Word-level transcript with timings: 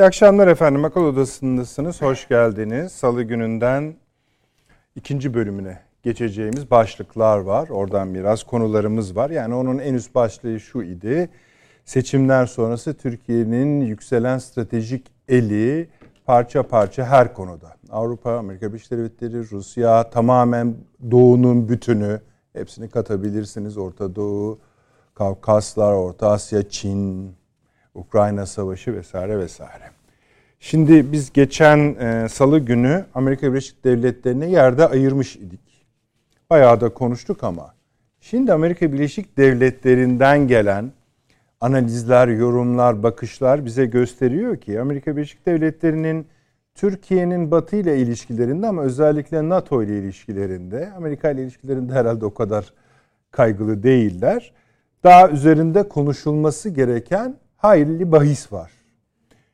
İyi 0.00 0.04
akşamlar 0.04 0.48
efendim. 0.48 0.84
Akıl 0.84 1.04
Odası'ndasınız. 1.04 2.02
Hoş 2.02 2.28
geldiniz. 2.28 2.92
Salı 2.92 3.22
gününden 3.22 3.94
ikinci 4.96 5.34
bölümüne 5.34 5.80
geçeceğimiz 6.02 6.70
başlıklar 6.70 7.38
var. 7.38 7.68
Oradan 7.68 8.14
biraz 8.14 8.42
konularımız 8.42 9.16
var. 9.16 9.30
Yani 9.30 9.54
onun 9.54 9.78
en 9.78 9.94
üst 9.94 10.14
başlığı 10.14 10.60
şu 10.60 10.82
idi. 10.82 11.30
Seçimler 11.84 12.46
sonrası 12.46 12.94
Türkiye'nin 12.94 13.80
yükselen 13.80 14.38
stratejik 14.38 15.06
eli 15.28 15.88
parça 16.26 16.62
parça 16.62 17.04
her 17.04 17.34
konuda. 17.34 17.76
Avrupa, 17.90 18.38
Amerika 18.38 18.68
Birleşik 18.68 18.90
Devletleri, 18.90 19.50
Rusya, 19.50 20.10
tamamen 20.10 20.74
Doğu'nun 21.10 21.68
bütünü 21.68 22.20
hepsini 22.52 22.88
katabilirsiniz. 22.88 23.78
Orta 23.78 24.14
Doğu, 24.14 24.58
Kavkaslar, 25.14 25.92
Orta 25.92 26.30
Asya, 26.30 26.68
Çin, 26.68 27.32
Ukrayna 28.00 28.46
Savaşı 28.46 28.94
vesaire 28.94 29.38
vesaire. 29.38 29.90
Şimdi 30.60 31.12
biz 31.12 31.32
geçen 31.32 31.78
e, 31.78 32.28
salı 32.28 32.58
günü 32.58 33.04
Amerika 33.14 33.50
Birleşik 33.50 33.84
Devletleri'ne 33.84 34.50
yerde 34.50 34.88
ayırmış 34.88 35.36
idik. 35.36 35.86
Bayağı 36.50 36.80
da 36.80 36.88
konuştuk 36.88 37.44
ama 37.44 37.74
şimdi 38.20 38.52
Amerika 38.52 38.92
Birleşik 38.92 39.36
Devletleri'nden 39.36 40.48
gelen 40.48 40.92
analizler, 41.60 42.28
yorumlar, 42.28 43.02
bakışlar 43.02 43.64
bize 43.64 43.86
gösteriyor 43.86 44.56
ki 44.56 44.80
Amerika 44.80 45.16
Birleşik 45.16 45.46
Devletleri'nin 45.46 46.26
Türkiye'nin 46.74 47.50
Batı 47.50 47.76
ile 47.76 47.98
ilişkilerinde 47.98 48.66
ama 48.66 48.82
özellikle 48.82 49.48
NATO 49.48 49.82
ile 49.82 49.98
ilişkilerinde, 49.98 50.92
Amerika 50.96 51.30
ile 51.30 51.42
ilişkilerinde 51.42 51.92
herhalde 51.92 52.24
o 52.24 52.34
kadar 52.34 52.72
kaygılı 53.30 53.82
değiller. 53.82 54.52
Daha 55.04 55.30
üzerinde 55.30 55.88
konuşulması 55.88 56.68
gereken 56.68 57.36
hayli 57.60 58.12
bahis 58.12 58.52
var. 58.52 58.70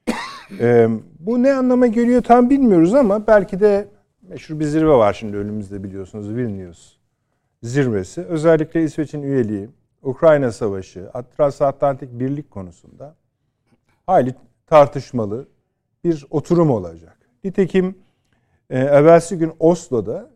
ee, 0.60 0.88
bu 1.20 1.42
ne 1.42 1.54
anlama 1.54 1.86
geliyor 1.86 2.22
tam 2.22 2.50
bilmiyoruz 2.50 2.94
ama 2.94 3.26
belki 3.26 3.60
de 3.60 3.88
meşhur 4.22 4.60
bir 4.60 4.64
zirve 4.64 4.90
var 4.90 5.12
şimdi 5.12 5.36
önümüzde 5.36 5.84
biliyorsunuz 5.84 6.36
Vilnius 6.36 6.96
zirvesi. 7.62 8.22
Özellikle 8.22 8.82
İsveç'in 8.82 9.22
üyeliği, 9.22 9.68
Ukrayna 10.02 10.52
Savaşı, 10.52 11.10
Transatlantik 11.36 12.20
Birlik 12.20 12.50
konusunda 12.50 13.14
hayli 14.06 14.34
tartışmalı 14.66 15.48
bir 16.04 16.26
oturum 16.30 16.70
olacak. 16.70 17.18
Nitekim 17.44 17.98
e, 18.70 18.78
evvelsi 18.78 19.38
gün 19.38 19.52
Oslo'da 19.58 20.30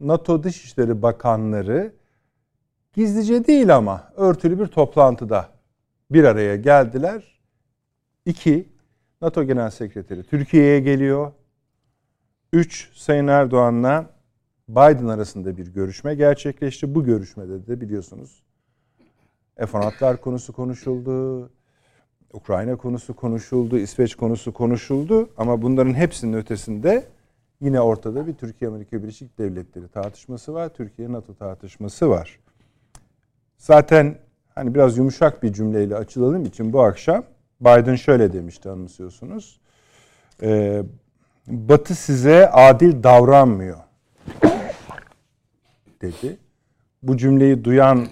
NATO 0.00 0.42
Dışişleri 0.42 1.02
Bakanları 1.02 1.92
gizlice 2.92 3.46
değil 3.46 3.76
ama 3.76 4.12
örtülü 4.16 4.60
bir 4.60 4.66
toplantıda 4.66 5.53
bir 6.10 6.24
araya 6.24 6.56
geldiler. 6.56 7.40
İki, 8.24 8.68
NATO 9.22 9.44
Genel 9.44 9.70
Sekreteri 9.70 10.22
Türkiye'ye 10.22 10.80
geliyor. 10.80 11.32
Üç, 12.52 12.90
Sayın 12.94 13.26
Erdoğan'la 13.26 14.10
Biden 14.68 15.06
arasında 15.06 15.56
bir 15.56 15.66
görüşme 15.66 16.14
gerçekleşti. 16.14 16.94
Bu 16.94 17.04
görüşmede 17.04 17.66
de 17.66 17.80
biliyorsunuz 17.80 18.42
F-16'lar 19.56 20.16
konusu 20.16 20.52
konuşuldu. 20.52 21.50
Ukrayna 22.32 22.76
konusu 22.76 23.16
konuşuldu, 23.16 23.78
İsveç 23.78 24.14
konusu 24.14 24.52
konuşuldu 24.52 25.30
ama 25.36 25.62
bunların 25.62 25.94
hepsinin 25.94 26.32
ötesinde 26.32 27.08
yine 27.60 27.80
ortada 27.80 28.26
bir 28.26 28.34
Türkiye-Amerika 28.34 29.02
Birleşik 29.02 29.38
Devletleri 29.38 29.88
tartışması 29.88 30.54
var, 30.54 30.68
Türkiye-NATO 30.68 31.34
tartışması 31.34 32.10
var. 32.10 32.40
Zaten 33.58 34.18
hani 34.54 34.74
biraz 34.74 34.96
yumuşak 34.98 35.42
bir 35.42 35.52
cümleyle 35.52 35.96
açılalım 35.96 36.44
için 36.44 36.72
bu 36.72 36.82
akşam 36.82 37.24
Biden 37.60 37.94
şöyle 37.94 38.32
demişti 38.32 38.70
anımsıyorsunuz. 38.70 39.60
Ee, 40.42 40.82
Batı 41.46 41.94
size 41.94 42.50
adil 42.50 43.02
davranmıyor 43.02 43.78
dedi. 46.00 46.38
Bu 47.02 47.16
cümleyi 47.16 47.64
duyan 47.64 48.06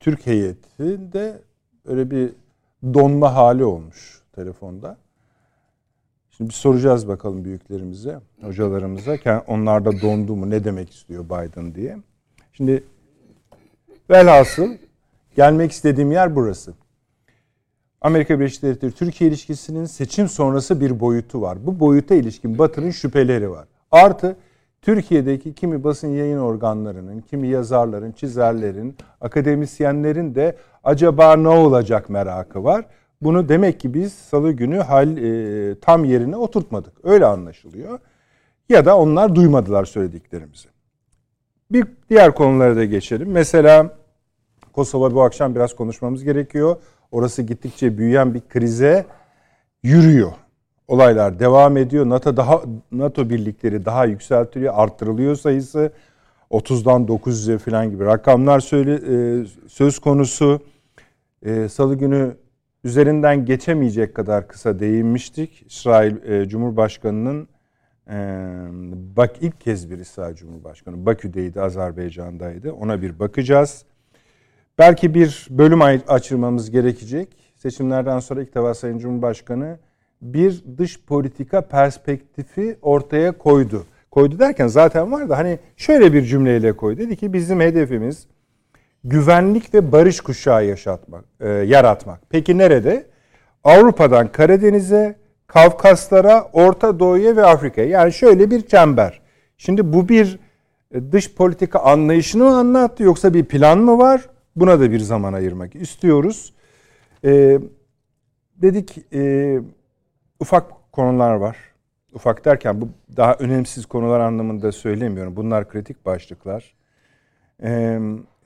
Türk 0.00 0.26
heyeti 0.26 1.12
de 1.12 1.42
öyle 1.84 2.10
bir 2.10 2.32
donma 2.94 3.34
hali 3.34 3.64
olmuş 3.64 4.22
telefonda. 4.32 4.96
Şimdi 6.30 6.48
bir 6.48 6.54
soracağız 6.54 7.08
bakalım 7.08 7.44
büyüklerimize, 7.44 8.20
hocalarımıza. 8.42 9.16
Onlar 9.46 9.84
da 9.84 10.00
dondu 10.00 10.36
mu, 10.36 10.50
ne 10.50 10.64
demek 10.64 10.94
istiyor 10.94 11.24
Biden 11.24 11.74
diye. 11.74 11.98
Şimdi 12.52 12.84
velhasıl 14.10 14.68
Gelmek 15.36 15.72
istediğim 15.72 16.12
yer 16.12 16.36
burası. 16.36 16.74
Amerika 18.00 18.40
Birleşik 18.40 18.62
Devletleri 18.62 18.92
Türkiye 18.92 19.30
ilişkisinin 19.30 19.84
seçim 19.84 20.28
sonrası 20.28 20.80
bir 20.80 21.00
boyutu 21.00 21.42
var. 21.42 21.66
Bu 21.66 21.80
boyuta 21.80 22.14
ilişkin 22.14 22.58
Batı'nın 22.58 22.90
şüpheleri 22.90 23.50
var. 23.50 23.68
Artı 23.90 24.36
Türkiye'deki 24.82 25.54
kimi 25.54 25.84
basın 25.84 26.08
yayın 26.08 26.38
organlarının, 26.38 27.20
kimi 27.20 27.48
yazarların, 27.48 28.12
çizerlerin, 28.12 28.96
akademisyenlerin 29.20 30.34
de 30.34 30.56
acaba 30.84 31.36
ne 31.36 31.48
olacak 31.48 32.10
merakı 32.10 32.64
var. 32.64 32.84
Bunu 33.22 33.48
demek 33.48 33.80
ki 33.80 33.94
biz 33.94 34.12
salı 34.12 34.52
günü 34.52 34.78
hal 34.78 35.16
e, 35.16 35.80
tam 35.80 36.04
yerine 36.04 36.36
oturtmadık. 36.36 36.92
Öyle 37.02 37.26
anlaşılıyor. 37.26 37.98
Ya 38.68 38.84
da 38.84 38.98
onlar 38.98 39.34
duymadılar 39.34 39.84
söylediklerimizi. 39.84 40.68
Bir 41.70 41.86
diğer 42.10 42.34
konulara 42.34 42.76
da 42.76 42.84
geçelim. 42.84 43.30
Mesela 43.30 44.01
Kosova 44.72 45.14
bu 45.14 45.22
akşam 45.22 45.54
biraz 45.54 45.76
konuşmamız 45.76 46.24
gerekiyor. 46.24 46.76
Orası 47.10 47.42
gittikçe 47.42 47.98
büyüyen 47.98 48.34
bir 48.34 48.40
krize 48.48 49.06
yürüyor. 49.82 50.32
Olaylar 50.88 51.38
devam 51.38 51.76
ediyor. 51.76 52.08
NATO 52.08 52.36
daha 52.36 52.62
NATO 52.92 53.30
birlikleri 53.30 53.84
daha 53.84 54.04
yükseltiliyor, 54.04 54.74
arttırılıyor 54.76 55.36
sayısı. 55.36 55.92
30'dan 56.50 57.06
900'e 57.06 57.58
falan 57.58 57.90
gibi 57.90 58.04
rakamlar 58.04 58.60
söyle, 58.60 58.94
e, 58.94 59.44
söz 59.68 59.98
konusu. 59.98 60.60
E, 61.42 61.68
Salı 61.68 61.94
günü 61.94 62.36
üzerinden 62.84 63.44
geçemeyecek 63.44 64.14
kadar 64.14 64.48
kısa 64.48 64.78
değinmiştik. 64.78 65.64
İsrail 65.66 66.30
e, 66.30 66.48
Cumhurbaşkanı'nın 66.48 67.48
e, 68.10 68.16
bak 69.16 69.36
ilk 69.40 69.60
kez 69.60 69.90
bir 69.90 69.98
İsrail 69.98 70.34
Cumhurbaşkanı 70.34 71.06
Bakü'deydi, 71.06 71.60
Azerbaycan'daydı. 71.60 72.72
Ona 72.72 73.02
bir 73.02 73.18
bakacağız. 73.18 73.84
Belki 74.78 75.14
bir 75.14 75.46
bölüm 75.50 75.82
açırmamız 76.08 76.70
gerekecek. 76.70 77.28
Seçimlerden 77.56 78.18
sonra 78.18 78.42
ilk 78.42 78.54
defa 78.54 78.74
Sayın 78.74 78.98
Cumhurbaşkanı 78.98 79.78
bir 80.22 80.64
dış 80.78 81.00
politika 81.00 81.60
perspektifi 81.60 82.76
ortaya 82.82 83.38
koydu. 83.38 83.86
Koydu 84.10 84.38
derken 84.38 84.66
zaten 84.66 85.12
var 85.12 85.28
da 85.28 85.38
hani 85.38 85.58
şöyle 85.76 86.12
bir 86.12 86.22
cümleyle 86.22 86.76
koydu. 86.76 86.98
Dedi 86.98 87.16
ki 87.16 87.32
bizim 87.32 87.60
hedefimiz 87.60 88.26
güvenlik 89.04 89.74
ve 89.74 89.92
barış 89.92 90.20
kuşağı 90.20 90.66
yaşatmak, 90.66 91.24
e, 91.40 91.48
yaratmak. 91.48 92.20
Peki 92.30 92.58
nerede? 92.58 93.06
Avrupa'dan 93.64 94.32
Karadeniz'e, 94.32 95.16
Kafkaslara, 95.46 96.50
Orta 96.52 96.98
Doğu'ya 96.98 97.36
ve 97.36 97.46
Afrika'ya. 97.46 97.88
Yani 97.88 98.12
şöyle 98.12 98.50
bir 98.50 98.60
çember. 98.60 99.20
Şimdi 99.56 99.92
bu 99.92 100.08
bir 100.08 100.38
e, 100.94 101.12
dış 101.12 101.34
politika 101.34 101.78
anlayışını 101.78 102.44
mı 102.44 102.56
anlattı 102.56 103.02
yoksa 103.02 103.34
bir 103.34 103.44
plan 103.44 103.78
mı 103.78 103.98
var? 103.98 104.28
Buna 104.56 104.80
da 104.80 104.90
bir 104.90 104.98
zaman 104.98 105.32
ayırmak 105.32 105.74
istiyoruz. 105.76 106.52
Ee, 107.24 107.58
dedik 108.56 108.98
e, 109.14 109.60
ufak 110.40 110.92
konular 110.92 111.34
var. 111.34 111.56
Ufak 112.12 112.44
derken 112.44 112.80
bu 112.80 112.88
daha 113.16 113.34
önemsiz 113.34 113.86
konular 113.86 114.20
anlamında 114.20 114.72
söylemiyorum. 114.72 115.36
Bunlar 115.36 115.68
kritik 115.68 116.06
başlıklar. 116.06 116.74
Ee, 117.62 118.00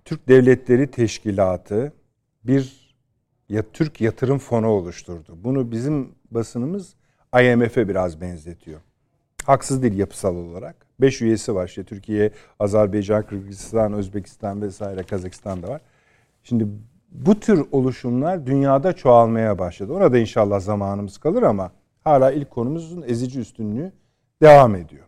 Türk 0.04 0.28
Devletleri 0.28 0.90
Teşkilatı 0.90 1.92
bir 2.44 2.94
ya 3.48 3.62
Türk 3.72 4.00
Yatırım 4.00 4.38
Fonu 4.38 4.68
oluşturdu. 4.68 5.38
Bunu 5.44 5.70
bizim 5.70 6.14
basınımız 6.30 6.94
IMF'e 7.40 7.88
biraz 7.88 8.20
benzetiyor. 8.20 8.80
Haksız 9.44 9.82
değil 9.82 9.98
yapısal 9.98 10.36
olarak. 10.36 10.86
Beş 11.00 11.22
üyesi 11.22 11.54
var 11.54 11.66
işte 11.66 11.84
Türkiye, 11.84 12.30
Azerbaycan, 12.60 13.26
Kırgızistan, 13.26 13.92
Özbekistan 13.92 14.62
vesaire 14.62 15.02
Kazakistan 15.02 15.62
da 15.62 15.68
var. 15.68 15.80
Şimdi 16.48 16.66
bu 17.12 17.40
tür 17.40 17.64
oluşumlar 17.72 18.46
dünyada 18.46 18.93
çoğalmaya 18.93 19.58
başladı. 19.58 19.93
Orada 19.93 20.19
inşallah 20.19 20.60
zamanımız 20.60 21.19
kalır 21.19 21.43
ama 21.43 21.70
hala 22.04 22.32
ilk 22.32 22.50
konumuzun 22.50 23.04
ezici 23.06 23.40
üstünlüğü 23.40 23.93
devam 24.43 24.75
ediyor. 24.75 25.04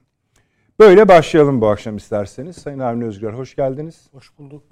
Böyle 0.79 1.08
başlayalım 1.08 1.61
bu 1.61 1.69
akşam 1.69 1.96
isterseniz. 1.96 2.56
Sayın 2.56 2.79
Avni 2.79 3.05
Özgür 3.05 3.32
hoş 3.32 3.56
geldiniz. 3.56 4.06
Hoş 4.12 4.38
bulduk. 4.38 4.62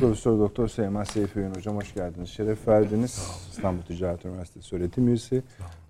Profesör 0.00 0.38
Doktor 0.38 0.68
Süleyman 0.68 1.04
Seyfi 1.04 1.40
Öğün 1.40 1.54
hocam 1.54 1.76
hoş 1.76 1.94
geldiniz. 1.94 2.28
Şeref 2.28 2.68
verdiniz. 2.68 3.28
İstanbul 3.50 3.82
Ticaret 3.82 4.24
Üniversitesi 4.24 4.76
öğretim 4.76 5.08
üyesi. 5.08 5.42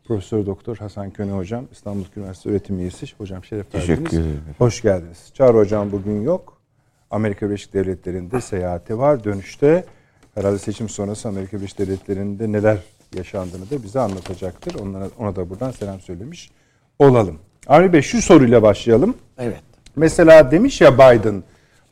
Profesör 0.05 0.47
Doktor 0.47 0.77
Hasan 0.77 1.11
Köne 1.11 1.33
hocam 1.33 1.65
İstanbul 1.73 2.05
Üniversitesi 2.17 2.49
öğretim 2.49 2.79
üyesi. 2.79 3.07
Hocam 3.19 3.45
şeref 3.45 3.75
verdiniz. 3.75 3.87
Teşekkür 3.87 4.21
ederim. 4.21 4.41
Hoş 4.59 4.83
geldiniz. 4.83 5.31
Çağrı 5.35 5.57
hocam 5.57 5.93
bugün 5.93 6.23
yok. 6.23 6.63
Amerika 7.11 7.47
Birleşik 7.47 7.75
Devletleri'nde 7.75 8.41
seyahati 8.41 8.99
var. 8.99 9.25
Dönüşte 9.25 9.85
herhalde 10.35 10.59
seçim 10.59 10.89
sonrası 10.89 11.29
Amerika 11.29 11.57
Birleşik 11.57 11.79
Devletleri'nde 11.79 12.53
neler 12.53 12.79
yaşandığını 13.17 13.71
da 13.71 13.83
bize 13.83 14.01
anlatacaktır. 14.01 14.75
Onlara, 14.75 15.09
ona 15.19 15.37
da 15.37 15.51
buradan 15.51 15.71
selam 15.71 16.01
söylemiş 16.01 16.51
olalım. 16.99 17.39
Avni 17.67 17.93
Bey 17.93 18.03
şu 18.03 18.23
soruyla 18.23 18.63
başlayalım. 18.63 19.17
Evet. 19.39 19.61
Mesela 19.97 20.51
demiş 20.51 20.81
ya 20.81 20.95
Biden, 20.95 21.43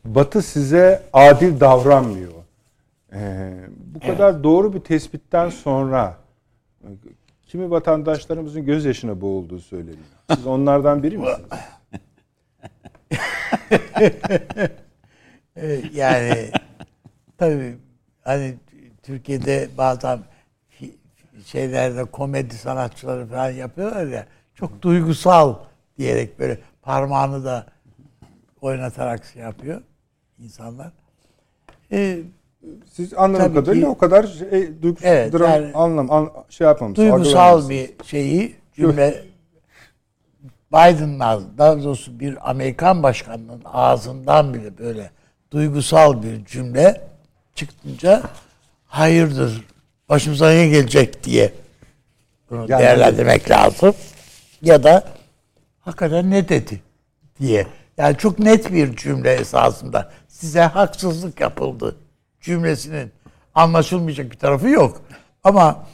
Batı 0.05 0.41
size 0.41 1.03
adil 1.13 1.59
davranmıyor. 1.59 2.31
Ee, 3.13 3.53
bu 3.77 3.99
kadar 3.99 4.43
doğru 4.43 4.73
bir 4.73 4.79
tespitten 4.79 5.49
sonra 5.49 6.17
kimi 7.45 7.71
vatandaşlarımızın 7.71 8.65
gözyaşına 8.65 9.21
boğulduğu 9.21 9.59
söyleniyor. 9.59 9.97
Siz 10.35 10.47
onlardan 10.47 11.03
biri 11.03 11.17
misiniz? 11.17 11.39
Ee, 15.55 15.81
yani 15.93 16.51
tabii 17.37 17.77
hani 18.23 18.55
Türkiye'de 19.03 19.69
bazen 19.77 20.19
şeylerde 21.45 22.05
komedi 22.05 22.55
sanatçıları 22.55 23.27
falan 23.27 23.49
yapıyorlar 23.49 24.05
ya 24.05 24.25
çok 24.55 24.81
duygusal 24.81 25.55
diyerek 25.97 26.39
böyle 26.39 26.59
parmağını 26.81 27.45
da 27.45 27.65
oynatarak 28.61 29.25
şey 29.25 29.41
yapıyor 29.41 29.81
insanlar. 30.39 30.91
Ee, 31.91 32.19
Siz 32.91 33.13
anladığım 33.13 33.53
kadarıyla 33.53 33.85
ki- 33.87 33.91
o 33.91 33.97
kadar 33.97 34.23
şey, 34.27 34.81
duygusal 34.81 35.07
Evet, 35.09 35.33
dram, 35.33 35.49
yani- 35.51 35.71
anlam, 35.73 36.11
an, 36.11 36.29
şey 36.49 36.67
yapmamışsınız. 36.67 37.11
duygusal 37.13 37.69
bir 37.69 37.91
şeyi 38.05 38.55
cümle 38.73 39.23
Biden'ın 40.71 41.19
daha 41.57 41.83
doğrusu 41.83 42.19
bir 42.19 42.49
Amerikan 42.49 43.03
başkanının 43.03 43.61
ağzından 43.65 44.53
bile 44.53 44.77
böyle 44.77 45.11
duygusal 45.51 46.23
bir 46.23 46.45
cümle 46.45 47.01
çıktınca 47.55 48.23
hayırdır 48.85 49.65
başımıza 50.09 50.49
ne 50.49 50.67
gelecek 50.67 51.23
diye 51.23 51.53
bunu 52.49 52.65
Yani- 52.69 52.81
değerlendirmek 52.81 53.49
lazım. 53.49 53.93
Ya 54.61 54.83
da 54.83 55.03
hakikaten 55.81 56.31
ne 56.31 56.49
dedi 56.49 56.81
diye. 57.39 57.67
Yani 57.97 58.17
çok 58.17 58.39
net 58.39 58.73
bir 58.73 58.95
cümle 58.95 59.33
esasında. 59.33 60.11
Size 60.27 60.61
haksızlık 60.61 61.39
yapıldı 61.39 61.95
cümlesinin 62.41 63.11
anlaşılmayacak 63.55 64.31
bir 64.31 64.37
tarafı 64.37 64.69
yok. 64.69 65.01
Ama 65.43 65.87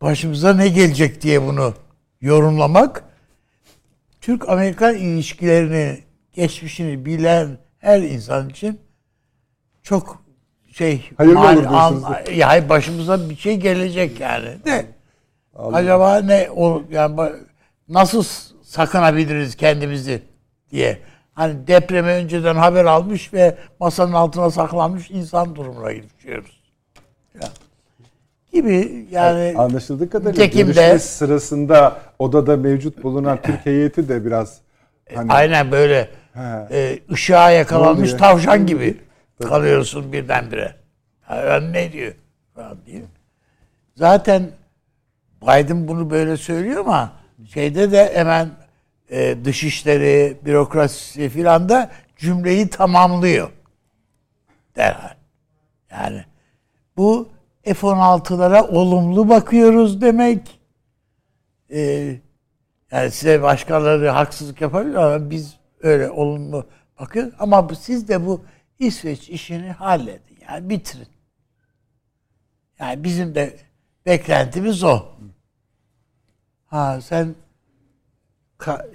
başımıza 0.00 0.54
ne 0.54 0.68
gelecek 0.68 1.22
diye 1.22 1.42
bunu 1.42 1.74
yorumlamak 2.20 3.04
Türk-Amerikan 4.20 4.94
ilişkilerini, 4.96 6.02
geçmişini 6.32 7.04
bilen 7.04 7.58
her 7.78 8.02
insan 8.02 8.48
için 8.48 8.80
çok 9.82 10.25
şey 10.78 11.10
Hayırlı 11.16 11.40
olur 11.40 11.48
an- 11.48 11.60
diyorsunuz. 12.00 12.38
ya 12.38 12.68
başımıza 12.68 13.30
bir 13.30 13.36
şey 13.36 13.56
gelecek 13.56 14.20
yani. 14.20 14.48
De. 14.64 14.86
Acaba 15.72 16.18
ne 16.20 16.48
o 16.56 16.82
yani 16.90 17.20
nasıl 17.88 18.24
sakınabiliriz 18.62 19.54
kendimizi 19.56 20.22
diye. 20.70 20.98
Hani 21.34 21.66
depreme 21.66 22.12
önceden 22.12 22.54
haber 22.56 22.84
almış 22.84 23.32
ve 23.32 23.56
masanın 23.80 24.12
altına 24.12 24.50
saklanmış 24.50 25.10
insan 25.10 25.56
durumuna 25.56 25.90
düşüyoruz. 26.18 26.60
Gibi 28.52 29.06
yani 29.10 29.54
Anlaşıldığı 29.58 30.10
kadarıyla 30.10 30.44
Nitekim 30.44 30.68
de- 30.68 30.72
görüşme 30.72 30.98
sırasında 30.98 31.96
odada 32.18 32.56
mevcut 32.56 33.02
bulunan 33.02 33.38
Türk 33.42 33.66
heyeti 33.66 34.08
de 34.08 34.24
biraz 34.24 34.58
hani 35.14 35.32
Aynen 35.32 35.72
böyle 35.72 36.08
He. 36.34 36.40
e, 36.70 36.98
ışığa 37.12 37.50
yakalanmış 37.50 38.12
tavşan 38.12 38.66
gibi 38.66 38.96
kalıyorsun 39.44 40.12
birdenbire. 40.12 40.76
Yani 41.30 41.72
ne 41.72 41.92
diyor 41.92 42.14
falan 42.54 42.78
diye. 42.86 43.02
Zaten 43.96 44.50
Biden 45.42 45.88
bunu 45.88 46.10
böyle 46.10 46.36
söylüyor 46.36 46.80
ama 46.80 47.12
şeyde 47.54 47.92
de 47.92 48.12
hemen 48.14 48.50
e, 49.10 49.44
dışişleri, 49.44 50.36
bürokrasisi 50.44 51.28
filan 51.28 51.68
da 51.68 51.90
cümleyi 52.16 52.68
tamamlıyor. 52.68 53.50
Derhal. 54.76 55.14
Yani 55.90 56.24
bu 56.96 57.28
F-16'lara 57.64 58.68
olumlu 58.68 59.28
bakıyoruz 59.28 60.00
demek. 60.00 60.60
Ee, 61.70 62.16
yani 62.90 63.10
size 63.10 63.42
başkaları 63.42 64.08
haksızlık 64.08 64.60
yapabilir 64.60 64.94
ama 64.94 65.30
biz 65.30 65.56
öyle 65.82 66.10
olumlu 66.10 66.66
bakıyoruz. 67.00 67.34
Ama 67.38 67.68
siz 67.80 68.08
de 68.08 68.26
bu 68.26 68.44
İsveç 68.78 69.28
işini 69.28 69.70
halledin. 69.72 70.38
Yani 70.48 70.70
bitirin. 70.70 71.08
Yani 72.78 73.04
bizim 73.04 73.34
de 73.34 73.56
beklentimiz 74.06 74.84
o. 74.84 75.02
Ha 76.66 77.00
sen 77.00 77.34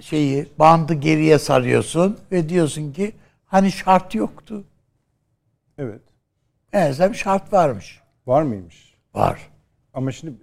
şeyi 0.01 0.47
bandı 0.59 0.93
geriye 0.93 1.39
sarıyorsun 1.39 2.17
ve 2.31 2.49
diyorsun 2.49 2.93
ki 2.93 3.11
hani 3.45 3.71
şart 3.71 4.15
yoktu. 4.15 4.63
evet 5.77 6.01
Meğersem 6.73 7.15
şart 7.15 7.53
varmış. 7.53 8.01
var 8.27 8.41
mıymış? 8.43 8.93
Var. 9.13 9.49
Ama 9.93 10.11
şimdi 10.11 10.33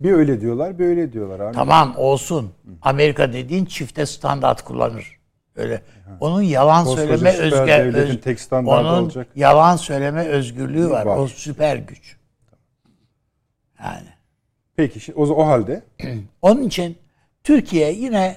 bir 0.00 0.12
öyle 0.12 0.40
diyorlar, 0.40 0.78
bir 0.78 0.84
öyle 0.84 1.12
diyorlar 1.12 1.40
abi. 1.40 1.54
Tamam 1.54 1.94
olsun. 1.96 2.52
Amerika 2.82 3.32
dediğin 3.32 3.64
çifte 3.64 4.06
standart 4.06 4.62
kullanır. 4.62 5.15
Öyle. 5.56 5.82
Onun 6.20 6.42
yalan 6.42 6.84
Koskoca 6.84 7.18
söyleme 7.18 7.36
özgür 7.36 8.20
tek 8.20 8.38
onun 8.52 9.02
olacak. 9.02 9.28
yalan 9.36 9.76
söyleme 9.76 10.24
özgürlüğü 10.24 10.90
var. 10.90 11.06
Var. 11.06 11.16
O 11.16 11.28
süper 11.28 11.76
güç. 11.76 12.16
Yani 13.84 14.08
Peki 14.76 15.14
o, 15.14 15.22
o 15.22 15.46
halde 15.46 15.82
onun 16.42 16.62
için 16.62 16.98
Türkiye 17.44 17.92
yine 17.92 18.36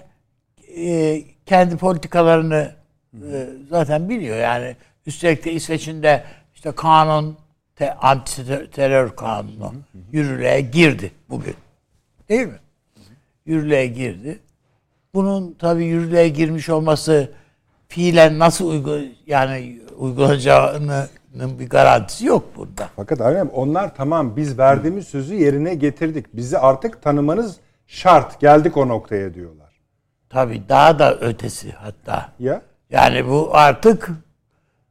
e, 0.78 1.22
kendi 1.46 1.78
politikalarını 1.78 2.72
e, 3.14 3.48
zaten 3.70 4.10
biliyor. 4.10 4.38
Yani 4.38 4.76
üstelik 5.06 5.46
de 5.46 5.52
İsveç'in 5.52 6.04
de 6.04 6.24
işte 6.56 6.72
kanun 6.72 7.38
te, 7.76 7.94
anti 7.94 8.70
terör 8.72 9.16
kanunu 9.16 9.74
yürürlüğe 10.12 10.62
girdi 10.62 11.12
bugün. 11.30 11.56
Değil 12.30 12.48
mi? 12.48 12.60
Yürürlüğe 13.46 13.88
girdi. 13.88 14.40
Bunun 15.14 15.56
tabii 15.60 15.86
yürürlüğe 15.86 16.28
girmiş 16.30 16.70
olması 16.70 17.32
fiilen 17.88 18.40
nasıl 18.40 18.70
uygu, 18.70 19.00
yani 19.28 19.82
uygulanacağının 19.98 21.10
bir 21.60 21.70
garantisi 21.70 22.26
yok 22.26 22.44
burada. 22.56 22.90
fakat 22.96 23.22
abi 23.22 23.50
onlar 23.50 23.96
tamam 23.96 24.36
biz 24.36 24.58
verdiğimiz 24.60 25.08
sözü 25.08 25.36
yerine 25.36 25.76
getirdik. 25.76 26.26
Bizi 26.36 26.58
artık 26.58 27.02
tanımanız 27.02 27.58
şart. 27.88 28.40
Geldik 28.40 28.78
o 28.78 28.88
noktaya 28.88 29.34
diyorlar. 29.34 29.70
Tabii 30.30 30.62
daha 30.70 31.00
da 31.00 31.16
ötesi 31.18 31.72
hatta. 31.72 32.32
Ya 32.40 32.62
Yani 32.90 33.28
bu 33.28 33.50
artık 33.52 34.10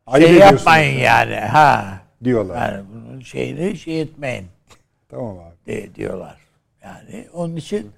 ayıp 0.06 0.28
şey 0.28 0.38
yapmayın 0.38 0.98
yani. 0.98 1.34
Ha. 1.36 2.00
diyorlar. 2.24 2.72
Yani 2.72 2.84
bunun 2.92 3.20
şeyini 3.20 3.76
şey 3.76 4.00
etmeyin 4.00 4.46
Tamam 5.08 5.38
abi. 5.38 5.66
de, 5.66 5.94
diyorlar. 5.94 6.36
Yani 6.82 7.26
onun 7.32 7.56
için 7.56 7.90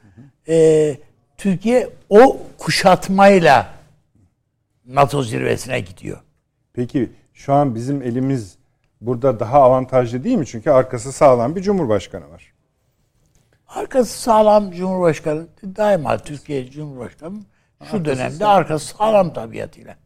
e, 0.48 0.96
Türkiye 1.40 1.90
o 2.08 2.38
kuşatmayla 2.58 3.74
NATO 4.86 5.22
zirvesine 5.22 5.80
gidiyor. 5.80 6.18
Peki 6.72 7.12
şu 7.34 7.52
an 7.52 7.74
bizim 7.74 8.02
elimiz 8.02 8.58
burada 9.00 9.40
daha 9.40 9.62
avantajlı 9.62 10.24
değil 10.24 10.36
mi? 10.36 10.46
Çünkü 10.46 10.70
arkası 10.70 11.12
sağlam 11.12 11.56
bir 11.56 11.62
cumhurbaşkanı 11.62 12.30
var. 12.30 12.52
Arkası 13.68 14.20
sağlam 14.20 14.70
Cumhurbaşkanı 14.70 15.46
daima 15.76 16.18
Türkiye 16.18 16.70
Cumhurbaşkanı 16.70 17.38
şu 17.90 18.04
dönemde 18.04 18.46
arkası 18.46 18.86
sağlam 18.86 19.32
tabiatıyla. 19.32 19.96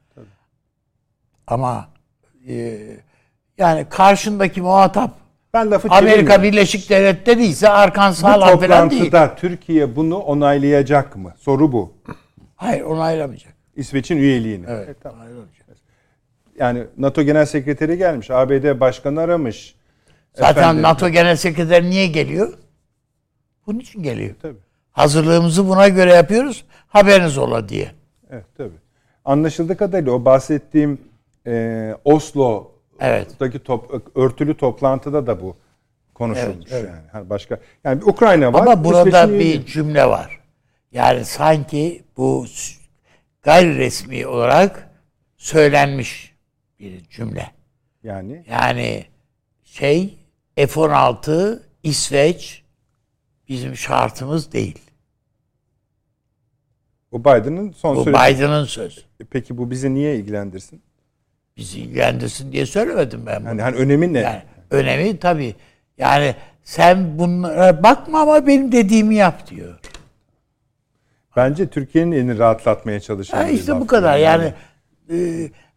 Ama 1.47 1.89
e, 2.49 2.81
yani 3.59 3.89
karşındaki 3.89 4.63
muhatap 4.63 5.24
Ben 5.55 5.71
lafı 5.71 5.89
Amerika. 5.91 6.43
Birleşik 6.43 6.91
Devletleri 6.91 7.47
ise 7.47 7.69
arkan 7.69 8.11
Bu 8.13 8.17
sağlam 8.17 8.61
falan 8.61 8.91
değil. 8.91 9.05
toplantıda 9.05 9.35
Türkiye 9.41 9.97
bunu 9.97 10.19
onaylayacak 10.19 11.17
mı? 11.17 11.35
Soru 11.39 11.73
bu. 11.73 11.93
Hayır 12.57 12.83
onaylamayacak. 12.83 13.55
İsveç'in 13.77 14.17
üyeliğini. 14.17 14.67
Evet. 14.69 14.89
E, 14.89 14.95
tamam. 14.95 15.21
onaylamayacak. 15.21 15.55
Yani 16.59 16.85
NATO 16.99 17.23
Genel 17.23 17.47
Sekreteri 17.47 17.99
gelmiş, 17.99 18.31
ABD 18.31 18.81
Başkanı 18.81 19.21
aramış. 19.21 19.75
Zaten 20.35 20.51
Efendim. 20.63 20.83
NATO 20.83 21.09
Genel 21.09 21.37
Sekreteri 21.37 21.91
niye 21.91 22.07
geliyor? 22.07 22.53
Bunun 23.67 23.79
için 23.79 24.03
geliyor. 24.03 24.35
Tabii. 24.43 24.59
Hazırlığımızı 24.93 25.69
buna 25.69 25.89
göre 25.89 26.13
yapıyoruz. 26.13 26.65
Haberiniz 26.89 27.39
ola 27.39 27.69
diye. 27.69 27.91
Evet 28.31 28.45
tabii. 28.57 28.79
Anlaşıldığı 29.25 29.77
kadarıyla 29.77 30.13
o 30.13 30.25
bahsettiğim 30.25 31.01
e, 31.47 31.95
Oslo'daki 32.05 32.74
Evet. 33.01 33.65
top, 33.65 34.11
örtülü 34.15 34.57
toplantıda 34.57 35.27
da 35.27 35.41
bu 35.41 35.57
konuşulmuş 36.15 36.57
Evet, 36.71 36.85
evet. 36.85 36.89
yani. 36.89 37.09
Hani 37.13 37.31
başka 37.31 37.61
yani 37.85 38.01
bir 38.01 38.07
Ukrayna 38.07 38.53
var. 38.53 38.61
Ama 38.61 38.85
burada 38.85 39.29
bir 39.29 39.35
üyeliği. 39.35 39.67
cümle 39.67 40.05
var. 40.07 40.41
Yani 40.93 41.25
sanki 41.25 42.05
bu 42.17 42.47
gayri 43.43 43.79
resmi 43.79 44.27
olarak 44.27 44.91
söylenmiş 45.37 46.35
bir 46.81 47.05
cümle. 47.09 47.51
yani 48.03 48.45
Yani 48.49 49.05
şey 49.65 50.19
F-16 50.57 51.63
İsveç 51.83 52.65
bizim 53.49 53.77
şartımız 53.77 54.53
değil. 54.53 54.79
o 57.13 57.21
Biden'ın 57.21 57.73
son 57.73 57.97
Bu 57.97 58.05
söylediği. 58.05 58.37
Biden'ın 58.37 58.65
sözü. 58.65 59.01
Peki 59.31 59.59
bu 59.59 59.71
bizi 59.71 59.95
niye 59.95 60.17
ilgilendirsin? 60.17 60.83
Bizi 61.57 61.81
ilgilendirsin 61.81 62.53
diye 62.53 62.67
söylemedim 62.67 63.27
ben 63.27 63.41
bunu. 63.41 63.49
Hani, 63.49 63.63
hani 63.63 63.77
önemi 63.77 64.13
ne? 64.13 64.19
Yani 64.19 64.43
önemi 64.71 65.19
tabii. 65.19 65.55
Yani 65.99 66.35
sen 66.63 67.19
bunlara 67.19 67.83
bakma 67.83 68.21
ama 68.21 68.47
benim 68.47 68.73
dediğimi 68.73 69.15
yap 69.15 69.51
diyor. 69.51 69.79
Bence 71.37 71.67
Türkiye'nin 71.69 72.13
elini 72.13 72.39
rahatlatmaya 72.39 73.01
çalışan 73.01 73.37
Ha 73.39 73.49
işte 73.49 73.81
bu 73.81 73.87
kadar 73.87 74.19
yani. 74.19 74.53
e, 75.11 75.17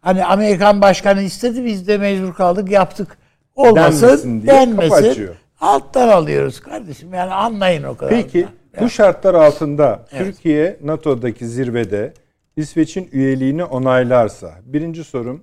hani 0.00 0.24
Amerikan 0.24 0.80
başkanı 0.80 1.22
istedi 1.22 1.64
biz 1.64 1.88
de 1.88 1.98
mecbur 1.98 2.34
kaldık 2.34 2.70
yaptık. 2.70 3.18
Denmesin 3.56 4.06
Olmasın 4.06 4.42
diye 4.42 4.52
kapı 4.52 4.70
denmesin. 4.70 5.30
Alttan 5.60 6.08
alıyoruz 6.08 6.60
kardeşim 6.60 7.14
yani 7.14 7.32
anlayın 7.32 7.82
o 7.82 7.96
kadar. 7.96 8.10
Peki 8.10 8.46
da. 8.76 8.80
bu 8.80 8.90
şartlar 8.90 9.34
altında 9.34 10.06
Evet. 10.12 10.24
Türkiye 10.24 10.76
NATO'daki 10.84 11.46
zirvede 11.46 12.12
İsveç'in 12.56 13.08
üyeliğini 13.12 13.64
onaylarsa 13.64 14.54
birinci 14.64 15.04
sorum 15.04 15.42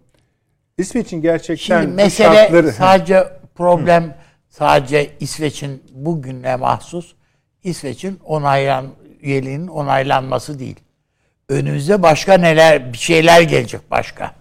İsveç'in 0.78 1.22
gerçekten 1.22 1.82
Şimdi 1.82 1.96
mesele 1.96 2.36
şartları 2.36 2.72
sadece 2.72 3.28
problem 3.56 4.18
sadece 4.50 5.12
İsveç'in 5.20 5.84
bugüne 5.92 6.56
mahsus 6.56 7.16
İsveç'in 7.64 8.20
onaylan 8.26 8.86
üyeliğinin 9.22 9.68
onaylanması 9.68 10.60
değil. 10.60 10.80
Önümüzde 11.50 12.04
başka 12.04 12.38
neler 12.38 12.94
bir 12.94 12.98
şeyler 12.98 13.42
gelecek 13.42 13.92
başka. 13.92 14.36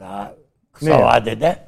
Daha 0.00 0.34
kısa 0.72 0.96
Ne 0.96 1.02
vadede. 1.02 1.58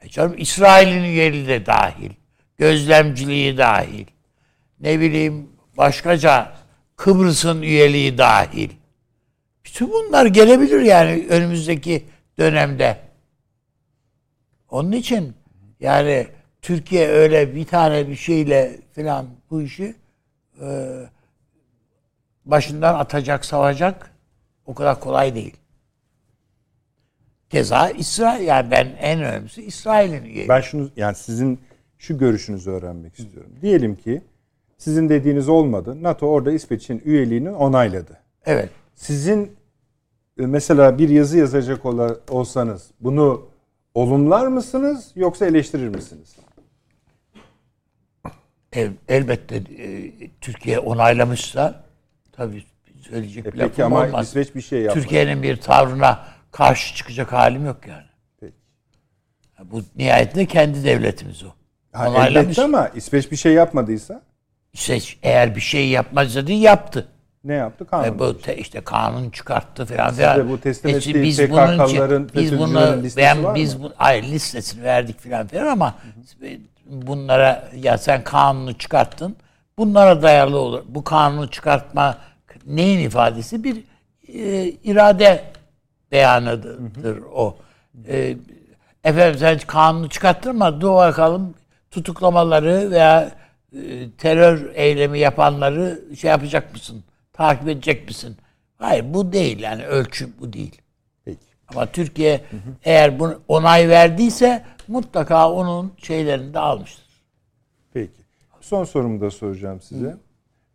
E 0.00 0.08
canım 0.08 0.34
İsrail'in 0.38 1.04
üyeliği 1.04 1.46
de 1.46 1.66
dahil. 1.66 2.10
Gözlemciliği 2.58 3.58
dahil. 3.58 4.06
Ne 4.80 5.00
bileyim 5.00 5.50
başkaca 5.76 6.52
Kıbrıs'ın 6.96 7.62
üyeliği 7.62 8.18
dahil. 8.18 8.70
Bütün 9.64 9.90
bunlar 9.92 10.26
gelebilir 10.26 10.80
yani 10.80 11.26
önümüzdeki 11.30 12.04
dönemde. 12.38 12.98
Onun 14.70 14.92
için 14.92 15.34
yani 15.80 16.26
Türkiye 16.62 17.08
öyle 17.08 17.54
bir 17.54 17.64
tane 17.64 18.08
bir 18.08 18.16
şeyle 18.16 18.80
falan 18.92 19.26
bu 19.50 19.62
işi 19.62 19.94
e, 20.62 20.96
başından 22.44 22.94
atacak, 22.94 23.44
savacak 23.44 24.10
o 24.66 24.74
kadar 24.74 25.00
kolay 25.00 25.34
değil. 25.34 25.56
Keza 27.50 27.90
İsrail 27.90 28.46
yani 28.46 28.70
ben 28.70 28.96
en 29.00 29.20
önemlisi 29.20 29.62
İsrail'in 29.62 30.24
üyeliği. 30.24 30.48
ben 30.48 30.60
şunu 30.60 30.90
yani 30.96 31.14
sizin 31.14 31.60
şu 31.98 32.18
görüşünüzü 32.18 32.70
öğrenmek 32.70 33.18
istiyorum. 33.18 33.52
Diyelim 33.62 33.96
ki 33.96 34.22
sizin 34.78 35.08
dediğiniz 35.08 35.48
olmadı. 35.48 36.02
NATO 36.02 36.26
orada 36.26 36.52
İsveç'in 36.52 37.02
üyeliğini 37.04 37.50
onayladı. 37.50 38.20
Evet. 38.44 38.68
Sizin 38.94 39.56
mesela 40.36 40.98
bir 40.98 41.08
yazı 41.08 41.38
yazacak 41.38 41.80
olsanız 42.30 42.90
bunu 43.00 43.48
olumlar 43.94 44.46
mısınız 44.46 45.10
yoksa 45.16 45.46
eleştirir 45.46 45.88
misiniz? 45.88 46.36
El, 48.72 48.92
elbette 49.08 49.56
e, 49.56 50.12
Türkiye 50.40 50.78
onaylamışsa 50.78 51.84
tabii 52.32 52.64
söyleyecek 53.00 53.46
E 53.46 53.52
bir 53.52 53.58
peki 53.58 53.84
ama 53.84 54.04
olmaz. 54.06 54.28
İsveç 54.28 54.54
bir 54.54 54.60
şey 54.60 54.80
yapmadı. 54.82 55.02
Türkiye'nin 55.02 55.42
bir 55.42 55.56
tavrına 55.56 56.26
karşı 56.52 56.94
çıkacak 56.94 57.32
halim 57.32 57.66
yok 57.66 57.86
yani. 57.88 58.06
Peki. 58.40 58.54
Bu 59.64 59.82
nihayetinde 59.96 60.46
kendi 60.46 60.84
devletimiz 60.84 61.44
o. 61.44 61.48
Ha, 61.92 62.10
Onaylamış. 62.10 62.36
elbette 62.36 62.62
ama 62.62 62.88
İsveç 62.88 63.30
bir 63.30 63.36
şey 63.36 63.52
yapmadıysa 63.52 64.22
İşte 64.72 64.98
eğer 65.22 65.56
bir 65.56 65.60
şey 65.60 65.88
yapmazsa 65.88 66.46
değil 66.46 66.62
yaptı. 66.62 67.08
Ne 67.44 67.54
yaptı? 67.54 67.86
Kanun. 67.86 68.04
E 68.04 68.18
bu 68.18 68.38
te, 68.38 68.56
işte 68.56 68.80
kanun 68.80 69.30
çıkarttı 69.30 69.86
falan 69.86 70.08
Siz 70.08 70.18
de 70.18 70.48
bu 70.48 70.60
teslim 70.60 70.94
E 70.94 70.96
ettiği 70.96 71.22
biz 71.22 71.36
PKK'ların, 71.36 72.30
biz 72.34 72.58
bunu 72.58 73.02
listesi 73.02 73.16
ben 73.16 73.44
var 73.44 73.54
biz 73.54 73.74
mı? 73.74 73.82
bu 73.82 73.92
hayır 73.96 74.22
listesini 74.22 74.84
verdik 74.84 75.20
filan 75.20 75.46
filan 75.46 75.66
ama 75.66 75.94
bunlara 76.86 77.68
ya 77.76 77.98
sen 77.98 78.24
kanunu 78.24 78.78
çıkarttın. 78.78 79.36
Bunlara 79.78 80.22
dayalı 80.22 80.58
olur. 80.58 80.82
Bu 80.88 81.04
kanunu 81.04 81.50
çıkartma 81.50 82.18
neyin 82.66 82.98
ifadesi? 82.98 83.64
Bir 83.64 83.84
e, 84.28 84.64
irade 84.64 85.44
beyanıdır 86.12 87.18
o. 87.34 87.56
E, 88.08 88.36
efendim 89.04 89.38
sen 89.38 89.58
kanunu 89.58 90.08
çıkarttın 90.08 90.50
ama 90.50 90.80
dur 90.80 90.94
bakalım 90.94 91.54
tutuklamaları 91.90 92.90
veya 92.90 93.30
e, 93.72 94.10
terör 94.18 94.70
eylemi 94.74 95.18
yapanları 95.18 96.00
şey 96.16 96.30
yapacak 96.30 96.72
mısın? 96.72 97.04
Takip 97.32 97.68
edecek 97.68 98.08
misin? 98.08 98.36
Hayır 98.76 99.14
bu 99.14 99.32
değil 99.32 99.58
yani 99.60 99.86
ölçü 99.86 100.28
bu 100.40 100.52
değil. 100.52 100.82
Peki. 101.24 101.46
Ama 101.68 101.86
Türkiye 101.86 102.40
eğer 102.84 103.18
bunu 103.18 103.40
onay 103.48 103.88
verdiyse 103.88 104.64
mutlaka 104.88 105.52
onun 105.52 105.92
şeylerini 105.96 106.54
de 106.54 106.58
almıştır. 106.58 107.04
Peki. 107.92 108.20
Son 108.60 108.84
sorumu 108.84 109.20
da 109.20 109.30
soracağım 109.30 109.80
size. 109.80 110.16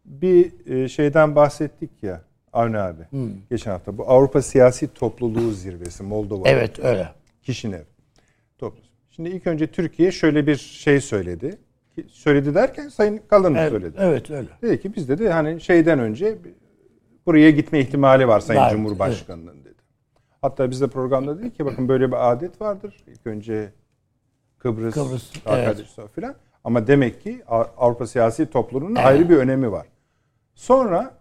Bir 0.05 0.69
e, 0.69 0.89
şeyden 0.89 1.35
bahsettik 1.35 2.03
ya 2.03 2.21
Avni 2.53 2.77
abi. 2.77 3.03
Geçen 3.49 3.71
hafta 3.71 3.97
bu 3.97 4.09
Avrupa 4.09 4.41
Siyasi 4.41 4.93
Topluluğu 4.93 5.51
Zirvesi 5.51 6.03
Moldova. 6.03 6.49
Evet 6.49 6.79
öyle. 6.79 7.09
Kişinev. 7.43 7.83
Toplu. 8.57 8.81
Şimdi 9.09 9.29
ilk 9.29 9.47
önce 9.47 9.67
Türkiye 9.67 10.11
şöyle 10.11 10.47
bir 10.47 10.55
şey 10.55 11.01
söyledi. 11.01 11.57
Söyledi 12.07 12.55
derken 12.55 12.89
Sayın 12.89 13.21
Kalın 13.27 13.55
Evet, 13.55 13.69
söyledi. 13.71 13.95
evet 13.99 14.31
öyle. 14.31 14.47
Dedi 14.61 14.81
ki 14.81 14.95
bizde 14.95 15.17
de 15.17 15.31
hani 15.31 15.61
şeyden 15.61 15.99
önce 15.99 16.37
buraya 17.25 17.51
gitme 17.51 17.79
ihtimali 17.79 18.27
var 18.27 18.39
Sayın 18.39 18.61
Var, 18.61 18.71
Cumhurbaşkanı'nın 18.71 19.63
dedi. 19.65 19.75
Hatta 20.41 20.71
biz 20.71 20.81
de 20.81 20.87
programda 20.87 21.39
dedik 21.39 21.55
ki 21.57 21.65
bakın 21.65 21.87
böyle 21.89 22.07
bir 22.07 22.31
adet 22.31 22.61
vardır. 22.61 23.03
İlk 23.07 23.27
önce 23.27 23.71
Kıbrıs, 24.57 24.93
Kıbrıs, 24.93 25.31
Arkadaşlar 25.45 26.07
filan. 26.07 26.35
Ama 26.63 26.87
demek 26.87 27.21
ki 27.21 27.41
Avrupa 27.77 28.07
siyasi 28.07 28.45
topluluğunun 28.49 28.95
Evet. 28.95 29.05
ayrı 29.05 29.29
bir 29.29 29.37
önemi 29.37 29.71
var. 29.71 29.87
Sonra 30.55 31.13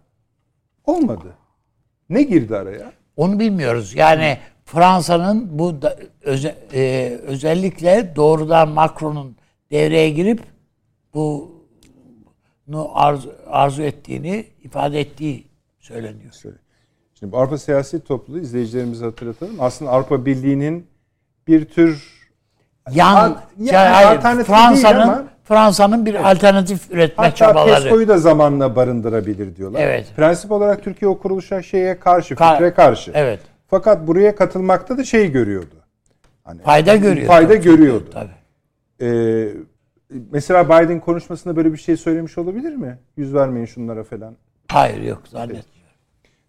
olmadı. 0.85 1.33
Ne 2.09 2.23
girdi 2.23 2.57
araya? 2.57 2.91
Onu 3.17 3.39
bilmiyoruz. 3.39 3.95
Yani 3.95 4.37
Fransa'nın 4.65 5.59
bu 5.59 5.81
da, 5.81 5.97
öze- 6.23 6.55
e, 6.73 7.09
özellikle 7.27 8.13
doğrudan 8.15 8.69
Macron'un 8.69 9.35
devreye 9.71 10.09
girip 10.09 10.41
bunu 11.15 12.89
arzu, 12.93 13.33
arzu 13.47 13.81
ettiğini 13.83 14.45
ifade 14.63 14.99
ettiği 14.99 15.47
söyleniyor. 15.79 16.31
Söyle. 16.31 16.57
Şimdi 17.19 17.31
bu 17.31 17.37
Avrupa 17.37 17.57
siyasi 17.57 18.03
topluluğu 18.03 18.39
izleyicilerimize 18.39 19.05
hatırlatalım. 19.05 19.55
Aslında 19.59 19.91
Avrupa 19.91 20.25
Birliği'nin 20.25 20.87
bir 21.47 21.65
tür 21.65 22.15
Yan, 22.91 23.41
yani 23.57 23.71
ya- 23.73 23.95
hayır, 23.95 24.17
alternatif 24.17 24.47
değil 24.47 24.59
Fransa'nın 24.59 25.27
Fransa'nın 25.43 26.05
bir 26.05 26.31
alternatif 26.31 26.91
üretme 26.91 27.23
Hatta 27.23 27.35
çabaları. 27.35 27.83
PESCO'yu 27.83 28.07
da 28.07 28.17
zamanla 28.17 28.75
barındırabilir 28.75 29.55
diyorlar. 29.55 29.79
Evet. 29.81 30.07
Prensip 30.15 30.51
olarak 30.51 30.83
Türkiye 30.83 31.09
o 31.09 31.17
kuruluşa 31.19 31.61
şeye 31.61 31.99
karşı, 31.99 32.33
Ka- 32.33 32.53
fikre 32.53 32.73
karşı. 32.73 33.11
Evet. 33.13 33.39
Fakat 33.67 34.07
buraya 34.07 34.35
katılmakta 34.35 34.97
da 34.97 35.03
şey 35.03 35.31
görüyordu. 35.31 35.75
Hani 36.43 36.61
Fayda 36.61 36.95
görüyor. 36.95 37.27
Fayda 37.27 37.53
tabii. 37.53 37.63
görüyordu. 37.63 38.09
Tabii. 38.13 38.31
Ee, 39.01 39.47
mesela 40.09 40.65
Biden 40.65 40.99
konuşmasında 40.99 41.55
böyle 41.55 41.73
bir 41.73 41.77
şey 41.77 41.97
söylemiş 41.97 42.37
olabilir 42.37 42.75
mi? 42.75 42.99
Yüz 43.17 43.33
vermeyin 43.33 43.65
şunlara 43.65 44.03
falan. 44.03 44.35
Hayır 44.67 45.01
yok 45.01 45.21
zannetmiyorum. 45.27 45.69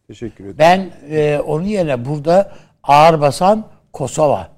Teşekkür 0.06 0.44
ederim. 0.44 0.56
Ben 0.58 0.92
e, 1.10 1.40
onun 1.40 1.64
yerine 1.64 2.04
burada 2.04 2.52
ağır 2.82 3.20
basan 3.20 3.66
Kosova. 3.92 4.48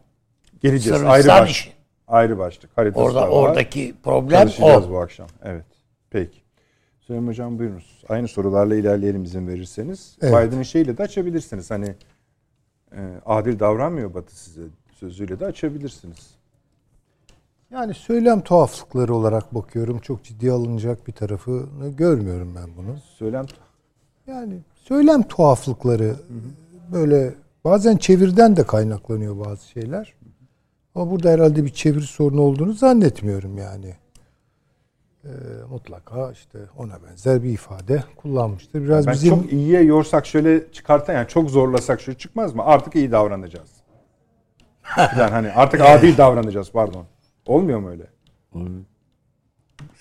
Geleceğiz. 0.61 0.99
Sırbistan 0.99 1.11
Ayrı 1.11 1.29
başlık. 1.29 1.51
işi. 1.51 1.73
Ayrı 2.09 2.39
başlık. 2.39 2.71
Haritası 2.79 3.05
Orada 3.05 3.21
da 3.21 3.23
var. 3.23 3.29
oradaki 3.29 3.95
problem 4.03 4.49
o. 4.63 4.91
bu 4.91 4.99
akşam. 4.99 5.27
Evet. 5.45 5.65
Peki. 6.11 6.39
Süleyman 7.01 7.29
Hocam 7.29 7.59
buyurunuz. 7.59 8.05
Aynı 8.09 8.29
sorularla 8.29 8.75
ilerleyelim 8.75 9.25
izin 9.25 9.49
verirseniz. 9.49 10.19
Evet. 10.23 10.47
Biden'ın 10.47 10.63
şeyle 10.63 10.99
de 10.99 11.03
açabilirsiniz. 11.03 11.71
Hani 11.71 11.95
e, 12.93 13.01
adil 13.27 13.59
davranmıyor 13.59 14.15
Batı 14.15 14.37
size 14.37 14.63
sözüyle 14.95 15.41
de 15.41 15.47
açabilirsiniz. 15.47 16.38
Yani 17.71 17.95
söylem 17.95 18.41
tuhaflıkları 18.41 19.15
olarak 19.15 19.55
bakıyorum. 19.55 19.99
Çok 19.99 20.25
ciddi 20.25 20.53
alınacak 20.53 21.07
bir 21.07 21.13
tarafını 21.13 21.89
görmüyorum 21.89 22.55
ben 22.57 22.69
bunu. 22.77 22.97
Söylem 23.19 23.47
Yani 24.27 24.59
söylem 24.75 25.23
tuhaflıkları 25.23 26.17
böyle 26.93 27.35
bazen 27.65 27.97
çevirden 27.97 28.57
de 28.57 28.65
kaynaklanıyor 28.65 29.45
bazı 29.47 29.69
şeyler. 29.69 30.15
Ama 30.95 31.11
burada 31.11 31.31
herhalde 31.31 31.65
bir 31.65 31.73
çeviri 31.73 32.07
sorunu 32.07 32.41
olduğunu 32.41 32.73
zannetmiyorum 32.73 33.59
yani. 33.59 33.95
Ee, 35.25 35.29
mutlaka 35.71 36.33
işte 36.33 36.59
ona 36.77 37.03
benzer 37.03 37.43
bir 37.43 37.51
ifade 37.51 38.05
kullanmıştır. 38.17 38.83
Biraz 38.83 39.07
ben 39.07 39.15
bizim 39.15 39.43
çok 39.43 39.53
iyiye 39.53 39.83
yorsak 39.83 40.27
şöyle 40.27 40.73
çıkartan 40.73 41.15
yani 41.15 41.29
çok 41.29 41.51
zorlasak 41.51 42.01
şu 42.01 42.15
çıkmaz 42.15 42.55
mı? 42.55 42.63
Artık 42.65 42.97
iyi 42.97 43.13
davranacağız. 43.13 43.71
yani 44.97 45.31
hani 45.31 45.53
artık 45.53 45.81
adil 45.81 46.17
davranacağız 46.17 46.71
pardon. 46.73 47.05
Olmuyor 47.49 47.79
mu 47.79 47.89
öyle? 47.91 48.07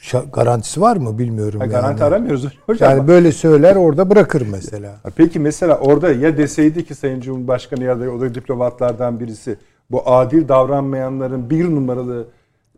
şa- 0.02 0.32
garantisi 0.32 0.82
var 0.82 0.98
mı 0.98 1.18
bilmiyorum 1.18 1.60
Ha, 1.60 1.66
yani. 1.66 1.72
garanti 1.72 2.04
aramıyoruz 2.04 2.48
hocam. 2.66 2.92
Yani 2.98 3.08
böyle 3.08 3.32
söyler 3.32 3.76
orada 3.76 4.10
bırakır 4.10 4.48
mesela. 4.52 4.96
Peki 5.16 5.40
mesela 5.40 5.78
orada 5.78 6.12
ya 6.14 6.38
deseydi 6.38 6.86
ki 6.86 6.96
Sayın 6.96 7.22
Cumhurbaşkanı 7.22 7.84
ya 7.84 8.00
da 8.00 8.12
o 8.12 8.20
da 8.22 8.36
diplomatlardan 8.36 9.20
birisi 9.20 9.58
bu 9.92 10.10
adil 10.12 10.48
davranmayanların 10.48 11.50
bir 11.50 11.66
numaralı 11.66 12.28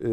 e, 0.01 0.09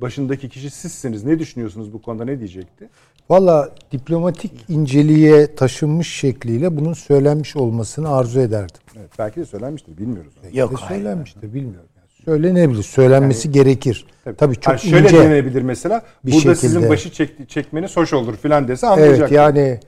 başındaki 0.00 0.48
kişi 0.48 0.70
sizsiniz. 0.70 1.24
Ne 1.24 1.38
düşünüyorsunuz 1.38 1.92
bu 1.92 2.02
konuda 2.02 2.24
ne 2.24 2.38
diyecekti? 2.38 2.88
Valla 3.30 3.68
diplomatik 3.92 4.64
inceliğe 4.68 5.54
taşınmış 5.54 6.08
şekliyle 6.14 6.76
bunun 6.76 6.92
söylenmiş 6.92 7.56
olmasını 7.56 8.08
arzu 8.16 8.40
ederdim. 8.40 8.80
Evet, 8.98 9.10
belki 9.18 9.40
de 9.40 9.44
söylenmiştir 9.44 9.98
bilmiyoruz. 9.98 10.32
Yok 10.52 10.72
de 10.72 10.74
hayır. 10.76 11.00
söylenmiştir 11.02 11.54
bilmiyorum. 11.54 11.88
Yani. 12.26 12.36
Söylenebilir, 12.36 12.82
söylenmesi 12.82 13.50
gerekir. 13.52 14.06
Tabii, 14.38 14.54
çok 14.56 14.74
Ha, 14.74 14.78
şöyle 14.78 15.08
ince. 15.08 15.18
denenebilir 15.18 15.62
mesela. 15.62 16.02
bir 16.24 16.32
burada 16.32 16.40
şekilde. 16.42 16.54
sizin 16.54 16.88
başı 16.88 17.10
çek, 17.10 17.48
çekmeniz 17.48 17.96
hoş 17.96 18.12
olur 18.12 18.36
filan 18.36 18.68
dese 18.68 18.86
Evet 18.86 18.98
anlayacak. 18.98 19.32
yani 19.32 19.80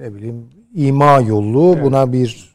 ne 0.00 0.14
bileyim 0.14 0.48
ima 0.74 1.20
yollu 1.20 1.82
buna 1.82 2.12
bir 2.12 2.52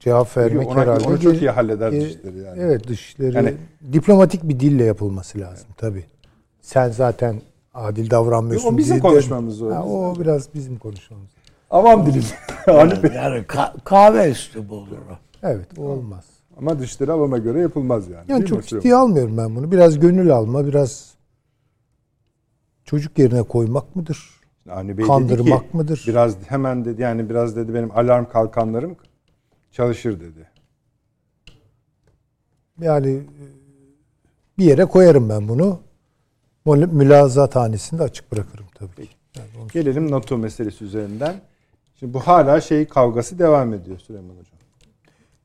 cevap 0.00 0.36
vermek 0.36 0.68
ona, 0.68 0.80
herhalde. 0.80 1.08
onu 1.08 1.20
çok 1.20 1.32
bir- 1.32 1.40
iyi 1.40 1.50
halleder 1.50 1.92
e, 1.92 2.00
dışişleri 2.00 2.38
yani. 2.38 2.60
Evet 2.62 2.88
dışları 2.88 3.32
Yani- 3.36 3.54
diplomatik 3.92 4.42
bir 4.48 4.60
dille 4.60 4.84
yapılması 4.84 5.40
lazım 5.40 5.68
tabii. 5.76 6.04
Sen 6.60 6.90
zaten 6.90 7.40
adil 7.74 8.10
davranmıyorsun. 8.10 8.74
O 8.74 8.78
bizim 8.78 9.00
konuşmamız 9.00 9.62
o. 9.62 9.74
Ha, 9.74 9.84
o 9.84 10.14
biraz 10.20 10.54
bizim 10.54 10.78
konuşmamız. 10.78 11.30
Avam 11.70 12.06
dilim. 12.06 12.24
Yani 13.14 13.38
ka- 13.42 13.72
kahve 13.84 14.32
olur 14.70 14.88
o. 15.10 15.16
Evet 15.42 15.66
o 15.78 15.82
olmaz. 15.82 16.24
Ama 16.58 16.78
dışişleri 16.78 17.12
alana 17.12 17.38
göre 17.38 17.60
yapılmaz 17.60 18.08
yani. 18.08 18.16
Yani 18.16 18.28
Değil 18.28 18.40
mi 18.40 18.46
çok 18.46 18.64
Süleyman? 18.64 18.80
ciddiye 18.80 18.94
almıyorum 18.94 19.36
ben 19.36 19.56
bunu. 19.56 19.72
Biraz 19.72 19.98
gönül 19.98 20.30
alma, 20.30 20.66
biraz 20.66 21.14
çocuk 22.84 23.18
yerine 23.18 23.42
koymak 23.42 23.96
mıdır? 23.96 24.30
Avni 24.70 24.88
Bey 24.88 24.96
dedi 24.96 25.06
Kandırmak 25.06 25.70
ki, 25.70 25.76
mıdır? 25.76 26.04
Biraz 26.08 26.36
hemen 26.46 26.84
dedi 26.84 27.02
yani 27.02 27.30
biraz 27.30 27.56
dedi 27.56 27.74
benim 27.74 27.90
alarm 27.90 28.24
kalkanlarım 28.28 28.96
çalışır 29.72 30.20
dedi. 30.20 30.48
Yani 32.80 33.10
e, 33.10 33.44
bir 34.58 34.64
yere 34.64 34.84
koyarım 34.84 35.28
ben 35.28 35.48
bunu. 35.48 35.80
Mül- 36.66 36.92
Mülazat 36.92 37.56
hanesini 37.56 37.98
de 37.98 38.02
açık 38.02 38.32
bırakırım 38.32 38.66
tabii. 38.74 39.06
ki. 39.06 39.08
Yani 39.36 39.68
Gelelim 39.72 40.10
NATO 40.10 40.38
meselesi 40.38 40.84
üzerinden. 40.84 41.34
Şimdi 42.00 42.14
bu 42.14 42.20
hala 42.20 42.60
şey 42.60 42.88
kavgası 42.88 43.38
devam 43.38 43.74
ediyor 43.74 43.98
Süleyman 43.98 44.28
Hocam. 44.30 44.53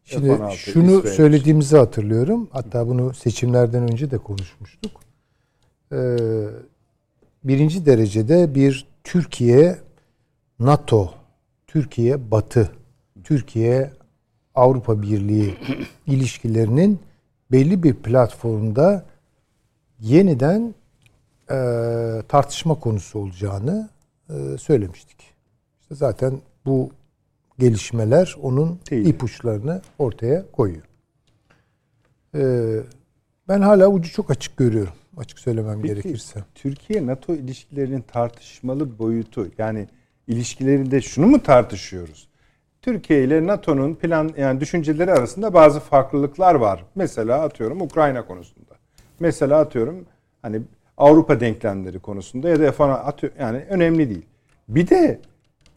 Şimdi 0.09 0.27
F-16, 0.27 0.55
şunu 0.55 0.97
İsveç. 0.99 1.13
söylediğimizi 1.13 1.77
hatırlıyorum. 1.77 2.49
Hatta 2.51 2.87
bunu 2.87 3.13
seçimlerden 3.13 3.83
önce 3.91 4.11
de 4.11 4.17
konuşmuştuk. 4.17 4.91
Ee, 5.91 6.17
birinci 7.43 7.85
derecede 7.85 8.55
bir 8.55 8.87
Türkiye 9.03 9.77
NATO, 10.59 11.13
Türkiye 11.67 12.31
Batı, 12.31 12.71
Türkiye 13.23 13.91
Avrupa 14.55 15.01
Birliği 15.01 15.55
ilişkilerinin 16.07 17.00
belli 17.51 17.83
bir 17.83 17.93
platformda 17.93 19.05
yeniden 20.00 20.75
e, 21.51 21.55
tartışma 22.27 22.75
konusu 22.75 23.19
olacağını 23.19 23.89
e, 24.29 24.57
söylemiştik. 24.57 25.17
İşte 25.81 25.95
zaten 25.95 26.41
bu 26.65 26.89
gelişmeler 27.59 28.35
onun 28.41 28.79
Değil. 28.91 29.05
ipuçlarını 29.05 29.81
ortaya 30.00 30.51
koyuyor. 30.51 30.83
Ee, 32.35 32.79
ben 33.48 33.61
hala 33.61 33.87
ucu 33.87 34.11
çok 34.11 34.31
açık 34.31 34.57
görüyorum. 34.57 34.93
Açık 35.17 35.39
söylemem 35.39 35.81
Peki, 35.81 35.93
gerekirse. 35.93 36.43
Türkiye-NATO 36.55 37.33
ilişkilerinin 37.33 38.01
tartışmalı 38.01 39.00
boyutu 39.00 39.48
yani 39.57 39.87
ilişkilerinde 40.27 41.01
şunu 41.01 41.27
mu 41.27 41.43
tartışıyoruz? 41.43 42.29
Türkiye 42.81 43.24
ile 43.24 43.48
NATO'nun 43.48 43.95
plan 43.95 44.33
yani 44.37 44.59
düşünceleri 44.59 45.11
arasında 45.11 45.53
bazı 45.53 45.79
farklılıklar 45.79 46.55
var. 46.55 46.85
Mesela 46.95 47.41
atıyorum 47.41 47.81
Ukrayna 47.81 48.25
konusunda. 48.25 48.74
Mesela 49.19 49.59
atıyorum 49.59 50.05
hani 50.41 50.61
Avrupa 50.98 51.39
denklemleri 51.39 52.00
konusunda 52.00 52.50
ya 52.50 52.59
da 52.59 52.72
falan 52.72 53.13
yani 53.39 53.65
önemli 53.69 54.09
değil. 54.09 54.25
Bir 54.67 54.89
de 54.89 55.19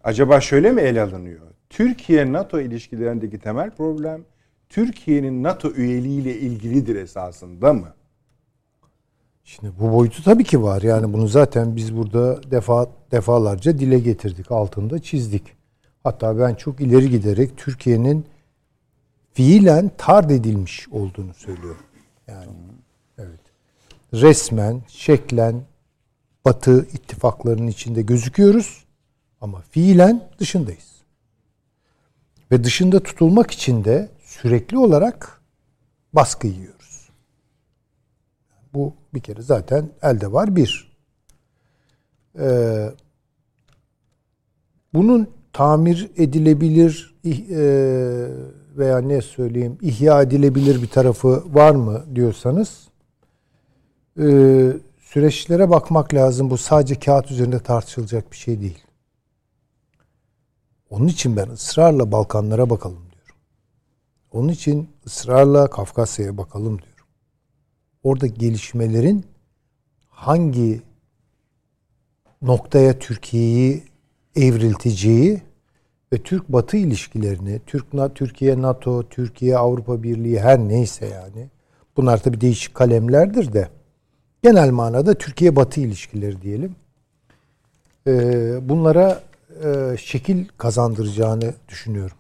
acaba 0.05 0.41
şöyle 0.41 0.73
mi 0.73 0.81
ele 0.81 1.03
alınıyor? 1.03 1.41
Türkiye 1.73 2.33
NATO 2.33 2.61
ilişkilerindeki 2.61 3.39
temel 3.39 3.71
problem 3.71 4.25
Türkiye'nin 4.69 5.43
NATO 5.43 5.71
üyeliğiyle 5.71 6.39
ilgilidir 6.39 6.97
esasında 6.97 7.73
mı? 7.73 7.95
Şimdi 9.45 9.73
bu 9.81 9.93
boyutu 9.93 10.25
tabii 10.25 10.45
ki 10.45 10.63
var. 10.63 10.83
Yani 10.83 11.13
bunu 11.13 11.29
zaten 11.29 11.77
biz 11.77 11.97
burada 11.97 12.51
defa 12.51 12.87
defalarca 13.11 13.79
dile 13.79 13.99
getirdik, 13.99 14.53
altında 14.53 14.99
çizdik. 14.99 15.43
Hatta 16.05 16.39
ben 16.39 16.55
çok 16.55 16.81
ileri 16.81 17.11
giderek 17.11 17.57
Türkiye'nin 17.57 18.27
fiilen 19.33 19.91
tard 19.99 20.31
edilmiş 20.31 20.89
olduğunu 20.89 21.35
söylüyorum. 21.35 21.85
Yani 22.29 22.47
evet. 23.19 23.41
Resmen, 24.13 24.83
şeklen 24.89 25.63
Batı 26.45 26.87
ittifaklarının 26.93 27.67
içinde 27.67 28.03
gözüküyoruz 28.03 28.85
ama 29.41 29.61
fiilen 29.71 30.29
dışındayız. 30.39 30.92
Ve 32.53 32.65
dışında 32.65 33.01
tutulmak 33.01 33.51
için 33.51 33.85
de 33.85 34.09
sürekli 34.25 34.79
olarak 34.79 35.41
baskı 36.13 36.47
yiyoruz. 36.47 37.09
Bu 38.75 38.95
bir 39.15 39.21
kere 39.21 39.43
zaten 39.43 39.91
elde 40.03 40.33
var 40.33 40.57
bir. 40.57 40.93
Ee, 42.39 42.91
bunun 44.95 45.29
tamir 45.53 46.11
edilebilir 46.17 47.15
e, 47.25 47.33
veya 48.77 48.99
ne 48.99 49.23
söyleyeyim 49.23 49.79
ihya 49.81 50.23
edilebilir 50.23 50.83
bir 50.83 50.89
tarafı 50.89 51.55
var 51.55 51.75
mı 51.75 52.05
diyorsanız 52.15 52.89
e, 54.21 54.27
süreçlere 55.01 55.71
bakmak 55.71 56.15
lazım. 56.15 56.51
Bu 56.51 56.59
sadece 56.59 56.95
kağıt 56.95 57.31
üzerinde 57.31 57.59
tartışılacak 57.59 58.33
bir 58.33 58.37
şey 58.37 58.61
değil. 58.61 58.92
Onun 60.93 61.07
için 61.07 61.37
ben 61.37 61.49
ısrarla 61.49 62.13
Balkanlara 62.13 62.71
bakalım 62.71 63.03
diyorum. 63.13 63.37
Onun 64.33 64.49
için 64.49 64.89
ısrarla 65.07 65.71
Kafkasya'ya 65.71 66.37
bakalım 66.37 66.79
diyorum 66.79 66.93
orada 68.03 68.27
gelişmelerin 68.27 69.25
hangi 70.09 70.83
noktaya 72.43 72.99
Türkiye'yi 72.99 73.85
evrilteceği 74.37 75.43
ve 76.13 76.23
Türk-Batı 76.23 76.77
ilişkilerini, 76.77 77.61
Türk 77.67 77.87
Türkiye 78.15 78.63
NATO, 78.63 79.09
Türkiye 79.09 79.59
Avrupa 79.59 80.03
Birliği 80.03 80.41
her 80.41 80.59
neyse 80.59 81.07
yani 81.07 81.51
bunlar 81.97 82.23
tabii 82.23 82.41
değişik 82.41 82.75
kalemlerdir 82.75 83.53
de 83.53 83.69
genel 84.43 84.71
manada 84.71 85.15
Türkiye-Batı 85.15 85.81
ilişkileri 85.81 86.43
diyelim. 86.43 86.77
Ee, 88.07 88.69
bunlara 88.69 89.23
e, 89.65 89.97
şekil 89.97 90.49
kazandıracağını 90.59 91.55
düşünüyorum. 91.69 92.17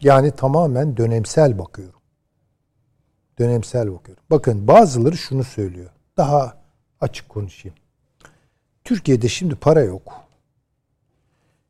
Yani 0.00 0.30
tamamen 0.30 0.96
dönemsel 0.96 1.58
bakıyorum 1.58 1.96
dönemsel 3.38 3.92
bakıyorum. 3.92 4.24
Bakın 4.30 4.68
bazıları 4.68 5.16
şunu 5.16 5.44
söylüyor. 5.44 5.90
Daha 6.16 6.56
açık 7.00 7.28
konuşayım. 7.28 7.76
Türkiye'de 8.84 9.28
şimdi 9.28 9.54
para 9.54 9.80
yok. 9.80 10.12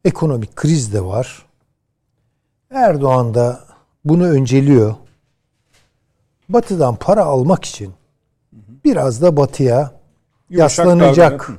Ekonomik 0.04 0.56
kriz 0.56 0.92
de 0.92 1.04
var. 1.04 1.46
Erdoğan 2.70 3.34
da 3.34 3.64
bunu 4.04 4.28
önceliyor. 4.28 4.94
Batı'dan 6.48 6.96
para 6.96 7.24
almak 7.24 7.64
için 7.64 7.94
biraz 8.84 9.22
da 9.22 9.36
Batı'ya 9.36 9.92
yaslanacak 10.50 11.50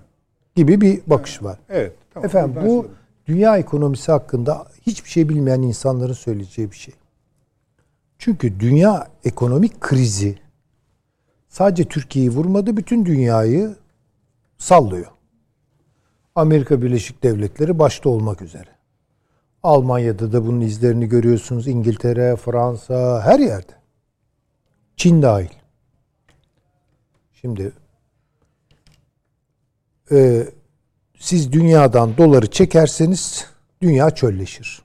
gibi 0.55 0.81
bir 0.81 1.01
bakış 1.07 1.43
var. 1.43 1.59
Evet. 1.69 1.95
Tamam, 2.21 2.25
Efendim 2.25 2.61
bu 2.69 2.73
anladım. 2.73 2.91
dünya 3.27 3.57
ekonomisi 3.57 4.11
hakkında 4.11 4.65
hiçbir 4.81 5.09
şey 5.09 5.29
bilmeyen 5.29 5.61
insanların 5.61 6.13
söyleyeceği 6.13 6.71
bir 6.71 6.75
şey. 6.75 6.93
Çünkü 8.17 8.59
dünya 8.59 9.07
ekonomik 9.25 9.81
krizi 9.81 10.39
sadece 11.49 11.83
Türkiye'yi 11.83 12.31
vurmadı, 12.31 12.77
bütün 12.77 13.05
dünyayı 13.05 13.75
sallıyor. 14.57 15.07
Amerika 16.35 16.81
Birleşik 16.81 17.23
Devletleri 17.23 17.79
başta 17.79 18.09
olmak 18.09 18.41
üzere. 18.41 18.69
Almanya'da 19.63 20.33
da 20.33 20.45
bunun 20.47 20.61
izlerini 20.61 21.09
görüyorsunuz. 21.09 21.67
İngiltere, 21.67 22.35
Fransa, 22.35 23.21
her 23.23 23.39
yerde. 23.39 23.71
Çin 24.95 25.21
dahil. 25.21 25.49
Şimdi 27.33 27.71
e, 30.11 30.47
siz 31.19 31.51
dünyadan 31.51 32.17
doları 32.17 32.51
çekerseniz 32.51 33.45
dünya 33.81 34.09
çölleşir. 34.09 34.81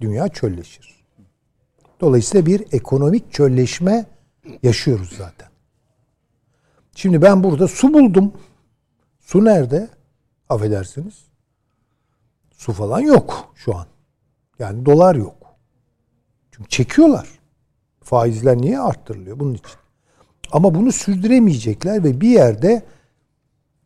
Dünya 0.00 0.28
çölleşir. 0.28 0.96
Dolayısıyla 2.00 2.46
bir 2.46 2.64
ekonomik 2.72 3.32
çölleşme 3.32 4.06
yaşıyoruz 4.62 5.12
zaten. 5.18 5.48
Şimdi 6.94 7.22
ben 7.22 7.44
burada 7.44 7.68
su 7.68 7.94
buldum. 7.94 8.32
Su 9.20 9.44
nerede? 9.44 9.88
Affedersiniz. 10.48 11.24
Su 12.50 12.72
falan 12.72 13.00
yok 13.00 13.52
şu 13.54 13.76
an. 13.76 13.86
Yani 14.58 14.86
dolar 14.86 15.14
yok. 15.14 15.36
Çünkü 16.50 16.68
çekiyorlar. 16.68 17.28
Faizler 18.00 18.56
niye 18.56 18.80
arttırılıyor 18.80 19.38
bunun 19.38 19.54
için? 19.54 19.76
Ama 20.52 20.74
bunu 20.74 20.92
sürdüremeyecekler 20.92 22.04
ve 22.04 22.20
bir 22.20 22.28
yerde 22.28 22.82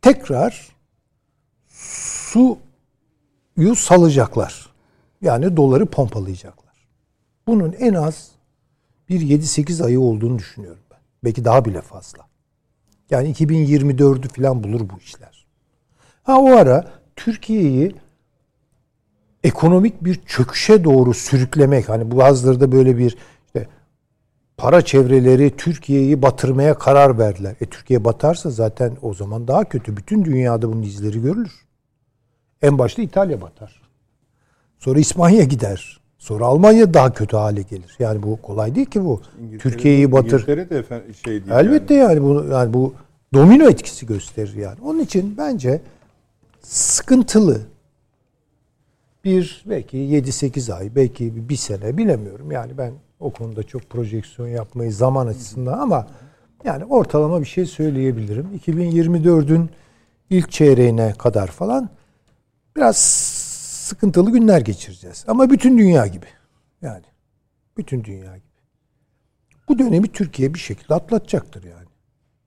tekrar 0.01 0.67
suyu 1.67 2.57
salacaklar. 3.75 4.71
Yani 5.21 5.57
doları 5.57 5.85
pompalayacaklar. 5.85 6.87
Bunun 7.47 7.75
en 7.79 7.93
az 7.93 8.31
bir 9.09 9.21
7-8 9.21 9.85
ayı 9.85 9.99
olduğunu 9.99 10.39
düşünüyorum 10.39 10.83
ben. 10.91 10.99
Belki 11.23 11.45
daha 11.45 11.65
bile 11.65 11.81
fazla. 11.81 12.19
Yani 13.09 13.33
2024'ü 13.33 14.27
falan 14.27 14.63
bulur 14.63 14.89
bu 14.89 14.99
işler. 14.99 15.45
Ha 16.23 16.39
o 16.39 16.55
ara 16.55 16.91
Türkiye'yi 17.15 17.95
ekonomik 19.43 20.03
bir 20.03 20.21
çöküşe 20.25 20.83
doğru 20.83 21.13
sürüklemek 21.13 21.89
hani 21.89 22.17
bazıları 22.17 22.59
da 22.59 22.71
böyle 22.71 22.97
bir 22.97 23.17
para 24.61 24.81
çevreleri 24.81 25.51
Türkiye'yi 25.57 26.21
batırmaya 26.21 26.73
karar 26.73 27.19
verdiler. 27.19 27.55
E 27.61 27.65
Türkiye 27.65 28.05
batarsa 28.05 28.49
zaten 28.49 28.97
o 29.01 29.13
zaman 29.13 29.47
daha 29.47 29.63
kötü. 29.63 29.97
Bütün 29.97 30.25
dünyada 30.25 30.71
bunun 30.71 30.81
izleri 30.81 31.21
görülür. 31.21 31.65
En 32.61 32.77
başta 32.77 33.01
İtalya 33.01 33.41
batar. 33.41 33.81
Sonra 34.79 34.99
İspanya 34.99 35.43
gider. 35.43 36.01
Sonra 36.17 36.45
Almanya 36.45 36.93
daha 36.93 37.13
kötü 37.13 37.37
hale 37.37 37.61
gelir. 37.61 37.95
Yani 37.99 38.23
bu 38.23 38.41
kolay 38.41 38.75
değil 38.75 38.85
ki 38.85 39.05
bu. 39.05 39.21
Türkiye'yi 39.59 40.11
batır. 40.11 40.33
İngiltere 40.33 40.69
de 40.69 40.77
efendim 40.77 41.15
şey 41.25 41.33
değil. 41.33 41.51
Elbette 41.51 41.93
yani. 41.93 42.13
yani 42.13 42.23
bu 42.23 42.45
yani 42.51 42.73
bu 42.73 42.93
domino 43.33 43.69
etkisi 43.69 44.05
gösterir 44.05 44.55
yani. 44.55 44.77
Onun 44.83 44.99
için 44.99 45.37
bence 45.37 45.81
sıkıntılı 46.61 47.61
bir 49.23 49.63
belki 49.65 49.97
7-8 49.97 50.73
ay 50.73 50.95
belki 50.95 51.49
bir 51.49 51.55
sene 51.55 51.97
bilemiyorum. 51.97 52.51
Yani 52.51 52.77
ben 52.77 52.93
o 53.21 53.33
konuda 53.33 53.63
çok 53.63 53.89
projeksiyon 53.89 54.49
yapmayı 54.49 54.93
zaman 54.93 55.27
açısından 55.27 55.79
ama 55.79 56.07
yani 56.63 56.85
ortalama 56.85 57.41
bir 57.41 57.45
şey 57.45 57.65
söyleyebilirim. 57.65 58.59
2024'ün 58.65 59.69
ilk 60.29 60.51
çeyreğine 60.51 61.13
kadar 61.13 61.47
falan 61.47 61.89
biraz 62.75 62.97
sıkıntılı 62.97 64.31
günler 64.31 64.61
geçireceğiz. 64.61 65.25
Ama 65.27 65.49
bütün 65.49 65.77
dünya 65.77 66.07
gibi. 66.07 66.25
Yani 66.81 67.03
bütün 67.77 68.03
dünya 68.03 68.37
gibi. 68.37 68.51
Bu 69.67 69.79
dönemi 69.79 70.11
Türkiye 70.11 70.53
bir 70.53 70.59
şekilde 70.59 70.93
atlatacaktır 70.93 71.63
yani. 71.63 71.87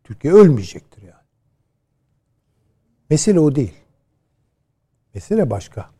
Türkiye 0.05 0.33
ölmeyecektir 0.33 1.03
yani. 1.03 1.25
Mesele 3.11 3.41
o 3.41 3.55
değil. 3.55 3.75
Mesele 5.15 5.51
başka. 5.51 5.91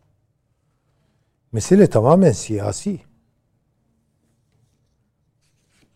Mesele 1.51 1.87
tamamen 1.87 2.31
siyasi. 2.31 2.99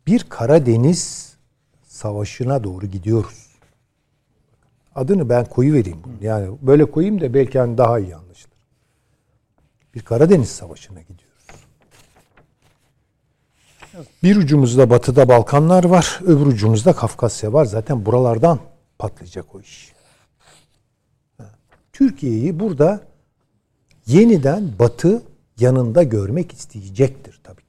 Bir 0.09 0.23
Karadeniz 0.23 1.33
savaşına 1.87 2.63
doğru 2.63 2.85
gidiyoruz. 2.85 3.47
Adını 4.95 5.29
ben 5.29 5.45
koyu 5.45 5.73
vereyim 5.73 5.99
bunu. 6.03 6.13
Yani 6.21 6.57
böyle 6.61 6.91
koyayım 6.91 7.21
da 7.21 7.33
belki 7.33 7.59
hani 7.59 7.77
daha 7.77 7.99
iyi 7.99 8.15
anlaşılır. 8.15 8.57
Bir 9.95 10.01
Karadeniz 10.01 10.49
savaşına 10.49 11.01
gidiyoruz. 11.01 11.45
Bir 14.23 14.35
ucumuzda 14.35 14.89
batıda 14.89 15.29
Balkanlar 15.29 15.83
var, 15.83 16.19
öbür 16.23 16.45
ucumuzda 16.45 16.93
Kafkasya 16.93 17.53
var. 17.53 17.65
Zaten 17.65 18.05
buralardan 18.05 18.59
patlayacak 18.99 19.55
o 19.55 19.61
iş. 19.61 19.93
Türkiye'yi 21.93 22.59
burada 22.59 23.01
yeniden 24.05 24.71
batı 24.79 25.23
yanında 25.59 26.03
görmek 26.03 26.53
isteyecektir 26.53 27.39
tabii. 27.43 27.68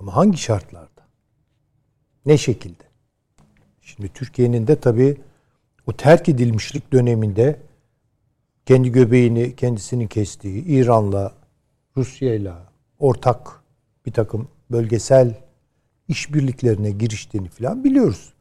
Ama 0.00 0.16
hangi 0.16 0.38
şartlarda? 0.38 1.02
Ne 2.26 2.38
şekilde? 2.38 2.84
Şimdi 3.80 4.08
Türkiye'nin 4.08 4.66
de 4.66 4.80
tabii 4.80 5.20
o 5.86 5.92
terk 5.92 6.28
edilmişlik 6.28 6.92
döneminde 6.92 7.60
kendi 8.66 8.92
göbeğini 8.92 9.56
kendisinin 9.56 10.06
kestiği 10.06 10.64
İran'la, 10.64 11.34
Rusya'yla 11.96 12.66
ortak 12.98 13.62
bir 14.06 14.12
takım 14.12 14.48
bölgesel 14.70 15.34
işbirliklerine 16.08 16.90
giriştiğini 16.90 17.48
falan 17.48 17.84
biliyoruz. 17.84 18.32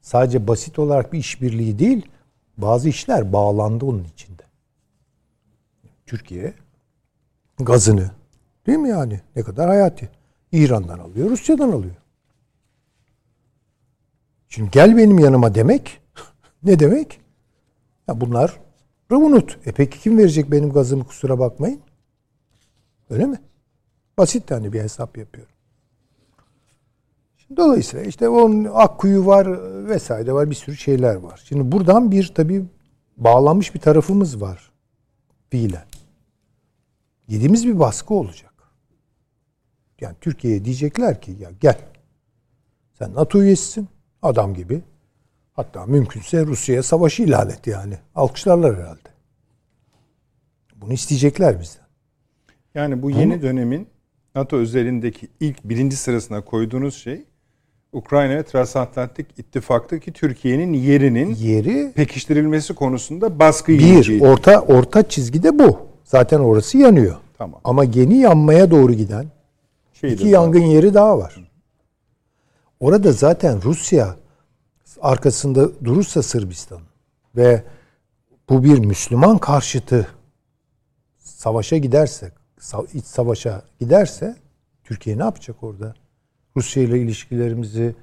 Sadece 0.00 0.46
basit 0.46 0.78
olarak 0.78 1.12
bir 1.12 1.18
işbirliği 1.18 1.78
değil, 1.78 2.06
bazı 2.56 2.88
işler 2.88 3.32
bağlandı 3.32 3.84
onun 3.84 4.04
içinde. 4.04 4.42
Türkiye 6.06 6.54
gazını 7.58 8.10
değil 8.66 8.78
mi 8.78 8.88
yani? 8.88 9.20
Ne 9.36 9.42
kadar 9.42 9.68
hayati. 9.68 10.10
İran'dan 10.52 10.98
alıyor, 10.98 11.30
Rusya'dan 11.30 11.72
alıyor. 11.72 11.94
Şimdi 14.48 14.70
gel 14.70 14.96
benim 14.96 15.18
yanıma 15.18 15.54
demek 15.54 16.00
ne 16.62 16.78
demek? 16.78 17.20
Ya 18.08 18.20
bunlar 18.20 18.60
unut. 19.16 19.58
E 19.66 19.72
peki 19.72 20.00
kim 20.00 20.18
verecek 20.18 20.50
benim 20.50 20.72
gazımı 20.72 21.04
kusura 21.04 21.38
bakmayın? 21.38 21.80
Öyle 23.10 23.26
mi? 23.26 23.40
Basit 24.18 24.46
tane 24.46 24.72
bir 24.72 24.80
hesap 24.80 25.18
yapıyorum. 25.18 25.52
Şimdi 27.36 27.56
dolayısıyla 27.56 28.06
işte 28.06 28.28
onun 28.28 28.68
Akkuyu 28.72 29.26
var 29.26 29.48
vesaire 29.88 30.32
var 30.32 30.50
bir 30.50 30.54
sürü 30.54 30.76
şeyler 30.76 31.14
var. 31.14 31.42
Şimdi 31.44 31.72
buradan 31.72 32.10
bir 32.10 32.32
tabii 32.34 32.64
bağlanmış 33.16 33.74
bir 33.74 33.80
tarafımız 33.80 34.40
var 34.40 34.72
fiilen. 35.50 35.84
Yediğimiz 37.28 37.66
bir 37.66 37.78
baskı 37.78 38.14
olacak. 38.14 38.51
Yani 40.02 40.16
Türkiye'ye 40.20 40.64
diyecekler 40.64 41.20
ki 41.20 41.36
ya 41.40 41.50
gel 41.60 41.78
sen 42.98 43.14
NATO 43.14 43.42
üyesisin 43.42 43.88
adam 44.22 44.54
gibi. 44.54 44.82
Hatta 45.52 45.86
mümkünse 45.86 46.46
Rusya'ya 46.46 46.82
savaşı 46.82 47.22
ilan 47.22 47.50
et 47.50 47.66
yani. 47.66 47.94
Alkışlarlar 48.14 48.76
herhalde. 48.76 49.08
Bunu 50.76 50.92
isteyecekler 50.92 51.60
bizden. 51.60 51.82
Yani 52.74 53.02
bu 53.02 53.10
yeni 53.10 53.32
Ama, 53.32 53.42
dönemin 53.42 53.88
NATO 54.34 54.56
özelindeki 54.56 55.28
ilk 55.40 55.64
birinci 55.64 55.96
sırasına 55.96 56.40
koyduğunuz 56.40 56.94
şey 56.94 57.24
Ukrayna 57.92 58.34
ve 58.34 58.42
Transatlantik 58.42 59.26
İttifak'taki 59.38 60.12
Türkiye'nin 60.12 60.72
yerinin 60.72 61.34
yeri 61.34 61.92
pekiştirilmesi 61.92 62.74
konusunda 62.74 63.38
baskı 63.38 63.72
Bir, 63.72 64.20
orta 64.20 64.60
orta 64.60 65.08
çizgide 65.08 65.58
bu. 65.58 65.78
Zaten 66.04 66.38
orası 66.38 66.78
yanıyor. 66.78 67.16
Tamam. 67.38 67.60
Ama 67.64 67.84
yeni 67.84 68.18
yanmaya 68.18 68.70
doğru 68.70 68.92
giden 68.92 69.26
Şeyde 70.02 70.14
iki 70.14 70.28
yangın 70.28 70.60
var. 70.62 70.66
yeri 70.66 70.94
daha 70.94 71.18
var. 71.18 71.50
Orada 72.80 73.12
zaten 73.12 73.62
Rusya 73.62 74.16
arkasında 75.00 75.84
durursa 75.84 76.22
Sırbistan 76.22 76.80
ve 77.36 77.64
bu 78.48 78.64
bir 78.64 78.78
Müslüman 78.78 79.38
karşıtı 79.38 80.06
savaşa 81.18 81.76
giderse, 81.76 82.32
iç 82.94 83.04
savaşa 83.04 83.62
giderse 83.80 84.36
Türkiye 84.84 85.18
ne 85.18 85.22
yapacak 85.22 85.62
orada? 85.62 85.94
Rusya 86.56 86.82
ile 86.82 87.00
ilişkilerimizi 87.00 87.94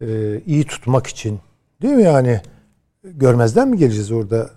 e, 0.00 0.40
iyi 0.46 0.64
tutmak 0.64 1.06
için 1.06 1.40
değil 1.82 1.94
mi 1.94 2.02
yani 2.02 2.40
görmezden 3.04 3.68
mi 3.68 3.78
geleceğiz 3.78 4.12
orada 4.12 4.50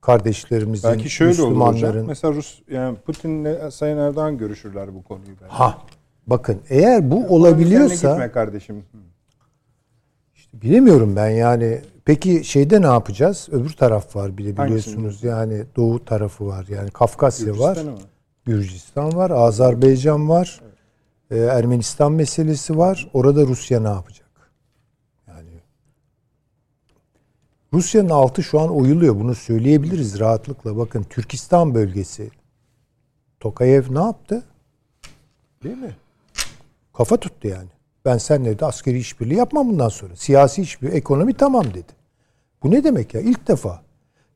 kardeşlerimizin, 0.00 0.90
Belki 0.90 1.10
şöyle 1.10 1.30
Müslümanların... 1.30 1.82
olur 1.82 1.88
hocam. 1.88 2.06
Mesela 2.06 2.34
Rus 2.34 2.60
yani 2.70 2.96
Putin'le 2.96 3.70
Sayın 3.70 3.98
Erdoğan 3.98 4.38
görüşürler 4.38 4.94
bu 4.94 5.02
konuyu. 5.02 5.28
Belki. 5.40 5.54
Ha. 5.54 5.78
Bakın 6.26 6.60
eğer 6.68 7.10
bu 7.10 7.14
yani 7.14 7.26
olabiliyorsa 7.26 8.10
gitme 8.10 8.30
kardeşim. 8.30 8.84
İşte 10.34 10.62
bilemiyorum 10.62 11.16
ben 11.16 11.28
yani. 11.28 11.80
Peki 12.04 12.44
şeyde 12.44 12.82
ne 12.82 12.86
yapacağız? 12.86 13.48
Öbür 13.52 13.70
taraf 13.70 14.16
var 14.16 14.38
bile 14.38 14.56
biliyorsunuz. 14.56 15.24
Yani 15.24 15.64
doğu 15.76 16.04
tarafı 16.04 16.46
var. 16.46 16.66
Yani 16.68 16.90
Kafkasya 16.90 17.58
var. 17.58 17.76
var. 17.76 17.78
Gürcistan 18.44 19.16
var, 19.16 19.30
Azerbaycan 19.30 20.28
var. 20.28 20.60
Evet. 21.30 21.42
e, 21.42 21.44
Ermenistan 21.44 22.12
meselesi 22.12 22.78
var. 22.78 23.10
Orada 23.12 23.46
Rusya 23.46 23.80
ne 23.80 23.88
yapacak? 23.88 24.28
Yani 25.28 25.50
Rusya'nın 27.78 28.08
altı 28.08 28.42
şu 28.42 28.60
an 28.60 28.76
oyuluyor. 28.76 29.20
Bunu 29.20 29.34
söyleyebiliriz 29.34 30.20
rahatlıkla. 30.20 30.76
Bakın 30.76 31.02
Türkistan 31.02 31.74
bölgesi. 31.74 32.30
Tokayev 33.40 33.94
ne 33.94 33.98
yaptı? 33.98 34.42
Değil 35.62 35.76
mi? 35.76 35.96
Kafa 36.92 37.16
tuttu 37.16 37.48
yani. 37.48 37.68
Ben 38.04 38.18
seninle 38.18 38.58
de 38.58 38.64
askeri 38.66 38.98
işbirliği 38.98 39.34
yapmam 39.34 39.68
bundan 39.68 39.88
sonra. 39.88 40.16
Siyasi 40.16 40.62
işbirliği, 40.62 40.94
ekonomi 40.94 41.34
tamam 41.34 41.64
dedi. 41.64 41.92
Bu 42.62 42.70
ne 42.70 42.84
demek 42.84 43.14
ya? 43.14 43.20
İlk 43.20 43.48
defa. 43.48 43.82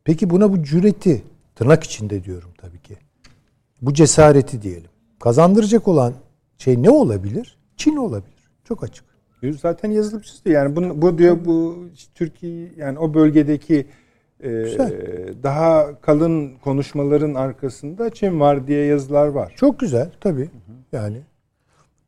Peki 0.05 0.31
buna 0.31 0.52
bu 0.52 0.62
cüreti, 0.62 1.24
tırnak 1.55 1.85
içinde 1.85 2.24
diyorum 2.24 2.50
tabii 2.59 2.83
ki. 2.83 2.96
Bu 3.83 3.94
cesareti 3.94 4.62
diyelim. 4.62 4.90
Kazandıracak 5.20 5.88
olan 5.88 6.14
şey 6.59 6.83
ne 6.83 6.90
olabilir? 6.90 7.59
Çin 7.76 7.96
olabilir. 7.96 8.50
Çok 8.64 8.85
açık. 8.85 9.05
Zaten 9.50 9.90
yazılıp 9.90 10.24
çizdi. 10.24 10.50
Yani 10.50 10.76
bu, 10.76 11.02
bu 11.02 11.18
diyor 11.18 11.38
bu 11.44 11.88
Türkiye 12.14 12.72
yani 12.76 12.98
o 12.98 13.14
bölgedeki 13.14 13.87
e, 14.42 14.50
daha 15.42 16.00
kalın 16.00 16.52
konuşmaların 16.64 17.35
arkasında 17.35 18.11
Çin 18.11 18.40
var 18.40 18.66
diye 18.66 18.85
yazılar 18.85 19.26
var. 19.26 19.52
Çok 19.57 19.78
güzel 19.78 20.11
tabii. 20.20 20.50
Yani 20.92 21.16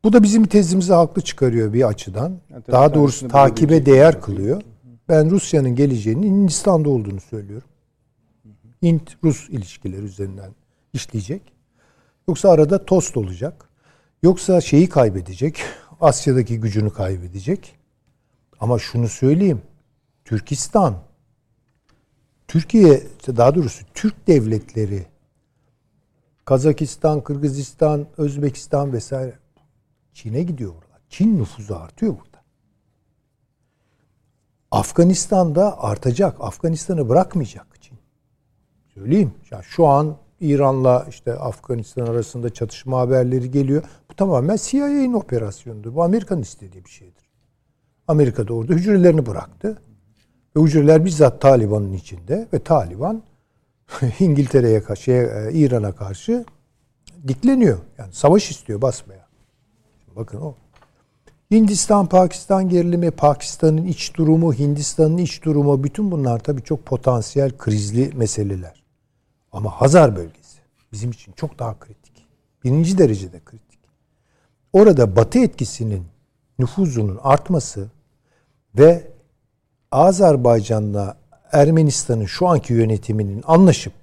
bu 0.05 0.13
da 0.13 0.23
bizim 0.23 0.45
tezimizi 0.45 0.93
haklı 0.93 1.23
çıkarıyor 1.23 1.73
bir 1.73 1.89
açıdan. 1.89 2.33
Yani 2.51 2.63
Daha 2.71 2.95
doğrusu 2.95 3.29
takibe 3.29 3.87
değer 3.87 4.21
kılıyor. 4.21 4.63
Ben 5.09 5.31
Rusya'nın 5.31 5.75
geleceğinin 5.75 6.23
Hindistan'da 6.23 6.91
olduğunu 6.91 7.21
söylüyorum. 7.21 7.69
Hint-Rus 8.83 9.51
ilişkileri 9.51 10.03
üzerinden 10.03 10.51
işleyecek. 10.93 11.43
Yoksa 12.29 12.51
arada 12.51 12.85
tost 12.85 13.17
olacak. 13.17 13.69
Yoksa 14.23 14.61
şeyi 14.61 14.89
kaybedecek. 14.89 15.63
Asya'daki 16.01 16.61
gücünü 16.61 16.93
kaybedecek. 16.93 17.79
Ama 18.61 18.79
şunu 18.79 19.09
söyleyeyim. 19.09 19.63
Türkistan, 20.25 21.03
Türkiye, 22.49 23.03
daha 23.27 23.55
doğrusu 23.55 23.85
Türk 23.95 24.27
devletleri, 24.27 25.07
Kazakistan, 26.45 27.25
Kırgızistan, 27.25 28.07
Özbekistan 28.17 28.93
vesaire 28.93 29.39
Çin'e 30.13 30.43
gidiyor 30.43 30.71
oralar. 30.71 31.01
Çin 31.09 31.39
nüfuzu 31.39 31.75
artıyor 31.75 32.13
burada. 32.13 32.45
Afganistan'da 34.71 35.83
artacak. 35.83 36.37
Afganistan'ı 36.41 37.09
bırakmayacak 37.09 37.67
Çin. 37.81 37.99
Söyleyeyim. 38.95 39.35
Yani 39.51 39.65
şu 39.65 39.87
an 39.87 40.17
İran'la 40.45 41.07
işte 41.09 41.35
Afganistan 41.35 42.07
arasında 42.07 42.51
çatışma 42.51 42.99
haberleri 42.99 43.51
geliyor. 43.51 43.83
Bu 44.11 44.15
tamamen 44.15 44.57
CIA'nin 44.63 45.13
operasyonudur. 45.13 45.95
Bu 45.95 46.03
Amerika'nın 46.03 46.43
istediği 46.43 46.85
bir 46.85 46.91
şeydir. 46.91 47.25
Amerika 48.09 48.49
da 48.49 48.55
orada 48.55 48.73
hücrelerini 48.73 49.27
bıraktı. 49.27 49.79
Ve 50.57 50.61
hücreler 50.61 51.05
bizzat 51.05 51.41
Taliban'ın 51.41 51.93
içinde 51.93 52.49
ve 52.53 52.59
Taliban 52.59 53.23
İngiltere'ye 54.21 54.83
karşı, 54.83 55.11
e, 55.11 55.53
İran'a 55.53 55.93
karşı 55.93 56.45
dikleniyor. 57.29 57.79
Yani 57.99 58.13
savaş 58.13 58.51
istiyor 58.51 58.83
basmaya. 58.83 59.27
Bakın 60.17 60.41
o. 60.41 60.55
Hindistan, 61.51 62.07
Pakistan 62.07 62.69
gerilimi, 62.69 63.11
Pakistan'ın 63.11 63.85
iç 63.85 64.15
durumu, 64.15 64.55
Hindistan'ın 64.55 65.19
iç 65.19 65.45
durumu 65.45 65.85
bütün 65.85 66.11
bunlar 66.11 66.39
tabii 66.39 66.63
çok 66.63 66.87
potansiyel 66.87 67.51
krizli 67.59 68.11
meseleler. 68.15 68.84
Ama 69.55 69.71
Hazar 69.71 70.17
bölgesi 70.17 70.59
bizim 70.93 71.11
için 71.11 71.33
çok 71.33 71.59
daha 71.59 71.79
kritik. 71.79 72.27
Birinci 72.65 72.99
derecede 72.99 73.41
kritik. 73.45 73.81
Orada 74.73 75.17
Batı 75.17 75.39
etkisinin 75.39 76.07
nüfuzunun 76.59 77.19
artması 77.23 77.91
ve 78.79 79.11
Azerbaycan'la 79.91 81.17
Ermenistan'ın 81.53 82.27
şu 82.27 82.49
anki 82.49 82.73
yönetiminin 82.73 83.43
anlaşıp 83.47 83.95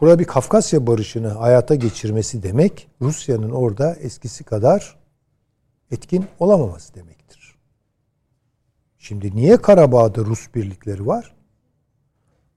burada 0.00 0.18
bir 0.18 0.24
Kafkasya 0.24 0.86
barışını 0.86 1.28
hayata 1.28 1.74
geçirmesi 1.74 2.42
demek 2.42 2.88
Rusya'nın 3.02 3.50
orada 3.50 3.94
eskisi 3.94 4.44
kadar 4.44 4.98
etkin 5.90 6.26
olamaması 6.38 6.94
demektir. 6.94 7.58
Şimdi 8.98 9.36
niye 9.36 9.56
Karabağ'da 9.56 10.20
Rus 10.20 10.54
birlikleri 10.54 11.06
var? 11.06 11.39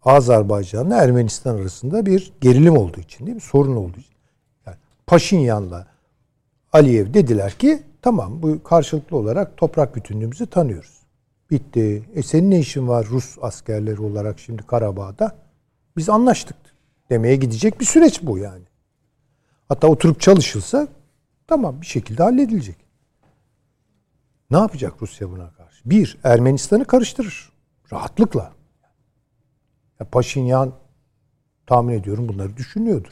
Azerbaycan'la 0.05 1.03
Ermenistan 1.03 1.55
arasında 1.55 2.05
bir 2.05 2.33
gerilim 2.41 2.77
olduğu 2.77 2.99
için 2.99 3.25
değil 3.25 3.35
mi? 3.35 3.41
Sorun 3.41 3.75
olduğu 3.75 3.99
için. 3.99 4.15
Yani 4.65 4.77
Paşinyan'la 5.07 5.87
Aliyev 6.73 7.13
dediler 7.13 7.51
ki 7.51 7.83
tamam 8.01 8.41
bu 8.41 8.63
karşılıklı 8.63 9.17
olarak 9.17 9.57
toprak 9.57 9.95
bütünlüğümüzü 9.95 10.45
tanıyoruz. 10.45 10.99
Bitti. 11.51 12.03
E 12.15 12.23
senin 12.23 12.51
ne 12.51 12.59
işin 12.59 12.87
var 12.87 13.05
Rus 13.05 13.37
askerleri 13.41 14.01
olarak 14.01 14.39
şimdi 14.39 14.63
Karabağ'da? 14.63 15.35
Biz 15.97 16.09
anlaştık 16.09 16.57
demeye 17.09 17.35
gidecek 17.35 17.79
bir 17.79 17.85
süreç 17.85 18.23
bu 18.23 18.37
yani. 18.37 18.63
Hatta 19.69 19.87
oturup 19.87 20.21
çalışılsa 20.21 20.87
tamam 21.47 21.81
bir 21.81 21.85
şekilde 21.85 22.23
halledilecek. 22.23 22.77
Ne 24.51 24.57
yapacak 24.57 24.93
Rusya 25.01 25.31
buna 25.31 25.51
karşı? 25.51 25.81
Bir, 25.85 26.17
Ermenistan'ı 26.23 26.85
karıştırır. 26.85 27.51
Rahatlıkla. 27.93 28.51
Ya 30.03 30.09
Paşinyan 30.09 30.73
tahmin 31.67 31.93
ediyorum 31.93 32.27
bunları 32.29 32.57
düşünüyordur. 32.57 33.11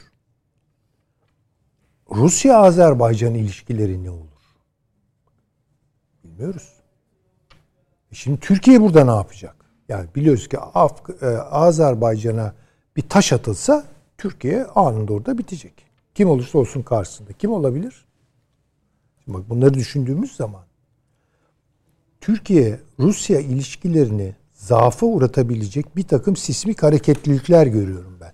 Rusya-Azerbaycan 2.10 3.34
ilişkileri 3.34 4.04
ne 4.04 4.10
olur? 4.10 4.28
Bilmiyoruz. 6.24 6.72
E 8.10 8.14
şimdi 8.14 8.40
Türkiye 8.40 8.80
burada 8.80 9.04
ne 9.04 9.10
yapacak? 9.10 9.56
Yani 9.88 10.08
biliyoruz 10.14 10.48
ki 10.48 10.56
e, 11.22 11.26
Azerbaycan'a 11.36 12.54
bir 12.96 13.08
taş 13.08 13.32
atılsa 13.32 13.84
Türkiye 14.18 14.64
anında 14.64 15.12
orada 15.12 15.38
bitecek. 15.38 15.74
Kim 16.14 16.28
olursa 16.28 16.58
olsun 16.58 16.82
karşısında. 16.82 17.32
Kim 17.32 17.52
olabilir? 17.52 18.04
Bak 19.26 19.50
bunları 19.50 19.74
düşündüğümüz 19.74 20.36
zaman 20.36 20.64
Türkiye 22.20 22.80
Rusya 22.98 23.40
ilişkilerini 23.40 24.41
zaafa 24.62 25.06
uğratabilecek 25.06 25.96
bir 25.96 26.02
takım 26.02 26.36
sismik 26.36 26.82
hareketlilikler 26.82 27.66
görüyorum 27.66 28.18
ben. 28.20 28.32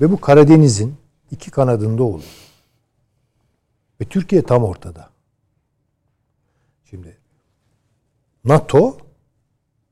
Ve 0.00 0.10
bu 0.12 0.20
Karadeniz'in 0.20 0.94
iki 1.30 1.50
kanadında 1.50 2.02
olur. 2.02 2.24
Ve 4.00 4.04
Türkiye 4.04 4.42
tam 4.42 4.64
ortada. 4.64 5.10
Şimdi 6.90 7.18
NATO 8.44 8.98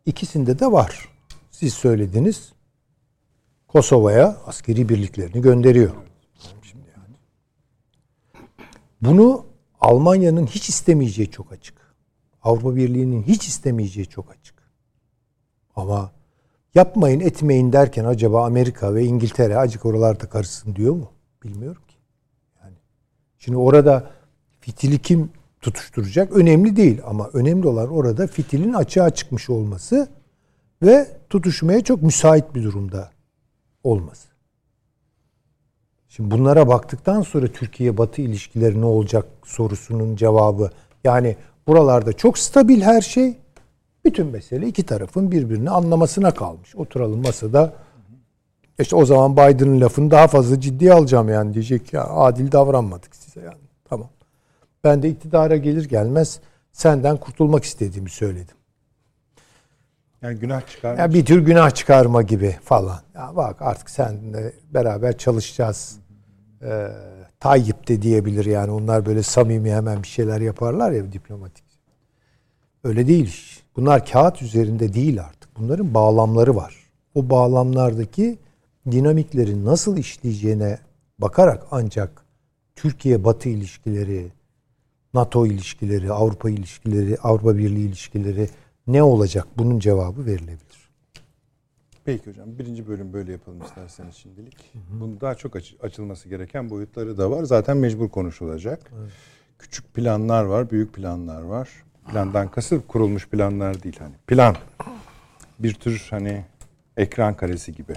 ikisinde 0.07 0.59
de 0.59 0.73
var. 0.73 1.09
Siz 1.51 1.75
söylediniz. 1.75 2.53
Kosova'ya 3.69 4.37
askeri 4.47 4.89
birliklerini 4.89 5.43
gönderiyor. 5.43 5.95
Şimdi 6.63 6.89
yani. 6.97 7.17
Bunu 9.01 9.47
Almanya'nın 9.81 10.47
hiç 10.47 10.69
istemeyeceği 10.69 11.31
çok 11.31 11.53
açık. 11.53 11.95
Avrupa 12.43 12.77
Birliği'nin 12.77 13.23
hiç 13.23 13.49
istemeyeceği 13.49 14.07
çok 14.07 14.31
açık. 14.31 14.54
Ama 15.77 16.13
yapmayın 16.75 17.21
etmeyin 17.21 17.73
derken 17.73 18.05
acaba 18.05 18.47
Amerika 18.47 18.95
ve 18.95 19.05
İngiltere 19.05 19.57
acık 19.57 19.87
oralarda 19.87 20.29
karışsın 20.29 20.77
diyor 20.77 20.95
mu? 20.95 21.11
Bilmiyorum 21.43 21.83
ki. 21.89 21.97
Yani 22.63 22.77
şimdi 23.39 23.59
orada 23.59 24.11
fitili 24.61 24.99
kim 24.99 25.31
tutuşturacak 25.61 26.33
önemli 26.33 26.77
değil 26.77 27.01
ama 27.07 27.31
önemli 27.33 27.69
olan 27.69 27.89
orada 27.89 28.27
fitilin 28.27 28.73
açığa 28.73 29.11
çıkmış 29.11 29.51
olması 29.51 30.09
ve 30.83 31.09
tutuşmaya 31.31 31.85
çok 31.85 32.03
müsait 32.03 32.55
bir 32.55 32.63
durumda 32.63 33.11
olması. 33.85 34.29
Şimdi 36.09 36.31
bunlara 36.31 36.69
baktıktan 36.69 37.23
sonra 37.23 37.47
Türkiye-Batı 37.47 38.23
ilişkileri 38.23 38.81
ne 38.81 38.85
olacak 38.85 39.27
sorusunun 39.45 40.17
cevabı 40.17 40.71
yani 41.05 41.37
buralarda 41.67 42.13
çok 42.13 42.39
stabil 42.39 42.83
her 42.83 43.01
şey 43.01 43.39
bütün 44.05 44.27
mesele 44.27 44.67
iki 44.67 44.83
tarafın 44.83 45.31
birbirini 45.33 45.71
anlamasına 45.71 46.31
kalmış. 46.31 46.77
Oturalım 46.77 47.23
masada. 47.23 47.73
İşte 48.79 48.97
o 48.97 49.05
zaman 49.05 49.33
Biden'ın 49.33 49.81
lafını 49.81 50.11
daha 50.11 50.29
fazla 50.29 50.61
ciddiye 50.61 50.93
alacağım 50.93 51.29
yani 51.29 51.55
diyecek 51.55 51.93
ya 51.93 52.05
adil 52.05 52.53
davranmadık 52.53 53.17
size 53.17 53.41
yani. 53.41 53.65
Tamam. 53.85 54.09
Ben 54.85 55.03
de 55.03 55.09
iktidara 55.09 55.57
gelir 55.57 55.89
gelmez 55.89 56.41
senden 56.73 57.17
kurtulmak 57.17 57.65
istediğimi 57.65 58.11
söyledim. 58.11 58.57
Yani 60.23 60.39
günah 60.39 60.67
çıkarma. 60.67 61.01
Ya 61.01 61.15
bir 61.15 61.25
tür 61.25 61.41
günah 61.41 61.71
çıkarma 61.71 62.23
gibi 62.23 62.57
falan. 62.63 63.01
Ya 63.15 63.33
bak 63.37 63.63
artık 63.63 63.91
seninle 63.91 64.53
beraber 64.75 65.19
çalışacağız. 65.19 65.99
Ee, 66.63 66.89
Tayyip 67.41 67.89
de 67.89 68.03
diyebilir 68.03 68.45
yani. 68.45 68.71
Onlar 68.71 69.07
böyle 69.07 69.23
samimi 69.23 69.73
hemen 69.73 70.03
bir 70.03 70.09
şeyler 70.09 70.41
yaparlar 70.41 70.93
ya 70.93 71.13
diplomatik. 71.13 71.65
Öyle 72.85 73.07
değil 73.07 73.27
iş. 73.27 73.54
Bunlar 73.77 74.07
kağıt 74.07 74.43
üzerinde 74.43 74.93
değil 74.95 75.21
artık. 75.21 75.57
Bunların 75.59 75.95
bağlamları 75.95 76.57
var. 76.57 76.77
O 77.15 77.31
bağlamlardaki 77.31 78.39
dinamiklerin 78.91 79.65
nasıl 79.65 79.97
işleyeceğine 79.97 80.79
bakarak 81.19 81.67
ancak 81.71 82.25
Türkiye-Batı 82.77 83.49
ilişkileri, 83.49 84.33
NATO 85.15 85.47
ilişkileri, 85.47 86.13
Avrupa 86.13 86.51
ilişkileri, 86.51 87.17
Avrupa 87.19 87.59
Birliği 87.59 87.87
ilişkileri 87.87 88.49
ne 88.87 89.03
olacak? 89.03 89.47
Bunun 89.59 89.79
cevabı 89.79 90.27
verilebilir. 90.27 90.85
Peki 92.05 92.31
hocam 92.31 92.59
birinci 92.59 92.89
bölüm 92.89 93.13
böyle 93.13 93.33
yapalım 93.33 93.63
isterseniz 93.65 94.15
şimdilik. 94.15 94.57
Bunun 94.91 95.21
daha 95.21 95.35
çok 95.35 95.57
aç- 95.57 95.75
açılması 95.83 96.29
gereken 96.29 96.71
boyutları 96.71 97.19
da 97.19 97.31
var. 97.31 97.45
Zaten 97.45 97.77
mecbur 97.77 98.09
konuşulacak. 98.09 98.91
Küçük 99.59 99.95
planlar 99.95 100.45
var, 100.45 100.71
büyük 100.71 100.95
planlar 100.95 101.43
var. 101.43 101.69
Plandan 102.13 102.49
kasıt 102.49 102.89
kurulmuş 102.89 103.29
planlar 103.29 103.83
değil 103.83 103.97
hani. 103.99 104.15
Plan. 104.27 104.57
Bir 105.59 105.75
tür 105.75 106.07
hani 106.11 106.45
ekran 106.97 107.35
karesi 107.37 107.75
gibi. 107.75 107.93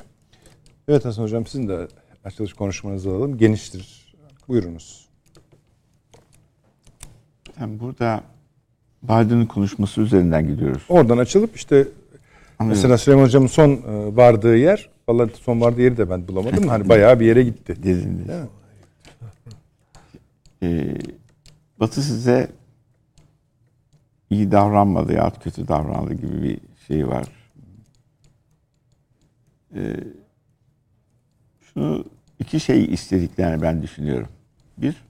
Evet 0.88 1.06
Hasan 1.06 1.24
hocam 1.24 1.46
sizin 1.46 1.67
de 1.67 1.88
açılış 2.26 2.54
konuşmanızı 2.54 3.10
alalım. 3.10 3.38
Geniştir. 3.38 4.15
Buyurunuz. 4.48 5.08
Yani 7.60 7.80
burada 7.80 8.22
Biden'ın 9.04 9.46
konuşması 9.46 10.02
üzerinden 10.02 10.48
gidiyoruz. 10.48 10.84
Oradan 10.89 11.17
açılıp 11.17 11.56
işte 11.56 11.76
Anlıyorum. 11.76 12.67
mesela 12.70 12.98
Süleyman 12.98 13.24
hocamın 13.24 13.48
son 13.48 13.70
e, 13.72 14.15
vardığı 14.15 14.58
yer, 14.58 14.89
vallahi 15.08 15.32
son 15.41 15.62
vardığı 15.62 15.82
yeri 15.82 15.98
de 15.98 16.10
ben 16.10 16.28
bulamadım. 16.28 16.67
Hani 16.67 16.89
bayağı 16.89 17.20
bir 17.20 17.26
yere 17.26 17.43
gitti. 17.43 17.76
Dediniz. 17.84 18.28
Değil 18.28 18.39
mi? 18.39 18.48
Ee, 20.63 20.98
Batı 21.80 22.02
size 22.02 22.48
iyi 24.30 24.52
davranmadı 24.52 25.13
ya 25.13 25.32
kötü 25.44 25.68
davrandı 25.68 26.13
gibi 26.13 26.44
bir 26.44 26.60
şey 26.88 27.08
var. 27.08 27.28
Ee, 29.76 29.96
şunu 31.62 32.06
iki 32.40 32.60
şey 32.60 32.94
istediklerini 32.94 33.62
ben 33.62 33.82
düşünüyorum. 33.82 34.30
Bir, 34.78 35.04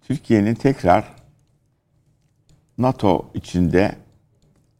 Türkiye'nin 0.00 0.54
tekrar 0.54 1.14
NATO 2.78 3.30
içinde 3.34 3.96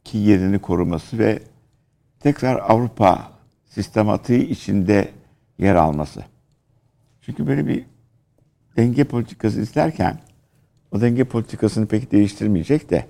ki 0.03 0.17
yerini 0.17 0.59
koruması 0.59 1.19
ve 1.19 1.39
tekrar 2.19 2.55
Avrupa 2.55 3.31
sistematiği 3.69 4.49
içinde 4.49 5.11
yer 5.57 5.75
alması. 5.75 6.25
Çünkü 7.21 7.47
böyle 7.47 7.67
bir 7.67 7.85
denge 8.77 9.03
politikası 9.03 9.61
izlerken 9.61 10.19
o 10.91 11.01
denge 11.01 11.23
politikasını 11.23 11.87
pek 11.87 12.11
değiştirmeyecek 12.11 12.89
de 12.89 13.05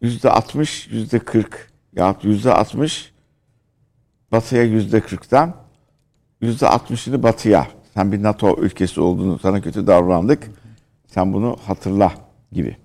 yüzde 0.00 0.30
60, 0.30 0.88
yüzde 0.88 1.18
40 1.18 1.72
ya 1.96 2.16
yüzde 2.22 2.52
60 2.52 3.12
batıya 4.32 4.62
yüzde 4.62 4.98
40'tan 4.98 5.52
yüzde 6.40 6.66
60'ını 6.66 7.22
batıya 7.22 7.66
sen 7.94 8.12
bir 8.12 8.22
NATO 8.22 8.56
ülkesi 8.60 9.00
olduğunu 9.00 9.38
sana 9.38 9.60
kötü 9.60 9.86
davrandık 9.86 10.50
sen 11.06 11.32
bunu 11.32 11.56
hatırla 11.66 12.12
gibi. 12.52 12.76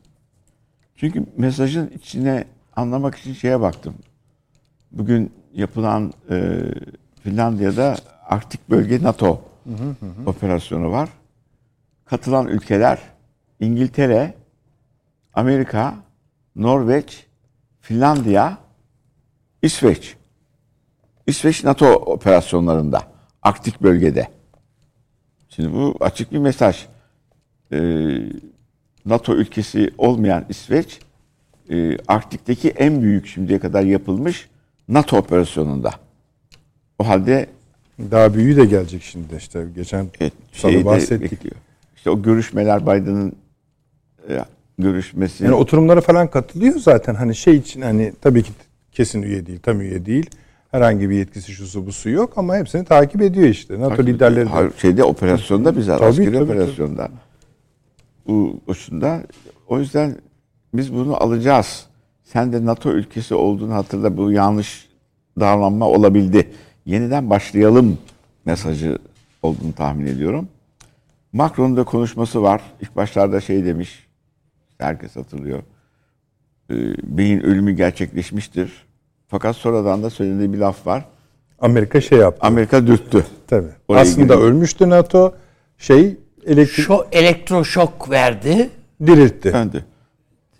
Çünkü 0.95 1.25
mesajın 1.37 1.87
içine 1.87 2.45
anlamak 2.75 3.15
için 3.15 3.33
şeye 3.33 3.61
baktım. 3.61 3.95
Bugün 4.91 5.31
yapılan 5.53 6.13
e, 6.29 6.61
Finlandiya'da 7.23 7.97
Arktik 8.27 8.69
Bölge 8.69 9.03
NATO 9.03 9.41
operasyonu 10.25 10.91
var. 10.91 11.09
Katılan 12.05 12.47
ülkeler 12.47 12.99
İngiltere, 13.61 14.33
Amerika, 15.33 15.95
Norveç, 16.55 17.25
Finlandiya, 17.81 18.57
İsveç. 19.61 20.15
İsveç 21.27 21.63
NATO 21.63 21.85
operasyonlarında 21.93 23.01
Arktik 23.41 23.81
bölgede. 23.81 24.27
Şimdi 25.49 25.73
bu 25.73 25.95
açık 25.99 26.31
bir 26.31 26.37
mesaj. 26.37 26.85
Ee, 27.71 27.77
NATO 29.05 29.35
ülkesi 29.35 29.91
olmayan 29.97 30.45
İsveç, 30.49 30.99
e, 31.69 31.97
Arktik'teki 32.07 32.69
en 32.69 33.01
büyük 33.01 33.27
şimdiye 33.27 33.59
kadar 33.59 33.83
yapılmış 33.83 34.49
NATO 34.87 35.17
operasyonunda. 35.17 35.91
O 36.99 37.07
halde 37.07 37.47
Daha 38.11 38.33
büyüğü 38.33 38.57
de 38.57 38.65
gelecek 38.65 39.03
şimdi 39.03 39.35
işte. 39.35 39.65
Geçen 39.75 40.07
Evet, 40.19 40.33
şeyi 40.51 40.85
bahsettik. 40.85 41.31
bekliyor. 41.31 41.55
İşte 41.95 42.09
o 42.09 42.21
görüşmeler 42.21 42.81
Biden'ın 42.81 43.35
görüşmesi. 44.79 45.43
Yani 45.43 45.53
oturumlara 45.55 46.01
falan 46.01 46.27
katılıyor 46.27 46.79
zaten. 46.79 47.15
Hani 47.15 47.35
şey 47.35 47.55
için 47.55 47.81
hani 47.81 48.13
tabii 48.21 48.43
ki 48.43 48.51
kesin 48.91 49.21
üye 49.21 49.45
değil, 49.45 49.59
tam 49.59 49.81
üye 49.81 50.05
değil. 50.05 50.29
Herhangi 50.71 51.09
bir 51.09 51.15
yetkisi 51.15 51.51
şusu 51.51 51.85
busu 51.85 52.09
yok 52.09 52.33
ama 52.35 52.55
hepsini 52.55 52.85
takip 52.85 53.21
ediyor 53.21 53.47
işte. 53.47 53.79
NATO 53.79 54.03
liderleri 54.03 54.49
de. 54.49 54.77
Şeyde 54.77 55.03
operasyonda 55.03 55.77
bize 55.77 55.91
Tabii, 55.91 56.05
askeri 56.05 56.33
tabii, 56.33 56.43
operasyonda. 56.43 57.09
Bu 58.27 58.59
boşunda. 58.67 59.21
O 59.67 59.79
yüzden 59.79 60.15
biz 60.73 60.93
bunu 60.93 61.23
alacağız. 61.23 61.85
Sen 62.23 62.53
de 62.53 62.65
NATO 62.65 62.91
ülkesi 62.91 63.35
olduğunu 63.35 63.73
hatırla. 63.73 64.17
Bu 64.17 64.31
yanlış 64.31 64.89
davranma 65.39 65.87
olabildi. 65.87 66.51
Yeniden 66.85 67.29
başlayalım 67.29 67.97
mesajı 68.45 68.97
olduğunu 69.43 69.73
tahmin 69.73 70.07
ediyorum. 70.07 70.47
Macron'un 71.33 71.77
da 71.77 71.83
konuşması 71.83 72.43
var. 72.43 72.61
İlk 72.81 72.95
başlarda 72.95 73.41
şey 73.41 73.65
demiş. 73.65 74.07
Herkes 74.81 75.15
hatırlıyor. 75.15 75.59
Ee, 76.71 76.73
beyin 77.03 77.39
ölümü 77.39 77.71
gerçekleşmiştir. 77.71 78.71
Fakat 79.27 79.55
sonradan 79.55 80.03
da 80.03 80.09
söylediği 80.09 80.53
bir 80.53 80.57
laf 80.57 80.87
var. 80.87 81.05
Amerika 81.59 82.01
şey 82.01 82.17
yaptı. 82.19 82.47
Amerika 82.47 82.87
dürttü. 82.87 83.25
tabii. 83.47 83.67
Oraya 83.87 84.01
Aslında 84.01 84.33
girelim. 84.33 84.41
ölmüştü 84.41 84.89
NATO. 84.89 85.33
Şey 85.77 86.17
elektrik 86.45 86.85
Şu 86.85 87.05
elektroşok 87.11 88.09
verdi. 88.09 88.69
diriltti. 89.05 89.53
Döndü. 89.53 89.85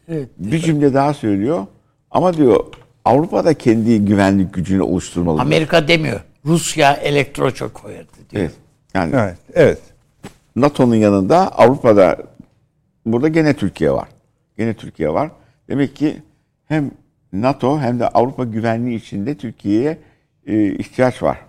Evet. 0.08 0.30
Bir 0.38 0.60
cümle 0.60 0.94
daha 0.94 1.14
söylüyor. 1.14 1.66
Ama 2.12 2.34
diyor 2.34 2.64
Avrupa 3.06 3.46
da 3.46 3.54
kendi 3.54 4.06
güvenlik 4.06 4.54
gücünü 4.54 4.82
oluşturmalı. 4.82 5.42
Amerika 5.42 5.88
demiyor. 5.88 6.20
Rusya 6.46 6.94
elektroşok 6.94 7.86
verdi 7.90 8.08
diyor. 8.30 8.42
Evet. 8.44 8.54
Yani 8.94 9.14
Evet. 9.16 9.38
Evet. 9.54 9.80
NATO'nun 10.56 10.96
yanında 10.96 11.58
Avrupa'da 11.58 12.18
burada 13.06 13.28
gene 13.28 13.54
Türkiye 13.54 13.92
var. 13.92 14.10
Gene 14.58 14.74
Türkiye 14.74 15.14
var. 15.14 15.32
Demek 15.70 15.96
ki 15.96 16.22
hem 16.66 16.92
NATO 17.34 17.80
hem 17.80 18.00
de 18.00 18.08
Avrupa 18.08 18.44
güvenliği 18.44 18.98
içinde 18.98 19.38
Türkiye'ye 19.38 19.98
e, 20.46 20.74
ihtiyaç 20.74 21.24
var. 21.24 21.46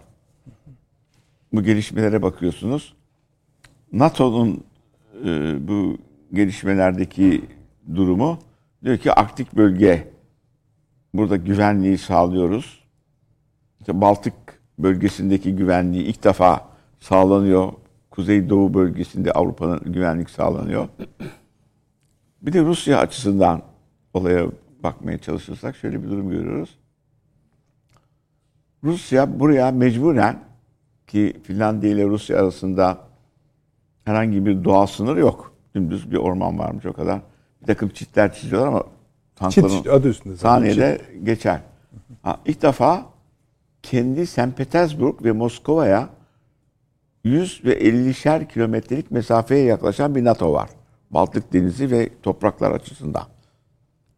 Bu 1.53 1.63
gelişmelere 1.63 2.23
bakıyorsunuz. 2.23 2.95
NATO'nun 3.93 4.65
e, 5.25 5.29
bu 5.69 5.99
gelişmelerdeki 6.33 7.45
durumu 7.95 8.39
diyor 8.85 8.99
ki 8.99 9.13
Arktik 9.13 9.57
bölge 9.57 10.09
burada 11.15 11.37
güvenliği 11.37 11.99
sağlıyoruz. 11.99 12.83
İşte 13.81 14.01
Baltık 14.01 14.35
bölgesindeki 14.79 15.57
güvenliği 15.57 16.05
ilk 16.05 16.25
defa 16.25 16.69
sağlanıyor. 17.01 17.73
Kuzeydoğu 18.11 18.75
bölgesinde 18.75 19.33
Avrupa'nın 19.33 19.93
güvenlik 19.93 20.31
sağlanıyor. 20.31 20.89
Bir 22.43 22.53
de 22.53 22.63
Rusya 22.63 22.99
açısından 22.99 23.63
olaya 24.15 24.47
bakmaya 24.83 25.19
çalışırsak 25.19 25.77
şöyle 25.77 26.03
bir 26.03 26.11
durum 26.11 26.31
görüyoruz. 26.31 26.79
Rusya 28.85 29.41
buraya 29.41 29.71
mecburen 29.71 30.39
ki 31.07 31.37
Finlandiya 31.43 31.93
ile 31.93 32.05
Rusya 32.05 32.41
arasında 32.41 32.99
herhangi 34.05 34.47
bir 34.47 34.65
doğal 34.65 34.87
sınır 34.87 35.17
yok. 35.17 35.53
Dümdüz 35.75 36.11
bir 36.11 36.17
orman 36.17 36.59
varmış 36.59 36.87
o 36.87 36.93
kadar. 36.93 37.21
Bir 37.63 37.67
takım 37.67 37.89
çitler 37.89 38.35
çiziyorlar 38.35 38.69
ama 38.69 38.83
tankların 39.37 39.69
Çit 39.69 39.87
adı 39.87 40.09
üstünde. 40.09 40.37
saniyede 40.37 41.01
geçer. 41.23 41.61
Ha, 42.23 42.41
ilk 42.47 42.63
defa 42.63 43.07
kendi 43.83 44.27
St. 44.27 44.57
Petersburg 44.57 45.25
ve 45.25 45.33
Moskova'ya 45.33 46.09
100 47.25 47.65
ve 47.65 47.81
50'şer 47.81 48.49
kilometrelik 48.49 49.11
mesafeye 49.11 49.65
yaklaşan 49.65 50.15
bir 50.15 50.25
NATO 50.25 50.53
var. 50.53 50.71
Baltık 51.13 51.53
Denizi 51.53 51.91
ve 51.91 52.09
topraklar 52.23 52.71
açısından. 52.71 53.25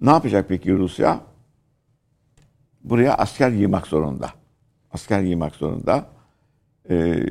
Ne 0.01 0.11
yapacak 0.11 0.49
peki 0.49 0.73
Rusya? 0.73 1.21
Buraya 2.85 3.15
asker 3.15 3.51
yığmak 3.51 3.87
zorunda. 3.87 4.31
Asker 4.93 5.21
yığmak 5.21 5.55
zorunda. 5.55 6.07
Ee, 6.91 7.25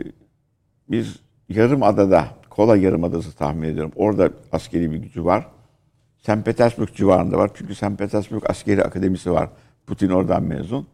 biz 0.89 1.19
yarım 1.49 1.83
adada, 1.83 2.27
Kola 2.49 2.77
yarım 2.77 3.03
adası 3.03 3.35
tahmin 3.35 3.69
ediyorum. 3.69 3.91
Orada 3.95 4.29
askeri 4.51 4.91
bir 4.91 4.97
gücü 4.97 5.25
var. 5.25 5.47
St. 6.19 6.45
Petersburg 6.45 6.89
civarında 6.95 7.37
var. 7.37 7.51
Çünkü 7.53 7.75
St. 7.75 7.97
Petersburg 7.97 8.49
askeri 8.49 8.83
akademisi 8.83 9.31
var. 9.31 9.49
Putin 9.87 10.09
oradan 10.09 10.43
mezun. 10.43 10.87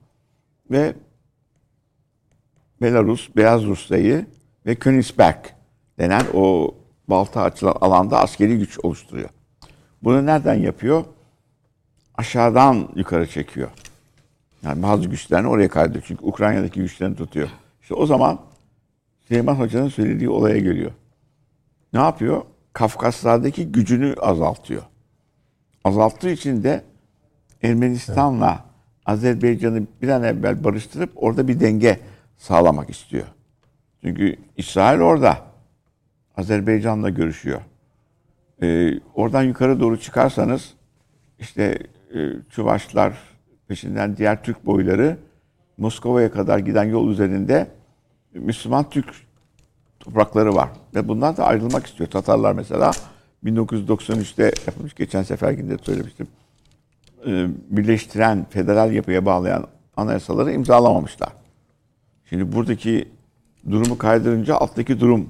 Ve 0.72 0.96
Belarus, 2.82 3.36
Beyaz 3.36 3.64
Rusya'yı 3.64 4.26
ve 4.66 4.76
Königsberg 4.76 5.46
denen 6.00 6.24
o 6.34 6.76
balta 7.10 7.42
açılan 7.42 7.76
alanda 7.82 8.20
askeri 8.20 8.58
güç 8.58 8.80
oluşturuyor. 8.80 9.30
Bunu 10.04 10.26
nereden 10.26 10.56
yapıyor? 10.56 11.06
Aşağıdan 12.18 12.90
yukarı 12.96 13.28
çekiyor. 13.28 13.70
Yani 14.64 14.84
bazı 14.84 15.10
güçlerini 15.10 15.48
oraya 15.48 15.70
kaydediyor. 15.70 16.04
Çünkü 16.08 16.26
Ukrayna'daki 16.26 16.80
güçlerini 16.80 17.16
tutuyor. 17.16 17.50
İşte 17.82 17.94
o 17.94 18.06
zaman 18.06 18.40
Süleyman 19.28 19.56
Hoca'nın 19.56 19.90
söylediği 19.90 20.30
olaya 20.30 20.58
geliyor. 20.58 20.92
Ne 21.94 22.00
yapıyor? 22.00 22.42
Kafkaslardaki 22.74 23.72
gücünü 23.72 24.16
azaltıyor. 24.22 24.82
Azalttığı 25.84 26.30
için 26.30 26.64
de 26.64 26.84
Ermenistan'la 27.64 28.66
Azerbaycan'ı 29.06 29.84
bir 30.02 30.10
an 30.10 30.24
evvel 30.24 30.64
barıştırıp 30.64 31.12
orada 31.16 31.48
bir 31.48 31.60
denge 31.60 32.00
sağlamak 32.38 32.90
istiyor. 32.90 33.26
Çünkü 34.02 34.36
İsrail 34.58 35.00
orada. 35.00 35.49
Azerbaycan'la 36.40 37.10
görüşüyor. 37.10 37.62
Ee, 38.62 39.00
oradan 39.14 39.44
yukarı 39.44 39.80
doğru 39.80 40.00
çıkarsanız 40.00 40.74
işte 41.40 41.78
e, 42.16 42.30
Çuvaşlar 42.50 43.18
peşinden 43.68 44.18
diğer 44.18 44.44
Türk 44.44 44.66
boyları 44.66 45.18
Moskova'ya 45.78 46.32
kadar 46.32 46.60
giden 46.60 46.84
yol 46.84 47.12
üzerinde 47.12 47.68
Müslüman 48.34 48.90
Türk 48.90 49.16
toprakları 50.00 50.56
var. 50.56 50.70
Ve 50.96 51.08
bunlar 51.08 51.38
da 51.38 51.46
ayrılmak 51.46 51.88
istiyor. 51.88 52.10
Tatarlar 52.10 52.54
mesela 52.54 52.92
1993'te 53.46 54.44
yapılmış, 54.68 54.96
geçen 54.96 55.24
seferkinde 55.24 55.78
söylemiştim. 55.78 56.28
E, 57.28 57.48
birleştiren, 57.70 58.46
federal 58.50 58.94
yapıya 58.94 59.26
bağlayan 59.26 59.68
anayasaları 59.98 60.52
imzalamamışlar. 60.52 61.30
Şimdi 62.30 62.52
buradaki 62.56 63.08
durumu 63.72 63.98
kaydırınca 63.98 64.56
alttaki 64.56 65.00
durum 65.00 65.30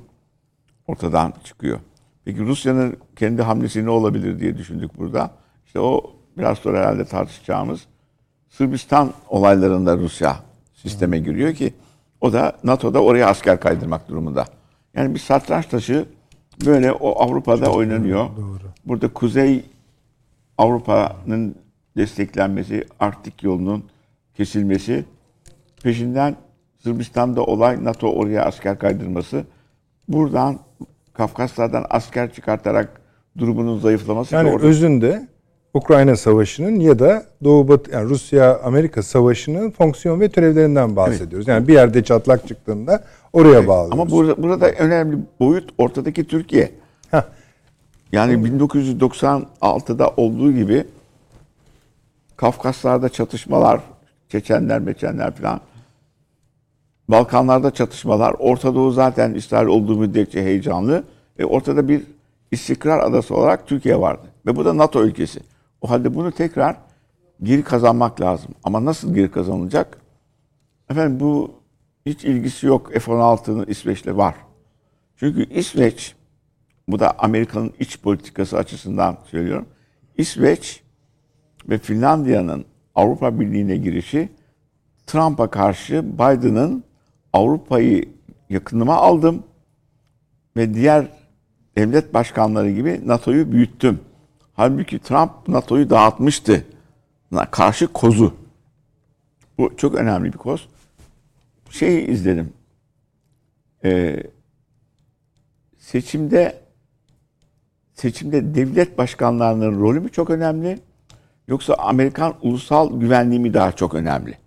ortadan 0.90 1.34
çıkıyor. 1.44 1.80
Peki 2.26 2.40
Rusya'nın 2.40 2.98
kendi 3.16 3.42
hamlesi 3.42 3.86
ne 3.86 3.90
olabilir 3.90 4.40
diye 4.40 4.58
düşündük 4.58 4.98
burada. 4.98 5.32
İşte 5.66 5.80
o 5.80 6.14
biraz 6.38 6.58
sonra 6.58 6.80
herhalde 6.80 7.06
tartışacağımız 7.06 7.86
Sırbistan 8.50 9.14
olaylarında 9.30 9.98
Rusya 9.98 10.40
sisteme 10.74 11.20
giriyor 11.20 11.54
ki 11.54 11.74
o 12.22 12.34
da 12.34 12.58
NATO'da 12.64 13.04
oraya 13.04 13.28
asker 13.28 13.60
kaydırmak 13.60 14.10
durumunda. 14.10 14.46
Yani 14.94 15.14
bir 15.14 15.20
satranç 15.20 15.66
taşı 15.66 16.06
böyle 16.66 16.92
o 16.92 17.24
Avrupa'da 17.24 17.72
oynanıyor. 17.72 18.30
Doğru. 18.38 18.60
Burada 18.86 19.14
Kuzey 19.14 19.66
Avrupa'nın 20.58 21.56
desteklenmesi, 21.98 22.86
Arktik 23.00 23.44
yolunun 23.44 23.84
kesilmesi, 24.38 25.06
peşinden 25.84 26.36
Sırbistan'da 26.84 27.44
olay 27.44 27.84
NATO 27.84 28.12
oraya 28.12 28.46
asker 28.46 28.80
kaydırması. 28.80 29.46
Buradan 30.08 30.60
Kafkaslardan 31.14 31.86
asker 31.90 32.34
çıkartarak 32.34 33.02
durumunun 33.38 33.80
zayıflaması. 33.80 34.36
Yani 34.36 34.52
orada... 34.52 34.68
özünde 34.68 35.28
Ukrayna 35.74 36.16
Savaşı'nın 36.16 36.80
ya 36.80 37.00
da 37.00 37.24
Doğu 37.44 37.68
Batı 37.68 37.92
yani 37.92 38.10
Rusya 38.10 38.60
Amerika 38.60 39.04
Savaşı'nın 39.04 39.72
fonksiyon 39.72 40.20
ve 40.20 40.30
türevlerinden 40.30 40.96
bahsediyoruz. 40.96 41.48
Evet. 41.48 41.58
Yani 41.58 41.68
bir 41.68 41.74
yerde 41.74 42.04
çatlak 42.04 42.48
çıktığında 42.48 43.04
oraya 43.34 43.58
evet. 43.58 43.68
bağlıyoruz. 43.68 43.94
Ama 43.94 44.12
burada, 44.12 44.44
burada 44.44 44.72
önemli 44.72 45.18
boyut 45.40 45.70
ortadaki 45.78 46.28
Türkiye. 46.28 46.72
Heh. 47.12 47.24
Yani 48.12 48.34
1996'da 48.34 50.10
olduğu 50.18 50.52
gibi 50.52 50.86
Kafkaslar'da 52.38 53.10
çatışmalar, 53.10 53.82
Çeçenler, 54.30 54.80
Meçenler 54.80 55.32
falan 55.32 55.62
Balkanlarda 57.10 57.72
çatışmalar, 57.72 58.36
Orta 58.40 58.76
Doğu 58.76 58.92
zaten 58.92 59.34
İsrail 59.34 59.68
olduğu 59.68 59.98
müddetçe 59.98 60.44
heyecanlı. 60.44 61.04
ve 61.40 61.46
ortada 61.46 61.88
bir 61.88 62.04
istikrar 62.52 63.00
adası 63.00 63.36
olarak 63.36 63.68
Türkiye 63.68 64.00
vardı. 64.00 64.28
Ve 64.46 64.56
bu 64.56 64.66
da 64.66 64.78
NATO 64.78 65.04
ülkesi. 65.04 65.40
O 65.82 65.90
halde 65.90 66.16
bunu 66.16 66.32
tekrar 66.32 66.78
geri 67.44 67.64
kazanmak 67.64 68.22
lazım. 68.22 68.52
Ama 68.64 68.86
nasıl 68.86 69.14
geri 69.14 69.32
kazanılacak? 69.32 69.98
Efendim 70.90 71.20
bu 71.20 71.52
hiç 72.06 72.26
ilgisi 72.26 72.66
yok 72.66 72.92
F-16'nın 72.94 73.66
İsveç'le 73.66 74.08
var. 74.08 74.36
Çünkü 75.16 75.54
İsveç, 75.54 76.16
bu 76.88 77.00
da 77.00 77.20
Amerika'nın 77.20 77.74
iç 77.80 78.02
politikası 78.02 78.58
açısından 78.58 79.18
söylüyorum. 79.26 79.66
İsveç 80.18 80.84
ve 81.70 81.78
Finlandiya'nın 81.78 82.66
Avrupa 82.96 83.40
Birliği'ne 83.40 83.78
girişi 83.78 84.30
Trump'a 85.08 85.50
karşı 85.50 86.06
Biden'ın 86.14 86.84
Avrupa'yı 87.34 88.10
yakınıma 88.50 88.96
aldım 88.96 89.44
ve 90.58 90.74
diğer 90.74 91.08
devlet 91.78 92.14
başkanları 92.14 92.72
gibi 92.72 93.02
NATO'yu 93.06 93.52
büyüttüm. 93.52 94.00
Halbuki 94.54 95.00
Trump 95.00 95.48
NATO'yu 95.48 95.90
dağıtmıştı. 95.90 96.66
Karşı 97.52 97.88
kozu. 97.88 98.36
Bu 99.58 99.78
çok 99.78 99.96
önemli 99.96 100.34
bir 100.34 100.38
koz. 100.38 100.70
Şeyi 101.70 102.08
izledim. 102.08 102.54
Ee, 103.84 104.24
seçimde 105.78 106.62
seçimde 107.94 108.56
devlet 108.56 108.98
başkanlarının 108.98 109.80
rolü 109.80 110.00
mü 110.00 110.12
çok 110.12 110.30
önemli? 110.30 110.80
Yoksa 111.48 111.74
Amerikan 111.74 112.36
ulusal 112.42 113.00
güvenliği 113.00 113.40
mi 113.40 113.54
daha 113.54 113.72
çok 113.72 113.94
önemli? 113.94 114.38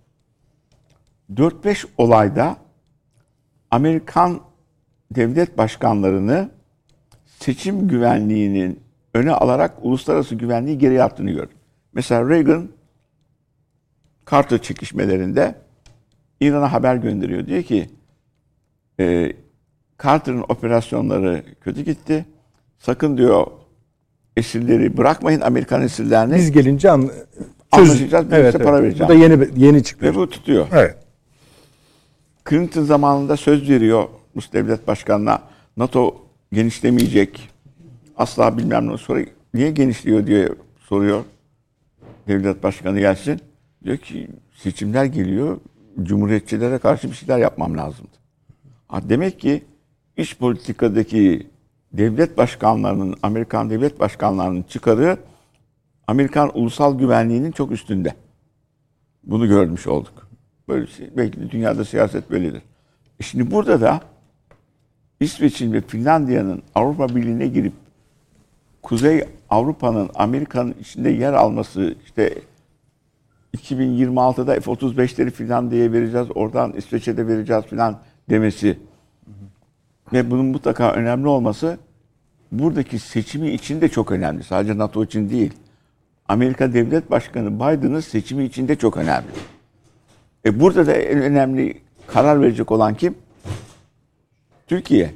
4-5 1.33 1.85
olayda 1.97 2.57
Amerikan 3.73 4.39
devlet 5.11 5.57
başkanlarını 5.57 6.49
seçim 7.39 7.87
güvenliğinin 7.87 8.79
öne 9.13 9.31
alarak 9.31 9.73
uluslararası 9.81 10.35
güvenliği 10.35 10.77
geri 10.77 11.03
attığını 11.03 11.31
gördüm. 11.31 11.57
Mesela 11.93 12.29
Reagan 12.29 12.69
Carter 14.31 14.61
çekişmelerinde 14.61 15.55
İran'a 16.39 16.71
haber 16.71 16.95
gönderiyor. 16.95 17.47
Diyor 17.47 17.63
ki 17.63 17.89
e, 18.99 19.33
Carter'ın 20.03 20.45
operasyonları 20.49 21.43
kötü 21.61 21.81
gitti. 21.81 22.25
Sakın 22.79 23.17
diyor 23.17 23.47
esirleri 24.37 24.97
bırakmayın 24.97 25.41
Amerikan 25.41 25.81
esirlerini. 25.81 26.35
Biz 26.35 26.51
gelince 26.51 26.91
an 26.91 27.09
anlaşacağız. 27.71 28.25
Evet, 28.31 28.55
evet. 28.55 28.65
para 28.65 28.83
vereceğim. 28.83 29.05
Bu 29.05 29.09
da 29.09 29.13
yeni 29.13 29.65
yeni 29.65 29.83
çıktı. 29.83 30.05
Ve 30.05 30.15
bu 30.15 30.29
tutuyor. 30.29 30.67
Evet. 30.73 31.02
Clinton 32.49 32.83
zamanında 32.83 33.37
söz 33.37 33.69
veriyor 33.69 34.07
Rus 34.35 34.53
devlet 34.53 34.87
başkanına 34.87 35.41
NATO 35.77 36.15
genişlemeyecek. 36.51 37.49
Asla 38.17 38.57
bilmem 38.57 38.87
ne. 38.87 38.97
Sonra 38.97 39.25
niye 39.53 39.71
genişliyor 39.71 40.27
diye 40.27 40.49
soruyor 40.79 41.23
devlet 42.27 42.63
başkanı 42.63 42.99
gelsin. 42.99 43.41
Diyor 43.83 43.97
ki 43.97 44.27
seçimler 44.55 45.05
geliyor. 45.05 45.57
Cumhuriyetçilere 46.03 46.77
karşı 46.77 47.11
bir 47.11 47.15
şeyler 47.15 47.37
yapmam 47.37 47.77
lazımdı. 47.77 48.11
Ha, 48.87 49.01
demek 49.09 49.39
ki 49.39 49.63
iç 50.17 50.37
politikadaki 50.37 51.47
devlet 51.93 52.37
başkanlarının, 52.37 53.15
Amerikan 53.23 53.69
devlet 53.69 53.99
başkanlarının 53.99 54.63
çıkarı 54.63 55.17
Amerikan 56.07 56.57
ulusal 56.57 56.99
güvenliğinin 56.99 57.51
çok 57.51 57.71
üstünde. 57.71 58.13
Bunu 59.23 59.47
görmüş 59.47 59.87
olduk. 59.87 60.22
Böyle 60.67 60.87
şey. 60.87 61.09
Belki 61.17 61.41
de 61.41 61.51
dünyada 61.51 61.85
siyaset 61.85 62.31
böyledir. 62.31 62.61
E 63.19 63.23
şimdi 63.23 63.51
burada 63.51 63.81
da 63.81 64.01
İsveç'in 65.19 65.73
ve 65.73 65.81
Finlandiya'nın 65.81 66.63
Avrupa 66.75 67.09
Birliği'ne 67.09 67.47
girip 67.47 67.73
Kuzey 68.81 69.23
Avrupa'nın 69.49 70.09
Amerika'nın 70.15 70.75
içinde 70.81 71.09
yer 71.09 71.33
alması 71.33 71.95
işte 72.05 72.33
2026'da 73.57 74.59
F-35'leri 74.59 75.29
Finlandiya'ya 75.29 75.91
vereceğiz, 75.91 76.27
oradan 76.35 76.73
İsveç'e 76.73 77.17
de 77.17 77.27
vereceğiz 77.27 77.65
filan 77.65 77.99
demesi 78.29 78.67
hı 79.25 79.31
hı. 79.31 80.13
ve 80.13 80.31
bunun 80.31 80.45
mutlaka 80.45 80.91
önemli 80.91 81.27
olması 81.27 81.77
buradaki 82.51 82.99
seçimi 82.99 83.49
için 83.49 83.81
de 83.81 83.89
çok 83.89 84.11
önemli. 84.11 84.43
Sadece 84.43 84.77
NATO 84.77 85.03
için 85.03 85.29
değil. 85.29 85.53
Amerika 86.27 86.73
Devlet 86.73 87.11
Başkanı 87.11 87.55
Biden'ın 87.55 87.99
seçimi 87.99 88.45
için 88.45 88.67
de 88.67 88.75
çok 88.75 88.97
önemli. 88.97 89.27
E 90.45 90.59
burada 90.59 90.87
da 90.87 90.93
en 90.93 91.21
önemli 91.21 91.81
karar 92.07 92.41
verecek 92.41 92.71
olan 92.71 92.95
kim? 92.95 93.15
Türkiye. 94.67 95.13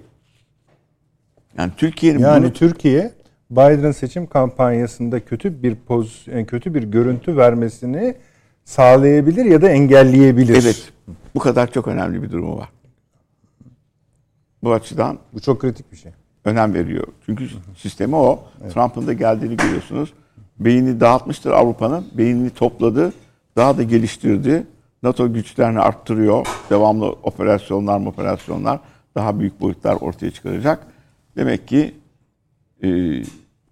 Yani 1.58 1.72
Türkiye'nin 1.78 2.20
yani 2.20 2.44
bunu... 2.44 2.54
Türkiye 2.54 3.12
Biden'ın 3.52 3.92
seçim 3.92 4.28
kampanyasında 4.28 5.26
kötü 5.26 5.64
bir 5.64 5.76
poz 5.76 6.26
kötü 6.48 6.74
bir 6.74 6.84
görüntü 6.84 7.38
vermesini 7.38 8.16
sağlayabilir 8.66 9.46
ya 9.46 9.62
da 9.62 9.70
engelleyebilir. 9.70 10.64
Evet. 10.64 10.94
Bu 11.36 11.40
kadar 11.40 11.72
çok 11.72 11.88
önemli 11.88 12.24
bir 12.24 12.32
durumu 12.32 12.58
var. 12.58 12.70
Bu 14.64 14.74
açıdan 14.74 15.20
bu 15.34 15.40
çok 15.40 15.62
kritik 15.62 15.92
bir 15.92 15.98
şey. 15.98 16.12
Önem 16.46 16.74
veriyor. 16.74 17.08
Çünkü 17.26 17.48
sistemi 17.78 18.16
o. 18.16 18.44
Evet. 18.62 18.74
Trump'ın 18.74 19.08
da 19.08 19.14
geldiğini 19.14 19.58
görüyorsunuz. 19.58 20.14
Beyni 20.60 21.00
dağıtmıştır 21.00 21.52
Avrupa'nın. 21.52 22.08
Beynini 22.14 22.50
topladı. 22.50 23.14
Daha 23.56 23.78
da 23.78 23.84
geliştirdi. 23.84 24.64
NATO 25.04 25.34
güçlerini 25.34 25.80
arttırıyor. 25.80 26.48
Devamlı 26.70 27.06
operasyonlar 27.06 28.06
operasyonlar 28.06 28.80
daha 29.16 29.40
büyük 29.40 29.62
boyutlar 29.62 29.96
ortaya 29.96 30.32
çıkaracak. 30.32 30.88
Demek 31.36 31.68
ki 31.68 31.94
e, 32.84 33.22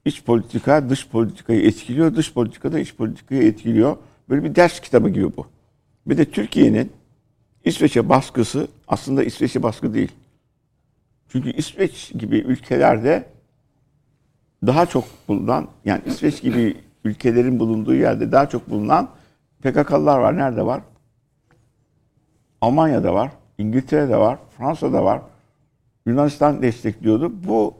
iç 0.06 0.24
politika 0.24 0.90
dış 0.90 1.08
politikayı 1.08 1.62
etkiliyor. 1.62 2.16
Dış 2.16 2.34
politika 2.34 2.72
da 2.72 2.80
iç 2.80 2.96
politikayı 2.96 3.44
etkiliyor. 3.44 3.98
Böyle 4.30 4.44
bir 4.44 4.56
ders 4.56 4.80
kitabı 4.80 5.10
gibi 5.10 5.38
bu. 5.38 5.48
Bir 6.06 6.18
de 6.18 6.26
Türkiye'nin 6.26 6.92
İsveç'e 7.66 8.10
baskısı 8.10 8.68
aslında 8.88 9.24
İsveç'e 9.24 9.64
baskı 9.64 9.94
değil. 9.94 10.12
Çünkü 11.30 11.54
İsveç 11.54 12.12
gibi 12.18 12.38
ülkelerde 12.38 13.26
daha 14.66 14.86
çok 14.86 15.06
bulunan 15.28 15.68
yani 15.86 16.02
İsveç 16.06 16.42
gibi 16.42 16.78
ülkelerin 17.04 17.60
bulunduğu 17.60 17.96
yerde 17.96 18.32
daha 18.32 18.50
çok 18.50 18.70
bulunan 18.70 19.10
PKK'lılar 19.62 20.20
var. 20.20 20.38
Nerede 20.38 20.66
var? 20.66 20.82
Almanya'da 22.66 23.14
var, 23.14 23.32
İngiltere'de 23.58 24.18
var, 24.18 24.40
Fransa'da 24.58 25.04
var. 25.04 25.22
Yunanistan 26.06 26.62
destekliyordu. 26.62 27.44
Bu 27.48 27.74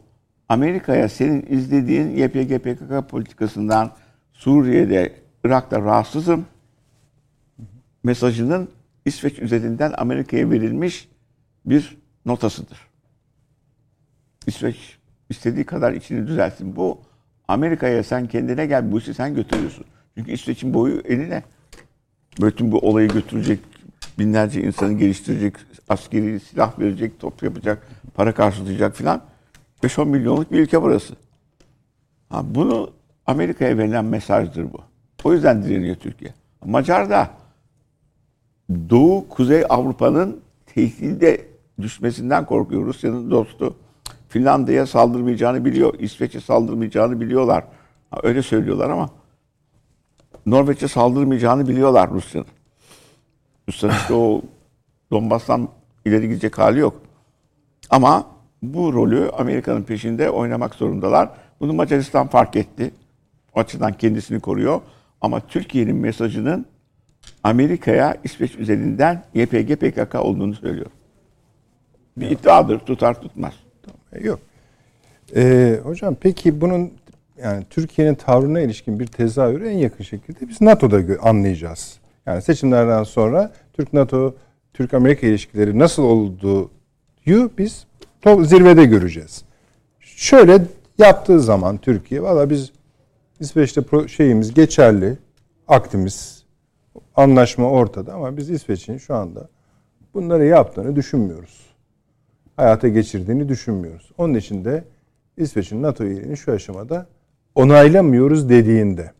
Amerika'ya 0.50 1.10
senin 1.10 1.46
izlediğin 1.50 2.18
YPG 2.18 2.60
PKK 2.60 3.10
politikasından 3.10 3.92
Suriye'de, 4.34 5.14
Irak'ta 5.44 5.82
rahatsızım 5.82 6.46
mesajının 8.04 8.70
İsveç 9.06 9.40
üzerinden 9.40 9.94
Amerika'ya 9.98 10.50
verilmiş 10.50 11.10
bir 11.66 11.98
notasıdır. 12.26 12.78
İsveç 14.48 14.98
istediği 15.30 15.66
kadar 15.66 15.94
içini 15.94 16.28
düzeltsin. 16.28 16.76
Bu 16.76 17.02
Amerika'ya 17.48 18.04
sen 18.04 18.28
kendine 18.28 18.66
gel 18.66 18.92
bu 18.92 18.98
işi 18.98 19.14
sen 19.14 19.36
götürüyorsun. 19.36 19.86
Çünkü 20.18 20.32
İsveç'in 20.32 20.74
boyu 20.74 21.02
eline. 21.06 21.44
Bütün 22.42 22.72
bu 22.72 22.80
olayı 22.80 23.10
götürecek, 23.10 23.60
binlerce 24.20 24.62
insanı 24.62 24.94
geliştirecek, 24.94 25.54
askeri 25.90 26.40
silah 26.40 26.80
verecek, 26.80 27.20
top 27.20 27.44
yapacak, 27.44 27.88
para 28.16 28.34
karşılayacak 28.34 28.96
filan. 28.96 29.22
5-10 29.84 30.06
milyonluk 30.06 30.52
bir 30.52 30.60
ülke 30.60 30.82
burası. 30.82 31.14
Ha, 32.30 32.42
bunu 32.46 32.92
Amerika'ya 33.26 33.78
verilen 33.78 34.06
mesajdır 34.06 34.74
bu. 34.74 34.80
O 35.24 35.34
yüzden 35.34 35.64
direniyor 35.64 35.96
Türkiye. 35.96 36.34
Macar 36.66 37.10
da 37.10 37.30
Doğu 38.90 39.30
Kuzey 39.30 39.64
Avrupa'nın 39.70 40.42
tehdide 40.66 41.48
düşmesinden 41.82 42.46
korkuyor. 42.46 42.86
Rusya'nın 42.86 43.32
dostu. 43.32 43.76
Finlandiya'ya 44.30 44.88
saldırmayacağını 44.88 45.66
biliyor. 45.66 46.00
İsveç'e 46.00 46.40
saldırmayacağını 46.40 47.22
biliyorlar. 47.22 47.64
Ha, 48.12 48.20
öyle 48.24 48.42
söylüyorlar 48.42 48.90
ama 48.90 49.10
Norveç'e 50.46 50.88
saldırmayacağını 50.88 51.68
biliyorlar 51.68 52.12
Rusya'nın. 52.12 52.48
İşte 53.68 54.14
o 54.14 54.42
Donbas'tan 55.12 55.70
ileri 56.06 56.28
gidecek 56.28 56.58
hali 56.58 56.80
yok. 56.80 57.02
Ama 57.90 58.28
bu 58.62 58.94
rolü 58.94 59.30
Amerika'nın 59.30 59.84
peşinde 59.84 60.30
oynamak 60.30 60.76
zorundalar. 60.76 61.30
Bunu 61.60 61.74
Macaristan 61.74 62.28
fark 62.28 62.56
etti. 62.56 62.92
O 63.56 63.60
açıdan 63.60 63.94
kendisini 63.94 64.40
koruyor. 64.40 64.82
Ama 65.22 65.40
Türkiye'nin 65.40 65.96
mesajının 65.96 66.66
Amerika'ya 67.44 68.18
İsveç 68.24 68.56
üzerinden 68.56 69.24
YPG 69.34 69.76
PKK 69.76 70.16
olduğunu 70.16 70.54
söylüyor. 70.54 70.92
Bir 72.18 72.32
iddiadır. 72.32 72.80
Tutar 72.80 73.22
tutmaz. 73.22 73.54
Yok. 74.22 74.40
Ee, 75.36 75.80
hocam 75.84 76.16
peki 76.22 76.62
bunun 76.62 76.92
yani 77.44 77.64
Türkiye'nin 77.70 78.16
tavrına 78.16 78.60
ilişkin 78.60 79.00
bir 79.00 79.08
tezahürü 79.08 79.68
en 79.68 79.78
yakın 79.78 80.04
şekilde 80.04 80.50
biz 80.50 80.62
NATO'da 80.62 81.22
anlayacağız. 81.22 82.00
Yani 82.26 82.42
seçimlerden 82.42 83.04
sonra 83.04 83.52
Türk-NATO, 83.74 84.36
Türk-Amerika 84.74 85.28
ilişkileri 85.28 85.80
nasıl 85.80 86.04
olduğu 86.04 86.72
biz 87.58 87.88
to- 88.22 88.46
zirvede 88.46 88.86
göreceğiz. 88.86 89.44
Şöyle 90.00 90.66
yaptığı 90.98 91.40
zaman 91.40 91.78
Türkiye 91.78 92.22
valla 92.22 92.50
biz 92.50 92.72
İsveç'te 93.40 94.08
şeyimiz 94.08 94.54
geçerli, 94.54 95.18
aktimiz, 95.68 96.44
anlaşma 97.16 97.70
ortada 97.70 98.14
ama 98.14 98.38
biz 98.38 98.50
İsveç'in 98.50 98.98
şu 98.98 99.16
anda 99.16 99.50
bunları 100.14 100.46
yaptığını 100.46 100.96
düşünmüyoruz. 100.96 101.66
Hayata 102.58 102.88
geçirdiğini 102.88 103.50
düşünmüyoruz. 103.50 104.12
Onun 104.18 104.34
için 104.34 104.66
de 104.66 104.84
İsveç'in 105.38 105.82
NATO 105.84 106.04
üyeliğini 106.04 106.38
şu 106.38 106.52
aşamada 106.52 107.08
onaylamıyoruz 107.56 108.50
dediğinde. 108.50 109.12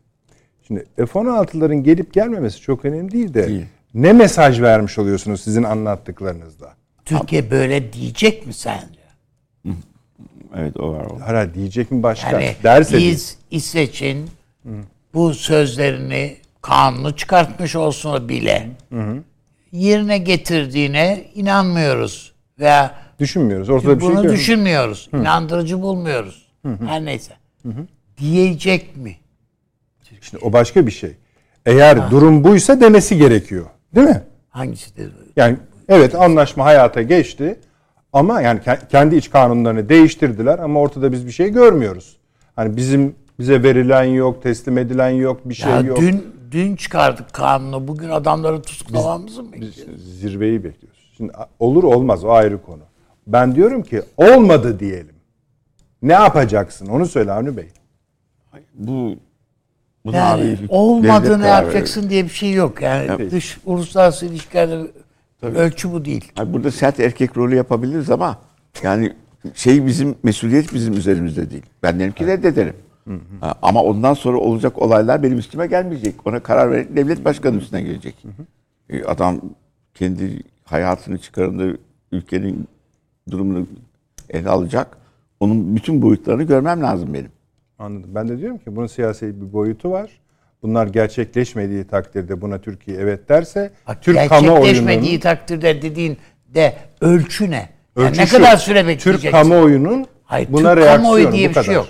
Şimdi 0.66 0.86
F-16'ların 0.96 1.82
gelip 1.82 2.12
gelmemesi 2.12 2.60
çok 2.60 2.84
önemli 2.84 3.12
değil 3.12 3.34
de 3.34 3.48
Değil. 3.48 3.64
ne 3.94 4.12
mesaj 4.12 4.60
vermiş 4.60 4.98
oluyorsunuz 4.98 5.40
sizin 5.40 5.62
anlattıklarınızda? 5.62 6.74
Türkiye 7.04 7.50
böyle 7.50 7.92
diyecek 7.92 8.46
mi 8.46 8.54
sence? 8.54 9.00
Evet 10.56 10.76
o 10.80 10.92
var. 10.92 11.04
O. 11.04 11.20
Hala 11.20 11.54
diyecek 11.54 11.90
mi 11.90 12.02
başka? 12.02 12.30
Yani 12.30 12.54
Derse 12.62 12.98
biz 12.98 13.38
İsveç'in 13.50 14.30
bu 15.14 15.34
sözlerini 15.34 16.36
kanunu 16.62 17.16
çıkartmış 17.16 17.76
olsun 17.76 18.28
bile 18.28 18.68
yerine 19.72 20.18
getirdiğine 20.18 21.24
inanmıyoruz. 21.34 22.32
Veya 22.58 22.94
düşünmüyoruz. 23.20 23.68
Ortada 23.68 23.94
bir 23.96 24.00
şey 24.00 24.08
bunu 24.08 24.14
görmüyoruz. 24.14 24.40
düşünmüyoruz. 24.40 25.08
İnandırıcı 25.12 25.82
bulmuyoruz. 25.82 26.46
Her 26.86 27.04
neyse. 27.04 27.32
Diyecek 28.18 28.96
mi? 28.96 29.16
Şimdi 30.20 30.44
o 30.44 30.52
başka 30.52 30.86
bir 30.86 30.90
şey. 30.92 31.16
Eğer 31.66 32.10
durum 32.10 32.44
buysa 32.44 32.80
demesi 32.80 33.16
gerekiyor. 33.18 33.66
Değil 33.94 34.06
mi? 34.06 34.22
Hangisidir? 34.48 35.12
Yani 35.36 35.56
evet 35.88 36.14
anlaşma 36.14 36.64
hayata 36.64 37.02
geçti 37.02 37.60
ama 38.12 38.40
yani 38.40 38.60
ke- 38.60 38.88
kendi 38.88 39.16
iç 39.16 39.30
kanunlarını 39.30 39.88
değiştirdiler 39.88 40.58
ama 40.58 40.80
ortada 40.80 41.12
biz 41.12 41.26
bir 41.26 41.32
şey 41.32 41.48
görmüyoruz. 41.50 42.16
Hani 42.56 42.76
bizim 42.76 43.14
bize 43.38 43.62
verilen 43.62 44.04
yok, 44.04 44.42
teslim 44.42 44.78
edilen 44.78 45.10
yok, 45.10 45.48
bir 45.48 45.54
şey 45.54 45.70
Ya 45.72 45.80
yok. 45.80 45.98
dün 46.00 46.24
dün 46.50 46.76
çıkardık 46.76 47.32
kanunu. 47.32 47.88
Bugün 47.88 48.08
adamları 48.10 48.62
tutuklamamızı 48.62 49.42
mı 49.42 49.52
bekliyoruz? 49.52 50.20
Zirveyi 50.20 50.64
bekliyoruz. 50.64 51.12
Şimdi 51.16 51.32
olur 51.58 51.84
olmaz 51.84 52.24
o 52.24 52.30
ayrı 52.30 52.62
konu. 52.62 52.82
Ben 53.26 53.54
diyorum 53.54 53.82
ki 53.82 54.02
olmadı 54.16 54.80
diyelim. 54.80 55.14
Ne 56.02 56.12
yapacaksın? 56.12 56.86
Onu 56.86 57.06
söyle 57.06 57.32
Avni 57.32 57.56
Bey. 57.56 57.68
Bu 58.74 59.16
buna 60.06 60.16
Yani 60.16 60.42
abi 60.42 60.66
olmadı 60.68 61.24
devlet 61.24 61.36
ne 61.38 61.42
karar 61.42 61.62
yapacaksın 61.62 62.10
diye 62.10 62.24
bir 62.24 62.28
şey 62.28 62.52
yok. 62.52 62.82
Yani 62.82 63.06
Evet. 63.18 63.32
dış 63.32 63.58
uluslararası 63.66 64.26
ilişkilerde 64.26 64.86
ölçü 65.42 65.92
bu 65.92 66.04
değil. 66.04 66.32
Hayır, 66.34 66.52
burada 66.52 66.70
sert 66.70 67.00
erkek 67.00 67.36
rolü 67.36 67.54
yapabiliriz 67.56 68.10
ama 68.10 68.38
yani 68.82 69.12
şey 69.54 69.86
bizim 69.86 70.14
mesuliyet 70.22 70.74
bizim 70.74 70.94
üzerimizde 70.94 71.50
değil. 71.50 71.62
Ben 71.82 72.00
derim 72.00 72.12
ki 72.12 72.26
reddederim. 72.26 72.74
Ha, 73.40 73.54
Ama 73.62 73.82
ondan 73.82 74.14
sonra 74.14 74.38
olacak 74.38 74.82
olaylar 74.82 75.22
benim 75.22 75.38
üstüme 75.38 75.66
gelmeyecek. 75.66 76.26
Ona 76.26 76.40
karar 76.40 76.70
veren 76.70 76.96
devlet 76.96 77.24
başkanı 77.24 77.56
üstüne 77.56 77.82
gelecek. 77.82 78.14
E, 78.90 79.04
Adam 79.04 79.40
kendi 79.94 80.42
hayatını 80.64 81.18
çıkarında 81.18 81.78
ülkenin 82.12 82.68
durumunu 83.30 83.66
ele 84.30 84.48
alacak. 84.48 84.96
Onun 85.40 85.76
bütün 85.76 86.02
boyutlarını 86.02 86.42
görmem 86.42 86.82
lazım 86.82 87.14
benim. 87.14 87.30
Anladım. 87.78 88.14
Ben 88.14 88.28
de 88.28 88.38
diyorum 88.38 88.58
ki 88.58 88.76
bunun 88.76 88.86
siyasi 88.86 89.40
bir 89.40 89.52
boyutu 89.52 89.90
var. 89.90 90.10
Bunlar 90.62 90.86
gerçekleşmediği 90.86 91.84
takdirde 91.84 92.40
buna 92.40 92.60
Türkiye 92.60 92.96
evet 92.96 93.28
derse 93.28 93.70
Bak, 93.88 94.02
Türk 94.02 94.14
gerçekleşmediği 94.16 94.80
kamuoyunun 94.80 95.20
takdirde 95.20 95.82
dediğin 95.82 96.16
de 96.54 96.76
ölçü 97.00 97.50
ne? 97.50 97.68
Yani 97.96 98.08
Ölçü 98.08 98.20
ne 98.20 98.26
şu, 98.26 98.36
kadar 98.36 98.56
süre 98.56 98.86
bekleyeceksin? 98.86 99.20
Türk 99.20 99.32
kamuoyunun 99.32 100.06
Hayır, 100.24 100.48
buna 100.52 100.58
Türk 100.58 100.76
reaksiyonu 100.76 100.96
kamuoyu 101.02 101.32
diye 101.32 101.46
bu 101.46 101.48
bir 101.50 101.54
kadar. 101.54 101.64
şey 101.64 101.74
yok. 101.74 101.86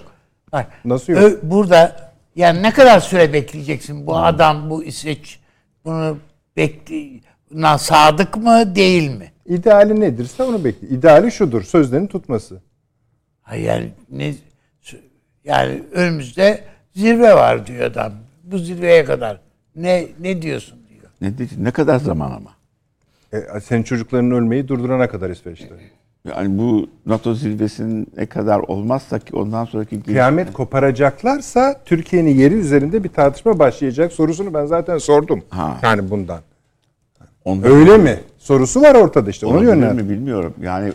Bak, 0.52 0.66
Nasıl 0.84 1.12
yok? 1.12 1.22
ö- 1.22 1.38
burada 1.42 2.12
yani 2.36 2.62
ne 2.62 2.72
kadar 2.72 3.00
süre 3.00 3.32
bekleyeceksin? 3.32 4.06
Bu 4.06 4.16
adam, 4.16 4.70
bu 4.70 4.84
İsveç 4.84 5.40
bunu 5.84 6.18
bekli 6.56 7.20
na 7.50 7.78
sadık 7.78 8.36
mı 8.36 8.74
değil 8.74 9.10
mi? 9.10 9.32
İdeali 9.46 10.00
nedirse 10.00 10.42
onu 10.42 10.64
bekliyor. 10.64 10.92
İdeali 10.92 11.32
şudur. 11.32 11.62
Sözlerini 11.62 12.08
tutması. 12.08 12.62
Hayır 13.42 13.88
ne 14.10 14.34
yani 15.46 15.82
önümüzde 15.92 16.60
zirve 16.94 17.34
var 17.34 17.66
diyor 17.66 17.84
adam. 17.90 18.12
Bu 18.44 18.58
zirveye 18.58 19.04
kadar 19.04 19.40
ne 19.76 20.06
ne 20.20 20.42
diyorsun 20.42 20.78
diyor. 20.88 21.10
Ne, 21.20 21.38
diyeceğim, 21.38 21.64
ne 21.64 21.70
kadar 21.70 21.98
zaman 21.98 22.30
ama? 22.30 22.50
E, 23.32 23.60
senin 23.60 23.82
çocukların 23.82 24.30
ölmeyi 24.30 24.68
durdurana 24.68 25.08
kadar 25.08 25.30
İsveç'te. 25.30 25.68
Yani 26.36 26.58
bu 26.58 26.90
NATO 27.06 27.34
zirvesinin 27.34 28.06
ne 28.16 28.26
kadar 28.26 28.58
olmazsa 28.58 29.18
ki 29.18 29.36
ondan 29.36 29.64
sonraki 29.64 30.02
Kıyamet 30.02 30.52
koparacaklarsa 30.52 31.80
Türkiye'nin 31.84 32.34
yeri 32.34 32.54
üzerinde 32.54 33.04
bir 33.04 33.08
tartışma 33.08 33.58
başlayacak 33.58 34.12
sorusunu 34.12 34.54
ben 34.54 34.66
zaten 34.66 34.98
sordum. 34.98 35.42
Ha. 35.50 35.78
Yani 35.82 36.10
bundan. 36.10 36.40
Ondan 37.44 37.70
Öyle 37.70 37.98
mi? 37.98 38.20
Sorusu 38.38 38.82
var 38.82 38.94
ortada 38.94 39.30
işte. 39.30 39.46
Onu 39.46 39.54
Olabilir 39.54 39.70
yönlendir. 39.72 40.02
mi 40.02 40.10
bilmiyorum. 40.10 40.54
Yani 40.62 40.92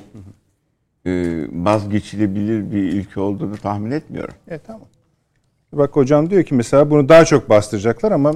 vazgeçilebilir 1.51 2.71
bir 2.71 2.93
ülke 2.93 3.19
olduğunu 3.19 3.57
tahmin 3.57 3.91
etmiyorum. 3.91 4.33
E 4.47 4.57
tamam. 4.57 4.87
Bak 5.73 5.95
hocam 5.95 6.29
diyor 6.29 6.43
ki 6.43 6.55
mesela 6.55 6.89
bunu 6.89 7.09
daha 7.09 7.25
çok 7.25 7.49
bastıracaklar 7.49 8.11
ama 8.11 8.33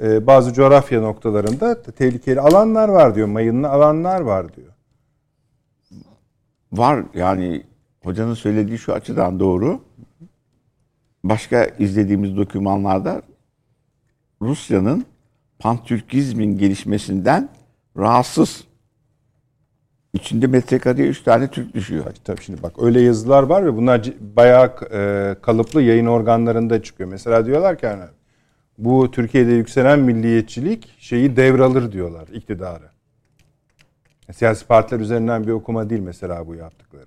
e, 0.00 0.26
bazı 0.26 0.52
coğrafya 0.52 1.00
noktalarında 1.00 1.82
tehlikeli 1.82 2.40
alanlar 2.40 2.88
var 2.88 3.14
diyor. 3.14 3.28
Mayınlı 3.28 3.68
alanlar 3.68 4.20
var 4.20 4.56
diyor. 4.56 4.72
Var 6.72 7.04
yani 7.14 7.62
hocanın 8.02 8.34
söylediği 8.34 8.78
şu 8.78 8.92
açıdan 8.92 9.40
doğru. 9.40 9.80
Başka 11.24 11.64
izlediğimiz 11.64 12.36
dokümanlarda 12.36 13.22
Rusya'nın 14.42 15.04
pantürkizmin 15.58 16.58
gelişmesinden 16.58 17.48
rahatsız. 17.96 18.64
İçinde 20.12 20.46
metrekareye 20.46 21.08
3 21.08 21.22
tane 21.22 21.48
Türk 21.48 21.74
düşüyor. 21.74 22.04
Bak, 22.04 22.14
tabii 22.24 22.40
şimdi 22.42 22.62
bak 22.62 22.72
öyle 22.82 23.00
yazılar 23.00 23.42
var 23.42 23.66
ve 23.66 23.76
bunlar 23.76 24.12
bayağı 24.20 24.74
e, 24.92 25.34
kalıplı 25.42 25.82
yayın 25.82 26.06
organlarında 26.06 26.82
çıkıyor. 26.82 27.10
Mesela 27.10 27.46
diyorlar 27.46 27.78
ki 27.78 27.86
hani 27.86 28.04
bu 28.78 29.10
Türkiye'de 29.10 29.52
yükselen 29.52 29.98
milliyetçilik 29.98 30.94
şeyi 30.98 31.36
devralır 31.36 31.92
diyorlar 31.92 32.28
iktidarı. 32.32 32.90
Siyasi 34.32 34.66
partiler 34.66 35.00
üzerinden 35.00 35.46
bir 35.46 35.52
okuma 35.52 35.90
değil 35.90 36.00
mesela 36.00 36.46
bu 36.46 36.54
yaptıkları. 36.54 37.06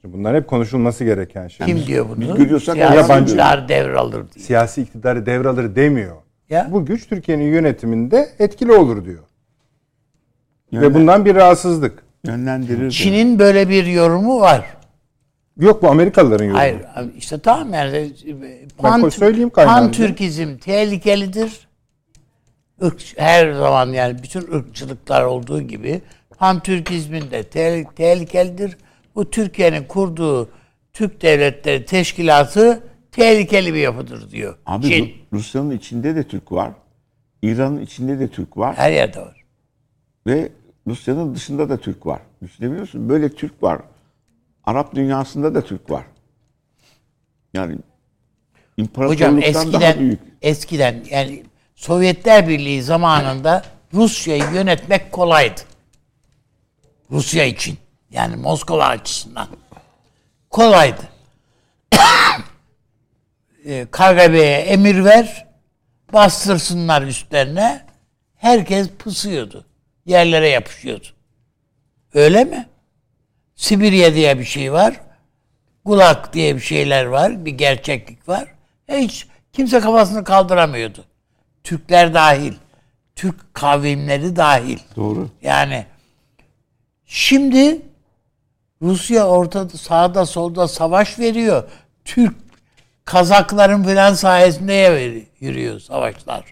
Şimdi 0.00 0.14
bunlar 0.14 0.36
hep 0.36 0.48
konuşulması 0.48 1.04
gereken 1.04 1.48
şeyler. 1.48 1.76
Kim 1.76 1.86
diyor 1.86 2.06
bunu? 2.08 2.20
Biz 2.20 2.34
görüyorsak 2.34 2.74
Siyasiler 2.74 3.68
devralır 3.68 4.32
diye. 4.32 4.44
Siyasi 4.44 4.82
iktidarı 4.82 5.26
devralır 5.26 5.76
demiyor. 5.76 6.16
Ya. 6.50 6.68
Bu 6.72 6.86
güç 6.86 7.08
Türkiye'nin 7.08 7.44
yönetiminde 7.44 8.28
etkili 8.38 8.72
olur 8.72 9.04
diyor. 9.04 9.24
Ve 10.72 10.76
Yönlen- 10.76 10.94
bundan 10.94 11.24
bir 11.24 11.34
rahatsızlık. 11.34 12.02
Yönlendirir. 12.26 12.84
de. 12.86 12.90
Çin'in 12.90 13.38
böyle 13.38 13.68
bir 13.68 13.86
yorumu 13.86 14.40
var. 14.40 14.66
Yok 15.60 15.82
bu 15.82 15.88
Amerikalıların 15.88 16.44
yorumu. 16.44 16.58
Hayır 16.58 16.80
işte 17.16 17.38
tamam 17.38 17.74
yani 17.74 18.12
Ben 18.84 19.08
söyleyeyim 19.08 19.50
kaynağını. 19.50 19.80
Pan-Türkizm 19.80 20.56
tehlikelidir. 20.56 21.68
Irk, 22.82 23.02
her 23.16 23.52
zaman 23.52 23.88
yani 23.88 24.22
bütün 24.22 24.40
ırkçılıklar 24.40 25.22
olduğu 25.24 25.60
gibi 25.62 26.00
Pan-Türkizmin 26.38 27.30
de 27.30 27.42
te- 27.42 27.84
tehlikelidir. 27.96 28.76
Bu 29.14 29.30
Türkiye'nin 29.30 29.84
kurduğu 29.84 30.48
Türk 30.92 31.22
Devletleri 31.22 31.84
Teşkilatı 31.84 32.80
tehlikeli 33.12 33.74
bir 33.74 33.78
yapıdır 33.80 34.30
diyor. 34.30 34.56
Abi 34.66 34.86
Çin. 34.86 35.04
Ru- 35.04 35.12
Rusya'nın 35.32 35.70
içinde 35.70 36.16
de 36.16 36.22
Türk 36.22 36.52
var. 36.52 36.70
İran'ın 37.42 37.80
içinde 37.80 38.18
de 38.18 38.28
Türk 38.28 38.56
var. 38.56 38.76
Her 38.76 38.90
yerde 38.92 39.20
var. 39.20 39.44
Ve 40.26 40.48
Rusya'nın 40.88 41.34
dışında 41.34 41.68
da 41.68 41.76
Türk 41.76 42.06
var. 42.06 42.20
Düşünebiliyor 42.42 42.80
musun? 42.80 43.08
Böyle 43.08 43.28
Türk 43.34 43.62
var. 43.62 43.80
Arap 44.64 44.94
dünyasında 44.94 45.54
da 45.54 45.64
Türk 45.64 45.90
var. 45.90 46.04
Yani 47.54 47.72
Hocam 47.72 47.82
imparatorluktan 48.76 49.54
daha 49.54 49.84
eskiden 49.84 49.98
büyük. 49.98 50.20
eskiden 50.42 51.04
yani 51.10 51.44
Sovyetler 51.74 52.48
Birliği 52.48 52.82
zamanında 52.82 53.64
Rusya'yı 53.94 54.44
yönetmek 54.54 55.12
kolaydı. 55.12 55.60
Rusya 57.10 57.44
için. 57.44 57.78
Yani 58.10 58.36
Moskova 58.36 58.84
açısından. 58.84 59.48
Kolaydı. 60.50 61.02
E, 63.64 63.86
KGB'ye 63.90 64.56
emir 64.58 65.04
ver, 65.04 65.46
bastırsınlar 66.12 67.02
üstlerine. 67.02 67.86
Herkes 68.36 68.88
pısıyordu. 68.98 69.67
Yerlere 70.08 70.48
yapışıyordu. 70.48 71.06
Öyle 72.14 72.44
mi? 72.44 72.68
Sibirya 73.56 74.14
diye 74.14 74.38
bir 74.38 74.44
şey 74.44 74.72
var. 74.72 75.00
Gulag 75.84 76.32
diye 76.32 76.56
bir 76.56 76.60
şeyler 76.60 77.04
var. 77.04 77.44
Bir 77.44 77.50
gerçeklik 77.50 78.28
var. 78.28 78.48
Hiç 78.88 79.26
kimse 79.52 79.80
kafasını 79.80 80.24
kaldıramıyordu. 80.24 81.04
Türkler 81.64 82.14
dahil. 82.14 82.54
Türk 83.16 83.54
kavimleri 83.54 84.36
dahil. 84.36 84.78
Doğru. 84.96 85.30
Yani 85.42 85.86
şimdi 87.06 87.82
Rusya 88.82 89.26
ortada 89.26 89.78
sağda 89.78 90.26
solda 90.26 90.68
savaş 90.68 91.18
veriyor. 91.18 91.70
Türk 92.04 92.34
Kazakların 93.04 93.84
filan 93.84 94.14
sayesinde 94.14 95.22
yürüyor 95.40 95.80
savaşlar. 95.80 96.44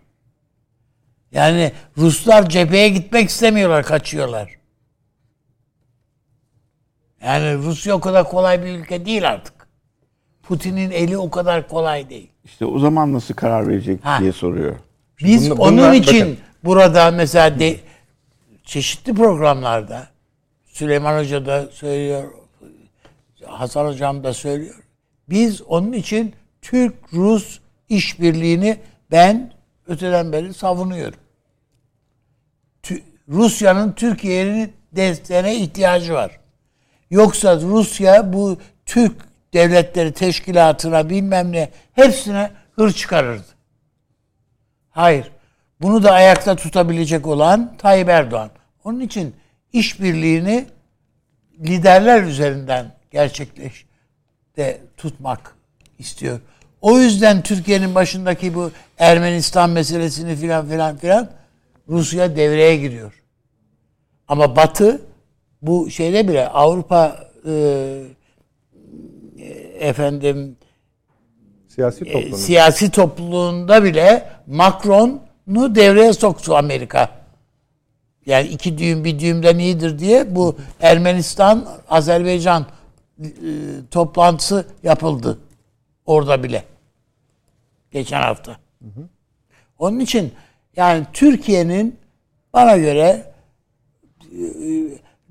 Yani 1.36 1.72
Ruslar 1.98 2.48
cepheye 2.48 2.88
gitmek 2.88 3.28
istemiyorlar, 3.28 3.84
kaçıyorlar. 3.84 4.56
Yani 7.22 7.54
Rusya 7.54 7.94
o 7.94 8.00
kadar 8.00 8.28
kolay 8.28 8.62
bir 8.64 8.78
ülke 8.78 9.06
değil 9.06 9.28
artık. 9.28 9.54
Putin'in 10.42 10.90
eli 10.90 11.18
o 11.18 11.30
kadar 11.30 11.68
kolay 11.68 12.10
değil. 12.10 12.30
İşte 12.44 12.64
o 12.66 12.78
zaman 12.78 13.12
nasıl 13.12 13.34
karar 13.34 13.68
verecek 13.68 14.04
Ha. 14.04 14.18
diye 14.20 14.32
soruyor. 14.32 14.76
Biz 15.22 15.50
Bunla- 15.50 15.62
onun 15.62 15.78
bunlar- 15.78 15.92
için 15.92 16.20
bakın. 16.20 16.38
burada 16.64 17.10
mesela 17.10 17.58
de, 17.58 17.76
çeşitli 18.64 19.14
programlarda 19.14 20.06
Süleyman 20.66 21.18
Hoca 21.18 21.46
da 21.46 21.66
söylüyor, 21.72 22.32
Hasan 23.46 23.86
Hocam 23.86 24.24
da 24.24 24.32
söylüyor. 24.34 24.74
Biz 25.28 25.62
onun 25.62 25.92
için 25.92 26.34
Türk-Rus 26.62 27.58
işbirliğini 27.88 28.76
ben 29.10 29.52
öteden 29.88 30.32
beri 30.32 30.54
savunuyorum. 30.54 31.18
Rusya'nın 33.28 33.92
Türkiye'nin 33.92 34.72
desteğine 34.92 35.56
ihtiyacı 35.56 36.14
var. 36.14 36.40
Yoksa 37.10 37.60
Rusya 37.60 38.32
bu 38.32 38.58
Türk 38.86 39.12
devletleri 39.54 40.12
teşkilatına 40.12 41.10
bilmem 41.10 41.52
ne 41.52 41.70
hepsine 41.92 42.50
hır 42.74 42.92
çıkarırdı. 42.92 43.46
Hayır. 44.90 45.30
Bunu 45.80 46.02
da 46.02 46.12
ayakta 46.12 46.56
tutabilecek 46.56 47.26
olan 47.26 47.76
Tayyip 47.78 48.08
Erdoğan. 48.08 48.50
Onun 48.84 49.00
için 49.00 49.34
işbirliğini 49.72 50.66
liderler 51.60 52.22
üzerinden 52.22 52.92
gerçekleş 53.10 53.86
de 54.56 54.80
tutmak 54.96 55.54
istiyor. 55.98 56.40
O 56.80 56.98
yüzden 56.98 57.42
Türkiye'nin 57.42 57.94
başındaki 57.94 58.54
bu 58.54 58.70
Ermenistan 58.98 59.70
meselesini 59.70 60.36
filan 60.36 60.68
filan 60.68 60.96
filan 60.96 61.30
Rusya 61.88 62.36
devreye 62.36 62.76
giriyor. 62.76 63.22
Ama 64.28 64.56
Batı 64.56 65.00
bu 65.62 65.90
şeyde 65.90 66.28
bile 66.28 66.48
Avrupa 66.48 67.30
e, 67.46 67.52
e, 69.38 69.44
efendim 69.80 70.56
Siyasi 71.68 72.04
e, 72.04 72.12
toplum. 72.12 72.38
siyasi 72.38 72.90
topluluğunda 72.90 73.84
bile 73.84 74.30
Macron'u 74.46 75.74
devreye 75.74 76.12
soktu 76.12 76.56
Amerika. 76.56 77.10
Yani 78.26 78.48
iki 78.48 78.78
düğüm 78.78 79.04
bir 79.04 79.18
düğümden 79.18 79.58
iyidir 79.58 79.98
diye 79.98 80.36
bu 80.36 80.56
Ermenistan 80.80 81.68
Azerbaycan 81.88 82.66
e, 83.20 83.26
toplantısı 83.90 84.66
yapıldı 84.82 85.38
orada 86.06 86.42
bile. 86.42 86.64
Geçen 87.90 88.20
hafta. 88.20 88.56
Onun 89.78 89.98
için 90.00 90.32
yani 90.76 91.06
Türkiye'nin 91.12 91.98
bana 92.52 92.76
göre 92.76 93.22
e, 94.32 94.42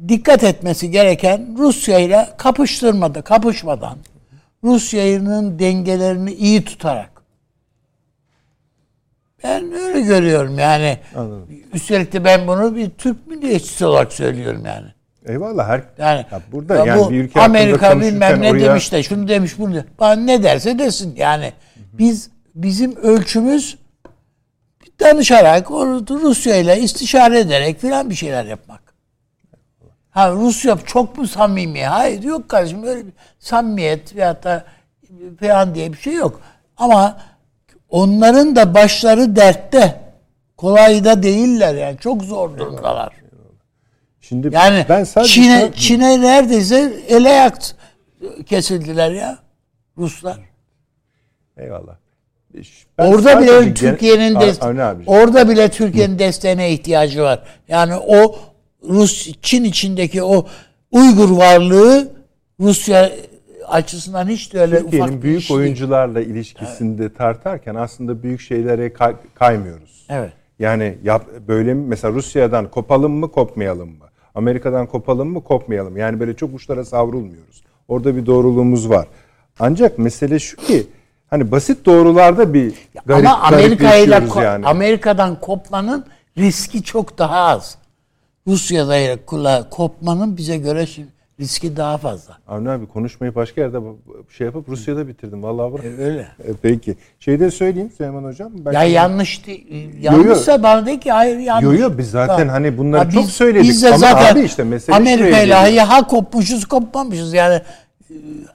dikkat 0.08 0.44
etmesi 0.44 0.92
gereken 0.92 1.56
Rusya 1.58 2.00
ile 2.00 2.30
kapıştırmada, 2.38 3.22
kapışmadan 3.22 3.98
Rusya'nın 4.64 5.60
dengelerini 5.60 6.34
iyi 6.34 6.66
tutarak. 6.66 7.10
Ben 9.44 9.74
öyle 9.74 10.02
görüyorum 10.02 10.60
yani. 10.60 10.98
Anladım. 11.16 11.48
Üstelik 11.74 12.14
de 12.14 12.24
ben 12.24 12.48
bunu 12.48 12.76
bir 12.76 12.90
Türk 12.90 13.28
milliyetçisi 13.28 13.86
olarak 13.86 14.14
söylüyorum 14.14 14.64
yani. 14.66 14.88
Eyvallah 15.26 15.68
her 15.68 15.84
Yani 15.98 16.26
Ya 16.32 16.42
burada 16.52 16.76
ya 16.76 16.86
yani 16.86 17.00
bu 17.02 17.10
bir 17.10 17.24
ülke 17.24 17.42
Amerika 17.42 18.02
bilmem 18.02 18.42
ne 18.42 18.52
oraya- 18.52 18.66
demiş 18.66 18.92
de 18.92 19.04
şunu 19.04 19.28
demiş 19.28 19.60
bunu 19.60 19.76
de. 19.76 19.86
Bana 20.00 20.16
ne 20.16 20.44
derse 20.44 20.80
desin 20.80 21.16
yani. 21.18 21.54
Biz 21.94 22.30
bizim 22.56 22.96
ölçümüz 22.96 23.78
danışarak 25.00 25.72
Rusya 25.72 26.56
ile 26.56 26.80
istişare 26.80 27.40
ederek 27.40 27.80
filan 27.80 28.10
bir 28.10 28.16
şeyler 28.16 28.46
yapmak. 28.46 28.96
Ha 30.10 30.32
Rusya 30.32 30.78
çok 30.86 31.18
mu 31.18 31.28
samimi? 31.28 31.84
Hayır 31.86 32.24
yok 32.24 32.50
kardeşim 32.50 32.84
öyle 32.84 33.06
bir 33.08 33.14
samimiyet 33.40 34.16
veyahut 34.16 34.44
da 34.44 34.66
falan 35.40 35.76
diye 35.76 35.94
bir 35.94 35.98
şey 35.98 36.14
yok. 36.14 36.42
Ama 36.78 37.18
onların 37.90 38.56
da 38.56 38.74
başları 38.74 39.36
dertte. 39.36 40.02
Kolay 40.58 41.06
da 41.06 41.24
değiller 41.24 41.76
yani. 41.76 41.98
Çok 41.98 42.24
zor 42.24 42.58
durumdalar. 42.58 43.14
Şimdi 44.22 44.50
Yani 44.56 44.86
ben 44.90 45.04
sadece 45.04 45.34
Çin'e 45.34 45.72
Çin'e 45.74 46.22
neredeyse 46.22 46.94
ele 47.08 47.30
ayak 47.30 47.58
kesildiler 48.46 49.12
ya 49.12 49.38
Ruslar. 49.98 50.40
Eyvallah. 51.58 51.96
Ben 52.98 53.12
orada 53.12 53.42
bile 53.42 53.74
Türkiye'nin 53.74 54.36
A- 54.36 54.42
dest- 54.42 54.64
Avni 54.66 54.84
abi. 54.84 55.04
orada 55.08 55.50
bile 55.50 55.70
Türkiye'nin 55.70 56.20
desteğine 56.20 56.72
ihtiyacı 56.72 57.22
var. 57.22 57.44
Yani 57.68 57.94
o 57.96 58.36
Rus 58.90 59.32
Çin 59.42 59.64
içindeki 59.64 60.24
o 60.24 60.46
Uygur 60.92 61.30
varlığı 61.30 62.12
Rusya 62.60 63.12
açısından 63.68 64.28
hiç 64.28 64.54
de 64.54 64.60
öyle 64.62 64.76
ufak 64.76 64.84
Türkiye'nin 64.92 65.18
bir 65.18 65.22
büyük 65.22 65.40
değil. 65.50 65.60
oyuncularla 65.60 66.22
ilişkisinde 66.22 67.14
tartarken 67.14 67.76
aslında 67.76 68.24
büyük 68.24 68.42
şeylere 68.42 68.94
kay- 68.94 69.16
kaymıyoruz. 69.36 70.06
Evet. 70.10 70.32
Yani 70.60 70.98
yap, 71.04 71.26
böyle 71.48 71.74
mi 71.74 71.86
mesela 71.88 72.14
Rusya'dan 72.14 72.70
kopalım 72.72 73.12
mı 73.14 73.32
kopmayalım 73.32 73.90
mı? 73.90 74.06
Amerika'dan 74.36 74.88
kopalım 74.88 75.28
mı 75.28 75.44
kopmayalım? 75.44 75.98
Yani 75.98 76.20
böyle 76.20 76.36
çok 76.36 76.54
uçlara 76.56 76.86
savrulmuyoruz. 76.86 77.64
Orada 77.88 78.16
bir 78.16 78.26
doğruluğumuz 78.26 78.90
var. 78.90 79.08
Ancak 79.60 79.98
mesele 80.00 80.40
şu 80.40 80.58
ki 80.58 80.84
hani 81.36 81.52
basit 81.52 81.86
doğrularda 81.86 82.54
bir 82.54 82.74
garip, 83.06 83.28
Ama 83.28 83.42
Amerika 83.42 83.96
ile 83.96 84.24
yani. 84.44 84.66
Amerika'dan 84.66 85.40
kopmanın 85.40 86.06
riski 86.38 86.84
çok 86.84 87.18
daha 87.18 87.40
az. 87.40 87.78
Rusya'da 88.48 89.26
kula 89.26 89.70
kopmanın 89.70 90.38
bize 90.38 90.58
göre 90.58 90.86
şimdi 90.86 91.08
riski 91.40 91.78
daha 91.78 91.98
fazla. 91.98 92.38
Avni 92.48 92.70
abi 92.70 92.86
konuşmayı 92.88 93.36
başka 93.36 93.62
yerde 93.62 93.78
şey 94.38 94.46
yapıp 94.46 94.70
Rusya'da 94.70 95.08
bitirdim. 95.08 95.44
Vallahi 95.44 95.74
bırak. 95.74 95.86
E, 95.86 96.04
öyle. 96.04 96.20
E, 96.20 96.54
Peki. 96.62 96.96
Şey 97.20 97.40
de 97.40 97.52
söyleyeyim 97.52 97.92
Süleyman 97.98 98.24
Hocam. 98.24 98.52
Ben 98.56 98.72
Ya 98.72 98.82
şimdi- 98.82 98.94
yanlış 98.94 99.48
değil. 99.48 99.90
Yanlışsa 100.02 100.64
bana 100.64 100.86
de 100.86 101.00
ki 101.00 101.12
hayır 101.12 101.38
yanlış. 101.38 101.64
Yo 101.64 101.74
yo 101.74 101.98
biz 101.98 102.12
zaten 102.12 102.48
Ha. 102.48 102.54
hani 102.54 102.78
bunları 102.78 103.04
Ha, 103.06 103.12
çok 103.12 103.24
biz- 103.24 103.30
söyledik. 103.32 103.70
Biz 103.70 103.84
de 103.84 103.88
Ama 103.88 103.98
zaten 103.98 104.34
abi 104.34 104.42
işte 104.42 104.64
mesele 104.64 104.96
Amerika 104.96 105.68
ile 105.68 105.82
ha 105.82 106.08
kopmuşuz 106.08 106.66
kopmamışız 106.66 107.34
yani. 107.34 107.62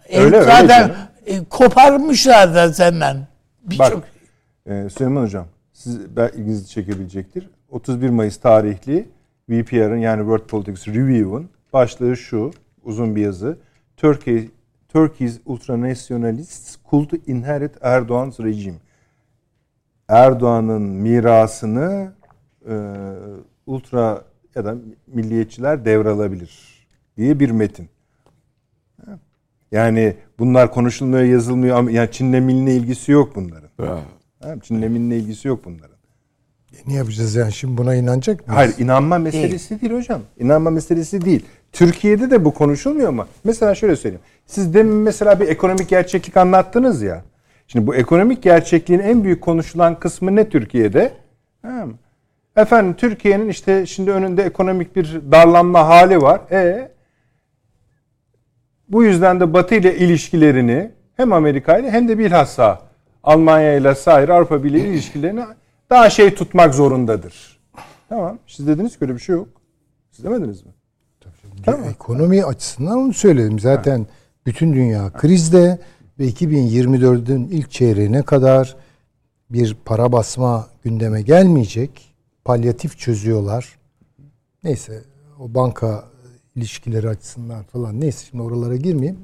e, 0.08 0.18
Öyle, 0.20 0.36
öyle 0.36 0.44
zaten 0.50 0.68
canım. 0.68 0.94
E, 1.26 1.44
koparmışlar 1.44 2.54
da 2.54 2.72
senden. 2.72 3.16
Bak 3.62 3.70
Birçok 3.70 4.04
e, 4.66 4.88
Süleyman 4.90 5.22
Hocam 5.22 5.46
siz 5.72 6.16
ben 6.16 6.28
ilginizi 6.28 6.68
çekebilecektir. 6.68 7.50
31 7.68 8.10
Mayıs 8.10 8.36
tarihli 8.36 9.08
VPR'ın 9.48 9.98
yani 9.98 10.20
World 10.20 10.46
Politics 10.46 10.88
Review'un 10.88 11.50
başlığı 11.72 12.16
şu 12.16 12.50
uzun 12.82 13.16
bir 13.16 13.22
yazı. 13.22 13.58
Turkey 13.96 14.50
Turkey's 14.88 15.40
ultranationalists 15.46 16.76
could 16.90 17.10
inherit 17.26 17.74
Erdoğan's 17.80 18.40
regime. 18.40 18.78
Erdoğan'ın 20.08 20.82
mirasını 20.82 22.12
e, 22.68 22.74
ultra 23.66 24.24
ya 24.54 24.64
da 24.64 24.74
milliyetçiler 25.06 25.84
devralabilir 25.84 26.86
diye 27.16 27.40
bir 27.40 27.50
metin. 27.50 27.88
Yani 29.72 30.14
bunlar 30.38 30.72
konuşulmuyor, 30.72 31.22
yazılmıyor 31.22 31.76
ama 31.76 31.90
yani 31.90 32.10
Çin'le 32.10 32.40
Mil'le 32.42 32.68
ilgisi 32.68 33.12
yok 33.12 33.36
bunların. 33.36 33.68
Ha, 33.78 34.54
Çin'le 34.62 34.90
Mil'le 34.90 35.12
ilgisi 35.16 35.48
yok 35.48 35.64
bunların. 35.64 35.96
Ne 36.86 36.94
yapacağız 36.94 37.34
yani 37.34 37.52
şimdi 37.52 37.78
buna 37.78 37.94
inanacak 37.94 38.46
mıyız? 38.46 38.58
Hayır 38.58 38.74
inanma 38.78 39.18
meselesi 39.18 39.80
değil. 39.80 39.92
hocam. 39.92 40.20
İnanma 40.38 40.70
meselesi 40.70 41.24
değil. 41.24 41.44
Türkiye'de 41.72 42.30
de 42.30 42.44
bu 42.44 42.54
konuşulmuyor 42.54 43.10
mu? 43.10 43.26
Mesela 43.44 43.74
şöyle 43.74 43.96
söyleyeyim. 43.96 44.24
Siz 44.46 44.74
demin 44.74 44.94
mesela 44.94 45.40
bir 45.40 45.48
ekonomik 45.48 45.88
gerçeklik 45.88 46.36
anlattınız 46.36 47.02
ya. 47.02 47.24
Şimdi 47.66 47.86
bu 47.86 47.94
ekonomik 47.94 48.42
gerçekliğin 48.42 49.00
en 49.00 49.24
büyük 49.24 49.40
konuşulan 49.40 50.00
kısmı 50.00 50.36
ne 50.36 50.48
Türkiye'de? 50.48 51.12
Ha, 51.62 51.86
Efendim 52.56 52.94
Türkiye'nin 52.94 53.48
işte 53.48 53.86
şimdi 53.86 54.10
önünde 54.10 54.42
ekonomik 54.42 54.96
bir 54.96 55.20
darlanma 55.32 55.88
hali 55.88 56.22
var. 56.22 56.40
E 56.52 56.90
bu 58.90 59.04
yüzden 59.04 59.40
de 59.40 59.52
Batı 59.52 59.74
ile 59.74 59.96
ilişkilerini 59.96 60.90
hem 61.16 61.32
Amerika 61.32 61.78
ile 61.78 61.90
hem 61.90 62.08
de 62.08 62.18
bilhassa 62.18 62.80
Almanya 63.24 63.74
ile 63.74 63.94
sair 63.94 64.28
Avrupa 64.28 64.64
Birliği 64.64 64.86
ilişkilerini 64.86 65.44
daha 65.90 66.10
şey 66.10 66.34
tutmak 66.34 66.74
zorundadır. 66.74 67.60
Tamam. 68.08 68.38
Siz 68.46 68.66
dediniz 68.66 68.92
ki 68.92 69.04
öyle 69.04 69.14
bir 69.14 69.20
şey 69.20 69.34
yok. 69.34 69.48
Siz 70.10 70.24
demediniz 70.24 70.66
mi? 70.66 70.72
Tamam. 71.64 71.88
Ekonomi 71.88 72.44
açısından 72.44 72.98
onu 72.98 73.12
söyledim. 73.12 73.58
Zaten 73.58 74.06
bütün 74.46 74.72
dünya 74.72 75.10
krizde 75.12 75.78
ve 76.18 76.28
2024'ün 76.28 77.48
ilk 77.48 77.70
çeyreğine 77.70 78.22
kadar 78.22 78.76
bir 79.50 79.76
para 79.84 80.12
basma 80.12 80.66
gündeme 80.84 81.22
gelmeyecek. 81.22 82.14
Palyatif 82.44 82.98
çözüyorlar. 82.98 83.78
Neyse 84.64 85.02
o 85.38 85.54
banka 85.54 86.04
ilişkileri 86.60 87.08
açısından 87.08 87.62
falan 87.62 88.00
neyse 88.00 88.26
şimdi 88.30 88.42
oralara 88.42 88.76
girmeyeyim. 88.76 89.18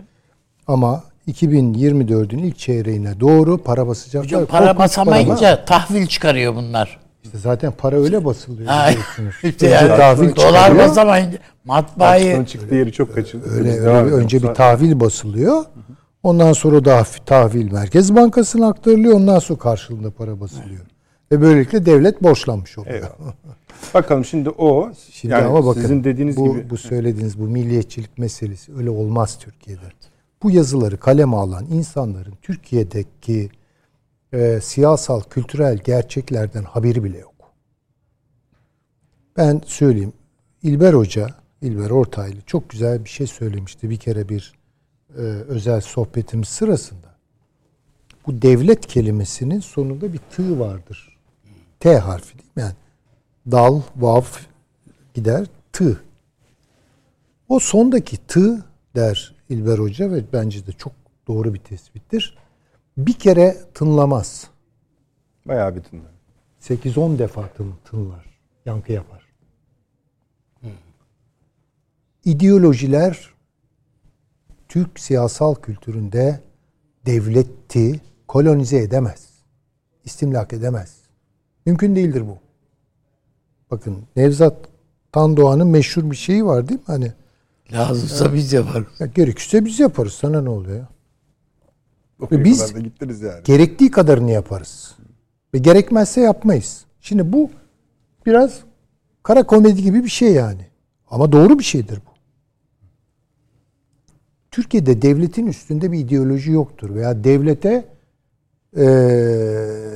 Ama 0.66 1.03
2024'ün 1.28 2.39
ilk 2.39 2.59
çeyreğine 2.59 3.20
doğru 3.20 3.59
para 3.59 3.87
basacaklar. 3.87 4.24
Hocam 4.24 4.47
para 4.47 4.64
Korkunç 4.66 4.78
basamayınca 4.78 5.64
tahvil 5.64 6.07
çıkarıyor 6.07 6.55
bunlar. 6.55 6.99
İşte 7.24 7.39
zaten 7.39 7.72
para 7.72 7.97
öyle 7.97 8.24
basılıyor 8.24 8.68
Ha, 8.68 8.91
işte 9.43 9.68
yani 9.68 9.89
tahvil 9.89 10.37
dolar 10.37 10.78
basamayınca 10.78 11.39
matbaayı 11.64 12.37
Onun 12.37 12.45
çıktığı 12.45 12.74
yeri 12.74 12.93
çok 12.93 13.14
kaçırdı. 13.14 13.51
Öyle, 13.51 13.70
öyle 13.72 14.01
edelim. 14.01 14.18
önce 14.18 14.43
bir 14.43 14.49
tahvil 14.49 15.01
basılıyor. 15.01 15.64
Ondan 16.22 16.53
sonra 16.53 16.84
da 16.84 17.05
tahvil 17.26 17.72
Merkez 17.72 18.14
Bankası'na 18.14 18.68
aktarılıyor. 18.68 19.14
Ondan 19.14 19.39
sonra 19.39 19.59
karşılığında 19.59 20.11
para 20.11 20.41
basılıyor. 20.41 20.80
Ve 21.32 21.41
böylelikle 21.41 21.87
devlet 21.87 22.22
borçlanmış 22.22 22.78
oluyor. 22.78 22.95
Eyvallah. 22.95 23.32
Bakalım 23.94 24.24
şimdi 24.24 24.50
o 24.50 24.92
Şimdi 25.10 25.32
yani 25.32 25.44
ama 25.44 25.66
bakın 25.66 25.80
sizin 25.80 26.04
dediğiniz 26.04 26.36
bu, 26.36 26.52
gibi 26.52 26.70
bu 26.70 26.76
söylediğiniz 26.76 27.38
bu 27.38 27.42
milliyetçilik 27.42 28.18
meselesi 28.18 28.76
öyle 28.76 28.90
olmaz 28.90 29.38
Türkiye'de. 29.38 29.80
Bu 30.42 30.50
yazıları 30.50 31.00
kaleme 31.00 31.36
alan 31.36 31.66
insanların 31.66 32.34
Türkiye'deki 32.42 33.50
e, 34.32 34.60
siyasal, 34.62 35.20
kültürel 35.20 35.78
gerçeklerden 35.78 36.62
haberi 36.62 37.04
bile 37.04 37.18
yok. 37.18 37.34
Ben 39.36 39.60
söyleyeyim. 39.66 40.12
İlber 40.62 40.94
Hoca, 40.94 41.26
İlber 41.62 41.90
Ortaylı 41.90 42.40
çok 42.46 42.70
güzel 42.70 43.04
bir 43.04 43.10
şey 43.10 43.26
söylemişti 43.26 43.90
bir 43.90 43.96
kere 43.96 44.28
bir 44.28 44.54
e, 45.16 45.20
özel 45.22 45.80
sohbetimiz 45.80 46.48
sırasında. 46.48 47.16
Bu 48.26 48.42
devlet 48.42 48.86
kelimesinin 48.86 49.60
sonunda 49.60 50.12
bir 50.12 50.20
tığ 50.30 50.58
vardır. 50.58 51.18
T 51.80 51.98
harfi 51.98 52.38
değil 52.38 52.50
mi? 52.56 52.62
Yani 52.62 52.74
dal, 53.51 53.82
vav 53.97 54.24
gider, 55.14 55.47
tığ. 55.72 56.01
O 57.49 57.59
sondaki 57.59 58.26
tığ 58.26 58.64
der 58.94 59.34
İlber 59.49 59.78
Hoca 59.78 60.11
ve 60.11 60.24
bence 60.32 60.66
de 60.66 60.72
çok 60.72 60.92
doğru 61.28 61.55
bir 61.55 61.59
tespittir. 61.59 62.38
Bir 62.97 63.12
kere 63.12 63.57
tınlamaz. 63.74 64.51
bayağı 65.47 65.76
bir 65.76 65.82
tınlar. 65.82 66.11
8-10 66.61 67.18
defa 67.18 67.49
tın, 67.49 67.74
tınlar. 67.84 68.40
Yankı 68.66 68.92
yapar. 68.92 69.26
İdeolojiler 72.24 73.34
Türk 74.68 75.01
siyasal 75.01 75.55
kültüründe 75.55 76.40
devleti 77.07 78.01
kolonize 78.28 78.78
edemez. 78.78 79.28
İstimlak 80.05 80.53
edemez. 80.53 80.97
Mümkün 81.66 81.97
değildir 81.97 82.26
bu. 82.26 82.45
Bakın 83.70 84.02
Nevzat 84.16 84.56
Tandoğan'ın 85.12 85.66
meşhur 85.68 86.10
bir 86.10 86.16
şeyi 86.16 86.44
var 86.44 86.68
değil 86.68 86.80
mi? 86.80 86.84
Hani 86.86 87.12
lazımsa 87.72 88.34
biz 88.34 88.52
yaparız. 88.52 88.86
ya 88.98 89.06
gerekirse 89.06 89.64
biz 89.64 89.80
yaparız. 89.80 90.12
Sana 90.12 90.42
ne 90.42 90.48
oluyor 90.48 90.76
ya? 90.76 90.88
Oraya 92.20 92.44
biz- 92.44 92.74
gittiniz 92.74 93.20
yani. 93.20 93.42
Gerektiği 93.44 93.90
kadarını 93.90 94.30
yaparız. 94.30 94.94
Ve 95.54 95.58
gerekmezse 95.58 96.20
yapmayız. 96.20 96.84
Şimdi 97.00 97.32
bu 97.32 97.50
biraz 98.26 98.58
kara 99.22 99.46
komedi 99.46 99.82
gibi 99.82 100.04
bir 100.04 100.08
şey 100.08 100.32
yani. 100.32 100.66
Ama 101.10 101.32
doğru 101.32 101.58
bir 101.58 101.64
şeydir 101.64 101.96
bu. 102.06 102.10
Türkiye'de 104.50 105.02
devletin 105.02 105.46
üstünde 105.46 105.92
bir 105.92 105.98
ideoloji 105.98 106.50
yoktur. 106.52 106.94
Veya 106.94 107.24
devlete 107.24 107.84
eee, 108.76 108.84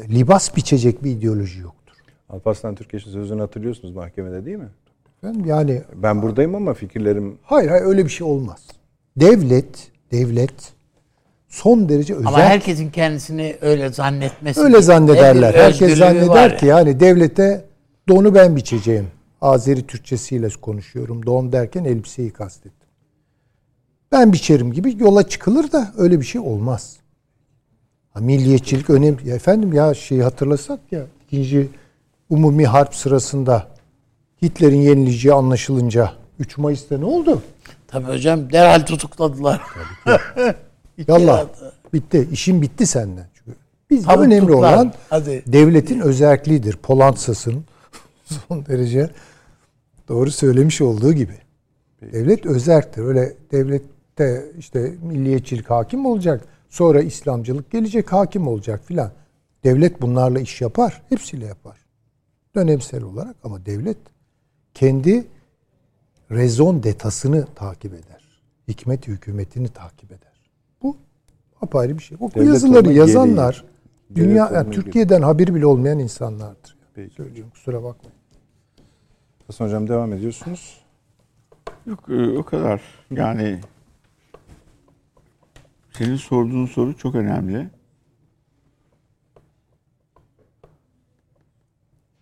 libas 0.09 0.57
biçecek 0.57 1.05
bir 1.05 1.11
ideoloji 1.11 1.61
yoktur. 1.61 1.80
Alparslan 2.33 2.75
Türkeş'in 2.75 3.11
sözünü 3.11 3.41
hatırlıyorsunuz 3.41 3.95
mahkemede 3.95 4.47
değil 4.47 4.57
mi? 4.57 4.69
Ben 5.23 5.45
yani 5.45 5.83
Ben 5.95 6.23
buradayım 6.23 6.55
ama 6.55 6.75
fikirlerim 6.75 7.39
hayır 7.43 7.69
hayır 7.69 7.85
öyle 7.85 8.05
bir 8.05 8.11
şey 8.11 8.27
olmaz. 8.27 8.67
Devlet, 9.17 9.91
devlet 10.13 10.73
son 11.49 11.89
derece 11.89 12.15
özel 12.15 12.29
Ama 12.29 12.39
herkesin 12.39 12.91
kendisini 12.91 13.57
öyle 13.61 13.89
zannetmesi. 13.89 14.61
Öyle 14.61 14.83
zannederler. 14.83 15.55
Herkes 15.55 15.99
zanneder 15.99 16.59
ki 16.59 16.67
yani 16.67 17.01
devlete 17.01 17.65
donu 18.09 18.35
ben 18.35 18.57
biçeceğim. 18.57 19.07
Azeri 19.41 19.87
Türkçesiyle 19.87 20.49
konuşuyorum. 20.63 21.27
Don 21.27 21.53
derken 21.53 21.85
elbiseyi 21.85 22.31
kastettim. 22.31 22.89
Ben 24.13 24.33
biçerim 24.33 24.73
gibi 24.73 24.97
yola 24.99 25.29
çıkılır 25.29 25.73
da 25.73 25.93
öyle 25.99 26.21
bir 26.21 26.25
şey 26.25 26.41
olmaz. 26.41 26.97
Ha, 28.11 28.21
milliyetçilik 28.21 28.91
önemli. 28.91 29.29
Ya 29.29 29.35
efendim 29.35 29.73
ya 29.73 29.95
şeyi 29.95 30.23
hatırlasak 30.23 30.81
ya 30.91 31.07
ikinci 31.27 31.69
umumi 32.31 32.67
harp 32.67 32.95
sırasında 32.95 33.67
Hitler'in 34.43 34.81
yenileceği 34.81 35.35
anlaşılınca 35.35 36.13
3 36.39 36.59
Mayıs'ta 36.59 36.99
ne 36.99 37.05
oldu? 37.05 37.43
Tabii 37.89 38.07
hocam 38.07 38.53
derhal 38.53 38.81
tutukladılar. 38.87 39.61
Yallah 41.09 41.47
bitti. 41.93 42.29
İşin 42.33 42.63
bitti 42.63 42.87
senden. 42.87 43.27
Çünkü 43.35 43.59
bizde 43.91 44.07
Tabii 44.07 44.25
önemli 44.25 44.47
tutuklar. 44.47 44.73
olan 44.75 44.93
Hadi. 45.11 45.43
devletin 45.47 46.01
özelliğidir. 46.01 46.77
Polantzas'ın 46.77 47.65
son 48.49 48.67
derece 48.67 49.11
doğru 50.09 50.31
söylemiş 50.31 50.81
olduğu 50.81 51.13
gibi. 51.13 51.35
Devlet 52.13 52.47
özerktir. 52.47 53.03
Öyle 53.03 53.37
devlette 53.53 54.45
işte 54.59 54.95
milliyetçilik 55.03 55.71
hakim 55.71 56.07
olacak. 56.07 56.45
Sonra 56.71 57.01
İslamcılık 57.01 57.71
gelecek 57.71 58.13
hakim 58.13 58.49
olacak 58.49 58.81
filan. 58.85 59.11
Devlet 59.65 60.03
bunlarla 60.03 60.41
iş 60.41 60.61
yapar. 60.61 61.03
Hepsiyle 61.09 61.47
yapar. 61.47 61.77
Dönemsel 62.55 63.03
olarak 63.03 63.37
ama 63.45 63.67
devlet 63.67 63.99
kendi 64.75 65.27
rezon 66.31 66.83
detasını 66.83 67.47
takip 67.55 67.95
eder. 67.95 68.41
Hikmet 68.69 69.09
hükümetini 69.09 69.69
takip 69.69 70.13
eder. 70.13 70.51
Bu 70.83 70.97
apayrı 71.63 71.99
bir 71.99 72.03
şey. 72.03 72.21
Bu 72.21 72.35
Devlet 72.35 72.49
yazıları 72.49 72.93
yazanlar 72.93 73.65
gereği. 74.15 74.29
dünya 74.29 74.51
yani 74.55 74.71
Türkiye'den 74.71 75.23
haberi 75.23 75.55
bile 75.55 75.67
olmayan 75.67 75.99
insanlardır. 75.99 76.77
Peki. 76.95 77.15
Söylüyorum 77.15 77.51
kusura 77.51 77.83
bakmayın. 77.83 78.19
Hasan 79.47 79.67
Hocam 79.67 79.89
devam 79.89 80.13
ediyorsunuz. 80.13 80.81
Yok 81.87 82.05
e, 82.09 82.39
o 82.39 82.43
kadar. 82.43 82.83
Yani 83.11 83.61
senin 85.93 86.17
sorduğun 86.17 86.67
soru 86.67 86.97
çok 86.97 87.15
önemli. 87.15 87.71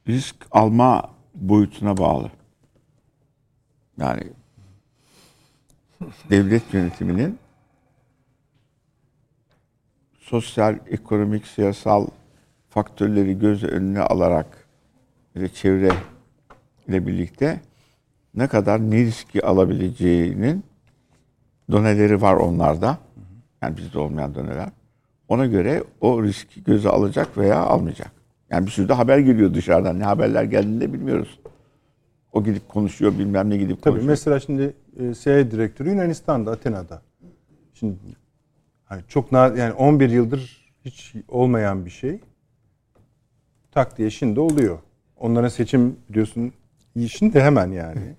Risk 0.08 0.36
alma 0.50 1.10
boyutuna 1.34 1.96
bağlı. 1.96 2.30
Yani 3.98 4.22
devlet 6.30 6.74
yönetiminin 6.74 7.38
sosyal, 10.18 10.78
ekonomik, 10.86 11.46
siyasal 11.46 12.06
faktörleri 12.70 13.38
göz 13.38 13.64
önüne 13.64 14.00
alarak 14.00 14.68
ve 15.36 15.48
çevre 15.48 15.90
ile 16.88 17.06
birlikte 17.06 17.60
ne 18.34 18.46
kadar 18.46 18.90
ne 18.90 19.04
riski 19.04 19.46
alabileceğinin 19.46 20.64
doneleri 21.70 22.22
var 22.22 22.34
onlarda. 22.34 22.98
Yani 23.62 23.76
bizde 23.76 23.98
olmayan 23.98 24.34
doneler. 24.34 24.68
Ona 25.28 25.46
göre 25.46 25.84
o 26.00 26.22
riski 26.22 26.64
göze 26.64 26.88
alacak 26.88 27.38
veya 27.38 27.60
almayacak. 27.60 28.17
Yani 28.50 28.66
bir 28.66 28.70
sürü 28.70 28.88
de 28.88 28.92
haber 28.92 29.18
geliyor 29.18 29.54
dışarıdan. 29.54 29.98
Ne 29.98 30.04
haberler 30.04 30.44
geldiğini 30.44 30.80
de 30.80 30.92
bilmiyoruz. 30.92 31.40
O 32.32 32.44
gidip 32.44 32.68
konuşuyor 32.68 33.18
bilmem 33.18 33.50
ne 33.50 33.56
gidip 33.56 33.82
Tabii 33.82 33.92
konuşuyor. 33.92 34.10
mesela 34.10 34.40
şimdi 34.40 34.74
e, 35.00 35.14
CIA 35.14 35.50
direktörü 35.50 35.88
Yunanistan'da, 35.90 36.50
Atina'da. 36.50 37.02
Şimdi 37.74 37.96
hani 38.84 39.02
çok 39.08 39.32
yani 39.32 39.72
11 39.72 40.10
yıldır 40.10 40.68
hiç 40.84 41.14
olmayan 41.28 41.84
bir 41.84 41.90
şey 41.90 42.20
tak 43.70 43.98
diye 43.98 44.10
şimdi 44.10 44.40
oluyor. 44.40 44.78
Onların 45.16 45.48
seçim 45.48 45.96
biliyorsun 46.08 46.52
şimdi 47.08 47.40
hemen 47.40 47.70
yani. 47.70 48.16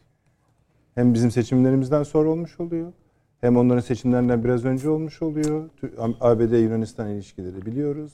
Hem 0.96 1.14
bizim 1.14 1.32
seçimlerimizden 1.32 2.04
sonra 2.04 2.30
olmuş 2.30 2.60
oluyor. 2.60 2.94
Hem 3.42 3.58
onların 3.58 3.82
seçimlerinden 3.82 4.44
biraz 4.44 4.66
önce 4.66 4.90
olmuş 4.90 5.22
oluyor. 5.22 5.70
Tü- 5.82 6.16
ABD 6.22 6.52
Yunanistan 6.64 7.10
ilişkileri 7.10 7.66
biliyoruz. 7.66 8.12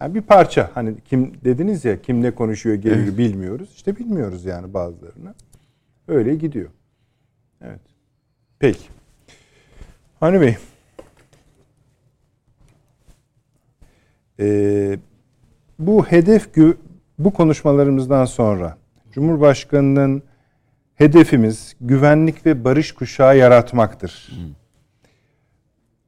Yani 0.00 0.14
bir 0.14 0.22
parça 0.22 0.70
hani 0.74 1.00
kim 1.00 1.32
dediniz 1.44 1.84
ya 1.84 2.02
kim 2.02 2.22
ne 2.22 2.30
konuşuyor 2.30 2.76
geliyor 2.76 3.18
bilmiyoruz. 3.18 3.72
İşte 3.76 3.96
bilmiyoruz 3.96 4.44
yani 4.44 4.74
bazılarını. 4.74 5.34
Öyle 6.08 6.34
gidiyor. 6.34 6.70
Evet. 7.60 7.80
Peki. 8.58 8.84
Hani 10.20 10.40
Bey. 10.40 10.56
Ee, 14.40 14.98
bu 15.78 16.06
hedef 16.06 16.56
bu 17.18 17.32
konuşmalarımızdan 17.32 18.24
sonra 18.24 18.76
Cumhurbaşkanı'nın 19.12 20.22
hedefimiz 20.94 21.76
güvenlik 21.80 22.46
ve 22.46 22.64
barış 22.64 22.92
kuşağı 22.92 23.38
yaratmaktır. 23.38 24.32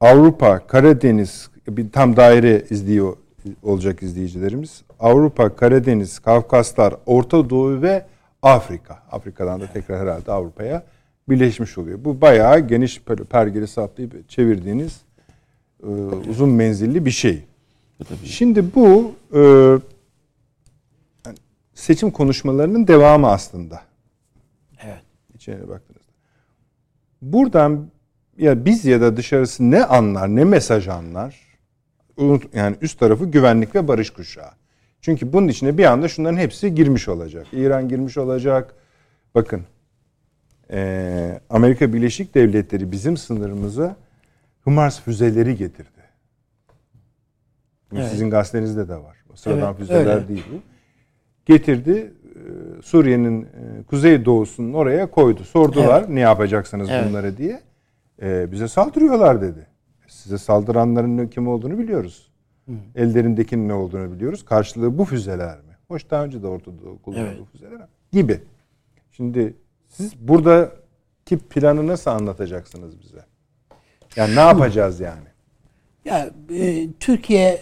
Avrupa, 0.00 0.66
Karadeniz 0.66 1.50
bir 1.68 1.92
tam 1.92 2.16
daire 2.16 2.64
izliyor 2.70 3.16
olacak 3.62 4.02
izleyicilerimiz. 4.02 4.82
Avrupa, 5.00 5.56
Karadeniz, 5.56 6.18
Kafkaslar, 6.18 6.94
Orta 7.06 7.50
Doğu 7.50 7.82
ve 7.82 8.06
Afrika. 8.42 9.02
Afrika'dan 9.12 9.60
da 9.60 9.66
tekrar 9.72 10.00
herhalde 10.00 10.32
Avrupa'ya 10.32 10.84
birleşmiş 11.28 11.78
oluyor. 11.78 12.04
Bu 12.04 12.20
bayağı 12.20 12.60
geniş 12.60 13.02
pergeli 13.30 13.68
saplayıp 13.68 14.28
çevirdiğiniz 14.28 15.00
e, 15.82 15.86
uzun 16.30 16.48
menzilli 16.48 17.04
bir 17.04 17.10
şey. 17.10 17.44
Şimdi 18.24 18.74
bu 18.74 19.14
e, 19.34 19.42
seçim 21.74 22.10
konuşmalarının 22.10 22.86
devamı 22.86 23.28
aslında. 23.30 23.80
Evet. 24.84 25.02
İçine 25.34 25.68
baktığınızda. 25.68 26.12
Buradan 27.22 27.90
ya 28.38 28.64
biz 28.64 28.84
ya 28.84 29.00
da 29.00 29.16
dışarısı 29.16 29.70
ne 29.70 29.84
anlar, 29.84 30.28
ne 30.28 30.44
mesaj 30.44 30.88
anlar? 30.88 31.47
Yani 32.54 32.76
üst 32.80 32.98
tarafı 32.98 33.24
güvenlik 33.24 33.74
ve 33.74 33.88
barış 33.88 34.10
kuşağı. 34.10 34.50
Çünkü 35.00 35.32
bunun 35.32 35.48
içine 35.48 35.78
bir 35.78 35.84
anda 35.84 36.08
şunların 36.08 36.36
hepsi 36.36 36.74
girmiş 36.74 37.08
olacak. 37.08 37.46
İran 37.52 37.88
girmiş 37.88 38.18
olacak. 38.18 38.74
Bakın 39.34 39.62
eee, 40.72 41.40
Amerika 41.50 41.92
Birleşik 41.92 42.34
Devletleri 42.34 42.92
bizim 42.92 43.16
sınırımıza 43.16 43.96
HIMARS 44.66 45.00
füzeleri 45.00 45.56
getirdi. 45.56 45.90
Evet. 47.94 48.08
Sizin 48.10 48.30
gazetenizde 48.30 48.88
de 48.88 48.96
var. 48.96 49.16
Sıradan 49.34 49.62
Evet, 49.68 49.76
füzeler 49.78 50.16
öyle. 50.16 50.28
değil 50.28 50.44
bu. 50.52 50.56
Getirdi. 51.46 51.90
eee, 51.90 52.12
Suriye'nin 52.82 53.42
eee, 53.42 53.48
kuzey 53.86 54.24
doğusunu 54.24 54.76
oraya 54.76 55.10
koydu. 55.10 55.44
Sordular 55.44 56.14
ne 56.14 56.20
yapacaksınız 56.20 56.88
Evet. 56.90 57.08
bunları 57.08 57.36
diye. 57.36 57.60
Bize 58.22 58.68
saldırıyorlar 58.68 59.40
dedi. 59.42 59.66
Size 60.18 60.38
saldıranların 60.38 61.16
ne- 61.16 61.30
kim 61.30 61.48
olduğunu 61.48 61.78
biliyoruz. 61.78 62.28
Ellerindekinin 62.94 63.68
ne 63.68 63.72
olduğunu 63.74 64.12
biliyoruz. 64.12 64.44
Karşılığı 64.44 64.98
bu 64.98 65.04
füzeler 65.04 65.56
mi? 65.56 65.76
Hoş 65.88 66.10
daha 66.10 66.24
önce 66.24 66.42
de 66.42 66.46
Orta 66.46 66.70
Doğu 66.84 67.02
kullanıldı 67.02 67.30
Evet. 67.38 67.46
füzeler 67.52 67.88
gibi. 68.12 68.40
Şimdi 69.12 69.54
siz 69.88 70.28
buradaki 70.28 71.38
planı 71.50 71.86
nasıl 71.86 72.10
anlatacaksınız 72.10 73.00
bize? 73.00 73.24
Yani 74.16 74.36
ne 74.36 74.40
yapacağız 74.40 75.00
yani? 75.00 75.26
Ya 76.04 76.30
e, 76.54 76.92
Türkiye 77.00 77.60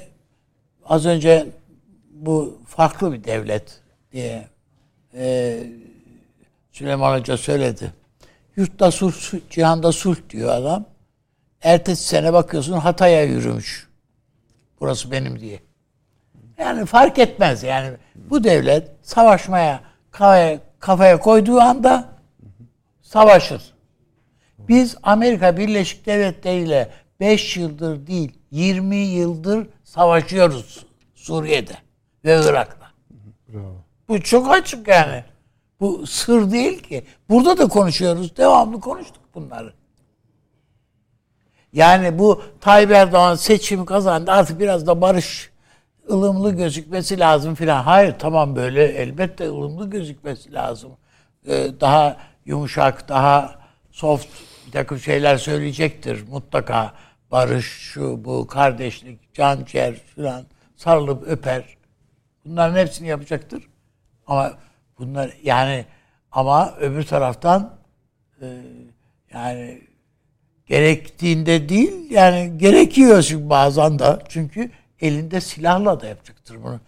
az 0.85 1.07
önce 1.07 1.47
bu 2.11 2.59
farklı 2.67 3.13
bir 3.13 3.25
devlet 3.25 3.81
diye 4.13 4.49
e, 5.15 5.59
Süleyman 6.73 7.19
Hoca 7.19 7.37
söyledi. 7.37 7.93
Yurtta 8.57 8.91
sulh, 8.91 9.15
cihanda 9.51 9.93
sulh 9.93 10.17
diyor 10.31 10.49
adam. 10.49 10.85
Ertesi 11.63 12.05
sene 12.05 12.33
bakıyorsun 12.33 12.73
Hatay'a 12.73 13.23
yürümüş. 13.25 13.89
Burası 14.81 15.11
benim 15.11 15.41
diye. 15.41 15.61
Yani 16.59 16.87
fark 16.87 17.19
etmez 17.19 17.63
yani. 17.63 17.97
Bu 18.15 18.45
devlet 18.45 18.91
savaşmaya 19.03 19.81
kafaya, 20.11 20.59
kafaya 20.81 21.21
koyduğu 21.21 21.61
anda 21.61 22.09
savaşır. 23.03 23.63
Biz 24.59 24.97
Amerika 25.03 25.57
Birleşik 25.57 26.07
Devletleri 26.07 26.59
ile 26.63 26.91
5 27.21 27.57
yıldır 27.57 28.07
değil 28.07 28.33
20 28.51 28.97
yıldır 28.97 29.69
savaşıyoruz 29.85 30.87
Suriye'de 31.15 31.77
ve 32.25 32.41
Irak'ta. 32.45 32.87
Bu 34.09 34.23
çok 34.23 34.51
açık 34.51 34.89
yani. 34.89 35.25
Bu 35.81 36.07
sır 36.07 36.51
değil 36.51 36.83
ki. 36.83 37.05
Burada 37.29 37.59
da 37.59 37.69
konuşuyoruz. 37.69 38.37
Devamlı 38.37 38.81
konuştuk 38.81 39.23
bunları. 39.35 39.73
Yani 41.77 42.18
bu 42.18 42.43
Tayyip 42.61 42.91
Erdoğan 42.91 43.35
seçimi 43.35 43.87
kazandı. 43.87 44.31
Artık 44.33 44.61
biraz 44.61 44.87
da 44.87 45.01
barış 45.01 45.51
ılımlı 46.11 46.57
gözükmesi 46.57 47.18
lazım 47.18 47.55
filan. 47.55 47.83
Hayır 47.83 48.14
tamam 48.18 48.57
böyle 48.57 48.85
elbette 48.85 49.49
ılımlı 49.49 49.91
gözükmesi 49.91 50.53
lazım. 50.53 50.93
Ee, 51.49 51.68
daha 51.81 52.16
yumuşak, 52.45 53.09
daha 53.09 53.55
soft 53.91 54.27
bir 54.66 54.72
takım 54.72 54.99
şeyler 54.99 55.37
söyleyecektir 55.37 56.29
mutlaka. 56.29 56.93
Barış, 57.31 57.66
şu, 57.66 58.24
bu, 58.24 58.47
kardeşlik, 58.47 59.35
can 59.35 59.64
ciğer 59.64 59.95
filan 59.95 60.45
sarılıp 60.77 61.29
öper. 61.29 61.77
Bunların 62.45 62.77
hepsini 62.77 63.09
yapacaktır. 63.09 63.68
Ama 64.27 64.53
bunlar 64.99 65.33
yani 65.43 65.85
ama 66.33 66.74
öbür 66.81 67.03
taraftan 67.03 67.79
e, 68.43 68.47
yani 69.33 69.86
gerektiğinde 70.67 71.69
değil 71.69 72.11
yani 72.11 72.59
gerekiyor 72.59 73.23
çünkü 73.23 73.51
bazen 73.51 73.99
de 73.99 74.19
çünkü 74.29 74.71
elinde 75.01 75.41
silahla 75.41 76.01
da 76.01 76.07
yapacaktır 76.07 76.62
bunu. 76.62 76.81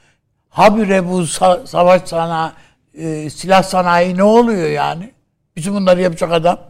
Habire 0.49 1.09
bu 1.09 1.21
sa- 1.21 1.67
savaş 1.67 2.03
sana 2.05 2.53
e, 2.95 3.31
silah 3.31 3.63
sanayi 3.63 4.17
ne 4.17 4.23
oluyor 4.23 4.69
yani? 4.69 5.13
Bütün 5.57 5.75
bunları 5.75 6.01
yapacak 6.01 6.33
adam. 6.33 6.61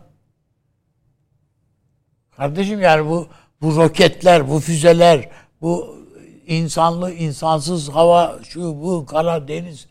Kardeşim 2.37 2.81
yani 2.81 3.11
bu 3.11 3.29
bu 3.63 3.77
roketler, 3.77 4.51
bu 4.51 4.61
füzeler, 4.61 5.29
bu 5.61 5.99
insanlı 6.47 7.13
insansız 7.13 7.89
hava 7.89 8.39
şu 8.49 8.61
bu 8.61 9.07
kara 9.07 9.49
deniz 9.49 9.87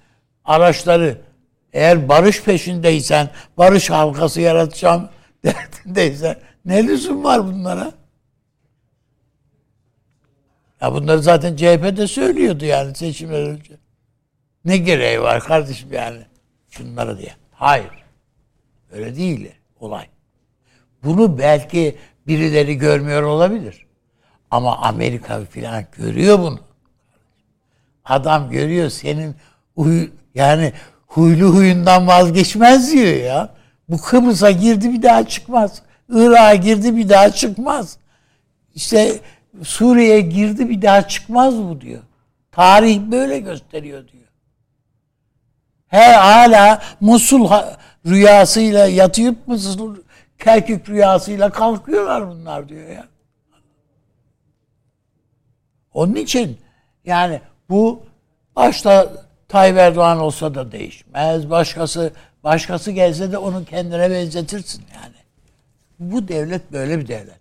araçları 0.45 1.22
eğer 1.74 2.09
barış 2.09 2.43
peşindeysen, 2.43 3.30
barış 3.57 3.89
halkası 3.89 4.41
yaratacağım 4.41 5.09
derdindeysen 5.43 6.36
ne 6.68 6.88
lüzum 6.88 7.24
var 7.24 7.45
bunlara? 7.45 7.91
Ya 10.82 10.93
bunları 10.93 11.22
zaten 11.22 11.55
CHP 11.55 11.97
de 11.97 12.07
söylüyordu 12.07 12.65
yani 12.65 12.95
seçimler 12.95 13.43
önce. 13.43 13.74
Ne 14.65 14.78
gereği 14.78 15.22
var 15.22 15.39
kardeşim 15.39 15.93
yani 15.93 16.20
şunlara 16.70 17.18
diye. 17.18 17.36
Hayır. 17.51 17.91
Öyle 18.91 19.15
değil 19.15 19.51
olay. 19.80 20.07
Bunu 21.03 21.38
belki 21.38 21.97
birileri 22.28 22.78
görmüyor 22.78 23.24
olabilir. 23.24 23.86
Ama 24.51 24.78
Amerika 24.78 25.45
falan 25.45 25.86
görüyor 25.97 26.39
bunu. 26.39 26.59
Adam 28.05 28.49
görüyor 28.49 28.89
senin 28.89 29.36
uyu, 29.76 30.09
yani 30.36 30.74
huylu 31.07 31.55
huyundan 31.55 32.07
vazgeçmez 32.07 32.91
diyor 32.91 33.13
ya. 33.13 33.55
Bu 33.89 33.97
Kıbrıs'a 33.97 34.51
girdi 34.51 34.93
bir 34.93 35.03
daha 35.03 35.28
çıkmaz. 35.28 35.82
Irak'a 36.10 36.55
girdi 36.55 36.97
bir 36.97 37.10
daha 37.10 37.32
çıkmaz. 37.32 37.97
İşte 38.76 39.20
Suriye'ye 39.64 40.22
girdi 40.22 40.70
bir 40.70 40.82
daha 40.82 41.08
çıkmaz 41.08 41.58
bu 41.58 41.82
diyor. 41.82 42.01
Tarih 42.51 42.99
böyle 42.99 43.39
gösteriyor 43.39 44.08
diyor. 44.08 44.24
He 45.88 46.14
hala 46.14 46.82
Musul 46.99 47.49
rüyasıyla 48.05 48.88
yatıyor 48.88 49.36
musun? 49.47 50.03
Kerkük 50.39 50.89
rüyasıyla 50.89 51.49
kalkıyorlar 51.49 52.30
bunlar 52.30 52.70
diyor 52.70 52.89
ya. 52.89 53.08
Onun 55.93 56.16
için 56.16 56.58
yani 57.05 57.41
bu 57.70 58.03
başta 58.55 59.14
Tayyip 59.47 59.78
Erdoğan 59.78 60.20
olsa 60.20 60.55
da 60.55 60.72
değişmez. 60.72 61.49
Başkası 61.49 62.14
başkası 62.43 62.91
gelse 62.91 63.32
de 63.32 63.38
onu 63.38 63.66
kendine 63.66 64.12
benzetirsin 64.12 64.84
yani. 64.95 65.16
Bu 65.99 66.27
devlet 66.27 66.71
böyle 66.71 66.99
bir 66.99 67.07
devlet. 67.07 67.39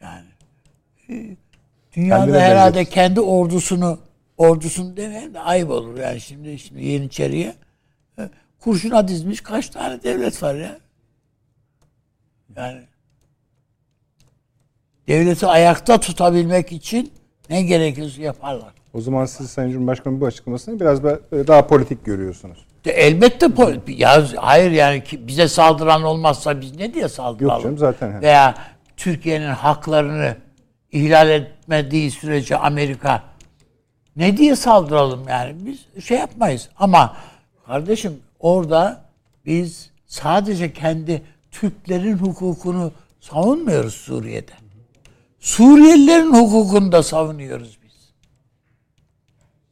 Yani 0.00 0.26
e, 1.08 1.36
dünyada 1.96 2.20
Kendine 2.20 2.40
herhalde 2.40 2.74
benzetirsin. 2.76 2.94
kendi 2.94 3.20
ordusunu 3.20 3.98
ordusunu 4.38 4.96
demeyeyim 4.96 5.34
de 5.34 5.40
ayıp 5.40 5.70
olur 5.70 5.98
yani 5.98 6.20
şimdi 6.20 6.58
şimdi 6.58 6.84
Yeniçeri'ye 6.84 7.54
e, 8.18 8.30
kurşuna 8.60 9.08
dizmiş 9.08 9.40
kaç 9.40 9.68
tane 9.68 10.02
devlet 10.02 10.42
var 10.42 10.54
ya. 10.54 10.78
Yani 12.56 12.82
devleti 15.08 15.46
ayakta 15.46 16.00
tutabilmek 16.00 16.72
için 16.72 17.12
ne 17.50 17.62
gerekiyorsa 17.62 18.22
yaparlar. 18.22 18.74
O 18.94 19.00
zaman 19.00 19.24
siz 19.24 19.50
Sayın 19.50 19.70
Cumhurbaşkanı 19.72 20.20
bu 20.20 20.26
açıklamasını 20.26 20.80
biraz 20.80 21.04
daha 21.32 21.66
politik 21.66 22.04
görüyorsunuz. 22.04 22.66
De 22.84 22.90
elbette 22.92 23.46
pol- 23.46 23.98
ya 23.98 24.24
hayır 24.36 24.70
yani 24.70 25.04
ki 25.04 25.28
bize 25.28 25.48
saldıran 25.48 26.02
olmazsa 26.02 26.60
biz 26.60 26.76
ne 26.76 26.94
diye 26.94 27.08
saldıralım? 27.08 27.54
Yok 27.54 27.62
canım 27.62 27.78
zaten. 27.78 28.22
Veya 28.22 28.54
Türkiye'nin 28.96 29.50
haklarını 29.50 30.36
ihlal 30.92 31.30
etmediği 31.30 32.10
sürece 32.10 32.56
Amerika 32.56 33.22
ne 34.16 34.36
diye 34.36 34.56
saldıralım 34.56 35.28
yani? 35.28 35.54
Biz 35.66 36.04
şey 36.04 36.18
yapmayız. 36.18 36.68
Ama 36.76 37.16
kardeşim 37.66 38.20
orada 38.40 39.04
biz 39.46 39.90
sadece 40.06 40.72
kendi 40.72 41.22
Türklerin 41.50 42.16
hukukunu 42.18 42.92
savunmuyoruz 43.20 43.94
Suriye'de. 43.94 44.52
Suriyelilerin 45.40 46.32
hukukunu 46.32 46.92
da 46.92 47.02
savunuyoruz 47.02 47.78
biz. 47.84 48.12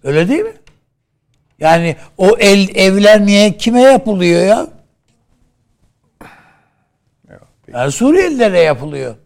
Öyle 0.05 0.29
değil 0.29 0.45
mi? 0.45 0.53
Yani 1.63 1.97
o 2.19 2.37
el, 2.39 2.69
evler 2.77 3.27
niye 3.27 3.57
kime 3.57 3.81
yapılıyor 3.81 4.45
ya? 4.47 4.67
Yani 7.73 7.93
Suriyelilere 7.93 8.61
yapılıyor. 8.61 9.17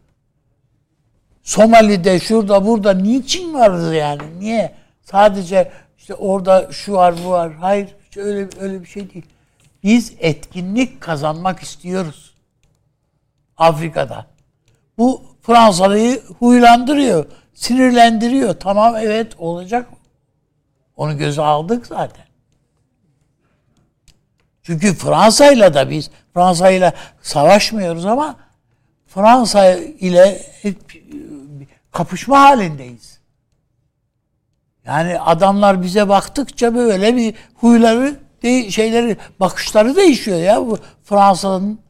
Somali'de 1.43 2.21
şurada 2.21 2.67
burada 2.67 2.95
niçin 2.95 3.55
vardı 3.55 3.95
yani? 3.95 4.23
Niye? 4.39 4.75
Sadece 5.03 5.73
işte 5.99 6.15
orada 6.15 6.73
şu 6.73 6.93
var 6.93 7.15
bu 7.25 7.31
var. 7.31 7.53
Hayır 7.53 7.89
öyle 8.17 8.49
öyle 8.61 8.81
bir 8.81 8.87
şey 8.87 9.15
değil. 9.15 9.27
Biz 9.83 10.13
etkinlik 10.19 11.01
kazanmak 11.01 11.61
istiyoruz. 11.61 12.35
Afrika'da. 13.57 14.27
Bu 14.99 15.23
Fransalı'yı 15.43 16.23
huylandırıyor, 16.39 17.27
sinirlendiriyor. 17.55 18.55
Tamam 18.55 18.97
evet 18.97 19.33
olacak. 19.39 19.89
Onu 20.97 21.19
göze 21.19 21.43
aldık 21.43 21.87
zaten. 21.87 22.26
Çünkü 24.67 24.95
Fransa'yla 24.95 25.75
da 25.75 25.91
biz 25.91 26.11
Fransa'yla 26.35 26.93
savaşmıyoruz 27.23 28.07
ama 28.07 28.37
Fransa 29.07 29.75
ile 29.77 30.43
hep 30.63 30.97
e, 30.97 31.01
kapışma 31.93 32.41
halindeyiz. 32.41 33.21
Yani 34.87 35.21
adamlar 35.21 35.83
bize 35.83 36.09
baktıkça 36.09 36.75
böyle 36.75 37.17
bir 37.17 37.35
huyları 37.55 38.17
şeyleri 38.71 39.17
bakışları 39.41 39.97
değişiyor 39.97 40.39
ya 40.39 40.67
bu 40.67 40.79
Fransa'nın 41.05 41.81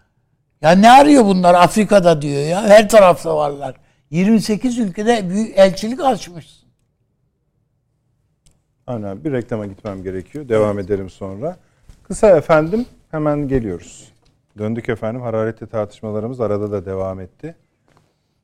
ya 0.62 0.70
ne 0.70 0.90
arıyor 0.90 1.24
bunlar 1.24 1.54
Afrika'da 1.54 2.22
diyor 2.22 2.42
ya 2.42 2.62
her 2.62 2.88
tarafta 2.88 3.36
varlar. 3.36 3.74
28 4.10 4.78
ülkede 4.78 5.30
büyük 5.30 5.58
elçilik 5.58 6.00
açmışsın. 6.00 6.68
Aynen 8.86 9.24
bir 9.24 9.32
reklama 9.32 9.66
gitmem 9.66 10.02
gerekiyor. 10.02 10.48
Devam 10.48 10.78
edelim 10.78 11.10
sonra. 11.10 11.56
Kısa 12.08 12.36
efendim 12.36 12.86
hemen 13.10 13.48
geliyoruz. 13.48 14.12
Döndük 14.58 14.88
efendim. 14.88 15.22
Hararetli 15.22 15.66
tartışmalarımız 15.66 16.40
arada 16.40 16.70
da 16.70 16.86
devam 16.86 17.20
etti. 17.20 17.54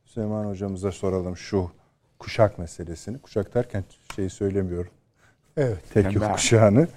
Süleyman 0.05 0.45
hocamıza 0.45 0.93
soralım 0.93 1.37
şu 1.37 1.71
kuşak 2.19 2.59
meselesini. 2.59 3.19
Kuşak 3.19 3.55
derken 3.55 3.85
şeyi 4.17 4.31
söylemiyorum. 4.31 4.91
Evet. 5.57 5.79
Tek 5.95 6.15
yok 6.15 6.33
kuşağını. 6.33 6.89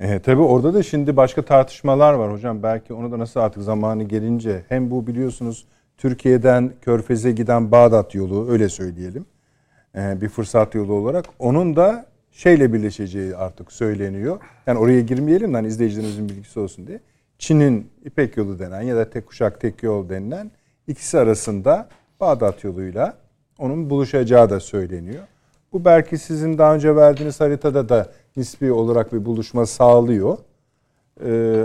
E, 0.00 0.18
tabii 0.18 0.42
orada 0.42 0.74
da 0.74 0.82
şimdi 0.82 1.16
başka 1.16 1.42
tartışmalar 1.42 2.14
var 2.14 2.32
hocam. 2.32 2.62
Belki 2.62 2.94
onu 2.94 3.12
da 3.12 3.18
nasıl 3.18 3.40
artık 3.40 3.62
zamanı 3.62 4.02
gelince 4.02 4.64
hem 4.68 4.90
bu 4.90 5.06
biliyorsunuz 5.06 5.66
Türkiye'den 5.98 6.72
Körfez'e 6.82 7.32
giden 7.32 7.70
Bağdat 7.70 8.14
yolu 8.14 8.50
öyle 8.50 8.68
söyleyelim. 8.68 9.26
E, 9.96 10.20
bir 10.20 10.28
fırsat 10.28 10.74
yolu 10.74 10.92
olarak. 10.92 11.24
Onun 11.38 11.76
da 11.76 12.06
şeyle 12.34 12.72
birleşeceği 12.72 13.36
artık 13.36 13.72
söyleniyor. 13.72 14.40
Yani 14.66 14.78
oraya 14.78 15.00
girmeyelim 15.00 15.52
de 15.52 15.56
hani 15.56 15.68
izleyicilerimizin 15.68 16.28
bilgisi 16.28 16.60
olsun 16.60 16.86
diye. 16.86 17.00
Çin'in 17.38 17.90
İpek 18.04 18.36
yolu 18.36 18.58
denen 18.58 18.82
ya 18.82 18.96
da 18.96 19.10
tek 19.10 19.26
kuşak 19.26 19.60
tek 19.60 19.82
yol 19.82 20.08
denilen 20.08 20.50
ikisi 20.86 21.18
arasında 21.18 21.88
Bağdat 22.20 22.64
yoluyla 22.64 23.16
onun 23.58 23.90
buluşacağı 23.90 24.50
da 24.50 24.60
söyleniyor. 24.60 25.22
Bu 25.72 25.84
belki 25.84 26.18
sizin 26.18 26.58
daha 26.58 26.74
önce 26.74 26.96
verdiğiniz 26.96 27.40
haritada 27.40 27.88
da 27.88 28.12
nispi 28.36 28.72
olarak 28.72 29.12
bir 29.12 29.24
buluşma 29.24 29.66
sağlıyor. 29.66 30.38
Ee, 31.24 31.64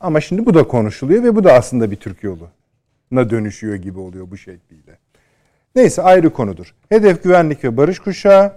ama 0.00 0.20
şimdi 0.20 0.46
bu 0.46 0.54
da 0.54 0.68
konuşuluyor 0.68 1.22
ve 1.22 1.36
bu 1.36 1.44
da 1.44 1.52
aslında 1.52 1.90
bir 1.90 1.96
Türk 1.96 2.22
yoluna 2.22 3.30
dönüşüyor 3.30 3.74
gibi 3.74 3.98
oluyor 3.98 4.30
bu 4.30 4.36
şekliyle. 4.36 4.98
Neyse 5.74 6.02
ayrı 6.02 6.30
konudur. 6.30 6.74
Hedef 6.88 7.22
güvenlik 7.22 7.64
ve 7.64 7.76
barış 7.76 7.98
kuşağı, 7.98 8.52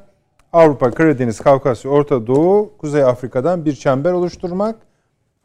Avrupa, 0.53 0.91
Karadeniz, 0.91 1.39
Kafkasya, 1.39 1.91
Orta 1.91 2.27
Doğu, 2.27 2.71
Kuzey 2.77 3.03
Afrika'dan 3.03 3.65
bir 3.65 3.75
çember 3.75 4.11
oluşturmak. 4.11 4.75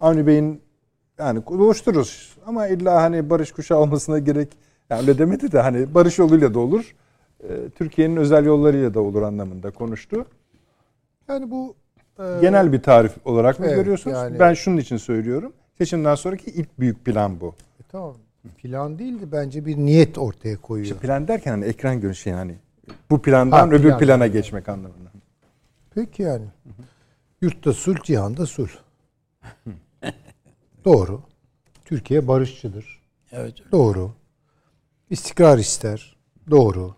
Avni 0.01 0.27
Bey'in 0.27 0.61
yani 1.19 1.43
oluştururuz 1.47 2.37
ama 2.47 2.67
illa 2.67 3.03
hani 3.03 3.31
barış 3.31 3.53
kuşağı 3.53 3.79
olmasına 3.79 4.19
gerek 4.19 4.49
yani 4.91 5.01
öyle 5.01 5.19
demedi 5.19 5.53
de 5.53 5.61
hani 5.61 5.95
barış 5.95 6.19
yoluyla 6.19 6.55
da 6.55 6.59
olur. 6.59 6.95
Ee, 7.43 7.47
Türkiye'nin 7.75 8.17
özel 8.17 8.45
yollarıyla 8.45 8.95
da 8.95 9.01
olur 9.01 9.23
anlamında 9.23 9.71
konuştu. 9.71 10.27
Yani 11.29 11.51
bu 11.51 11.75
e, 12.19 12.23
Genel 12.41 12.73
bir 12.73 12.83
tarif 12.83 13.13
olarak 13.27 13.61
mı 13.61 13.67
evet, 13.67 13.77
görüyorsunuz? 13.77 14.17
yani- 14.17 14.39
Ben 14.39 14.55
şunun 14.55 14.77
için 14.77 14.97
söylüyorum. 14.97 15.53
Seçimden 15.79 16.15
sonraki 16.15 16.51
ilk 16.51 16.81
büyük 16.81 17.05
plan 17.05 17.41
bu. 17.41 17.55
e, 17.81 17.83
tamam. 17.89 18.15
Plan 18.63 18.99
değildi 18.99 19.25
bence 19.33 19.67
bir 19.67 19.77
niyet 19.77 20.19
ortaya 20.19 20.57
koyuyor. 20.57 20.85
İşte 20.87 20.99
plan 20.99 21.29
derken 21.29 21.51
hani 21.51 21.65
ekran 21.65 22.01
görüşü 22.01 22.31
yani 22.31 22.55
bu 23.11 23.23
plandan 23.23 23.59
Ha, 23.59 23.75
öbür 23.75 23.89
plan. 23.89 23.99
plana 23.99 24.27
geçmek 24.27 24.69
anlamında. 24.69 25.11
Peki 25.95 26.23
yani. 26.23 26.47
Yurtta 27.41 27.73
sulh, 27.73 28.03
cihanda 28.03 28.47
sulh. 28.47 28.71
Doğru. 30.85 31.23
Türkiye 31.85 32.29
barışçıdır. 32.29 33.03
Evet. 33.33 33.55
Doğru. 33.73 34.13
İstikrar 35.11 35.59
ister. 35.59 36.17
Doğru. 36.51 36.95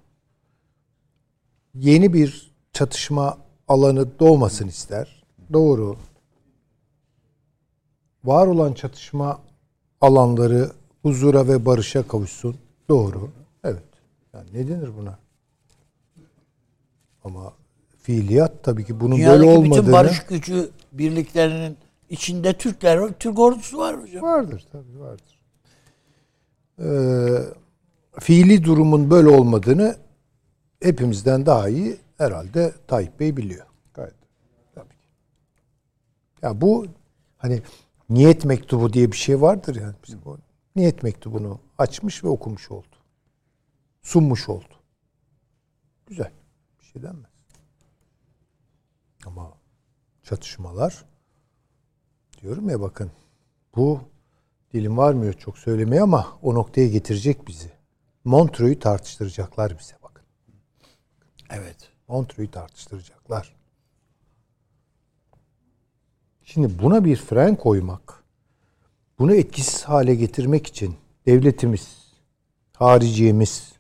Yeni 1.75 2.13
bir 2.13 2.51
çatışma 2.73 3.39
alanı 3.69 4.19
doğmasın 4.19 4.69
ister. 4.69 5.25
Doğru. 5.53 5.97
Var 8.25 8.47
olan 8.47 8.73
çatışma 8.73 9.41
alanları 10.01 10.71
huzura 11.03 11.49
ve 11.49 11.67
barışa 11.67 12.09
kavuşsun. 12.09 12.57
Doğru. 12.89 13.31
Evet. 13.65 13.83
Yani 14.35 14.49
ne 14.55 14.69
denir 14.69 14.91
buna? 14.99 15.19
Ama 17.25 17.53
fiiliyat 17.99 18.65
tabii 18.65 18.85
ki 18.85 19.01
bunun 19.01 19.19
böyle 19.19 19.23
Dünyadaki 19.23 19.49
olmadığını 19.51 19.83
bütün 19.83 19.93
barış 19.93 20.27
gücü 20.27 20.71
birliklerinin 20.93 21.77
içinde 22.11 22.53
Türkler 22.53 22.97
var. 22.97 23.13
Türk 23.19 23.39
ordusu 23.39 23.79
var 23.79 24.03
hocam. 24.03 24.23
Vardır 24.23 24.67
tabii 24.73 25.01
vardır. 25.01 25.41
Ee, 26.79 28.21
fiili 28.21 28.65
durumun 28.65 29.11
böyle 29.11 29.29
olmadığını 29.29 29.97
hepimizden 30.83 31.47
daha 31.47 31.69
iyi 31.69 31.99
herhalde 32.19 32.75
Tayyip 32.87 33.21
Bey 33.21 33.37
biliyor. 33.37 33.67
Gayet. 33.95 34.15
Tabii 34.75 34.89
ki. 34.89 35.07
Ya 36.43 36.61
bu 36.61 36.87
hani 37.37 37.63
niyet 38.11 38.45
mektubu 38.45 38.93
diye 38.93 39.13
bir 39.13 39.17
şey 39.17 39.41
vardır 39.41 39.77
yani. 39.77 39.95
Bizim 40.07 40.21
o 40.27 40.37
niyet 40.77 41.03
mektubunu 41.03 41.59
açmış 41.79 42.25
ve 42.25 42.29
okumuş 42.29 42.71
oldu. 42.71 42.87
Sunmuş 44.03 44.49
oldu. 44.49 44.75
Güzel. 46.07 46.31
Şey 46.93 47.03
denmez. 47.03 47.31
Ama 49.27 49.53
çatışmalar 50.23 51.05
istiyorum 52.31 52.71
ya 52.71 52.81
bakın. 52.81 53.11
Bu 53.77 54.01
dilim 54.73 54.97
varmıyor 54.97 55.33
çok 55.33 55.59
söylemeye 55.59 56.03
ama 56.03 56.39
o 56.43 56.55
noktaya 56.55 56.89
getirecek 56.89 57.49
bizi. 57.49 57.73
Montreux'u 58.25 58.79
tartıştıracaklar 58.79 59.79
bize 59.79 59.95
bakın. 60.03 60.25
Evet. 61.51 61.91
Montreux'u 62.09 62.51
tartıştıracaklar. 62.51 63.57
Şimdi 66.45 66.79
buna 66.79 67.05
bir 67.05 67.17
fren 67.17 67.57
koymak, 67.57 68.25
bunu 69.19 69.35
etkisiz 69.35 69.83
hale 69.83 70.15
getirmek 70.15 70.67
için 70.67 70.97
devletimiz, 71.27 72.13
hariciyemiz 72.73 73.73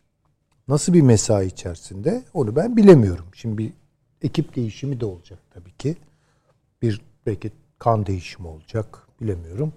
nasıl 0.70 0.92
bir 0.92 1.02
mesai 1.02 1.46
içerisinde 1.46 2.22
onu 2.34 2.56
ben 2.56 2.76
bilemiyorum. 2.76 3.24
Şimdi 3.34 3.58
bir 3.58 3.72
ekip 4.22 4.56
değişimi 4.56 5.00
de 5.00 5.06
olacak 5.06 5.38
tabii 5.54 5.72
ki. 5.72 5.96
Bir 6.82 7.00
belki 7.26 7.50
kan 7.78 8.06
değişimi 8.06 8.48
olacak 8.48 9.08
bilemiyorum. 9.20 9.72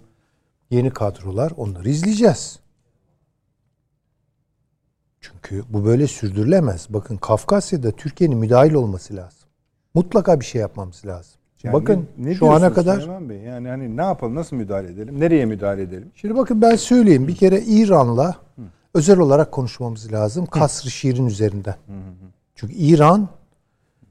Yeni 0.69 0.89
kadrolar 0.89 1.51
onları 1.57 1.89
izleyeceğiz. 1.89 2.59
Çünkü 5.21 5.63
bu 5.69 5.85
böyle 5.85 6.07
sürdürülemez. 6.07 6.87
Bakın 6.89 7.17
Kafkasya'da 7.17 7.91
Türkiye'nin 7.91 8.37
müdahil 8.37 8.73
olması 8.73 9.15
lazım. 9.15 9.49
Mutlaka 9.93 10.39
bir 10.39 10.45
şey 10.45 10.61
yapmamız 10.61 11.05
lazım. 11.05 11.33
Yani 11.63 11.73
bakın 11.73 12.07
ne- 12.17 12.35
şu 12.35 12.51
ana 12.51 12.73
kadar 12.73 12.95
Süleyman 12.95 13.29
Bey? 13.29 13.37
Yani 13.37 13.67
hani 13.67 13.97
ne 13.97 14.01
yapalım, 14.01 14.35
nasıl 14.35 14.55
müdahale 14.55 14.91
edelim, 14.91 15.19
nereye 15.19 15.45
müdahale 15.45 15.81
edelim? 15.81 16.11
Şimdi 16.15 16.35
bakın 16.35 16.61
ben 16.61 16.75
söyleyeyim. 16.75 17.27
Bir 17.27 17.35
kere 17.35 17.61
İran'la 17.61 18.35
özel 18.93 19.19
olarak 19.19 19.51
konuşmamız 19.51 20.13
lazım. 20.13 20.45
Kasr-ı 20.45 20.91
Şirin 20.91 21.25
üzerinden. 21.25 21.75
Çünkü 22.55 22.73
İran 22.73 23.29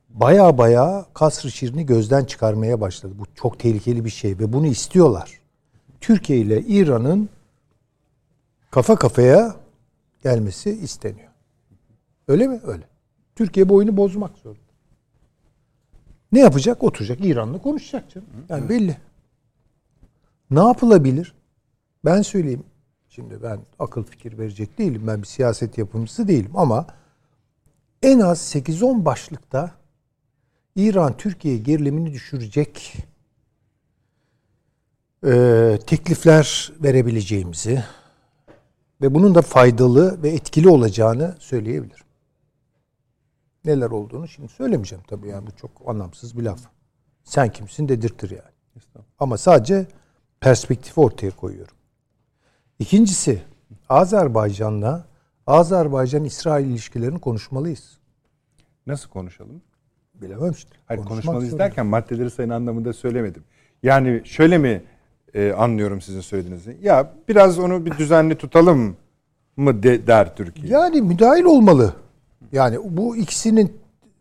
baya 0.09 0.59
baya 0.59 1.07
Kasr-ı 1.15 1.51
Şirin'i 1.51 1.87
gözden 1.87 2.25
çıkarmaya 2.25 2.81
başladı. 2.81 3.15
Bu 3.19 3.25
çok 3.35 3.59
tehlikeli 3.59 4.05
bir 4.05 4.11
şey 4.11 4.39
ve 4.39 4.53
bunu 4.53 4.67
istiyorlar. 4.67 5.41
Türkiye 6.01 6.39
ile 6.39 6.61
İran'ın 6.61 7.29
kafa 8.71 8.97
kafaya 8.97 9.57
gelmesi 10.23 10.71
isteniyor. 10.71 11.29
Öyle 12.29 12.47
mi? 12.47 12.61
Öyle. 12.65 12.83
Türkiye 13.37 13.69
bu 13.69 13.75
oyunu 13.75 13.97
bozmak 13.97 14.39
zorunda. 14.39 14.61
Ne 16.33 16.41
yapacak? 16.41 16.83
Oturacak 16.83 17.25
İran'la 17.25 17.59
konuşacak 17.59 18.11
canım. 18.11 18.29
Yani 18.49 18.69
belli. 18.69 18.97
Ne 20.51 20.61
yapılabilir? 20.61 21.35
Ben 22.05 22.23
söyleyeyim. 22.23 22.65
Şimdi 23.15 23.43
ben 23.43 23.61
akıl 23.79 24.03
fikir 24.05 24.39
verecek 24.39 24.79
değilim. 24.79 25.07
Ben 25.07 25.23
bir 25.23 25.27
siyaset 25.27 25.79
yapımcısı 25.79 26.29
değilim 26.29 26.51
ama 26.55 26.87
en 28.03 28.21
az 28.21 28.39
8-10 28.39 29.05
başlıkta 29.05 29.71
İran 30.77 31.17
Türkiye 31.17 31.59
gerilimini 31.59 32.13
düşürecek 32.13 32.97
e, 35.27 35.79
teklifler 35.87 36.73
verebileceğimizi 36.83 37.85
ve 39.01 39.15
bunun 39.15 39.35
da 39.35 39.43
faydalı 39.43 40.23
ve 40.23 40.29
etkili 40.29 40.69
olacağını 40.69 41.37
söyleyebilirim. 41.39 42.07
Neler 43.65 43.91
olduğunu 43.91 44.29
şimdi 44.29 44.49
söylemeyeceğim 44.49 45.05
tabii 45.09 45.29
yani 45.29 45.47
bu 45.47 45.57
çok 45.57 45.71
anlamsız 45.87 46.39
bir 46.39 46.43
laf. 46.43 46.61
Sen 47.25 47.53
kimsin 47.53 47.89
dedirtir 47.89 48.31
yani. 48.31 48.53
Ama 49.19 49.39
sadece 49.39 49.87
perspektifi 50.41 51.01
ortaya 51.01 51.31
koyuyorum. 51.31 51.77
İkincisi 52.83 53.43
Azerbaycan'la 53.89 55.05
Azerbaycan-İsrail 55.47 56.67
ilişkilerini 56.67 57.19
konuşmalıyız. 57.19 57.99
Nasıl 58.87 59.09
konuşalım? 59.11 59.63
Bilemem 60.15 60.51
işte. 60.53 60.71
Hayır 60.87 61.05
konuşmalıyız 61.05 61.51
zorunda. 61.51 61.65
derken 61.65 61.87
maddeleri 61.87 62.31
sayın 62.31 62.51
anlamında 62.51 62.93
söylemedim. 62.93 63.45
Yani 63.83 64.23
şöyle 64.25 64.59
mi 64.59 64.83
e, 65.35 65.53
anlıyorum 65.53 66.01
sizin 66.01 66.21
söylediğinizi? 66.21 66.79
Ya 66.83 67.13
biraz 67.29 67.59
onu 67.59 67.87
bir 67.87 67.99
düzenli 67.99 68.35
tutalım 68.35 68.97
mı 69.57 69.83
de, 69.83 70.07
der 70.07 70.37
Türkiye? 70.37 70.73
Yani 70.73 71.03
müdahil 71.03 71.45
olmalı. 71.45 71.95
Yani 72.53 72.79
bu 72.85 73.17
ikisinin 73.17 73.77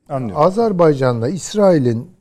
Anlıyorum. 0.10 0.44
Azerbaycan'la 0.44 1.30
İsrail'in 1.30 2.12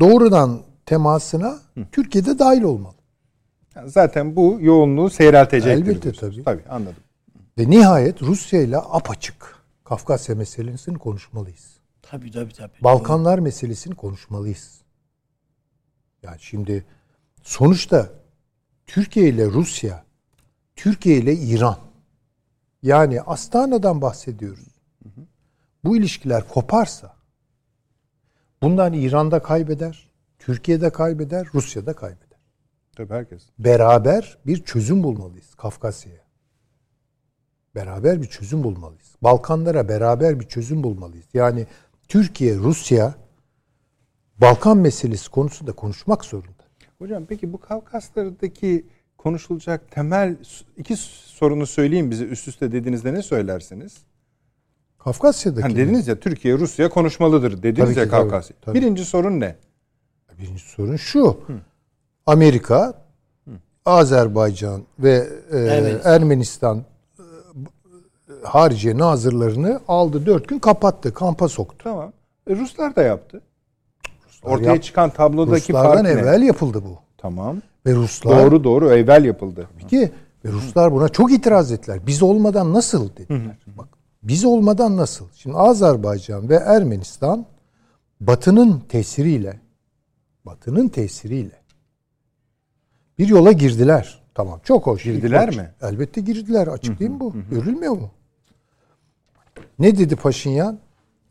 doğrudan 0.00 0.60
temasına 0.86 1.58
Türkiye'de 1.92 2.38
dahil 2.38 2.62
olmalı. 2.62 2.94
Yani 3.76 3.90
Zaten 3.90 4.36
bu 4.36 4.58
yoğunluğu 4.60 5.10
seyreltecektir. 5.10 5.82
Elbette 5.82 6.02
diyorsunuz. 6.02 6.34
tabii. 6.44 6.44
Tabii 6.44 6.68
anladım. 6.68 7.02
Ve 7.58 7.70
nihayet 7.70 8.22
Rusya 8.22 8.62
ile 8.62 8.78
apaçık 8.78 9.56
Kafkasya 9.84 10.34
meselesini 10.34 10.98
konuşmalıyız. 10.98 11.76
Tabii 12.02 12.30
tabii 12.30 12.52
tabii. 12.52 12.72
Balkanlar 12.80 13.38
meselesini 13.38 13.94
konuşmalıyız. 13.94 14.80
Yani 16.22 16.36
şimdi 16.40 16.84
sonuçta 17.42 18.10
Türkiye 18.86 19.28
ile 19.28 19.46
Rusya, 19.46 20.04
Türkiye 20.76 21.16
ile 21.16 21.34
İran 21.34 21.78
yani 22.82 23.20
Astana'dan 23.20 24.02
bahsediyoruz. 24.02 24.68
Bu 25.84 25.96
ilişkiler 25.96 26.48
koparsa 26.48 27.14
bundan 28.62 28.92
İran'da 28.92 29.42
kaybeder, 29.42 30.10
Türkiye'de 30.38 30.90
kaybeder, 30.90 31.46
Rusya'da 31.54 31.92
kaybeder. 31.92 32.31
Tabii 32.96 33.12
herkes. 33.14 33.42
Beraber 33.58 34.38
bir 34.46 34.64
çözüm 34.64 35.02
bulmalıyız 35.02 35.54
Kafkasya'ya. 35.54 36.22
Beraber 37.74 38.22
bir 38.22 38.26
çözüm 38.26 38.64
bulmalıyız. 38.64 39.14
Balkanlara 39.22 39.88
beraber 39.88 40.40
bir 40.40 40.48
çözüm 40.48 40.82
bulmalıyız. 40.82 41.26
Yani 41.34 41.66
Türkiye, 42.08 42.56
Rusya 42.56 43.14
Balkan 44.38 44.76
meselesi 44.78 45.30
konusunda 45.30 45.72
konuşmak 45.72 46.24
zorunda. 46.24 46.62
Hocam 46.98 47.24
peki 47.28 47.52
bu 47.52 47.60
Kafkaslardaki 47.60 48.86
konuşulacak 49.18 49.90
temel 49.90 50.36
iki 50.76 50.96
sorunu 50.96 51.66
söyleyeyim 51.66 52.10
bize 52.10 52.24
üst 52.24 52.48
üste 52.48 52.72
dediğinizde 52.72 53.14
ne 53.14 53.22
söylersiniz? 53.22 53.98
Kafkasya'daki 54.98 55.62
Hani 55.62 55.76
dediniz 55.76 56.08
ya 56.08 56.20
Türkiye 56.20 56.58
Rusya 56.58 56.88
konuşmalıdır 56.90 57.62
dediniz 57.62 57.88
Tabii 57.88 57.98
ya 57.98 58.04
ki, 58.04 58.10
tabii, 58.10 58.20
Kafkasya. 58.30 58.56
tabii. 58.60 58.78
Birinci 58.78 59.04
sorun 59.04 59.40
ne? 59.40 59.56
birinci 60.38 60.62
sorun 60.62 60.96
şu. 60.96 61.40
Amerika, 62.26 62.94
Azerbaycan 63.86 64.82
ve 64.98 65.28
e, 65.52 65.56
Evet. 65.58 66.06
Ermenistan 66.06 66.78
e, 67.18 67.22
hariciye 68.44 68.98
nazırlarını 68.98 69.80
aldı 69.88 70.26
dört 70.26 70.48
gün 70.48 70.58
kapattı, 70.58 71.14
kampa 71.14 71.48
soktu. 71.48 71.76
Tamam. 71.84 72.12
E, 72.50 72.56
Ruslar 72.56 72.96
da 72.96 73.02
yaptı. 73.02 73.40
Ortaya 74.42 74.72
yap- 74.74 74.82
çıkan 74.82 75.10
tablodaki 75.10 75.72
Ruslardan 75.72 75.92
fark 75.92 76.02
ne? 76.02 76.08
evvel 76.10 76.42
yapıldı 76.42 76.82
bu. 76.84 76.98
Tamam. 77.18 77.56
Ve 77.86 77.94
Ruslar 77.94 78.42
Doğru 78.44 78.64
doğru 78.64 78.90
evvel 78.90 79.24
yapıldı. 79.24 79.68
ki 79.90 80.12
ve 80.44 80.52
Ruslar 80.52 80.92
buna 80.92 81.08
çok 81.08 81.32
itiraz 81.32 81.72
ettiler. 81.72 81.98
Biz 82.06 82.22
olmadan 82.22 82.72
nasıl 82.74 83.16
dediler. 83.16 83.56
Bak 83.66 83.88
biz 84.22 84.44
olmadan 84.44 84.96
nasıl? 84.96 85.26
Şimdi 85.34 85.56
Azerbaycan 85.56 86.48
ve 86.48 86.54
Ermenistan 86.54 87.46
Batı'nın 88.20 88.80
tesiriyle 88.88 89.60
Batı'nın 90.46 90.88
tesiriyle 90.88 91.61
bir 93.22 93.28
yola 93.28 93.52
girdiler. 93.52 94.22
Tamam 94.34 94.60
çok 94.64 94.86
hoş. 94.86 95.02
Girdiler 95.02 95.48
İlk 95.48 95.56
mi? 95.56 95.70
Elbette 95.82 96.20
girdiler. 96.20 96.66
Açık 96.66 97.00
değil 97.00 97.10
mi 97.10 97.20
bu? 97.20 97.34
Görülmüyor 97.50 97.92
mu? 97.92 98.10
Ne 99.78 99.98
dedi 99.98 100.16
Paşinyan? 100.16 100.78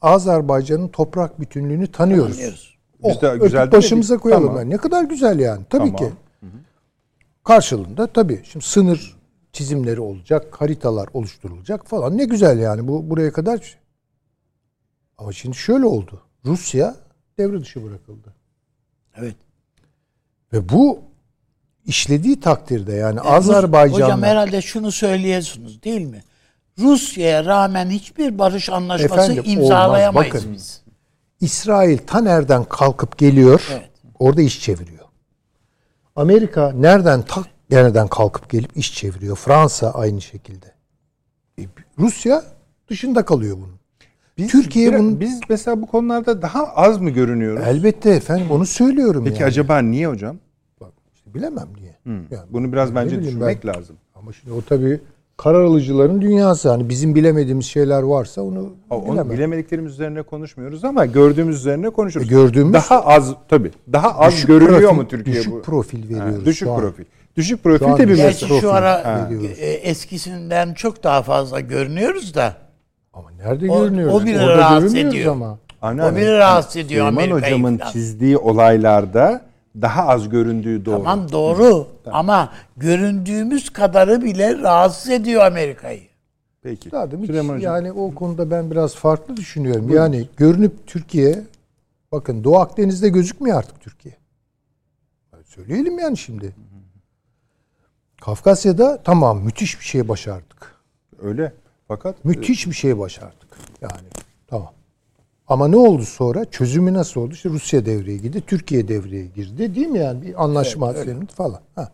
Azerbaycan'ın 0.01 0.87
toprak 0.87 1.39
bütünlüğünü 1.41 1.87
tanıyoruz. 1.87 2.35
Anlıyoruz. 2.35 2.77
Biz 3.03 3.21
de 3.21 3.29
Oh, 3.29 3.39
güzel 3.41 3.71
başımıza 3.71 4.09
demedik. 4.13 4.23
koyalım. 4.23 4.45
Tamam. 4.47 4.61
Yani. 4.61 4.69
Ne 4.69 4.77
kadar 4.77 5.03
güzel 5.03 5.39
yani. 5.39 5.65
Tabii 5.69 5.95
Tamam. 5.95 5.95
ki. 5.95 6.15
Karşılığında 7.43 8.07
tabii 8.07 8.41
şimdi 8.43 8.65
sınır 8.65 9.17
çizimleri 9.53 10.01
olacak, 10.01 10.61
haritalar 10.61 11.09
oluşturulacak 11.13 11.87
falan. 11.87 12.17
Ne 12.17 12.25
güzel 12.25 12.59
yani 12.59 12.87
bu 12.87 13.09
buraya 13.09 13.31
kadar. 13.33 13.77
Ama 15.17 15.31
şimdi 15.33 15.55
şöyle 15.57 15.85
oldu. 15.85 16.21
Rusya 16.45 16.95
devre 17.37 17.61
dışı 17.61 17.83
bırakıldı. 17.83 18.33
Evet. 19.15 19.35
Ve 20.53 20.69
bu 20.69 20.99
işlediği 21.85 22.39
takdirde 22.39 22.93
yani 22.93 23.19
Rus- 23.19 23.23
Hocam 23.23 23.33
Azerbaycan'la 23.33 24.27
herhalde 24.27 24.61
şunu 24.61 24.91
söylüyorsunuz 24.91 25.83
değil 25.83 26.01
mi? 26.01 26.23
Rusya'ya 26.79 27.45
rağmen 27.45 27.89
hiçbir 27.89 28.39
barış 28.39 28.69
anlaşması 28.69 29.13
Efendim, 29.31 29.43
imzalayamayız 29.45 30.33
olmaz. 30.33 30.43
Bakın. 30.43 30.53
biz. 30.53 30.81
İsrail 31.41 31.97
ta 31.97 32.21
nereden 32.21 32.63
kalkıp 32.63 33.17
geliyor 33.17 33.67
Evet. 33.71 33.89
orada 34.19 34.41
iş 34.41 34.61
çeviriyor. 34.61 35.05
Amerika 36.15 36.71
nereden 36.71 37.21
tak 37.21 37.45
nereden 37.69 38.07
kalkıp 38.07 38.49
gelip 38.49 38.77
iş 38.77 38.93
çeviriyor. 38.95 39.35
Fransa 39.35 39.91
aynı 39.91 40.21
şekilde. 40.21 40.65
E, 41.59 41.63
Rusya 41.99 42.43
dışında 42.89 43.25
kalıyor 43.25 43.57
bunun. 43.57 43.79
Biz, 44.37 44.51
Türkiye 44.51 44.89
biraz- 44.89 45.01
bunun- 45.01 45.19
biz 45.19 45.39
mesela 45.49 45.81
bu 45.81 45.87
konularda 45.87 46.41
daha 46.41 46.67
az 46.67 46.97
mı 46.97 47.09
görünüyoruz? 47.09 47.63
Elbette 47.67 48.09
efendim 48.09 48.51
onu 48.51 48.65
söylüyorum 48.65 49.23
Peki 49.25 49.41
yani. 49.41 49.47
acaba 49.49 49.79
niye 49.79 50.07
hocam? 50.07 50.37
Bilemem 51.33 51.67
niye. 51.81 51.95
Yani 52.31 52.43
Bunu 52.49 52.73
biraz 52.73 52.95
bence 52.95 53.21
düşünmek 53.23 53.63
ben. 53.65 53.73
lazım. 53.73 53.95
Ama 54.15 54.33
şimdi 54.33 54.53
o 54.53 54.61
tabii 54.61 54.99
karar 55.37 55.63
alıcıların 55.63 56.21
dünyası. 56.21 56.69
Hani 56.69 56.89
bizim 56.89 57.15
bilemediğimiz 57.15 57.65
şeyler 57.65 58.01
varsa 58.03 58.41
onu 58.41 58.69
Onu 58.89 59.05
bilemem. 59.13 59.29
bilemediklerimiz 59.37 59.93
üzerine 59.93 60.21
konuşmuyoruz 60.21 60.85
ama 60.85 61.05
gördüğümüz 61.05 61.55
üzerine 61.57 61.89
konuşuruz. 61.89 62.27
E, 62.27 62.29
gördüğümüz- 62.29 62.73
daha 62.73 63.05
az 63.05 63.33
tabii. 63.49 63.71
Daha 63.93 64.19
az 64.19 64.33
Düşük 64.33 64.47
görünüyor 64.47 64.81
profil- 64.91 64.95
mu 64.95 65.07
Türkiye 65.07 65.35
düşük 65.35 65.53
bu? 65.53 65.61
profil 65.61 66.03
Ha, 66.17 66.25
veriyoruz 66.25 66.45
düşük 66.45 66.67
şu 66.67 66.73
an. 66.73 66.79
profil. 66.79 67.03
Düşük 67.37 67.63
profil 67.63 67.85
de 67.97 68.07
bir 68.07 68.23
mesele. 68.23 68.59
şu 68.61 68.73
ara 68.73 69.05
Ha. 69.05 69.29
e, 69.59 69.65
eskisinden 69.71 70.73
çok 70.73 71.03
daha 71.03 71.21
fazla 71.21 71.59
görünüyoruz 71.59 72.35
da. 72.35 72.53
Ama 73.13 73.31
nerede 73.31 73.71
O- 73.71 73.83
görünüyoruz? 73.83 74.15
o 74.15 74.25
bile 74.25 74.39
Orada 74.39 74.57
rahatsız 74.57 74.95
ediyor. 74.95 75.31
ama. 75.31 75.57
Anneanne, 75.81 76.11
O 76.17 76.21
beni 76.21 76.31
rahatsız 76.37 76.75
ediyor 76.75 76.87
Süleyman 77.09 77.11
Amerika'yı 77.23 77.43
hocamın 77.55 77.77
falan. 77.77 77.91
çizdiği 77.91 78.37
olaylarda 78.37 79.41
daha 79.81 80.07
az 80.07 80.29
göründüğü 80.29 80.85
doğru. 80.85 81.03
Tamam 81.03 81.31
doğru 81.31 81.87
ama 82.05 82.53
göründüğümüz 82.77 83.69
kadarı 83.69 84.21
bile 84.21 84.57
rahatsız 84.57 85.09
ediyor 85.09 85.41
Amerika'yı. 85.45 86.01
Peki. 86.61 86.91
Hiç 86.91 87.25
Süleyman 87.27 87.55
hocam. 87.55 87.75
yani 87.75 87.91
o 87.91 88.15
konuda 88.15 88.51
ben 88.51 88.71
biraz 88.71 88.95
farklı 88.95 89.37
düşünüyorum. 89.37 89.89
Yani 89.89 90.27
görünüp 90.37 90.87
Türkiye 90.87 91.43
bakın 92.11 92.43
Doğu 92.43 92.57
Akdeniz'de 92.57 93.09
gözükmüyor 93.09 93.57
artık 93.57 93.81
Türkiye. 93.81 94.15
Söyleyelim 95.45 95.99
yani 95.99 96.17
şimdi. 96.17 96.55
Kafkasya'da 98.21 99.01
tamam 99.03 99.41
müthiş 99.41 99.79
bir 99.79 99.85
şey 99.85 100.07
başardık. 100.07 100.75
Öyle. 101.21 101.53
Fakat 101.87 102.25
Müthiş 102.25 102.67
bir 102.67 102.73
şey 102.73 102.99
başardık. 102.99 103.57
Yani. 103.81 104.07
Ama 105.51 105.67
ne 105.67 105.77
oldu 105.77 106.03
sonra? 106.03 106.45
Çözümü 106.45 106.93
nasıl 106.93 107.21
oldu? 107.21 107.33
İşte 107.33 107.49
Rusya 107.49 107.85
devreye 107.85 108.17
girdi, 108.17 108.41
Türkiye 108.47 108.87
devreye 108.87 109.25
girdi. 109.25 109.75
Değil 109.75 109.87
mi 109.87 109.99
yani? 109.99 110.21
Bir 110.21 110.43
anlaşma 110.43 110.93
senin 110.93 111.25
falan. 111.25 111.61
Ha. 111.75 111.91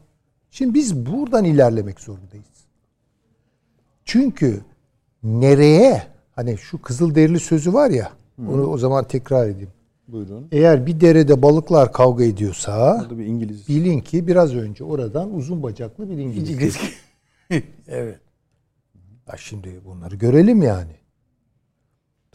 Şimdi 0.51 0.73
biz 0.73 1.05
buradan 1.05 1.45
ilerlemek 1.45 1.99
zorundayız. 1.99 2.45
Çünkü 4.05 4.61
nereye? 5.23 6.03
Hani 6.35 6.57
şu 6.57 6.81
Kızılderili 6.81 7.39
sözü 7.39 7.73
var 7.73 7.89
ya. 7.89 8.11
Onu 8.47 8.67
o 8.67 8.77
zaman 8.77 9.03
tekrar 9.03 9.47
edeyim. 9.47 9.71
buyurun. 10.07 10.47
Eğer 10.51 10.85
bir 10.85 11.01
derede 11.01 11.41
balıklar 11.41 11.93
kavga 11.93 12.23
ediyorsa 12.23 12.97
Burada 12.99 13.19
bir 13.19 13.25
İngiliz 13.25 13.67
bilin 13.67 13.99
ki 13.99 14.27
biraz 14.27 14.55
önce 14.55 14.83
oradan 14.83 15.33
uzun 15.35 15.63
bacaklı 15.63 16.09
bir 16.09 16.17
İngiliz. 16.17 16.59
geçti. 16.59 16.87
evet. 17.87 18.19
Ya 19.27 19.37
şimdi 19.37 19.81
bunları 19.85 20.15
görelim 20.15 20.61
yani. 20.61 21.06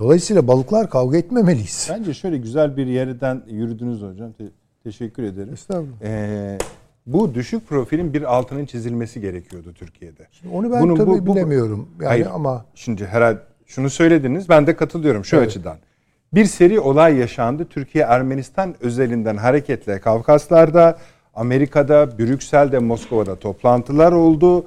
Dolayısıyla 0.02 0.48
balıklar 0.48 0.90
kavga 0.90 1.16
etmemeliyiz. 1.18 1.88
Bence 1.90 2.14
şöyle 2.14 2.36
güzel 2.38 2.76
bir 2.76 2.86
yerden 2.86 3.42
yürüdünüz 3.48 4.02
hocam. 4.02 4.32
Te- 4.32 4.44
teşekkür 4.84 5.22
ederim. 5.22 5.52
Estağfurullah. 5.52 6.02
Ee, 6.02 6.58
bu 7.06 7.34
düşük 7.34 7.68
profilin 7.68 8.14
bir 8.14 8.22
altının 8.36 8.66
çizilmesi 8.66 9.20
gerekiyordu 9.20 9.72
Türkiye'de. 9.74 10.26
Onu 10.52 10.72
ben 10.72 10.82
Bunun 10.82 10.96
tabii 10.96 11.10
bu- 11.10 11.26
bu- 11.26 11.34
bilemiyorum. 11.34 11.88
Yani 12.00 12.08
Hayır. 12.08 12.26
ama 12.34 12.64
Şimdi 12.74 13.06
herhalde 13.06 13.38
şunu 13.66 13.90
söylediniz. 13.90 14.48
Ben 14.48 14.66
de 14.66 14.76
katılıyorum 14.76 15.24
şu 15.24 15.36
Evet. 15.36 15.46
açıdan. 15.48 15.76
Bir 16.34 16.44
seri 16.44 16.80
olay 16.80 17.16
yaşandı. 17.16 17.64
Türkiye 17.70 18.04
Ermenistan 18.04 18.74
özelinden 18.80 19.36
hareketle 19.36 20.00
Kafkaslar'da, 20.00 20.98
Amerika'da, 21.34 22.18
Brüksel'de, 22.18 22.78
Moskova'da 22.78 23.36
toplantılar 23.36 24.12
oldu. 24.12 24.66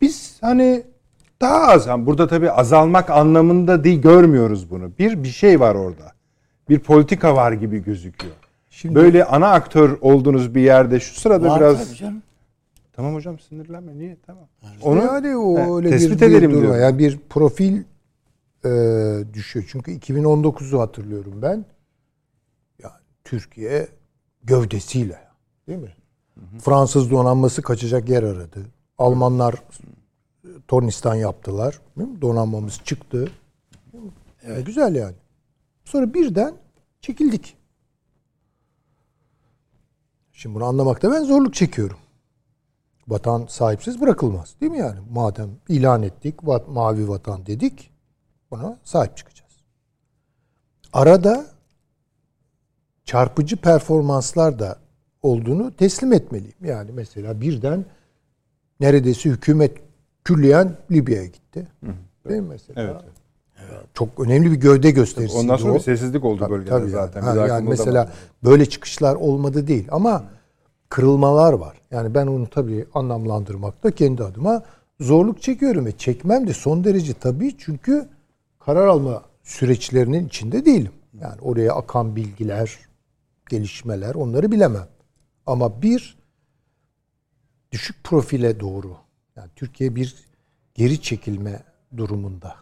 Biz 0.00 0.36
hani 0.40 0.82
daha 1.42 1.68
az 1.68 1.86
yani 1.86 2.06
burada 2.06 2.26
tabii 2.28 2.50
azalmak 2.50 3.10
anlamında 3.10 3.84
değil 3.84 4.02
görmüyoruz 4.02 4.70
bunu. 4.70 4.90
Bir 4.98 5.22
bir 5.22 5.28
şey 5.28 5.60
var 5.60 5.74
orada. 5.74 6.12
Bir 6.68 6.78
politika 6.78 7.36
var 7.36 7.52
gibi 7.52 7.84
gözüküyor. 7.84 8.34
Şimdi- 8.70 8.94
Böyle 8.94 9.24
ana 9.24 9.50
aktör 9.52 9.98
olduğunuz 10.00 10.54
bir 10.54 10.60
yerde 10.60 11.00
şu 11.00 11.20
sırada 11.20 11.48
Var 11.48 11.60
biraz 11.60 11.98
canım. 11.98 12.22
Tamam 12.92 13.14
hocam 13.14 13.38
sinirlenme. 13.38 13.98
Niye? 13.98 14.16
Tamam. 14.26 14.44
onu 14.82 14.98
yani 14.98 15.36
o 15.36 15.58
he, 15.58 15.74
öyle 15.74 15.90
tespit 15.90 16.20
bir, 16.20 16.20
bir 16.20 16.30
edelim 16.30 16.50
durum. 16.50 16.62
diyorum. 16.62 16.80
Yani 16.80 16.98
bir 16.98 17.18
profil 17.30 17.82
e, 18.64 18.70
düşüyor. 19.34 19.64
Çünkü 19.68 19.92
2019'u 19.92 20.80
hatırlıyorum 20.80 21.32
ben. 21.42 21.64
Yani 22.82 22.94
Türkiye 23.24 23.88
gövdesiyle 24.44 25.18
değil 25.68 25.78
mi? 25.78 25.94
Fransız 26.60 27.10
donanması 27.10 27.62
kaçacak 27.62 28.08
yer 28.08 28.22
aradı. 28.22 28.60
Almanlar 28.98 29.54
tornistan 30.68 31.14
yaptılar. 31.14 31.80
Donanmamız 32.20 32.80
çıktı. 32.84 33.30
E, 34.42 34.60
güzel 34.60 34.94
yani. 34.94 35.14
Sonra 35.84 36.14
birden 36.14 36.54
çekildik. 37.00 37.56
Şimdi 40.32 40.54
bunu 40.54 40.64
anlamakta 40.64 41.12
ben 41.12 41.24
zorluk 41.24 41.54
çekiyorum. 41.54 41.98
Vatan 43.08 43.46
sahipsiz 43.48 44.00
bırakılmaz. 44.00 44.54
Değil 44.60 44.72
mi 44.72 44.78
yani? 44.78 44.98
Madem 45.10 45.50
ilan 45.68 46.02
ettik, 46.02 46.34
vat, 46.42 46.68
mavi 46.68 47.08
vatan 47.08 47.46
dedik, 47.46 47.90
buna 48.50 48.78
sahip 48.84 49.16
çıkacağız. 49.16 49.52
Arada 50.92 51.46
çarpıcı 53.04 53.56
performanslar 53.56 54.58
da 54.58 54.78
olduğunu 55.22 55.76
teslim 55.76 56.12
etmeliyim. 56.12 56.64
Yani 56.64 56.90
mesela 56.92 57.40
birden 57.40 57.84
neredeyse 58.80 59.30
hükümet 59.30 59.91
külliyen 60.24 60.76
Libya'ya 60.90 61.26
gitti. 61.26 61.66
Değil 62.28 62.40
mi 62.40 62.48
mesela? 62.48 62.82
Evet. 62.82 63.12
Çok 63.94 64.20
önemli 64.20 64.50
bir 64.50 64.56
gövde 64.56 64.90
gösterisi. 64.90 65.36
Ondan 65.36 65.56
sonra 65.56 65.74
bir 65.74 65.80
sessizlik 65.80 66.24
oldu 66.24 66.46
bölgede 66.50 66.88
zaten. 66.88 67.22
Yani. 67.22 67.34
Biz 67.34 67.42
Ha, 67.42 67.46
yani 67.46 67.68
mesela 67.68 68.12
böyle 68.44 68.66
çıkışlar 68.66 69.14
olmadı 69.14 69.66
değil 69.66 69.88
ama 69.90 70.24
kırılmalar 70.88 71.52
var. 71.52 71.80
Yani 71.90 72.14
ben 72.14 72.26
onu 72.26 72.46
tabii 72.46 72.86
anlamlandırmakta 72.94 73.90
kendi 73.90 74.24
adıma 74.24 74.62
zorluk 75.00 75.42
çekiyorum 75.42 75.86
ve 75.86 75.92
çekmem 75.92 76.46
de 76.46 76.52
son 76.52 76.84
derece 76.84 77.14
tabii 77.14 77.54
çünkü 77.58 78.08
karar 78.58 78.86
alma 78.86 79.22
süreçlerinin 79.42 80.26
içinde 80.26 80.64
değilim. 80.64 80.92
Yani 81.20 81.40
oraya 81.40 81.72
akan 81.74 82.16
bilgiler, 82.16 82.78
gelişmeler 83.48 84.14
onları 84.14 84.52
bilemem. 84.52 84.86
Ama 85.46 85.82
bir 85.82 86.18
düşük 87.72 88.04
profile 88.04 88.60
doğru. 88.60 88.96
Yani 89.36 89.50
Türkiye 89.56 89.94
bir 89.96 90.24
geri 90.74 91.02
çekilme 91.02 91.62
durumunda 91.96 92.56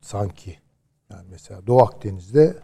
sanki. 0.00 0.58
Yani 1.10 1.26
mesela 1.30 1.66
Doğu 1.66 1.82
Akdeniz'de 1.82 2.56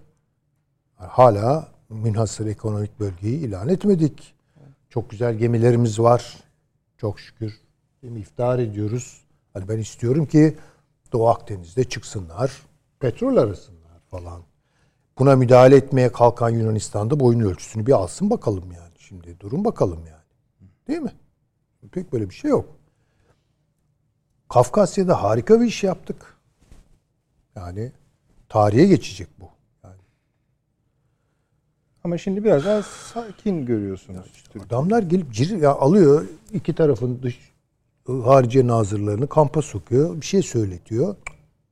hala 0.96 1.72
münhasır 1.88 2.46
ekonomik 2.46 3.00
bölgeyi 3.00 3.38
ilan 3.38 3.68
etmedik. 3.68 4.34
Çok 4.90 5.10
güzel 5.10 5.34
gemilerimiz 5.34 6.00
var. 6.00 6.36
Çok 6.96 7.20
şükür. 7.20 7.60
Değil 8.02 8.12
mi? 8.12 8.20
İftihar 8.20 8.58
ediyoruz. 8.58 9.24
Hani 9.52 9.68
ben 9.68 9.78
istiyorum 9.78 10.26
ki 10.26 10.56
Doğu 11.12 11.28
Akdeniz'de 11.28 11.84
çıksınlar. 11.84 12.62
Petrol 13.00 13.36
arasınlar 13.36 14.00
falan. 14.10 14.42
Buna 15.18 15.36
müdahale 15.36 15.76
etmeye 15.76 16.12
kalkan 16.12 16.50
Yunanistan'da 16.50 17.20
boyun 17.20 17.40
ölçüsünü 17.40 17.86
bir 17.86 17.92
alsın 17.92 18.30
bakalım 18.30 18.72
yani. 18.72 18.92
Şimdi 18.98 19.40
durun 19.40 19.64
bakalım 19.64 20.06
yani. 20.06 20.18
Değil 20.88 21.00
mi? 21.00 21.12
Pek 21.92 22.12
böyle 22.12 22.30
bir 22.30 22.34
şey 22.34 22.50
yok. 22.50 22.77
Kafkasya'da 24.48 25.22
harika 25.22 25.60
bir 25.60 25.66
iş 25.66 25.84
yaptık. 25.84 26.34
Yani 27.56 27.92
tarihe 28.48 28.86
geçecek 28.86 29.28
bu. 29.40 29.44
Yani 29.84 29.94
Ama 32.04 32.18
şimdi 32.18 32.44
biraz 32.44 32.64
daha 32.64 32.82
sakin 32.82 33.66
görüyorsunuz. 33.66 34.26
Türkiye. 34.44 34.64
adamlar 34.64 35.02
gelip 35.02 35.32
cir, 35.32 35.56
ya 35.56 35.70
alıyor 35.70 36.24
iki 36.52 36.74
tarafın 36.74 37.18
dış 37.22 37.52
harici 38.24 38.66
nazırlarını 38.66 39.26
kampa 39.28 39.62
sokuyor. 39.62 40.16
Bir 40.20 40.26
şey 40.26 40.42
söyletiyor. 40.42 41.16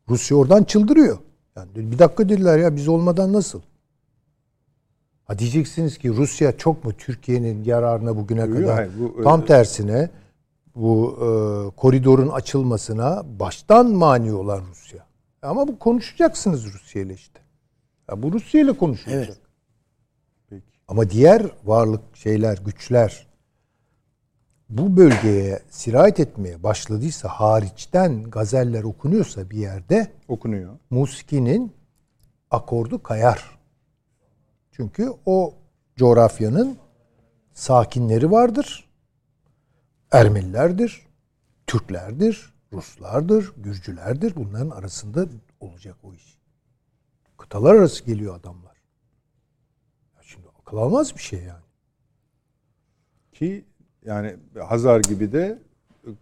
Rusya 0.08 0.36
oradan 0.36 0.64
çıldırıyor. 0.64 1.18
Yani 1.56 1.68
bir 1.74 1.98
dakika 1.98 2.28
dediler 2.28 2.58
ya 2.58 2.76
biz 2.76 2.88
olmadan 2.88 3.32
nasıl? 3.32 3.60
Ha 5.24 5.38
diyeceksiniz 5.38 5.98
ki 5.98 6.08
Rusya 6.08 6.56
çok 6.56 6.84
mu 6.84 6.92
Türkiye'nin 6.92 7.64
yararına 7.64 8.16
bugüne 8.16 8.40
Yok, 8.40 8.52
kadar? 8.54 8.74
hayır, 8.74 8.90
bu- 9.00 9.22
Tam 9.22 9.44
tersine 9.44 10.10
bu 10.76 11.16
e, 11.16 11.26
koridorun 11.76 12.28
açılmasına 12.28 13.22
baştan 13.40 13.90
mani 13.90 14.32
olan 14.32 14.62
Rusya. 14.70 15.06
Ama 15.42 15.68
bu 15.68 15.78
konuşacaksınız 15.78 16.72
Rusya 16.74 17.02
ile 17.02 17.14
işte. 17.14 17.40
Ya 18.10 18.22
bu 18.22 18.32
Rusya 18.32 18.60
ile 18.60 18.72
konuşulacak. 18.72 19.26
Evet. 19.26 19.38
Peki. 20.48 20.78
Ama 20.88 21.10
diğer 21.10 21.46
varlık 21.64 22.16
şeyler, 22.16 22.58
güçler 22.58 23.26
bu 24.68 24.96
bölgeye 24.96 25.62
sirayet 25.70 26.20
etmeye 26.20 26.62
başladıysa 26.62 27.28
hariçten 27.28 28.22
gazeller 28.22 28.84
okunuyorsa 28.84 29.50
bir 29.50 29.58
yerde 29.58 30.12
Okunuyor. 30.28 30.78
Muski'nin 30.90 31.72
akordu 32.50 33.02
kayar. 33.02 33.58
Çünkü 34.72 35.12
o 35.26 35.54
coğrafyanın 35.96 36.78
sakinleri 37.52 38.30
vardır. 38.30 38.85
Ermenilerdir, 40.12 41.06
Türklerdir, 41.66 42.54
Ruslardır, 42.72 43.52
Gürcülerdir. 43.56 44.36
Bunların 44.36 44.70
arasında 44.70 45.26
olacak 45.60 45.96
o 46.02 46.14
iş. 46.14 46.38
Kıtalar 47.38 47.74
arası 47.74 48.04
geliyor 48.04 48.40
adamlar. 48.40 48.76
Ya 50.16 50.22
şimdi 50.22 50.46
akıl 50.60 50.76
almaz 50.76 51.16
bir 51.16 51.22
şey 51.22 51.38
yani. 51.38 51.64
Ki 53.32 53.64
yani 54.04 54.36
Hazar 54.68 55.00
gibi 55.00 55.32
de 55.32 55.58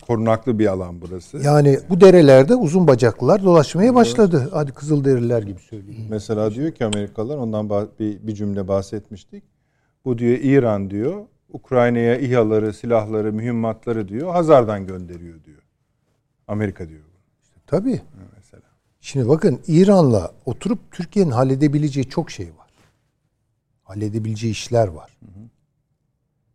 korunaklı 0.07 0.59
bir 0.59 0.67
alan 0.67 1.01
burası. 1.01 1.39
Yani 1.39 1.79
bu 1.89 2.01
derelerde 2.01 2.55
uzun 2.55 2.87
bacaklılar 2.87 3.43
dolaşmaya 3.45 3.95
başladı. 3.95 4.49
Hadi 4.53 4.73
Kızılderililer 4.73 5.43
gibi 5.43 5.61
söyleyeyim. 5.61 6.07
Mesela 6.11 6.55
diyor 6.55 6.73
ki 6.73 6.85
Amerikalılar 6.85 7.37
ondan 7.37 7.71
bir, 7.71 8.27
bir 8.27 8.35
cümle 8.35 8.69
bahsetmiştik. 8.69 9.45
Bu 10.05 10.19
diyor 10.19 10.39
İran 10.39 10.91
diyor 10.91 11.27
Ukrayna'ya 11.55 12.19
İHA'ları, 12.19 12.73
silahları, 12.73 13.33
mühimmatları 13.33 14.09
diyor 14.09 14.33
Hazar'dan 14.33 14.87
gönderiyor 14.87 15.45
diyor. 15.45 15.63
Amerika 16.49 16.89
diyor. 16.89 17.01
Tabii. 17.67 18.03
Mesela. 18.37 18.63
Şimdi 19.01 19.29
bakın 19.29 19.61
İran'la 19.67 20.33
oturup 20.45 20.93
Türkiye'nin 20.93 21.31
halledebileceği 21.31 22.09
çok 22.09 22.31
şey 22.31 22.47
var. 22.47 22.71
Halledebileceği 23.83 24.53
işler 24.53 24.89
var. 24.89 25.19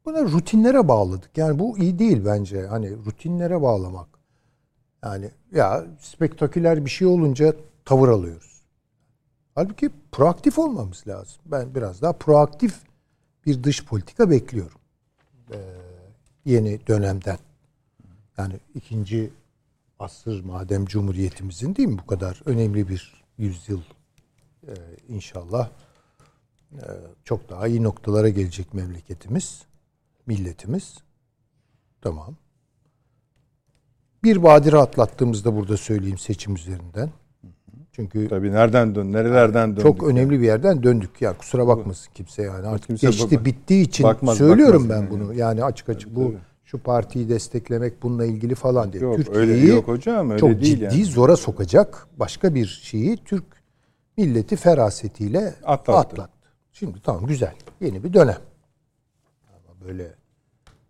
Buna 0.06 0.22
rutinlere 0.22 0.88
bağladık. 0.88 1.38
Yani 1.38 1.60
bu 1.60 1.78
iyi 1.78 2.00
değil 2.00 2.26
bence. 2.26 2.68
Hani 2.68 2.92
rutinlere 2.92 3.62
bağlamak. 3.62 4.08
Yani 5.04 5.32
ya 5.52 5.86
spektaküler 6.00 6.86
bir 6.86 6.90
şey 6.90 7.08
olunca 7.08 7.56
tavır 7.86 8.10
alıyoruz. 8.10 8.62
Halbuki 9.56 9.90
proaktif 10.12 10.60
olmamız 10.60 11.08
lazım. 11.08 11.42
Ben 11.46 11.76
biraz 11.76 12.02
daha 12.02 12.14
proaktif 12.14 12.80
bir 13.46 13.64
dış 13.64 13.86
politika 13.86 14.30
bekliyorum. 14.30 14.79
Ee, 15.52 15.58
yeni 16.46 16.88
dönemden. 16.88 17.38
Yani 18.38 18.60
ikinci 18.76 19.34
asır 20.00 20.44
madem 20.44 20.86
cumhuriyetimizin 20.86 21.76
değil 21.76 21.90
mi 21.90 21.98
bu 21.98 22.08
kadar 22.08 22.42
önemli 22.46 22.90
bir 22.90 23.24
yüzyıl 23.38 23.82
ee, 24.68 24.74
inşallah 25.08 25.70
ee, 26.74 26.78
çok 27.24 27.50
daha 27.50 27.68
iyi 27.68 27.84
noktalara 27.84 28.30
gelecek 28.30 28.74
memleketimiz, 28.74 29.66
milletimiz. 30.26 30.98
Tamam. 32.02 32.36
Bir 34.24 34.44
badire 34.44 34.78
atlattığımızda 34.78 35.56
burada 35.56 35.78
söyleyeyim 35.78 36.18
seçim 36.18 36.56
üzerinden. 36.56 37.12
Çünkü 38.00 38.28
Tabii 38.28 38.52
nereden 38.52 38.96
dön, 38.96 39.12
nerelerden 39.14 39.70
döndük. 39.70 39.84
çok 39.84 40.04
önemli 40.04 40.40
bir 40.42 40.46
yerden 40.46 40.84
döndük. 40.84 41.22
Ya 41.22 41.38
kusura 41.38 41.68
bakmasın 41.68 42.12
kimse 42.14 42.42
yani. 42.44 42.68
Artık 42.68 42.88
Kimse 42.88 43.08
geçti 43.08 43.38
bak- 43.38 43.46
bittiği 43.46 43.84
için 43.86 44.04
bakmaz, 44.04 44.38
söylüyorum 44.38 44.84
bakmaz 44.84 44.98
ben 44.98 45.02
yani. 45.02 45.10
bunu. 45.10 45.34
Yani 45.34 45.64
açık 45.64 45.90
açık 45.90 46.16
bu 46.16 46.34
şu 46.66 46.78
partiyi 46.78 47.30
desteklemek 47.30 48.04
bununla 48.04 48.26
ilgili 48.26 48.56
falan 48.56 48.94
değil. 48.94 49.04
Yok 49.04 49.16
Türkiye'yi 49.18 49.50
öyle 49.50 49.68
yok 49.74 49.88
hocam 49.88 50.30
öyle 50.30 50.40
çok 50.40 50.50
değil 50.50 50.62
ciddi 50.64 50.84
yani. 50.84 51.06
zora 51.06 51.36
sokacak 51.36 52.08
başka 52.18 52.56
bir 52.56 52.66
şeyi 52.84 53.18
Türk 53.18 53.44
milleti 54.18 54.56
ferasetiyle 54.56 55.54
Atlattı. 55.66 55.92
atlattı. 56.00 56.50
Şimdi 56.72 57.02
tamam 57.04 57.26
güzel. 57.26 57.54
Yeni 57.82 58.04
bir 58.04 58.14
dönem. 58.14 58.38
Ama 59.48 59.88
böyle 59.88 60.14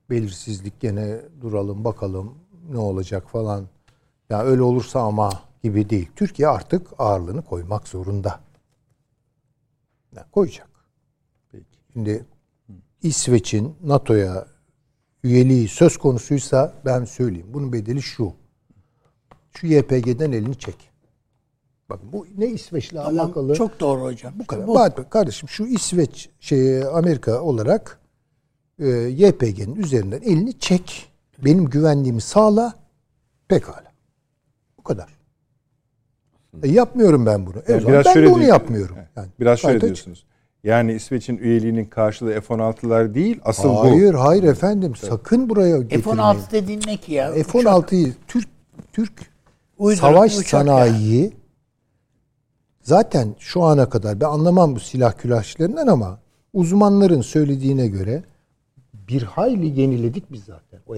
belirsizlik 0.10 0.80
gene 0.80 1.18
duralım 1.42 1.84
bakalım 1.86 2.34
ne 2.72 2.78
olacak 2.78 3.30
falan. 3.30 3.66
Ya 4.30 4.44
öyle 4.44 4.62
olursa 4.62 5.00
ama 5.02 5.30
gibi 5.64 5.90
değil. 5.90 6.10
Türkiye 6.16 6.48
artık 6.48 6.88
ağırlığını 6.98 7.42
koymak 7.42 7.88
zorunda. 7.88 8.40
Ya 10.16 10.26
koyacak. 10.32 10.70
Peki. 11.52 11.66
Şimdi 11.94 12.26
İsveç'in 13.02 13.76
NATO'ya 13.84 14.48
üyeliği 15.24 15.68
söz 15.68 15.98
konusuysa 15.98 16.74
ben 16.86 17.06
söyleyeyim. 17.06 17.48
Bunun 17.54 17.74
bedeli 17.74 18.02
şu. 18.02 18.34
Şu 19.54 19.68
YPG'den 19.68 20.32
elini 20.32 20.60
çek. 20.60 20.90
Bakın 21.90 22.14
bu 22.14 22.28
ne 22.38 22.48
İsveç'le 22.48 22.90
Tamam, 22.92 23.20
alakalı. 23.20 23.56
çok 23.56 23.80
doğru 23.80 24.02
hocam. 24.04 24.34
bu 24.40 24.48
kadar. 24.48 24.68
Bu- 24.68 24.76
Bak 24.76 25.12
kardeşim 25.12 25.50
şu 25.50 25.66
İsveç 25.66 26.30
şey 26.40 26.84
Amerika 26.84 27.42
olarak 27.42 28.00
e, 28.80 28.88
YPG'nin 28.90 29.76
üzerinden 29.76 30.22
elini 30.22 30.60
çek. 30.60 31.12
Benim 31.46 31.66
güvenliğimi 31.70 32.22
sağla. 32.22 32.74
Pekala. 33.48 33.92
Bu 34.78 34.84
kadar. 34.84 35.19
E, 36.64 36.68
yapmıyorum 36.68 37.26
ben 37.26 37.46
bunu. 37.46 37.56
E, 37.68 37.72
Yani 37.72 37.82
zaman 37.82 37.98
ben 37.98 38.06
de 38.06 38.14
şöyle 38.14 38.28
onu 38.30 38.36
diyor- 38.40 38.50
yapmıyorum. 38.50 38.96
Evet, 39.00 39.08
Yani 39.16 39.28
biraz 39.40 39.60
şöyle 39.60 39.76
açık. 39.78 39.86
diyorsunuz. 39.88 40.26
Yani 40.64 40.94
İsveç'in 40.94 41.38
üyeliğinin 41.38 41.86
karşılığı 41.86 42.42
F-16'lar 42.42 43.14
değil, 43.14 43.40
asıl 43.44 43.70
bu. 43.70 43.82
Hayır 43.84 44.14
hayır 44.14 44.44
efendim. 44.44 44.96
Sakın 44.96 45.50
buraya 45.50 45.78
getirmeyin. 45.78 46.02
F-16 46.02 46.52
dediğin 46.52 46.82
ne 46.88 46.98
ki 46.98 47.14
ya? 47.14 47.32
F-16'yı 47.34 48.14
Türk 48.28 48.48
Türk 48.94 49.14
Uyduruk 49.78 50.02
savaş 50.02 50.32
sanayiyi 50.34 51.32
zaten 52.82 53.36
şu 53.40 53.64
ana 53.64 53.90
kadar 53.90 54.22
ben 54.22 54.26
anlamam 54.26 54.76
bu 54.76 54.80
silah 54.80 55.14
külaşlarından 55.18 55.88
ama 55.88 56.20
uzmanların 56.54 57.22
söylediğine 57.22 57.88
göre 57.88 58.24
bir 58.94 59.24
hayli 59.24 59.82
yeniledik 59.82 60.32
biz 60.32 60.44
zaten 60.44 60.80
o 60.88 60.96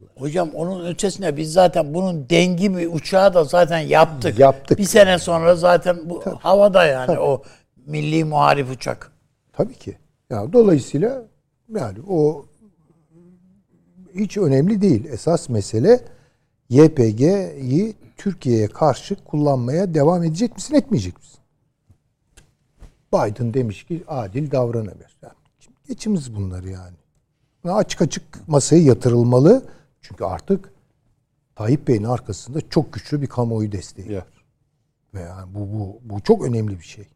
F-16'ları. 0.00 0.20
Hocam 0.20 0.50
onun 0.54 0.86
ötesine 0.86 1.36
biz 1.36 1.52
zaten 1.52 1.94
bunun 1.94 2.28
dengi 2.30 2.76
bir 2.76 2.92
uçağı 2.92 3.34
da 3.34 3.44
zaten 3.44 3.78
yaptık. 3.78 4.38
Yaptık. 4.38 4.78
Bir 4.78 4.84
sene 4.84 5.18
sonra 5.18 5.56
zaten 5.56 6.10
bu 6.10 6.22
havada 6.40 6.84
yani 6.84 7.18
o 7.18 7.42
milli 7.86 8.24
muharip 8.24 8.70
uçak. 8.70 9.12
Tabii 9.52 9.74
ki. 9.74 9.98
Ya 10.30 10.52
dolayısıyla 10.52 11.22
yani 11.74 11.98
o 12.08 12.46
hiç 14.14 14.36
önemli 14.36 14.82
değil. 14.82 15.04
Esas 15.04 15.48
mesele 15.48 16.00
YPG'yi 16.68 17.94
Türkiye'ye 18.16 18.68
karşı 18.68 19.24
kullanmaya 19.24 19.94
devam 19.94 20.22
edecek 20.22 20.54
misin, 20.54 20.74
etmeyecek 20.74 21.18
misin? 21.18 21.38
Biden 23.12 23.54
demiş 23.54 23.84
ki 23.84 24.04
adil 24.08 24.50
davranamıyor. 24.50 25.16
Yani 25.22 25.34
geçimiz 25.88 26.36
bunları 26.36 26.68
yani. 26.68 26.96
Açık 27.64 28.02
açık 28.02 28.48
masaya 28.48 28.82
yatırılmalı. 28.82 29.62
Çünkü 30.08 30.24
artık 30.24 30.72
Tayyip 31.54 31.88
Bey'in 31.88 32.04
arkasında 32.04 32.68
çok 32.70 32.92
güçlü 32.92 33.22
bir 33.22 33.26
kamuoyu 33.26 33.72
desteği 33.72 34.16
var. 34.16 34.44
Ve 35.14 35.20
yani 35.20 35.54
bu, 35.54 35.60
bu, 35.60 36.00
bu 36.02 36.20
çok 36.20 36.44
önemli 36.44 36.78
bir 36.78 36.84
şey. 36.84 37.08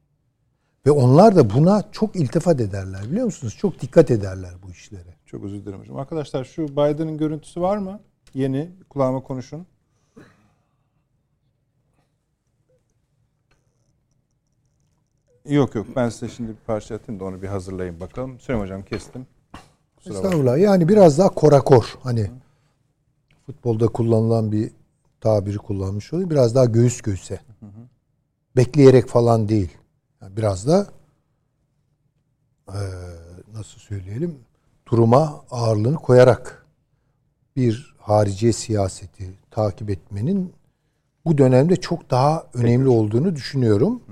Ve 0.86 0.90
onlar 0.90 1.36
da 1.36 1.54
buna 1.54 1.92
çok 1.92 2.16
iltifat 2.16 2.60
ederler 2.60 3.02
biliyor 3.10 3.24
musunuz? 3.24 3.56
Çok 3.58 3.80
dikkat 3.80 4.10
ederler 4.10 4.50
bu 4.62 4.70
işlere. 4.70 5.16
Çok 5.26 5.44
özür 5.44 5.64
dilerim 5.64 5.80
hocam. 5.80 5.96
Arkadaşlar 5.96 6.44
şu 6.44 6.68
Biden'ın 6.68 7.18
görüntüsü 7.18 7.60
var 7.60 7.76
mı? 7.76 8.00
Yeni 8.34 8.70
kulağıma 8.88 9.22
konuşun. 9.22 9.66
Yok 15.48 15.74
yok 15.74 15.86
ben 15.96 16.08
size 16.08 16.28
şimdi 16.28 16.50
bir 16.50 16.56
parça 16.66 16.94
atayım 16.94 17.20
da 17.20 17.24
onu 17.24 17.42
bir 17.42 17.48
hazırlayayım 17.48 18.00
bakalım. 18.00 18.40
Süleyman 18.40 18.64
hocam 18.64 18.82
kestim. 18.82 19.26
Kusura. 19.96 20.14
Estağfurullah. 20.14 20.58
Yani 20.58 20.88
biraz 20.88 21.18
daha 21.18 21.28
korakor. 21.28 21.98
Hani 22.02 22.30
futbolda 23.52 23.88
kullanılan 23.88 24.52
bir 24.52 24.70
tabiri 25.20 25.58
kullanmış 25.58 26.12
olayım. 26.12 26.30
Biraz 26.30 26.54
daha 26.54 26.64
göğüs 26.64 27.00
göğüse. 27.00 27.40
Bekleyerek 28.56 29.06
falan 29.08 29.48
değil. 29.48 29.70
Yani 30.22 30.36
biraz 30.36 30.66
da 30.66 30.86
nasıl 33.52 33.80
söyleyelim 33.80 34.38
duruma 34.90 35.44
ağırlığını 35.50 35.96
koyarak 35.96 36.66
bir 37.56 37.94
hariciye 37.98 38.52
siyaseti 38.52 39.34
takip 39.50 39.90
etmenin 39.90 40.52
bu 41.24 41.38
dönemde 41.38 41.76
çok 41.76 42.10
daha 42.10 42.46
önemli 42.54 42.88
olduğunu 42.88 43.36
düşünüyorum. 43.36 44.02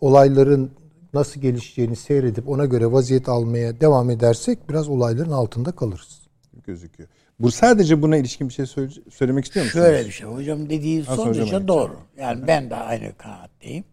Olayların 0.00 0.70
nasıl 1.14 1.40
gelişeceğini 1.40 1.96
seyredip 1.96 2.48
ona 2.48 2.64
göre 2.64 2.92
vaziyet 2.92 3.28
almaya 3.28 3.80
devam 3.80 4.10
edersek 4.10 4.68
biraz 4.68 4.88
olayların 4.88 5.30
altında 5.30 5.72
kalırız. 5.72 6.20
gözüküyor. 6.66 7.08
Bu 7.40 7.50
sadece 7.50 8.02
buna 8.02 8.16
ilişkin 8.16 8.48
bir 8.48 8.54
şey 8.54 8.66
söyle- 8.66 8.92
söylemek 9.10 9.44
istiyor 9.44 9.66
musunuz? 9.66 9.84
Şöyle 9.86 10.06
bir 10.06 10.12
şey 10.12 10.26
hocam 10.26 10.70
dediği 10.70 11.00
Nasıl 11.00 11.16
son 11.16 11.34
derece 11.34 11.68
doğru. 11.68 12.00
Yani 12.16 12.46
ben 12.46 12.70
de 12.70 12.76
aynı 12.76 13.16
kanaatteyim. 13.16 13.84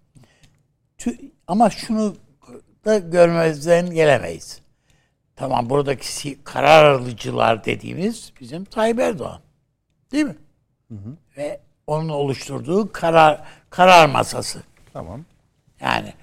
Ama 1.48 1.70
şunu 1.70 2.16
da 2.86 2.98
görmezden 2.98 3.92
gelemeyiz. 3.92 4.62
Tamam 5.36 5.70
buradaki 5.70 6.44
karar 6.44 6.92
alıcılar 6.92 7.66
dediğimiz 7.66 8.34
bizim 8.42 8.66
Tayyip 8.66 9.00
Erdoğan. 9.00 9.42
Değil 10.12 10.26
mi? 10.26 10.36
Ve 11.38 11.60
onun 11.88 12.10
oluşturduğu 12.10 12.92
karar 12.92 13.42
karar 13.70 14.10
masası. 14.10 14.64
Tamam. 14.94 15.26
Yani 15.82 16.14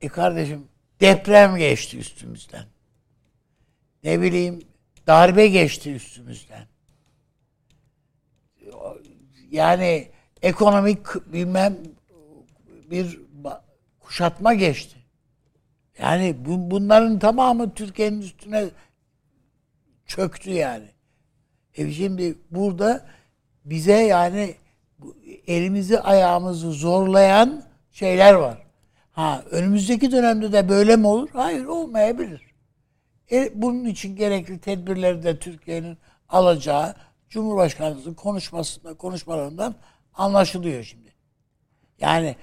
e 0.00 0.08
kardeşim 0.08 0.64
deprem 1.00 1.56
geçti 1.56 1.98
üstümüzden. 1.98 2.64
Ne 4.04 4.20
bileyim 4.20 4.62
darbe 5.06 5.48
geçti 5.48 5.92
üstümüzden. 5.92 6.66
Yani 9.50 10.08
ekonomik 10.42 11.32
bilmem 11.32 11.76
bir 12.90 13.20
kuşatma 14.00 14.54
geçti. 14.54 14.96
Yani 15.98 16.36
bu, 16.38 16.70
bunların 16.70 17.18
tamamı 17.18 17.74
Türkiye'nin 17.74 18.20
üstüne 18.20 18.64
çöktü 20.06 20.50
yani. 20.50 20.88
E 21.74 21.92
şimdi 21.92 22.38
burada 22.50 23.06
bize 23.64 23.92
yani 23.92 24.54
elimizi 25.46 26.00
ayağımızı 26.00 26.70
zorlayan 26.70 27.62
şeyler 27.90 28.34
var. 28.34 28.66
Ha 29.12 29.42
önümüzdeki 29.50 30.12
dönemde 30.12 30.52
de 30.52 30.68
böyle 30.68 30.96
mi 30.96 31.06
olur? 31.06 31.28
Hayır 31.32 31.64
olmayabilir. 31.64 32.55
E, 33.32 33.62
bunun 33.62 33.84
için 33.84 34.16
gerekli 34.16 34.58
tedbirleri 34.58 35.22
de 35.22 35.38
Türkiye'nin 35.38 35.98
alacağı 36.28 36.94
Cumhurbaşkanımızın 37.28 38.14
konuşmasında 38.14 38.94
konuşmalarından 38.94 39.74
anlaşılıyor 40.14 40.84
şimdi. 40.84 41.12
Yani 42.00 42.36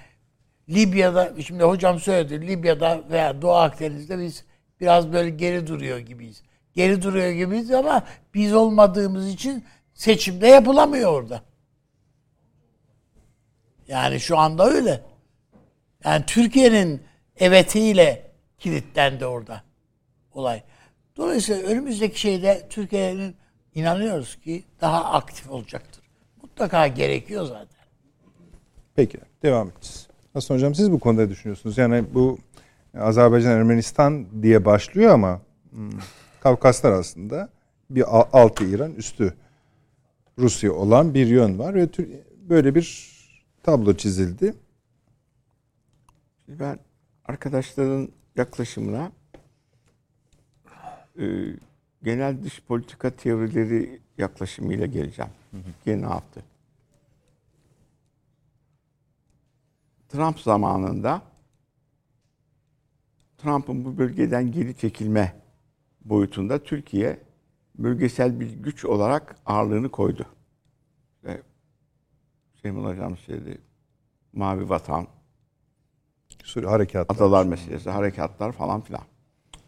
Libya'da 0.69 1.41
şimdi 1.41 1.63
hocam 1.63 1.99
söyledi 1.99 2.47
Libya'da 2.47 3.03
veya 3.09 3.41
Doğu 3.41 3.53
Akdeniz'de 3.53 4.19
biz 4.19 4.45
biraz 4.81 5.13
böyle 5.13 5.29
geri 5.29 5.67
duruyor 5.67 5.97
gibiyiz. 5.97 6.43
Geri 6.73 7.01
duruyor 7.01 7.31
gibiyiz 7.31 7.71
ama 7.71 8.03
biz 8.33 8.53
olmadığımız 8.53 9.29
için 9.29 9.65
seçimde 9.93 10.47
yapılamıyor 10.47 11.13
orada. 11.13 11.41
Yani 13.87 14.19
şu 14.19 14.37
anda 14.37 14.65
öyle. 14.65 15.01
Yani 16.03 16.25
Türkiye'nin 16.25 17.03
evetiyle 17.35 18.31
kilitlendi 18.57 19.25
orada 19.25 19.63
olay. 20.33 20.63
Dolayısıyla 21.17 21.61
önümüzdeki 21.63 22.19
şeyde 22.19 22.67
Türkiye'nin 22.69 23.35
inanıyoruz 23.75 24.35
ki 24.35 24.63
daha 24.81 25.05
aktif 25.05 25.49
olacaktır. 25.49 26.03
Mutlaka 26.41 26.87
gerekiyor 26.87 27.45
zaten. 27.45 27.83
Peki 28.95 29.17
devam 29.43 29.67
edeceğiz. 29.67 30.07
Hasan 30.33 30.55
Hocam 30.55 30.75
siz 30.75 30.91
bu 30.91 30.99
konuda 30.99 31.21
ne 31.21 31.29
düşünüyorsunuz? 31.29 31.77
Yani 31.77 32.05
bu 32.13 32.37
Azerbaycan 32.97 33.51
Ermenistan 33.51 34.43
diye 34.43 34.65
başlıyor 34.65 35.13
ama 35.13 35.41
hmm, 35.71 35.89
Kafkaslar 36.39 36.91
aslında 36.91 37.49
bir 37.89 38.03
altı 38.33 38.65
İran 38.65 38.93
üstü 38.93 39.33
Rusya 40.37 40.73
olan 40.73 41.13
bir 41.13 41.27
yön 41.27 41.59
var 41.59 41.75
ve 41.75 41.89
böyle 42.49 42.75
bir 42.75 43.13
tablo 43.63 43.93
çizildi. 43.93 44.53
Şimdi 46.45 46.59
ben 46.59 46.79
arkadaşların 47.25 48.09
yaklaşımına 48.35 49.11
genel 52.03 52.43
dış 52.43 52.61
politika 52.61 53.09
teorileri 53.09 53.99
yaklaşımıyla 54.17 54.85
geleceğim. 54.85 55.31
Türkiye 55.51 56.01
ne 56.01 56.05
yaptı? 56.05 56.43
Trump 60.09 60.39
zamanında 60.39 61.21
Trump'ın 63.37 63.85
bu 63.85 63.97
bölgeden 63.97 64.51
geri 64.51 64.77
çekilme 64.77 65.35
boyutunda 66.05 66.63
Türkiye 66.63 67.19
bölgesel 67.75 68.39
bir 68.39 68.51
güç 68.51 68.85
olarak 68.85 69.35
ağırlığını 69.45 69.91
koydu. 69.91 70.25
Ve 71.23 71.41
Şeyhman 72.61 72.91
Hocam 72.91 73.17
söyledi, 73.17 73.61
Mavi 74.33 74.69
Vatan, 74.69 75.07
Suriye 76.43 76.71
harekatı. 76.71 77.13
Adalar 77.13 77.45
meselesi, 77.45 77.89
harekatlar 77.89 78.51
falan 78.51 78.81
filan. 78.81 79.03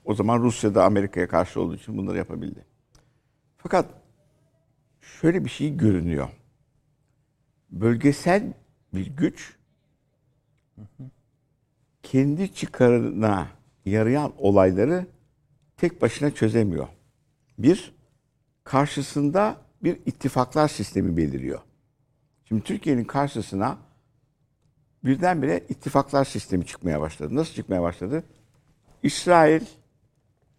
O 0.06 0.14
zaman 0.14 0.42
Rusya 0.42 0.76
da 0.76 0.86
Amerika'ya 0.86 1.28
karşı 1.28 1.62
olduğu 1.62 1.76
için 1.76 1.98
bunları 1.98 2.18
yapabildi. 2.18 2.66
Fakat 3.58 3.86
şöyle 5.02 5.46
bir 5.46 5.50
şey 5.50 5.78
görünüyor. 5.78 6.30
Bölgesel 7.72 8.54
bir 8.94 9.08
güç 9.08 9.56
kendi 12.04 12.54
çıkarına 12.54 13.48
yarayan 13.86 14.34
olayları 14.38 15.08
tek 15.78 16.02
başına 16.02 16.32
çözemiyor. 16.32 16.88
Bir, 17.60 17.96
karşısında 18.64 19.58
bir 19.84 20.00
ittifaklar 20.06 20.68
sistemi 20.68 21.18
beliriyor. 21.18 21.60
Şimdi 22.46 22.64
Türkiye'nin 22.64 23.04
karşısına 23.04 23.78
birdenbire 25.04 25.64
ittifaklar 25.70 26.26
sistemi 26.26 26.66
çıkmaya 26.66 27.02
başladı. 27.02 27.36
Nasıl 27.36 27.54
çıkmaya 27.54 27.82
başladı? 27.82 28.24
İsrail, 29.04 29.66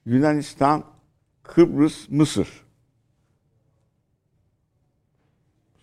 Yunanistan, 0.07 0.85
Kıbrıs, 1.43 2.09
Mısır. 2.09 2.67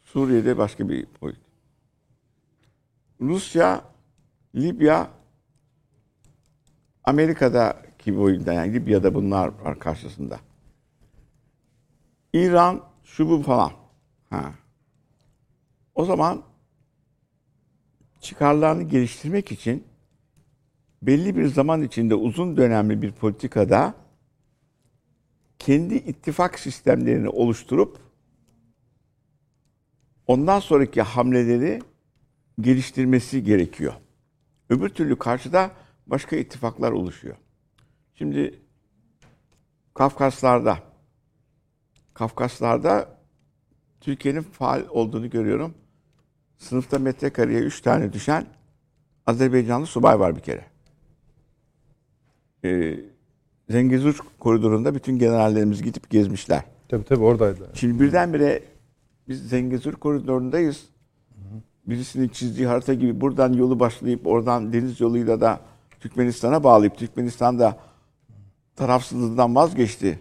Suriye'de 0.03 0.57
başka 0.57 0.89
bir 0.89 1.07
boyut. 1.21 1.37
Rusya, 3.21 3.85
Libya, 4.55 5.09
Amerika'daki 7.03 8.17
boyutta 8.17 8.53
yani 8.53 8.73
Libya'da 8.73 9.13
bunlar 9.13 9.47
var 9.47 9.79
karşısında. 9.79 10.39
İran, 12.33 12.83
şu 13.03 13.29
bu 13.29 13.41
falan. 13.41 13.71
Ha. 14.29 14.53
O 15.95 16.05
zaman 16.05 16.43
çıkarlarını 18.19 18.83
geliştirmek 18.83 19.51
için 19.51 19.87
belli 21.01 21.35
bir 21.35 21.47
zaman 21.47 21.81
içinde 21.81 22.15
uzun 22.15 22.57
dönemli 22.57 23.01
bir 23.01 23.11
politikada 23.11 24.02
kendi 25.63 25.95
ittifak 25.95 26.59
sistemlerini 26.59 27.29
oluşturup 27.29 27.99
ondan 30.27 30.59
sonraki 30.59 31.01
hamleleri 31.01 31.81
geliştirmesi 32.61 33.43
gerekiyor. 33.43 33.93
Öbür 34.69 34.89
türlü 34.89 35.19
karşıda 35.19 35.71
başka 36.07 36.35
ittifaklar 36.35 36.91
oluşuyor. 36.91 37.35
Şimdi 38.15 38.59
Kafkaslarda 39.93 40.79
Kafkaslarda 42.13 43.17
Türkiye'nin 44.01 44.41
faal 44.41 44.83
olduğunu 44.89 45.29
görüyorum. 45.29 45.73
Sınıfta 46.57 46.99
metrekareye 46.99 47.59
üç 47.59 47.81
tane 47.81 48.13
düşen 48.13 48.45
Azerbaycanlı 49.25 49.85
subay 49.85 50.19
var 50.19 50.35
bir 50.35 50.41
kere. 50.41 50.65
Ee, 52.63 53.12
Zengezur 53.69 54.19
koridorunda 54.39 54.95
bütün 54.95 55.19
generallerimiz 55.19 55.83
gidip 55.83 56.09
gezmişler. 56.09 56.63
Tabii 56.89 57.03
tabii 57.03 57.23
oradaydı. 57.23 57.69
Şimdi 57.73 57.99
birdenbire 57.99 58.63
biz 59.27 59.49
Zengezur 59.49 59.93
koridorundayız. 59.93 60.85
Birisinin 61.85 62.27
çizdiği 62.27 62.67
harita 62.67 62.93
gibi 62.93 63.21
buradan 63.21 63.53
yolu 63.53 63.79
başlayıp 63.79 64.27
oradan 64.27 64.73
deniz 64.73 65.01
yoluyla 65.01 65.41
da 65.41 65.59
Türkmenistan'a 65.99 66.63
bağlayıp 66.63 66.97
Türkmenistan'da 66.97 67.77
tarafsızlığından 68.75 69.55
vazgeçti. 69.55 70.19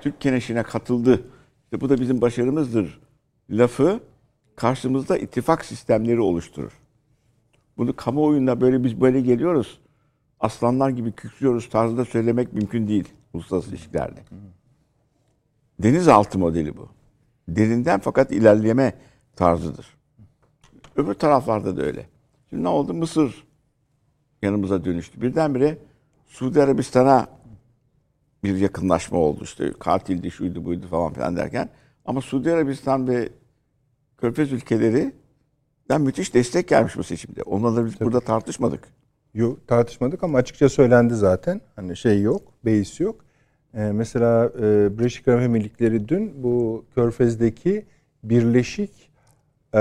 Türk 0.00 0.20
keneşine 0.20 0.62
katıldı. 0.62 1.22
İşte 1.64 1.80
bu 1.80 1.88
da 1.88 2.00
bizim 2.00 2.20
başarımızdır. 2.20 3.00
Lafı 3.50 4.00
karşımızda 4.56 5.18
ittifak 5.18 5.64
sistemleri 5.64 6.20
oluşturur. 6.20 6.72
Bunu 7.78 7.96
kamuoyunda 7.96 8.60
böyle 8.60 8.84
biz 8.84 9.00
böyle 9.00 9.20
geliyoruz. 9.20 9.80
Aslanlar 10.40 10.90
gibi 10.90 11.12
kükrüyoruz 11.12 11.68
tarzında 11.68 12.04
söylemek 12.04 12.52
mümkün 12.52 12.88
değil 12.88 13.08
uluslararası 13.32 13.70
ilişkilerde. 13.70 14.20
Denizaltı 15.78 16.38
modeli 16.38 16.76
bu. 16.76 16.88
Derinden 17.48 18.00
fakat 18.00 18.32
ilerleme 18.32 18.94
tarzıdır. 19.36 19.96
Öbür 20.96 21.14
taraflarda 21.14 21.76
da 21.76 21.82
öyle. 21.82 22.06
Şimdi 22.50 22.64
ne 22.64 22.68
oldu? 22.68 22.94
Mısır 22.94 23.46
yanımıza 24.42 24.84
dönüştü. 24.84 25.20
Birdenbire 25.22 25.78
Suudi 26.26 26.62
Arabistan'a 26.62 27.26
bir 28.44 28.56
yakınlaşma 28.56 29.18
oldu 29.18 29.44
işte. 29.44 29.72
Katildi, 29.72 30.30
şuydu, 30.30 30.64
buydu 30.64 30.86
falan 30.86 31.12
filan 31.12 31.36
derken. 31.36 31.68
Ama 32.04 32.20
Suudi 32.20 32.52
Arabistan 32.52 33.08
ve 33.08 33.28
Körfez 34.18 34.52
ülkeleri 34.52 35.12
ben 35.88 36.00
müthiş 36.00 36.34
destek 36.34 36.68
gelmiş 36.68 36.96
bu 36.96 37.02
seçimde. 37.02 37.42
Onlarla 37.42 37.86
biz 37.86 38.00
burada 38.00 38.20
tartışmadık. 38.20 38.88
Yok 39.34 39.66
tartışmadık 39.68 40.22
ama 40.24 40.38
açıkça 40.38 40.68
söylendi 40.68 41.14
zaten. 41.14 41.60
Hani 41.76 41.96
şey 41.96 42.22
yok, 42.22 42.42
beis 42.64 43.00
yok. 43.00 43.16
Ee, 43.74 43.80
mesela 43.80 44.50
e, 44.62 44.98
Birleşik 44.98 45.28
Arap 45.28 45.42
Emirlikleri 45.42 46.08
dün 46.08 46.42
bu 46.42 46.84
Körfez'deki 46.94 47.86
Birleşik 48.24 49.10
e, 49.74 49.78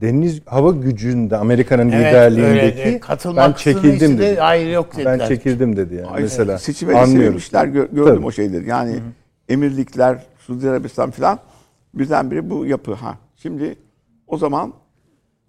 Deniz 0.00 0.40
Hava 0.46 0.70
Gücü'nde 0.70 1.36
Amerika'nın 1.36 1.90
Evet, 1.90 2.06
liderliğindeki 2.06 3.00
ben 3.36 3.52
çekildim 3.52 4.18
dedi. 4.18 4.40
hayır 4.40 4.70
yok 4.72 4.96
dediler. 4.96 5.18
Ben 5.20 5.26
çekildim 5.28 5.76
dedi 5.76 5.94
yani. 5.94 6.06
Ay, 6.06 6.22
mesela 6.22 6.58
seçime 6.58 6.92
anlıyorum. 6.94 7.22
sevilmişler 7.22 7.66
gö- 7.66 7.94
gördüm 7.94 8.14
Tabii. 8.14 8.26
o 8.26 8.32
şeyleri. 8.32 8.68
Yani 8.68 9.00
emirlikler, 9.48 10.22
Suudi 10.38 10.70
Arabistan 10.70 11.10
filan 11.10 11.38
birdenbire 11.94 12.50
bu 12.50 12.66
yapı. 12.66 12.94
Ha. 12.94 13.18
Şimdi 13.36 13.76
o 14.26 14.36
zaman 14.38 14.72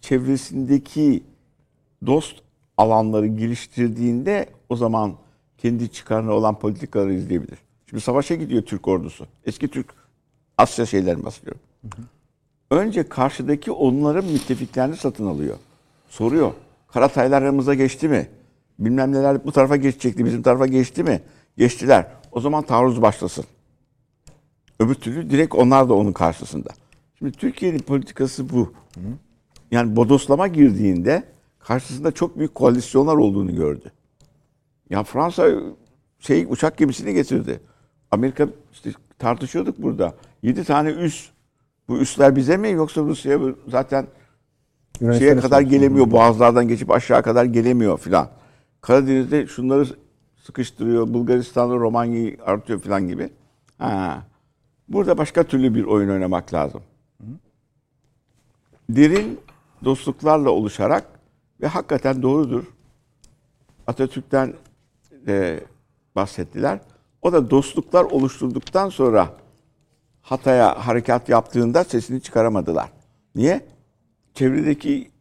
çevresindeki 0.01 1.23
dost 2.05 2.44
alanları 2.77 3.27
geliştirdiğinde 3.27 4.49
o 4.69 4.75
zaman 4.75 5.13
kendi 5.57 5.91
çıkarına 5.91 6.31
olan 6.31 6.59
politikaları 6.59 7.13
izleyebilir. 7.13 7.57
Şimdi 7.89 8.01
savaşa 8.01 8.35
gidiyor 8.35 8.61
Türk 8.61 8.87
ordusu. 8.87 9.27
Eski 9.45 9.67
Türk 9.67 9.87
Asya 10.57 10.85
şeylerini 10.85 11.25
bahsediyorum. 11.25 11.61
Önce 12.71 13.09
karşıdaki 13.09 13.71
onların 13.71 14.25
müttefiklerini 14.25 14.97
satın 14.97 15.25
alıyor. 15.25 15.57
Soruyor. 16.09 16.51
Karataylar 16.87 17.41
aramıza 17.41 17.73
geçti 17.73 18.09
mi? 18.09 18.27
Bilmem 18.79 19.11
neler 19.11 19.45
bu 19.45 19.51
tarafa 19.51 19.75
geçecekti, 19.75 20.25
bizim 20.25 20.41
tarafa 20.41 20.67
geçti 20.67 21.03
mi? 21.03 21.21
Geçtiler. 21.57 22.07
O 22.31 22.41
zaman 22.41 22.63
taarruz 22.63 23.01
başlasın. 23.01 23.45
Öbür 24.79 24.93
türlü 24.93 25.29
direkt 25.29 25.55
onlar 25.55 25.89
da 25.89 25.93
onun 25.93 26.11
karşısında. 26.11 26.69
Şimdi 27.19 27.31
Türkiye'nin 27.31 27.79
politikası 27.79 28.49
bu. 28.49 28.73
Yani 29.71 29.95
bodoslama 29.95 30.47
girdiğinde 30.47 31.23
karşısında 31.67 32.11
çok 32.11 32.37
büyük 32.37 32.55
koalisyonlar 32.55 33.15
olduğunu 33.15 33.55
gördü. 33.55 33.91
Ya 34.89 35.03
Fransa 35.03 35.47
şey 36.19 36.45
uçak 36.49 36.77
gemisini 36.77 37.13
getirdi. 37.13 37.59
Amerika 38.11 38.47
işte 38.73 38.91
tartışıyorduk 39.19 39.81
burada. 39.81 40.13
7 40.41 40.63
tane 40.63 40.89
üs 40.89 41.29
Bu 41.87 41.97
üsler 41.97 42.35
bize 42.35 42.57
mi 42.57 42.71
yoksa 42.71 43.01
Rusya 43.01 43.41
bu 43.41 43.55
zaten 43.67 44.07
Yunanistan'a 44.99 45.29
şeye 45.29 45.41
kadar 45.41 45.61
gelemiyor. 45.61 46.11
Boğazlardan 46.11 46.67
geçip 46.67 46.91
aşağı 46.91 47.23
kadar 47.23 47.45
gelemiyor 47.45 47.97
filan. 47.97 48.29
Karadeniz'de 48.81 49.47
şunları 49.47 49.85
sıkıştırıyor. 50.43 51.13
Bulgaristan'da 51.13 51.75
Romanya'yı 51.75 52.37
artıyor 52.45 52.79
filan 52.79 53.07
gibi. 53.07 53.29
Ha. 53.77 54.23
Burada 54.87 55.17
başka 55.17 55.43
türlü 55.43 55.75
bir 55.75 55.83
oyun 55.83 56.09
oynamak 56.09 56.53
lazım. 56.53 56.81
Derin 58.89 59.39
dostluklarla 59.83 60.49
oluşarak 60.49 61.14
ve 61.61 61.67
hakikaten 61.67 62.21
doğrudur. 62.21 62.63
Atatürk'ten 63.87 64.53
de 65.11 65.63
bahsettiler. 66.15 66.79
O 67.21 67.33
da 67.33 67.49
dostluklar 67.49 68.03
oluşturduktan 68.03 68.89
sonra 68.89 69.33
Hatay'a 70.21 70.87
harekat 70.87 71.29
yaptığında 71.29 71.83
sesini 71.83 72.21
çıkaramadılar. 72.21 72.91
Niye? 73.35 73.65
Çevredeki 74.33 75.11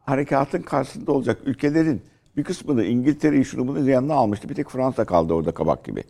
harekatın 0.00 0.62
karşısında 0.62 1.12
olacak 1.12 1.38
ülkelerin 1.44 2.02
bir 2.36 2.44
kısmını 2.44 2.84
İngiltere'yi 2.84 3.44
şunu 3.44 3.68
bunu 3.68 3.90
yanına 3.90 4.14
almıştı. 4.14 4.48
Bir 4.48 4.54
tek 4.54 4.70
Fransa 4.70 5.04
kaldı 5.04 5.34
orada 5.34 5.54
kabak 5.54 5.84
gibi. 5.84 6.04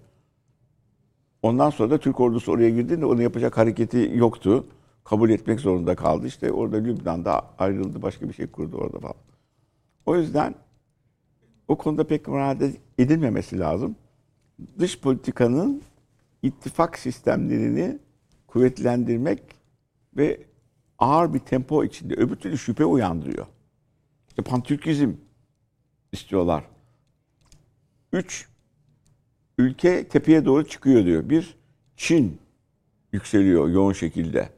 Ondan 1.43 1.71
sonra 1.71 1.91
da 1.91 1.99
Türk 1.99 2.21
ordusu 2.21 2.53
oraya 2.53 2.71
girdiğinde 2.71 3.07
onu 3.07 3.23
yapacak 3.23 3.57
hareketi 3.59 4.13
yoktu. 4.15 4.67
Kabul 5.05 5.31
etmek 5.31 5.61
zorunda 5.61 5.95
kaldı. 5.95 6.27
İşte 6.27 6.53
orada 6.53 6.77
Lübnan'da 6.77 7.45
ayrıldı. 7.59 8.03
Başka 8.03 8.29
bir 8.29 8.35
şey 8.35 8.47
kurdu 8.47 8.77
orada 8.77 8.99
falan. 8.99 9.15
O 10.07 10.17
yüzden 10.17 10.55
o 11.69 11.79
konuda 11.79 12.07
pek 12.07 12.29
murade 12.29 12.73
edilmemesi 12.99 13.59
lazım. 13.59 13.97
Dış 14.79 15.01
politikanın 15.01 15.83
ittifak 16.43 16.99
sistemlerini 16.99 17.99
kuvvetlendirmek 18.47 19.43
ve 20.17 20.47
ağır 20.99 21.35
bir 21.35 21.39
tempo 21.39 21.85
içinde 21.85 22.15
öbür 22.15 22.37
türlü 22.37 22.59
şüphe 22.59 22.85
uyandırıyor. 22.85 23.47
İşte 24.29 24.43
pantürkizm 24.43 25.13
istiyorlar. 26.13 26.65
Üç, 28.13 28.49
ülke 29.59 30.09
tepeye 30.09 30.45
doğru 30.45 30.69
çıkıyor 30.69 31.05
diyor. 31.05 31.31
Bir, 31.31 31.59
Çin 31.97 32.41
yükseliyor 33.13 33.69
yoğun 33.69 33.93
şekilde. 33.93 34.51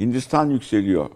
Hindistan 0.00 0.50
yükseliyor. 0.50 1.10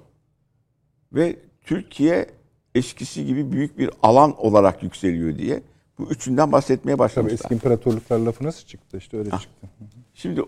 Ve 1.13 1.39
Türkiye 1.63 2.31
eskisi 2.75 3.27
gibi 3.27 3.53
büyük 3.53 3.79
bir 3.79 3.91
alan 4.03 4.45
olarak 4.47 4.83
yükseliyor 4.83 5.39
diye. 5.39 5.63
Bu 5.99 6.05
üçünden 6.11 6.53
bahsetmeye 6.53 6.93
Tabii 6.93 6.99
başlamışlar. 6.99 7.35
eski 7.35 7.55
imparatorluklar 7.55 8.19
lafı 8.19 8.45
nasıl 8.45 8.67
çıktı? 8.67 8.97
İşte 8.99 9.17
öyle 9.19 9.31
çıktı. 9.31 9.67
Şimdi 10.15 10.43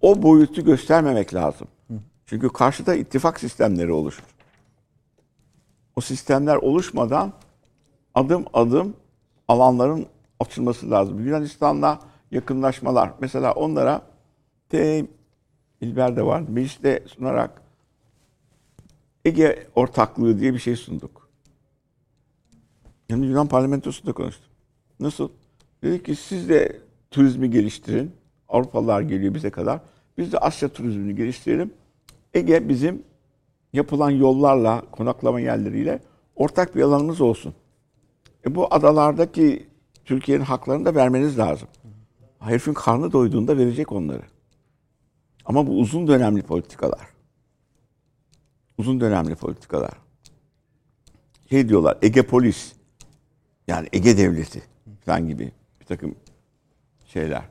o 0.00 0.22
boyutu 0.22 0.64
göstermemek 0.64 1.34
lazım. 1.34 1.68
Çünkü 2.26 2.48
karşıda 2.48 2.94
ittifak 2.94 3.40
sistemleri 3.40 3.92
oluşur. 3.92 4.24
O 5.96 6.00
sistemler 6.00 6.56
oluşmadan 6.56 7.32
adım 8.14 8.44
adım 8.52 8.96
alanların 9.48 10.06
açılması 10.40 10.90
lazım. 10.90 11.26
Yunanistan'la 11.26 12.00
yakınlaşmalar. 12.30 13.12
Mesela 13.20 13.52
onlara 13.52 14.02
T. 14.68 15.06
İlber 15.80 16.16
de 16.16 16.22
var. 16.26 16.40
Mecliste 16.48 17.04
sunarak 17.06 17.62
Ege 19.24 19.66
ortaklığı 19.74 20.40
diye 20.40 20.54
bir 20.54 20.58
şey 20.58 20.76
sunduk. 20.76 21.27
Yani 23.08 23.26
Yunan 23.26 23.48
parlamentosunda 23.48 24.12
konuştum. 24.12 24.46
Nasıl? 25.00 25.28
Dedi 25.82 26.02
ki 26.02 26.16
siz 26.16 26.48
de 26.48 26.80
turizmi 27.10 27.50
geliştirin. 27.50 28.12
Avrupalılar 28.48 29.00
geliyor 29.00 29.34
bize 29.34 29.50
kadar. 29.50 29.80
Biz 30.18 30.32
de 30.32 30.38
Asya 30.38 30.68
turizmini 30.68 31.14
geliştirelim. 31.14 31.72
Ege 32.34 32.68
bizim 32.68 33.02
yapılan 33.72 34.10
yollarla, 34.10 34.82
konaklama 34.92 35.40
yerleriyle 35.40 36.00
ortak 36.36 36.76
bir 36.76 36.82
alanımız 36.82 37.20
olsun. 37.20 37.54
E 38.46 38.54
bu 38.54 38.74
adalardaki 38.74 39.66
Türkiye'nin 40.04 40.44
haklarını 40.44 40.84
da 40.84 40.94
vermeniz 40.94 41.38
lazım. 41.38 41.68
Herifin 42.38 42.74
karnı 42.74 43.12
doyduğunda 43.12 43.58
verecek 43.58 43.92
onları. 43.92 44.22
Ama 45.44 45.66
bu 45.66 45.78
uzun 45.78 46.06
dönemli 46.06 46.42
politikalar. 46.42 47.08
Uzun 48.78 49.00
dönemli 49.00 49.34
politikalar. 49.34 49.92
Şey 51.50 51.68
diyorlar, 51.68 51.98
Ege 52.02 52.22
Polis. 52.22 52.77
Yani 53.68 53.88
Ege 53.92 54.18
Devleti 54.18 54.62
falan 55.04 55.28
gibi 55.28 55.52
bir 55.80 55.86
takım 55.86 56.14
şeyler. 57.06 57.42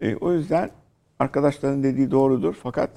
E, 0.00 0.16
o 0.16 0.32
yüzden 0.32 0.70
arkadaşların 1.18 1.82
dediği 1.82 2.10
doğrudur 2.10 2.54
fakat 2.62 2.90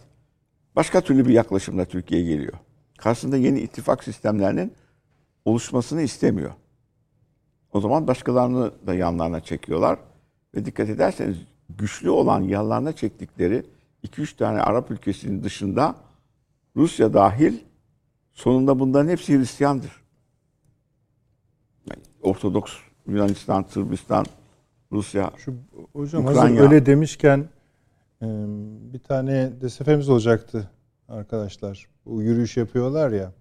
başka 0.75 1.01
türlü 1.01 1.27
bir 1.27 1.33
yaklaşımla 1.33 1.85
Türkiye 1.85 2.23
geliyor. 2.23 2.53
Karşısında 2.97 3.37
yeni 3.37 3.59
ittifak 3.59 4.03
sistemlerinin 4.03 4.73
oluşmasını 5.45 6.01
istemiyor. 6.01 6.51
O 7.73 7.81
zaman 7.81 8.07
başkalarını 8.07 8.87
da 8.87 8.93
yanlarına 8.93 9.41
çekiyorlar. 9.41 9.99
Ve 10.55 10.65
dikkat 10.65 10.89
ederseniz 10.89 11.37
güçlü 11.69 12.09
olan 12.09 12.41
yanlarına 12.41 12.93
çektikleri 12.93 13.63
2-3 14.03 14.37
tane 14.37 14.61
Arap 14.61 14.91
ülkesinin 14.91 15.43
dışında 15.43 15.95
Rusya 16.75 17.13
dahil 17.13 17.59
sonunda 18.33 18.79
bunların 18.79 19.09
hepsi 19.09 19.37
Hristiyandır. 19.37 20.02
Ortodoks 22.23 22.71
Yunanistan, 23.07 23.65
Sırbistan, 23.69 24.25
Rusya. 24.91 25.31
Şu 25.37 25.53
hocam 25.93 26.25
Ukrayna. 26.25 26.41
hazır 26.41 26.59
öyle 26.59 26.85
demişken 26.85 27.39
e, 28.21 28.27
bir 28.93 28.99
tane 28.99 29.51
DSF'miz 29.61 30.09
olacaktı 30.09 30.69
arkadaşlar. 31.09 31.87
Bu 32.05 32.21
yürüyüş 32.21 32.57
yapıyorlar 32.57 33.11
ya. 33.11 33.31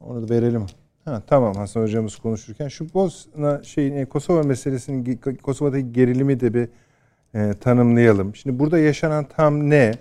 Onu 0.00 0.28
da 0.28 0.34
verelim. 0.34 0.66
Ha, 1.04 1.22
tamam 1.26 1.54
Hasan 1.54 1.82
hocamız 1.82 2.16
konuşurken 2.16 2.68
şu 2.68 2.94
Bosna 2.94 3.62
şeyin 3.62 4.06
Kosova 4.06 4.42
meselesinin 4.42 5.16
Kosova'daki 5.42 5.92
gerilimi 5.92 6.40
de 6.40 6.54
bir 6.54 6.68
e, 7.34 7.54
tanımlayalım. 7.60 8.36
Şimdi 8.36 8.58
burada 8.58 8.78
yaşanan 8.78 9.24
tam 9.36 9.70
ne? 9.70 9.92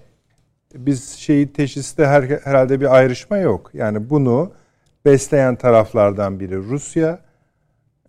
Biz 0.76 1.10
şeyi 1.10 1.54
teşhiste 1.54 2.06
her, 2.06 2.24
herhalde 2.24 2.82
bir 2.82 2.96
ayrışma 2.96 3.38
yok. 3.38 3.72
Yani 3.74 4.10
bunu 4.10 4.52
besleyen 5.06 5.56
taraflardan 5.56 6.40
biri 6.40 6.58
Rusya 6.58 7.20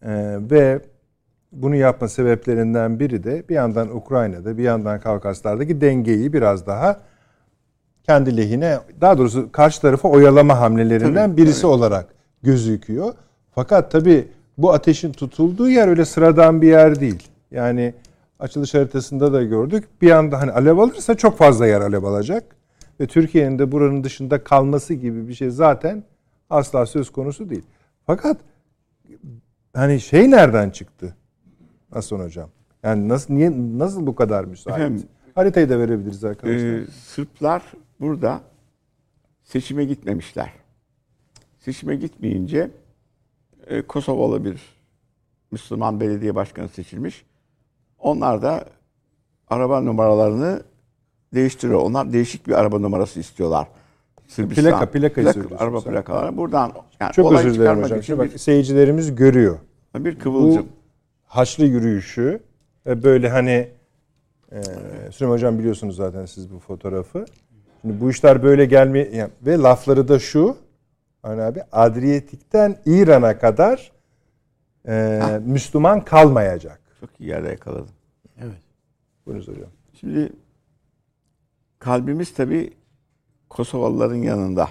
e, 0.03 0.37
ve 0.51 0.81
bunu 1.53 1.77
yapma 1.77 2.09
sebeplerinden 2.09 3.01
biri 3.01 3.25
de 3.25 3.49
bir 3.49 3.55
yandan 3.55 3.97
Ukrayna'da 3.97 4.59
bir 4.59 4.63
yandan 4.63 5.01
Kavkaslar'daki 5.01 5.81
dengeyi 5.81 6.33
biraz 6.33 6.67
daha 6.67 7.01
kendi 8.03 8.37
lehine 8.37 8.79
daha 9.01 9.19
doğrusu 9.19 9.53
karşı 9.53 9.81
tarafa 9.81 10.09
oyalama 10.09 10.61
hamlelerinden 10.61 11.31
Tabii, 11.31 11.43
birisi 11.43 11.63
tabii. 11.63 11.73
olarak 11.73 12.07
gözüküyor. 12.43 13.15
Fakat 13.55 13.91
tabii 13.91 14.29
bu 14.59 14.73
ateşin 14.73 15.13
tutulduğu 15.13 15.69
yer 15.69 15.89
öyle 15.89 16.05
sıradan 16.05 16.63
bir 16.63 16.69
yer 16.69 17.01
değil. 17.01 17.29
Yani 17.51 17.95
açılış 18.39 18.75
haritasında 18.75 19.33
da 19.33 19.43
gördük. 19.43 19.85
Bir 20.03 20.11
anda 20.11 20.41
hani 20.41 20.53
alev 20.53 20.79
alırsa 20.79 21.15
çok 21.15 21.39
fazla 21.39 21.67
yer 21.67 21.81
alev 21.81 22.05
alacak. 22.05 22.45
Ve 23.01 23.07
Türkiye'nin 23.07 23.59
de 23.59 23.73
buranın 23.73 24.05
dışında 24.05 24.45
kalması 24.45 24.95
gibi 24.95 25.29
bir 25.29 25.35
şey 25.35 25.51
zaten 25.51 26.05
asla 26.53 26.87
söz 26.87 27.13
konusu 27.13 27.51
değil. 27.51 27.65
Fakat 28.07 28.41
hani 29.75 30.01
şey 30.01 30.31
nereden 30.31 30.71
çıktı? 30.71 31.17
Hasan 31.91 32.19
hocam. 32.19 32.51
Yani 32.83 33.09
nasıl 33.09 33.35
niye 33.35 33.53
nasıl 33.79 34.07
bu 34.07 34.15
kadar 34.15 34.45
müsait? 34.45 34.79
Efendim, 34.79 35.09
Haritayı 35.35 35.69
da 35.69 35.79
verebiliriz 35.79 36.25
arkadaşlar. 36.25 36.79
Ee, 36.79 36.87
Sırplar 36.87 37.63
burada 38.01 38.41
seçime 39.43 39.85
gitmemişler. 39.85 40.53
Seçime 41.59 41.97
gitmeyince 41.97 42.71
e, 43.67 43.83
Kosovalı 43.83 44.45
bir 44.45 44.61
Müslüman 45.51 46.01
belediye 46.01 46.35
başkanı 46.35 46.69
seçilmiş. 46.69 47.25
Onlar 47.99 48.43
da 48.43 48.65
araba 49.49 49.81
numaralarını 49.81 50.63
değiştiriyor. 51.35 51.81
Onlar 51.81 52.13
değişik 52.13 52.47
bir 52.47 52.53
araba 52.53 52.79
numarası 52.79 53.21
istiyorlar. 53.21 53.69
Sırbistan. 54.33 54.65
Plaka, 54.65 54.91
plakayı 54.91 55.33
söylüyorsun 55.33 55.57
Araba 55.57 55.81
sen. 55.81 55.93
plakaları. 55.93 56.37
Buradan 56.37 56.73
yani 57.01 57.13
Çok 57.13 57.27
olay 57.27 57.47
özür 57.47 57.61
dilerim 57.61 57.83
hocam. 57.83 58.03
Şimdi 58.03 58.19
bak 58.19 58.41
seyircilerimiz 58.41 59.15
görüyor. 59.15 59.59
bir, 59.99 60.19
kıvılcım. 60.19 60.69
Haçlı 61.25 61.65
yürüyüşü 61.65 62.41
böyle 62.87 63.29
hani 63.29 63.69
e, 64.53 64.63
Süleyman 65.13 65.35
Hocam 65.35 65.59
biliyorsunuz 65.59 65.97
zaten 65.97 66.27
siz 66.27 66.53
bu 66.53 66.59
fotoğrafı. 66.59 67.25
Şimdi 67.81 68.01
bu 68.01 68.11
işler 68.11 68.43
böyle 68.43 68.65
gelme 68.65 68.99
yani, 68.99 69.31
ve 69.43 69.59
lafları 69.59 70.09
da 70.09 70.19
şu 70.19 70.57
hani 71.23 71.43
abi 71.43 71.63
Adriyatik'ten 71.73 72.77
İran'a 72.87 73.39
kadar 73.39 73.93
e, 74.89 75.21
Müslüman 75.45 76.05
kalmayacak. 76.05 76.81
Çok 77.01 77.11
iyi 77.21 77.29
yerde 77.29 77.49
yakaladım. 77.49 77.95
Evet. 78.41 78.63
Buyurunuz 79.27 79.49
hocam. 79.49 79.71
Şimdi 80.01 80.33
kalbimiz 81.79 82.35
tabii 82.35 82.73
Kosovalıların 83.53 84.23
yanında. 84.23 84.69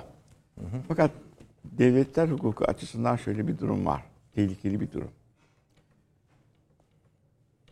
Fakat 0.87 1.11
devletler 1.63 2.27
hukuku 2.27 2.65
açısından 2.65 3.15
şöyle 3.15 3.47
bir 3.47 3.57
durum 3.57 3.85
var. 3.85 4.03
Tehlikeli 4.35 4.79
bir 4.79 4.91
durum. 4.91 5.11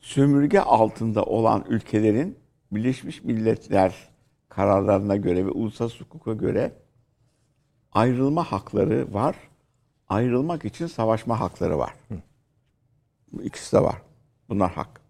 Sömürge 0.02 0.60
altında 0.60 1.24
olan 1.24 1.66
ülkelerin 1.70 2.38
Birleşmiş 2.72 3.24
Milletler 3.24 4.10
kararlarına 4.50 5.16
göre 5.16 5.46
ve 5.46 5.50
uluslararası 5.50 6.04
hukuka 6.04 6.34
göre 6.34 6.72
ayrılma 7.92 8.44
hakları 8.44 9.14
var. 9.14 9.36
Ayrılmak 10.10 10.66
için 10.66 10.88
savaşma 10.88 11.40
hakları 11.40 11.78
var. 11.78 11.94
Bu 13.34 13.44
ikisi 13.44 13.76
de 13.76 13.84
var. 13.84 14.02
Bunlar 14.50 14.72
hak. 14.72 15.02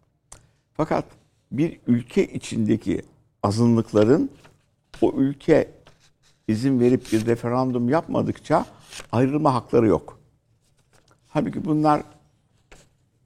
Fakat 0.73 1.05
bir 1.51 1.79
ülke 1.87 2.27
içindeki 2.27 3.01
azınlıkların 3.43 4.31
o 5.01 5.13
ülke 5.13 5.78
izin 6.49 6.79
verip 6.79 7.11
bir 7.11 7.25
referandum 7.25 7.89
yapmadıkça 7.89 8.65
ayrılma 9.11 9.53
hakları 9.53 9.87
yok. 9.87 10.19
Halbuki 11.27 11.65
bunlar 11.65 12.03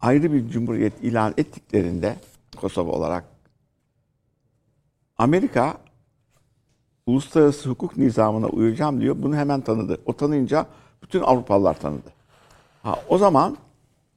ayrı 0.01 0.33
bir 0.33 0.49
cumhuriyet 0.49 1.03
ilan 1.03 1.33
ettiklerinde 1.37 2.15
Kosova 2.55 2.91
olarak 2.91 3.25
Amerika 5.17 5.77
uluslararası 7.05 7.69
hukuk 7.69 7.97
nizamına 7.97 8.47
uyacağım 8.47 9.01
diyor. 9.01 9.15
Bunu 9.19 9.35
hemen 9.35 9.61
tanıdı. 9.61 9.97
O 10.05 10.13
tanıyınca 10.13 10.65
bütün 11.03 11.21
Avrupalılar 11.21 11.79
tanıdı. 11.79 12.13
Ha, 12.83 12.99
o 13.09 13.17
zaman 13.17 13.57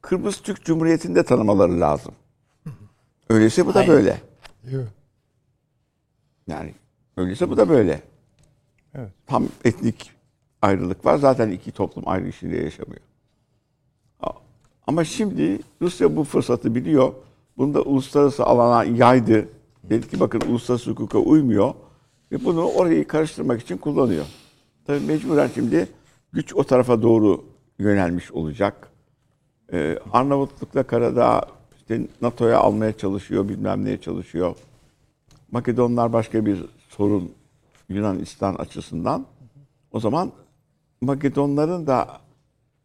Kıbrıs 0.01 0.41
Türk 0.41 0.65
Cumhuriyeti'ni 0.65 1.15
de 1.15 1.23
tanımaları 1.23 1.79
lazım. 1.79 2.13
Öyleyse 3.29 3.65
bu 3.65 3.73
da 3.73 3.79
Aynen. 3.79 3.93
böyle. 3.93 4.21
Yani 6.47 6.73
öyleyse 7.17 7.49
bu 7.49 7.57
da 7.57 7.69
böyle. 7.69 8.01
Evet. 8.97 9.09
Tam 9.25 9.47
etnik 9.65 10.11
ayrılık 10.61 11.05
var. 11.05 11.17
Zaten 11.17 11.49
iki 11.49 11.71
toplum 11.71 12.07
ayrı 12.07 12.27
içinde 12.27 12.57
yaşamıyor. 12.57 13.01
Ama 14.87 15.03
şimdi 15.03 15.59
Rusya 15.81 16.15
bu 16.15 16.23
fırsatı 16.23 16.75
biliyor. 16.75 17.13
Bunu 17.57 17.73
da 17.73 17.81
uluslararası 17.81 18.43
alana 18.43 18.83
yaydı. 18.83 19.49
Dedi 19.83 20.09
ki 20.09 20.19
bakın 20.19 20.41
uluslararası 20.49 20.91
hukuka 20.91 21.19
uymuyor. 21.19 21.73
Ve 22.31 22.45
bunu 22.45 22.65
orayı 22.65 23.07
karıştırmak 23.07 23.61
için 23.61 23.77
kullanıyor. 23.77 24.25
Tabii 24.85 24.99
mecburen 24.99 25.49
şimdi 25.53 25.87
güç 26.33 26.55
o 26.55 26.63
tarafa 26.63 27.01
doğru 27.01 27.45
yönelmiş 27.79 28.31
olacak. 28.31 28.91
Ee, 29.73 29.99
Arnavutluk'la 30.11 30.83
Karadağ 30.83 31.41
işte 31.77 32.07
NATO'ya 32.21 32.59
almaya 32.59 32.97
çalışıyor, 32.97 33.49
bilmem 33.49 33.85
neye 33.85 34.01
çalışıyor. 34.01 34.55
Makedonlar 35.51 36.13
başka 36.13 36.45
bir 36.45 36.65
sorun 36.89 37.31
Yunanistan 37.89 38.55
açısından. 38.55 39.25
O 39.91 39.99
zaman 39.99 40.31
Makedonların 41.01 41.87
da 41.87 42.07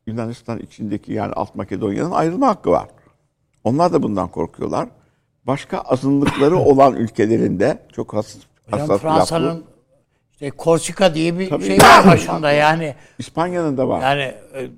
Yunanistan 0.06 0.58
içindeki 0.58 1.12
yani 1.12 1.32
Alt 1.32 1.54
Makedonya'nın 1.54 2.10
ayrılma 2.10 2.48
hakkı 2.48 2.70
var. 2.70 2.88
Onlar 3.64 3.92
da 3.92 4.02
bundan 4.02 4.28
korkuyorlar. 4.28 4.88
Başka 5.46 5.78
azınlıkları 5.78 6.56
olan 6.58 6.94
ülkelerinde 6.96 7.82
çok 7.92 8.14
hassas, 8.14 8.42
hassas. 8.70 9.00
Fransa'nın 9.00 9.64
işte 10.32 10.50
Korsika 10.50 11.14
diye 11.14 11.38
bir 11.38 11.50
Tabii. 11.50 11.64
şey 11.64 11.78
var 11.78 12.06
başında 12.06 12.52
yani. 12.52 12.94
İspanya'nın 13.18 13.76
da 13.76 13.88
var. 13.88 14.02
Yani 14.02 14.22
e, 14.22 14.70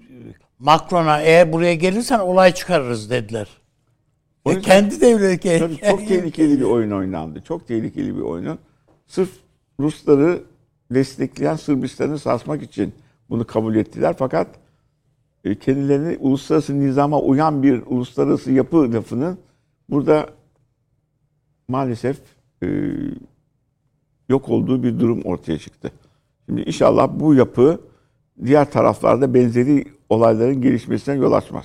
Macron'a 0.58 1.20
eğer 1.20 1.52
buraya 1.52 1.74
gelirsen 1.74 2.18
olay 2.18 2.54
çıkarırız 2.54 3.10
dediler. 3.10 3.48
O 4.44 4.50
E, 4.50 4.54
yüzden- 4.54 4.70
kendi 4.70 5.00
devleti. 5.00 5.58
Tabii 5.58 5.76
çok 5.76 6.08
tehlikeli 6.08 6.60
bir 6.60 6.64
oyun 6.64 6.90
oynandı. 6.90 7.42
Çok 7.48 7.68
tehlikeli 7.68 8.16
bir 8.16 8.20
oyunun. 8.22 8.58
Sırf 9.06 9.30
Rusları 9.80 10.42
destekleyen 10.90 11.56
Sırbistan'ı 11.56 12.18
sarsmak 12.18 12.62
için 12.62 12.94
bunu 13.30 13.46
kabul 13.46 13.76
ettiler. 13.76 14.14
Fakat 14.18 14.48
e, 15.44 15.58
kendilerini 15.58 16.16
uluslararası 16.20 16.80
nizama 16.80 17.20
uyan 17.20 17.62
bir 17.62 17.82
uluslararası 17.86 18.52
yapı 18.52 18.92
lafının 18.92 19.38
burada 19.90 20.26
maalesef 21.68 22.20
e, 22.62 22.66
yok 24.28 24.48
olduğu 24.48 24.82
bir 24.82 25.00
durum 25.00 25.22
ortaya 25.22 25.58
çıktı. 25.58 25.92
Şimdi 26.46 26.60
inşallah 26.60 27.10
bu 27.20 27.34
yapı 27.34 27.80
diğer 28.44 28.70
taraflarda 28.70 29.34
benzeri 29.34 29.84
olayların 30.08 30.62
gelişmesine 30.62 31.14
yol 31.14 31.32
açmaz. 31.32 31.64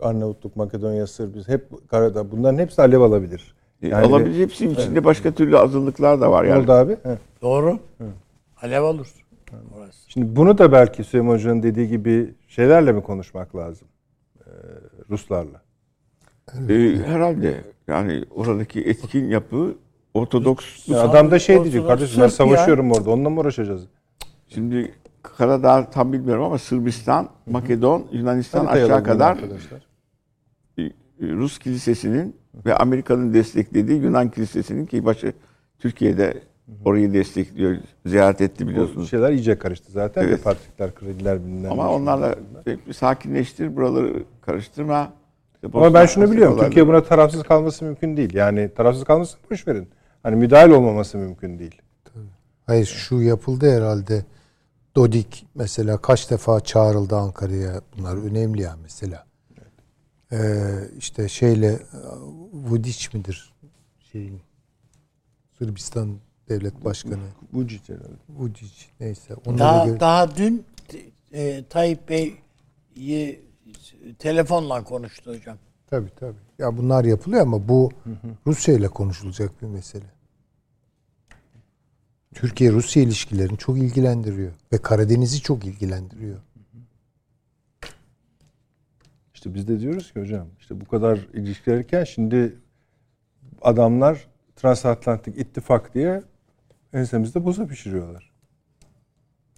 Arnavutluk, 0.00 0.56
Makedonya, 0.56 1.06
Sırbistan 1.06 1.52
hep 1.52 1.88
Karadağ 1.88 2.30
bunların 2.30 2.58
hepsi 2.58 2.82
alev 2.82 3.00
alabilir. 3.00 3.54
E, 3.82 4.04
Olabilir 4.04 4.42
hepsinin 4.42 4.74
içinde 4.74 5.04
başka 5.04 5.30
türlü 5.30 5.58
azınlıklar 5.58 6.20
da 6.20 6.30
var. 6.30 6.44
Yani 6.44 6.62
oldu 6.62 6.72
abi? 6.72 6.92
He. 6.92 7.18
Doğru. 7.42 7.78
Alev 8.62 8.82
olur. 8.82 9.06
Orası. 9.78 10.10
Şimdi 10.10 10.36
bunu 10.36 10.58
da 10.58 10.72
belki 10.72 11.04
Süleyman 11.04 11.34
Hoca'nın 11.34 11.62
dediği 11.62 11.88
gibi 11.88 12.34
şeylerle 12.48 12.92
mi 12.92 13.02
konuşmak 13.02 13.56
lazım? 13.56 13.88
Ee, 14.40 14.50
Ruslarla. 15.10 15.62
E, 16.68 16.96
herhalde 17.06 17.64
yani 17.88 18.24
oradaki 18.30 18.80
etkin 18.80 19.28
yapı 19.28 19.74
Ortodoks. 20.14 20.88
Ya 20.88 21.00
adam 21.02 21.30
da 21.30 21.38
şey 21.38 21.62
diyecek 21.62 21.86
kardeşim 21.86 22.22
ben 22.22 22.28
Sırp 22.28 22.40
ya." 22.40 22.46
savaşıyorum 22.46 22.92
orada 22.92 23.10
onunla 23.10 23.30
mı 23.30 23.40
uğraşacağız? 23.40 23.82
Şimdi 24.48 24.94
Karadağ 25.22 25.90
tam 25.90 26.12
bilmiyorum 26.12 26.44
ama 26.44 26.58
Sırbistan, 26.58 27.28
Makedon, 27.46 28.06
Yunanistan 28.12 28.66
Haritayı 28.66 28.84
aşağı 28.84 29.04
kadar 29.04 29.30
arkadaşlar. 29.30 29.80
Rus 31.28 31.58
kilisesinin 31.58 32.36
ve 32.66 32.76
Amerika'nın 32.76 33.34
desteklediği 33.34 34.02
Yunan 34.02 34.30
kilisesinin 34.30 34.86
ki 34.86 35.04
başı 35.04 35.32
Türkiye'de 35.78 36.42
orayı 36.84 37.12
destekliyor. 37.12 37.76
Ziyaret 38.06 38.40
etti 38.40 38.64
Bu 38.64 38.68
biliyorsunuz. 38.68 39.10
şeyler 39.10 39.30
iyice 39.32 39.58
karıştı 39.58 39.92
zaten. 39.92 40.22
Evet. 40.22 40.44
Partikler, 40.44 40.94
krediler 40.94 41.44
bilmem. 41.44 41.72
Ama 41.72 41.90
onlarla 41.90 42.34
bir 42.66 42.92
sakinleştir 42.92 43.76
buraları 43.76 44.22
karıştırma. 44.40 45.12
İşte 45.54 45.78
Ama 45.78 45.94
ben 45.94 46.06
şunu 46.06 46.32
biliyorum. 46.32 46.58
Türkiye 46.58 46.86
buna 46.86 47.02
tarafsız 47.02 47.42
kalması 47.42 47.84
mümkün 47.84 48.16
değil. 48.16 48.34
Yani 48.34 48.70
tarafsız 48.76 49.04
kalması 49.04 49.36
boş 49.50 49.68
verin. 49.68 49.88
Hani 50.22 50.36
müdahil 50.36 50.70
olmaması 50.70 51.18
mümkün 51.18 51.58
değil. 51.58 51.82
Hayır 52.66 52.86
şu 52.86 53.22
yapıldı 53.22 53.76
herhalde. 53.76 54.24
Dodik 54.96 55.46
mesela 55.54 55.98
kaç 55.98 56.30
defa 56.30 56.60
çağrıldı 56.60 57.16
Ankara'ya. 57.16 57.80
Bunlar 57.98 58.16
önemli 58.30 58.62
ya 58.62 58.76
mesela. 58.82 59.24
Ee, 60.32 60.38
işte 60.98 61.28
şeyle 61.28 61.78
Vudic 62.52 63.18
midir? 63.18 63.52
Şeyin 64.12 64.40
Sırbistan 65.58 66.16
devlet 66.48 66.84
başkanı. 66.84 67.18
Ciddi 67.66 67.92
herhalde. 67.92 68.14
Vudic 68.28 68.72
neyse. 69.00 69.34
Onlara 69.46 69.58
Daha, 69.58 69.86
göre- 69.86 70.00
daha 70.00 70.36
dün 70.36 70.64
e, 71.32 71.64
Tayyip 71.70 72.08
Bey 72.08 72.34
telefonla 74.18 74.84
konuştu 74.84 75.30
hocam. 75.34 75.56
Tabii 75.86 76.10
tabii. 76.20 76.38
Ya 76.58 76.76
bunlar 76.76 77.04
yapılıyor 77.04 77.42
ama 77.42 77.68
bu 77.68 77.90
Rusya 78.46 78.74
ile 78.74 78.88
konuşulacak 78.88 79.62
bir 79.62 79.66
mesele. 79.66 80.04
Türkiye-Rusya 82.34 83.02
ilişkilerini 83.02 83.58
çok 83.58 83.78
ilgilendiriyor. 83.78 84.52
Ve 84.72 84.78
Karadeniz'i 84.78 85.40
çok 85.40 85.64
ilgilendiriyor. 85.64 86.38
İşte 89.42 89.54
biz 89.54 89.68
de 89.68 89.80
diyoruz 89.80 90.12
ki 90.12 90.20
hocam 90.20 90.46
işte 90.58 90.80
bu 90.80 90.84
kadar 90.84 91.18
ilişkilerken 91.32 92.04
şimdi 92.04 92.56
adamlar 93.62 94.26
transatlantik 94.56 95.38
ittifak 95.38 95.94
diye 95.94 96.22
ensemizde 96.92 97.44
boza 97.44 97.66
pişiriyorlar. 97.66 98.30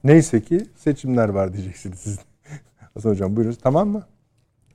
Neyse 0.04 0.42
ki 0.42 0.66
seçimler 0.76 1.28
var 1.28 1.52
diyeceksiniz 1.52 1.98
siz. 1.98 2.18
Hasan 2.94 3.10
hocam 3.10 3.36
buyurunuz 3.36 3.58
tamam 3.58 3.88
mı? 3.88 4.02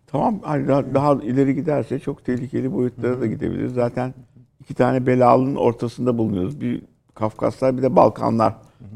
Tamam 0.07 0.39
hani 0.43 0.67
daha, 0.67 0.93
daha 0.93 1.13
ileri 1.13 1.55
giderse 1.55 1.99
çok 1.99 2.25
tehlikeli 2.25 2.73
boyutlara 2.73 3.21
da 3.21 3.27
gidebilir. 3.27 3.67
Zaten 3.67 4.13
iki 4.59 4.73
tane 4.73 5.05
belalının 5.05 5.55
ortasında 5.55 6.17
bulunuyoruz. 6.17 6.61
Bir 6.61 6.81
Kafkaslar 7.15 7.77
bir 7.77 7.81
de 7.81 7.95
Balkanlar. 7.95 8.55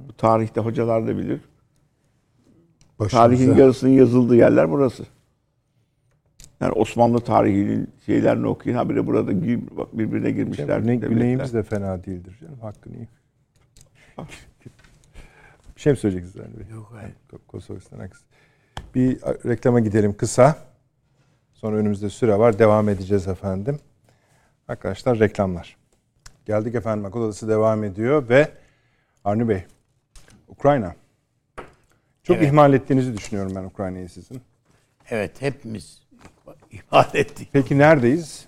Bu 0.09 0.13
tarihte 0.13 0.61
hocalar 0.61 1.07
da 1.07 1.17
bilir. 1.17 1.41
Tarihin 2.97 3.47
Başımıza- 3.47 3.61
yarısının 3.61 3.91
yazıldığı 3.91 4.35
yerler 4.35 4.71
burası. 4.71 5.03
Yani 6.63 6.71
Osmanlı 6.73 7.19
tarihinin 7.19 7.89
şeylerini 8.05 8.47
okuyun. 8.47 8.77
Habire 8.77 9.07
burada 9.07 9.31
gir, 9.31 9.59
bak 9.71 9.97
birbirine 9.97 10.31
girmişler. 10.31 10.79
Güney, 10.79 10.99
güneyimiz 10.99 11.53
de 11.53 11.63
fena 11.63 12.03
değildir 12.03 12.37
canım. 12.41 12.59
Hakkını 12.61 12.93
yiyeyim. 12.93 13.09
Bir 15.75 15.81
şey 15.81 15.93
mi 15.93 15.97
söyleyeceksiniz 15.97 16.45
Ali 16.45 16.59
Bey? 16.59 16.75
Yok 16.75 16.91
hayır. 16.95 17.13
Kosova'sından. 17.47 18.09
Bir 18.95 19.21
reklama 19.21 19.79
gidelim 19.79 20.17
kısa. 20.17 20.57
Sonra 21.53 21.75
önümüzde 21.77 22.09
süre 22.09 22.39
var. 22.39 22.59
Devam 22.59 22.89
edeceğiz 22.89 23.27
efendim. 23.27 23.79
Arkadaşlar 24.67 25.19
reklamlar. 25.19 25.77
Geldik 26.45 26.75
efendim. 26.75 27.05
Akıl 27.05 27.19
Odası 27.19 27.47
devam 27.47 27.83
ediyor 27.83 28.29
ve 28.29 28.51
Arni 29.23 29.49
Bey, 29.49 29.63
Ukrayna. 30.47 30.95
Çok 32.23 32.37
Evet. 32.37 32.47
ihmal 32.47 32.73
ettiğinizi 32.73 33.17
düşünüyorum 33.17 33.51
ben 33.55 33.63
Ukrayna'yı 33.63 34.09
sizin. 34.09 34.41
Evet 35.09 35.41
hepimiz 35.41 36.02
ihmal 36.71 37.05
ettik. 37.13 37.49
Peki 37.53 37.77
neredeyiz? 37.77 38.45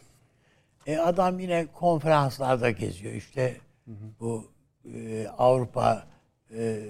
E 0.88 0.98
adam 0.98 1.40
yine 1.40 1.68
konferanslarda 1.74 2.72
geziyor. 2.72 3.14
İşte 3.14 3.58
bu 4.20 4.52
e, 4.94 5.28
Avrupa 5.38 6.08
e, 6.58 6.84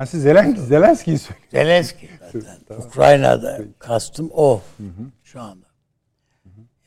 Ha 0.00 0.06
siz 0.06 0.22
Zelenski, 0.22 0.60
Zelenski'yi 0.60 1.18
söylüyorsunuz. 1.18 1.50
Zelenski 1.50 2.08
zaten. 2.32 2.86
Ukrayna'da 2.86 3.60
kastım 3.78 4.30
o 4.34 4.62
şu 5.24 5.40
anda. 5.40 5.66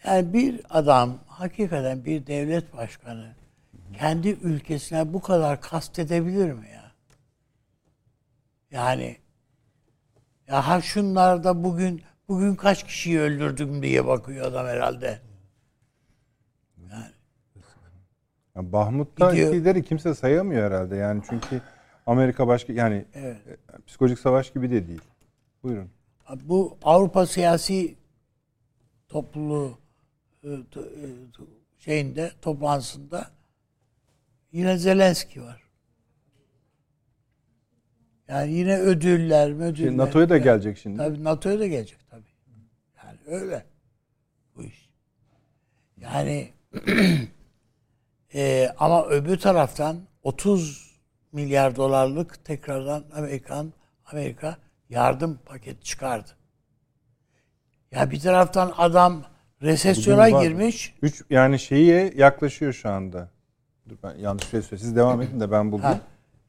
Yani 0.06 0.34
bir 0.34 0.62
adam 0.70 1.18
hakikaten 1.28 2.06
bir 2.06 2.28
devlet 2.28 2.78
başkanı 2.78 3.36
kendi 4.00 4.30
ülkesine 4.30 5.14
bu 5.14 5.22
kadar 5.22 5.62
kastedebilir 5.62 6.52
mi 6.52 6.70
ya? 6.74 6.92
Yani 8.72 9.18
ya 10.48 10.68
ha 10.68 10.82
şunlar 10.82 11.44
da 11.44 11.64
bugün 11.64 12.02
bugün 12.28 12.56
kaç 12.56 12.84
kişiyi 12.84 13.20
öldürdüm 13.20 13.84
diye 13.84 14.08
bakıyor 14.08 14.46
adam 14.46 14.66
herhalde. 14.68 15.22
Yani 18.56 18.72
Bahmut'ta 18.72 19.32
Gidiyor. 19.32 19.54
liderleri 19.54 19.84
kimse 19.84 20.14
sayamıyor 20.16 20.64
herhalde. 20.72 20.96
Yani 20.96 21.22
çünkü 21.30 21.62
Amerika 22.06 22.48
başka 22.48 22.74
yani 22.74 23.06
Evet. 23.14 23.38
e, 23.48 23.58
psikolojik 23.88 24.20
savaş 24.20 24.54
gibi 24.54 24.72
de 24.72 24.88
değil. 24.88 25.02
Buyurun. 25.64 25.90
Bu 26.44 26.78
Avrupa 26.84 27.26
siyasi 27.26 27.96
topluluğu 29.08 29.78
e, 30.44 30.50
e, 30.50 30.58
şeyinde 31.80 32.32
toplantısında 32.42 33.28
yine 34.52 34.78
Zelenski 34.78 35.42
var. 35.44 35.63
Yani 38.34 38.54
yine 38.54 38.78
ödüller, 38.78 39.50
ödüller. 39.50 39.76
Şey, 39.76 39.98
NATO'ya 39.98 40.30
da 40.30 40.38
gelecek 40.38 40.78
şimdi. 40.78 40.98
Tabii 40.98 41.24
NATO'ya 41.24 41.60
da 41.60 41.68
gelecek 41.68 42.00
tabii. 42.10 42.24
Yani 43.04 43.18
öyle 43.28 43.66
bu 44.56 44.64
iş. 44.64 44.90
Yani 45.98 46.50
e, 48.34 48.70
ama 48.80 49.06
öbür 49.06 49.38
taraftan 49.38 49.98
30 50.24 50.94
milyar 51.32 51.76
dolarlık 51.76 52.46
tekrardan 52.46 53.04
Amerikan 53.16 53.74
Amerika 54.06 54.58
yardım 54.90 55.40
paketi 55.46 55.84
çıkardı. 55.84 56.30
Ya 57.92 58.12
bir 58.12 58.20
taraftan 58.20 58.74
adam 58.78 59.24
resesyona 59.62 60.30
girmiş. 60.30 60.96
Üç, 61.02 61.24
yani 61.30 61.60
şeye 61.60 62.14
yaklaşıyor 62.16 62.74
şu 62.74 62.90
anda. 62.90 63.30
Dur 63.90 63.96
ben 64.04 64.16
yanlış 64.16 64.46
bir 64.46 64.50
şey 64.50 64.62
söyleyeyim. 64.62 64.88
Siz 64.88 64.96
devam 64.96 65.22
edin 65.22 65.40
de 65.40 65.52
ben 65.52 65.72
bulayım. 65.72 65.94
Ha, 65.94 66.00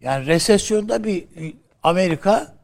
yani 0.01 0.27
resesyonda 0.27 1.05
bir 1.05 1.25
Amerika 1.85 2.55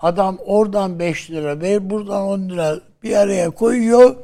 adam 0.00 0.38
oradan 0.46 0.98
5 0.98 1.30
lira 1.30 1.60
ver 1.60 1.90
buradan 1.90 2.22
10 2.22 2.48
lira 2.48 2.80
bir 3.02 3.16
araya 3.16 3.50
koyuyor. 3.50 4.16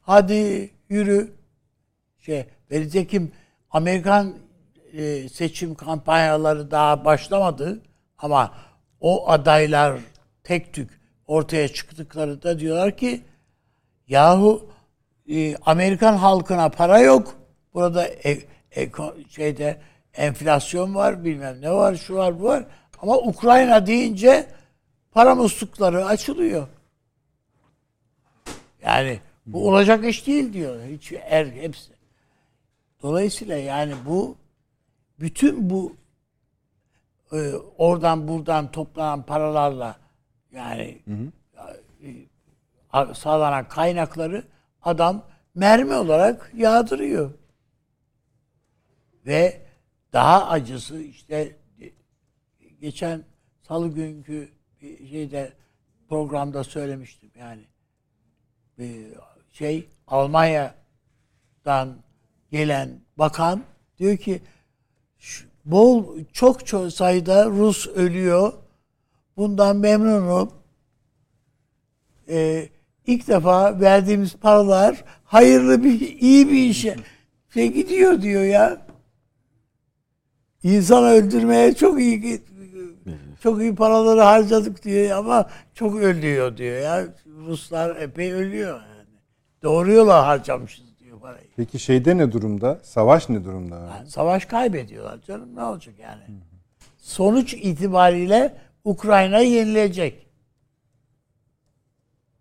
Hadi 0.00 0.70
yürü. 0.88 1.32
Şey, 2.18 2.46
ve 2.70 2.80
nitekim 2.80 3.32
Amerikan 3.70 4.34
e, 4.92 5.28
seçim 5.28 5.74
kampanyaları 5.74 6.70
daha 6.70 7.04
başlamadı 7.04 7.80
ama 8.18 8.54
o 9.00 9.28
adaylar 9.30 10.00
tek 10.44 10.72
tük 10.74 11.00
ortaya 11.26 11.68
çıktıkları 11.68 12.42
da 12.42 12.58
diyorlar 12.58 12.96
ki 12.96 13.20
yahu 14.08 14.70
e, 15.30 15.56
Amerikan 15.56 16.16
halkına 16.16 16.68
para 16.68 16.98
yok. 16.98 17.34
Burada 17.74 18.06
e, 18.08 18.38
eko- 18.72 19.28
şeyde 19.28 19.80
enflasyon 20.14 20.94
var, 20.94 21.24
bilmem 21.24 21.60
ne 21.60 21.72
var, 21.72 21.94
şu 21.94 22.14
var, 22.14 22.40
bu 22.40 22.44
var. 22.44 22.64
Ama 23.02 23.18
Ukrayna 23.18 23.86
deyince 23.86 24.46
para 25.12 25.34
muslukları 25.34 26.06
açılıyor. 26.06 26.68
Yani 28.82 29.20
bu 29.46 29.68
olacak 29.68 30.04
iş 30.04 30.26
değil 30.26 30.52
diyor. 30.52 30.84
Hiç 30.84 31.12
er 31.12 31.46
hepsi. 31.46 31.92
Dolayısıyla 33.02 33.56
yani 33.56 33.94
bu 34.06 34.36
bütün 35.20 35.70
bu 35.70 35.96
e, 37.32 37.52
oradan 37.78 38.28
buradan 38.28 38.70
toplanan 38.70 39.22
paralarla 39.22 39.96
yani 40.52 40.98
e, 42.02 43.14
sağlanan 43.14 43.68
kaynakları 43.68 44.44
adam 44.82 45.22
mermi 45.54 45.94
olarak 45.94 46.50
yağdırıyor. 46.54 47.30
Ve 49.26 49.60
daha 50.12 50.48
acısı 50.48 51.00
işte 51.02 51.56
geçen 52.80 53.22
salı 53.68 53.88
günkü 53.88 54.48
bir 54.82 55.08
şeyde 55.08 55.52
programda 56.08 56.64
söylemiştim 56.64 57.30
yani 57.38 57.62
bir 58.78 59.06
şey 59.52 59.88
Almanya'dan 60.06 61.96
gelen 62.50 63.00
bakan 63.18 63.62
diyor 63.98 64.16
ki 64.16 64.42
"Şu- 65.18 65.46
bol 65.64 66.18
çok 66.32 66.66
çok 66.66 66.92
sayıda 66.92 67.46
Rus 67.46 67.86
ölüyor. 67.86 68.52
Bundan 69.36 69.76
memnunum. 69.76 70.52
Ee, 72.28 72.68
ilk 73.06 73.28
defa 73.28 73.80
verdiğimiz 73.80 74.36
paralar 74.36 75.04
hayırlı 75.24 75.84
bir 75.84 76.00
iyi 76.20 76.48
bir 76.48 76.68
işe 76.68 76.96
şey 77.54 77.72
gidiyor 77.72 78.22
diyor 78.22 78.44
ya. 78.44 78.86
İnsan 80.62 81.04
öldürmeye 81.04 81.74
çok 81.74 82.00
iyi 82.00 82.20
çok 83.42 83.60
iyi 83.60 83.74
paraları 83.74 84.20
harcadık 84.20 84.84
diyor 84.84 85.10
ama 85.10 85.48
çok 85.74 85.96
ölüyor 85.96 86.56
diyor 86.56 86.80
ya. 86.80 87.04
Ruslar 87.46 87.96
epey 87.96 88.32
ölüyor 88.32 88.80
yani. 88.80 89.18
Doğru 89.62 89.92
yola 89.92 90.26
harcamışız 90.26 90.98
diyor 90.98 91.20
parayı. 91.20 91.46
Peki 91.56 91.78
şeyde 91.78 92.16
ne 92.16 92.32
durumda? 92.32 92.78
Savaş 92.82 93.28
ne 93.28 93.44
durumda? 93.44 93.76
Yani 93.96 94.10
savaş 94.10 94.44
kaybediyorlar 94.44 95.20
canım 95.22 95.56
ne 95.56 95.62
olacak 95.62 95.94
yani. 95.98 96.22
Sonuç 96.98 97.54
itibariyle 97.54 98.54
Ukrayna 98.84 99.38
yenilecek. 99.38 100.28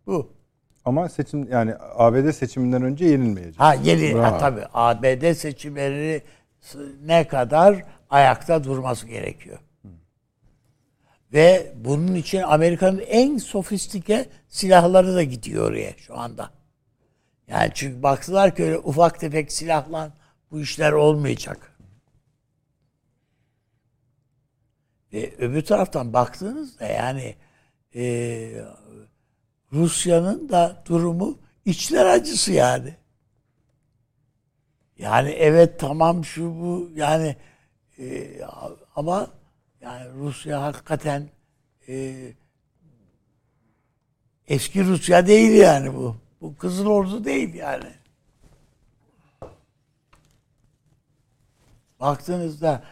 Bu. 0.07 0.38
Ama 0.85 1.10
seçim 1.10 1.52
yani 1.52 1.73
ABD 1.95 2.31
seçiminden 2.31 2.84
önce 2.84 3.06
yenilmeyecek. 3.06 3.60
Ha 3.60 3.73
yeni 3.73 4.14
ha, 4.14 4.38
tabii 4.38 4.64
ABD 4.73 5.34
seçimleri 5.34 6.22
ne 7.06 7.27
kadar 7.27 7.84
ayakta 8.10 8.64
durması 8.64 9.07
gerekiyor. 9.07 9.60
Ve 11.33 11.73
bunun 11.75 12.15
için 12.15 12.41
Amerika'nın 12.41 12.99
en 12.99 13.37
sofistike 13.37 14.29
silahları 14.47 15.15
da 15.15 15.23
gidiyor 15.23 15.69
oraya 15.71 15.93
şu 15.97 16.17
anda. 16.17 16.49
Yani 17.47 17.71
çünkü 17.73 18.03
baktılar 18.03 18.55
ki 18.55 18.63
öyle 18.63 18.77
ufak 18.77 19.19
tefek 19.19 19.51
silahla 19.51 20.13
bu 20.51 20.59
işler 20.61 20.91
olmayacak. 20.91 21.77
Ve 25.13 25.35
öbür 25.37 25.61
taraftan 25.61 26.13
baktığınızda 26.13 26.85
yani 26.85 27.35
e, 27.95 28.61
Rusya'nın 29.73 30.49
da 30.49 30.83
durumu 30.85 31.39
içler 31.65 32.05
acısı 32.05 32.53
yani. 32.53 32.95
Yani 34.97 35.29
evet 35.29 35.79
tamam 35.79 36.25
şu 36.25 36.59
bu 36.59 36.89
yani 36.95 37.35
e, 37.99 38.27
ama 38.95 39.36
yani 39.81 40.13
Rusya 40.13 40.61
hakikaten 40.61 41.29
e, 41.87 42.15
eski 44.47 44.85
Rusya 44.85 45.27
değil 45.27 45.51
yani 45.51 45.93
bu. 45.93 46.15
Bu 46.41 46.57
Kızıl 46.57 46.85
Ordu 46.85 47.25
değil 47.25 47.53
yani. 47.53 47.93
Baktığınızda 51.99 52.83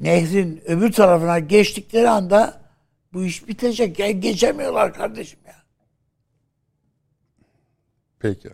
nehrin 0.00 0.62
öbür 0.66 0.92
tarafına 0.92 1.38
geçtikleri 1.38 2.08
anda 2.08 2.60
bu 3.12 3.24
iş 3.24 3.48
bitecek. 3.48 3.98
Ya 3.98 4.10
geçemiyorlar 4.10 4.94
kardeşim 4.94 5.40
ya. 5.46 5.54
Peki. 8.18 8.50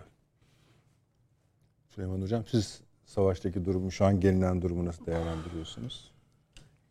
Süleyman 1.88 2.22
Hocam 2.22 2.44
siz 2.46 2.80
savaştaki 3.04 3.64
durumu 3.64 3.92
şu 3.92 4.04
an 4.04 4.20
gelinen 4.20 4.62
durumu 4.62 4.84
nasıl 4.84 5.06
değerlendiriyorsunuz? 5.06 6.15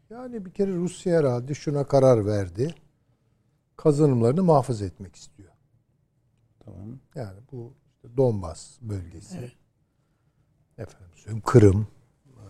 Yani 0.10 0.46
bir 0.46 0.52
kere 0.52 0.76
Rusya 0.76 1.20
herhalde 1.20 1.54
şuna 1.54 1.84
karar 1.84 2.26
verdi. 2.26 2.76
Kazanımlarını 3.78 4.44
muhafaza 4.44 4.86
etmek 4.86 5.16
istiyor. 5.16 5.52
Tamam. 6.60 7.00
Yani 7.16 7.40
bu 7.52 7.74
işte 7.96 8.18
Donbas 8.18 8.78
bölgesi. 8.82 9.52
Efendim 10.78 11.10
söyleyeyim 11.16 11.44
Kırım. 11.46 11.88
e, 12.28 12.44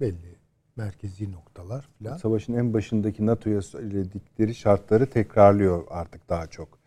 Belli 0.00 0.38
merkezi 0.76 1.32
noktalar 1.32 1.88
falan. 1.98 2.16
Savaşın 2.16 2.52
en 2.54 2.74
başındaki 2.74 3.26
NATO'ya 3.26 3.62
söyledikleri 3.62 4.54
şartları 4.54 5.10
tekrarlıyor 5.10 5.84
artık 5.90 6.28
daha 6.28 6.46
çok. 6.46 6.78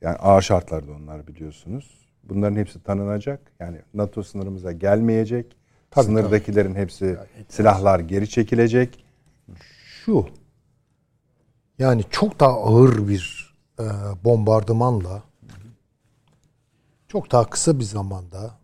Yani 0.00 0.16
ağır 0.16 0.42
şartlarda 0.42 0.92
onlar 0.92 1.26
biliyorsunuz. 1.26 2.08
Bunların 2.24 2.56
hepsi 2.56 2.82
tanınacak. 2.82 3.52
Yani 3.60 3.82
NATO 3.94 4.22
sınırımıza 4.22 4.72
gelmeyecek. 4.72 5.56
Tabii, 5.90 6.04
Sınırdakilerin 6.06 6.74
hepsi 6.74 7.16
silahlar 7.48 8.00
geri 8.00 8.28
çekilecek. 8.28 9.04
Şu 10.04 10.28
yani 11.78 12.04
çok 12.10 12.40
daha 12.40 12.52
ağır 12.52 13.08
bir 13.08 13.54
e, 13.80 13.84
bombardımanla 14.24 15.22
çok 17.08 17.32
daha 17.32 17.50
kısa 17.50 17.78
bir 17.78 17.84
zamanda 17.84 18.54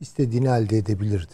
istediğini 0.00 0.48
elde 0.48 0.76
edebilirdi. 0.76 1.32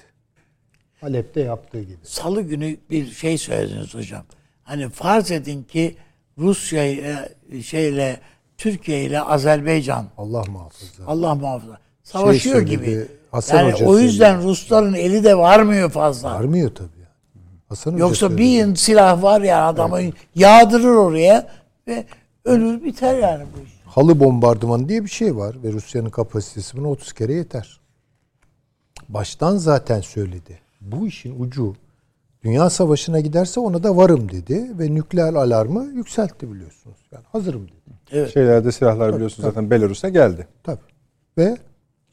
Halep'te 1.01 1.41
yaptığı 1.41 1.83
gibi. 1.83 1.99
Salı 2.03 2.43
günü 2.43 2.77
bir 2.91 3.07
şey 3.11 3.39
söylediniz 3.39 3.95
hocam. 3.95 4.25
Hani 4.63 4.89
farz 4.89 5.31
edin 5.31 5.63
ki 5.63 5.97
Rusya 6.39 6.85
ile 6.87 7.35
şeyle 7.63 8.21
Türkiye 8.59 9.05
ile 9.05 9.21
Azerbaycan 9.21 10.07
Allah 10.17 10.45
muhafaza. 10.49 11.07
Allah 11.07 11.35
muhafaza 11.35 11.79
savaşıyor 12.03 12.57
Şey 12.57 12.65
gibi. 12.65 13.07
Hasan 13.31 13.59
Yani 13.59 13.73
Hoca 13.73 13.87
o 13.87 13.99
yüzden 13.99 14.33
söylüyor. 14.33 14.51
Rusların 14.51 14.95
eli 14.95 15.25
de 15.25 15.39
varmıyor 15.39 15.91
fazla. 15.91 16.35
Varmıyor 16.35 16.75
tabii. 16.75 16.89
Hasan 17.69 17.93
Hoca 17.93 18.01
Yoksa 18.01 18.29
söylüyor. 18.29 18.69
bir 18.69 18.77
silah 18.77 19.23
var 19.23 19.41
ya 19.41 19.67
adamı 19.67 19.99
yağdırır 20.35 20.95
oraya 20.95 21.49
ve 21.89 22.05
ölür 22.45 22.85
biter 22.85 23.19
yani 23.19 23.45
bu 23.57 23.65
iş. 23.65 23.73
halı 23.87 24.21
bombardımanı 24.21 24.89
diye 24.89 25.05
bir 25.05 25.11
şey 25.11 25.37
var 25.37 25.57
ve 25.65 25.73
Rusya'nın 25.73 26.11
kapasitesi 26.11 26.77
buna 26.77 26.89
30 26.89 27.13
kere 27.13 27.33
yeter. 27.33 27.81
Baştan 29.09 29.57
zaten 29.57 30.01
söyledi. 30.01 30.59
Bu 30.81 31.07
işin 31.07 31.41
ucu 31.41 31.75
Dünya 32.45 32.71
Savaşı'na 32.71 33.21
giderse 33.21 33.61
ona 33.61 33.83
da 33.83 33.97
varım 33.97 34.33
dedi 34.33 34.71
ve 34.79 34.95
nükleer 34.95 35.35
alarmı 35.35 35.85
yükseltti 35.85 36.53
biliyorsunuz. 36.53 36.97
Yani 37.13 37.25
hazırım 37.33 37.69
dedi. 37.69 38.31
Şeylerde 38.33 38.73
silahlar 38.73 39.15
biliyorsunuz 39.15 39.49
zaten 39.49 39.71
Belarus'a 39.71 40.09
geldi. 40.09 40.47
Tabii. 40.65 40.79
Ve 41.39 41.57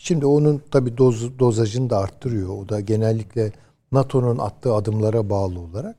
şimdi 0.05 0.25
onun 0.25 0.61
tabii 0.71 0.97
doz, 0.97 1.39
dozajını 1.39 1.89
da 1.89 1.97
arttırıyor. 1.97 2.49
O 2.49 2.69
da 2.69 2.79
genellikle 2.79 3.51
NATO'nun 3.91 4.37
attığı 4.37 4.73
adımlara 4.73 5.29
bağlı 5.29 5.59
olarak. 5.59 5.95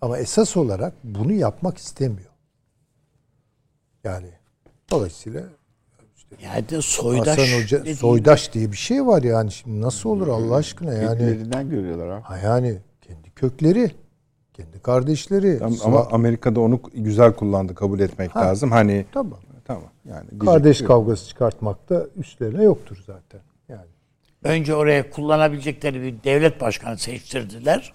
Ama 0.00 0.18
esas 0.18 0.56
olarak 0.56 0.94
bunu 1.04 1.32
yapmak 1.32 1.78
istemiyor. 1.78 2.30
Yani 4.04 4.28
dolayısıyla 4.90 5.42
Yani 6.42 6.68
de 6.68 6.82
soydaş. 6.82 7.38
Hasan 7.38 7.62
Hoca 7.62 7.94
soydaş 7.94 8.52
diye 8.52 8.72
bir 8.72 8.76
şey 8.76 9.06
var 9.06 9.22
yani 9.22 9.52
şimdi 9.52 9.80
nasıl 9.80 10.10
olur 10.10 10.28
Allah 10.28 10.54
aşkına 10.54 10.92
yani 10.94 11.18
Kendilerinden 11.18 11.70
görüyorlar 11.70 12.10
ha. 12.10 12.30
ha 12.30 12.38
yani 12.38 12.78
kendi 13.02 13.30
kökleri 13.30 13.90
kendi 14.52 14.78
kardeşleri 14.82 15.60
Ama, 15.64 15.76
ama 15.84 16.08
Amerika'da 16.12 16.60
onu 16.60 16.80
güzel 16.94 17.32
kullandı 17.32 17.74
kabul 17.74 18.00
etmek 18.00 18.34
Ha. 18.36 18.40
lazım. 18.40 18.70
Hani 18.70 19.06
tamam 19.12 19.38
tamam 19.64 19.90
yani 20.08 20.38
kardeş 20.38 20.80
yok. 20.80 20.88
kavgası 20.88 21.28
çıkartmak 21.28 21.90
da 21.90 22.06
üstlerine 22.16 22.62
yoktur 22.62 23.02
zaten 23.06 23.40
yani 23.68 23.86
Önce 24.44 24.74
oraya 24.74 25.10
kullanabilecekleri 25.10 26.02
bir 26.02 26.14
devlet 26.24 26.60
başkanı 26.60 26.98
seçtirdiler. 26.98 27.92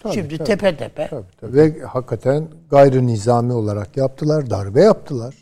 Tabii, 0.00 0.14
Şimdi 0.14 0.36
tabii. 0.38 0.46
tepe 0.46 0.76
tepe. 0.76 1.06
Tabii, 1.10 1.26
tabii. 1.40 1.56
Ve 1.56 1.80
hakikaten 1.80 2.48
gayri 2.70 3.06
nizami 3.06 3.52
olarak 3.52 3.96
yaptılar. 3.96 4.50
Darbe 4.50 4.80
yaptılar. 4.80 5.34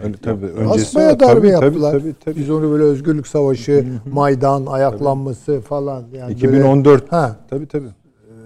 Öyle, 0.00 0.16
tabii 0.16 0.46
öncesi 0.46 0.86
Basmaya 0.86 1.08
var. 1.10 1.20
darbe 1.20 1.34
Tabii, 1.34 1.40
tabii, 1.40 1.64
yaptılar. 1.64 1.92
tabii, 1.92 2.14
tabii. 2.24 2.36
Biz 2.40 2.50
onu 2.50 2.70
böyle 2.70 2.84
özgürlük 2.84 3.26
savaşı, 3.26 4.00
Maydan, 4.12 4.66
ayaklanması 4.66 5.60
falan. 5.60 6.00
Yani 6.12 6.28
böyle- 6.28 6.32
2014. 6.32 7.12
ha, 7.12 7.36
Tabii 7.50 7.66
tabii. 7.68 7.88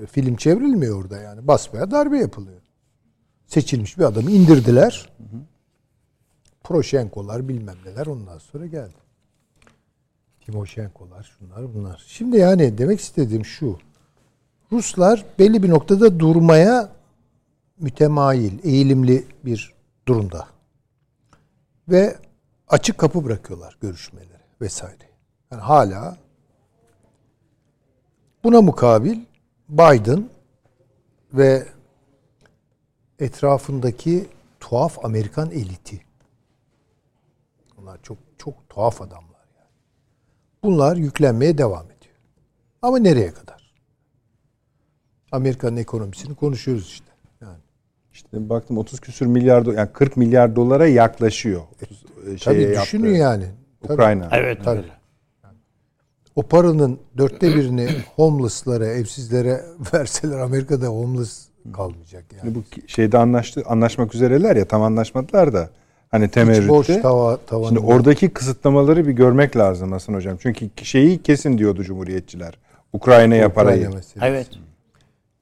e, 0.03 0.07
film 0.07 0.37
çevrilmiyor 0.37 1.03
orada 1.03 1.19
yani. 1.19 1.47
Basmaya 1.47 1.91
darbe 1.91 2.19
yapılıyor. 2.19 2.61
Seçilmiş 3.47 3.99
bir 3.99 4.05
adamı 4.05 4.31
indirdiler. 4.31 5.09
Proşenkolar 6.65 7.49
bilmem 7.49 7.77
neler 7.85 8.07
ondan 8.07 8.39
sonra 8.39 8.67
geldi. 8.67 8.95
Timoşenkolar 10.41 11.23
şunlar 11.39 11.75
bunlar. 11.75 12.05
Şimdi 12.07 12.37
yani 12.37 12.79
demek 12.79 13.01
istediğim 13.01 13.45
şu. 13.45 13.79
Ruslar 14.73 15.25
belli 15.39 15.63
bir 15.63 15.71
noktada 15.71 16.21
durmaya 16.21 16.93
mütemayil, 17.79 18.65
eğilimli 18.65 19.27
bir 19.45 19.75
durumda. 20.09 20.49
Ve 21.89 22.17
açık 22.69 22.99
kapı 22.99 23.25
bırakıyorlar 23.25 23.79
görüşmeleri 23.81 24.43
vesaire. 24.61 25.09
Yani 25.51 25.63
hala 25.63 26.17
buna 28.45 28.61
mukabil 28.61 29.21
Biden 29.69 30.31
ve 31.33 31.67
etrafındaki 33.19 34.27
tuhaf 34.61 35.05
Amerikan 35.05 35.51
eliti. 35.51 36.01
Bunlar 37.85 37.99
çok 38.03 38.19
çok 38.39 38.69
tuhaf 38.69 39.03
adamlar 39.03 39.45
yani. 39.59 39.71
Bunlar 40.63 40.97
yüklenmeye 40.97 41.59
devam 41.59 41.85
ediyor. 41.87 42.15
Ama 42.83 42.99
nereye 42.99 43.33
kadar? 43.33 43.75
Amerika'nın 45.33 45.77
ekonomisini 45.77 46.35
konuşuyoruz 46.35 46.87
işte. 46.87 47.07
Yani 47.41 47.59
İşte 48.13 48.49
baktım 48.49 48.79
30 48.79 49.01
küsür 49.01 49.27
milyar 49.27 49.63
do- 49.63 49.77
yani 49.77 49.93
40 49.93 50.17
milyar 50.17 50.57
dolara 50.57 50.87
yaklaşıyor. 50.87 51.63
Şeye 52.25 52.37
tabii 52.39 52.63
yaptığı 52.63 52.83
düşünün 52.83 53.15
yani. 53.15 53.47
Tabii. 53.83 53.93
Ukrayna. 53.93 54.29
Evet 54.33 54.65
Tabii. 54.65 54.79
öyle. 54.79 54.93
O 56.37 56.43
paranın 56.43 57.01
dörtte 57.19 57.55
birini 57.55 57.89
homeless'lara, 58.17 58.87
evsizlere 58.87 59.65
verseler 59.95 60.39
Amerika'da 60.39 60.87
homeless 60.87 61.49
kalmayacak 61.73 62.25
yani. 62.33 62.41
Şimdi 62.43 62.55
bu 62.55 62.89
şeyde 62.89 63.19
anlaştı 63.19 63.63
anlaşmak 63.67 64.15
üzereler 64.15 64.57
ya 64.57 64.69
tam 64.69 64.83
anlaşmadılar 64.83 65.53
da 65.53 65.71
hani 66.15 66.27
Hiç 66.27 66.37
boş 66.69 66.87
temerrütte. 66.87 67.03
tava, 67.03 67.37
tavanı 67.37 67.69
Şimdi 67.69 67.87
var. 67.87 67.95
oradaki 67.95 68.29
kısıtlamaları 68.29 69.07
bir 69.07 69.13
görmek 69.13 69.57
lazım 69.57 69.93
Hasan 69.93 70.15
hocam. 70.15 70.37
Çünkü 70.41 70.71
şeyi 70.83 71.23
kesin 71.23 71.59
diyordu 71.59 71.85
Cumhuriyetçiler. 71.85 72.59
Ukrayna'ya 72.93 73.53
parayı. 73.53 73.77
Ukrayna 73.77 73.97
meselesi. 73.97 74.19
Evet. 74.23 74.49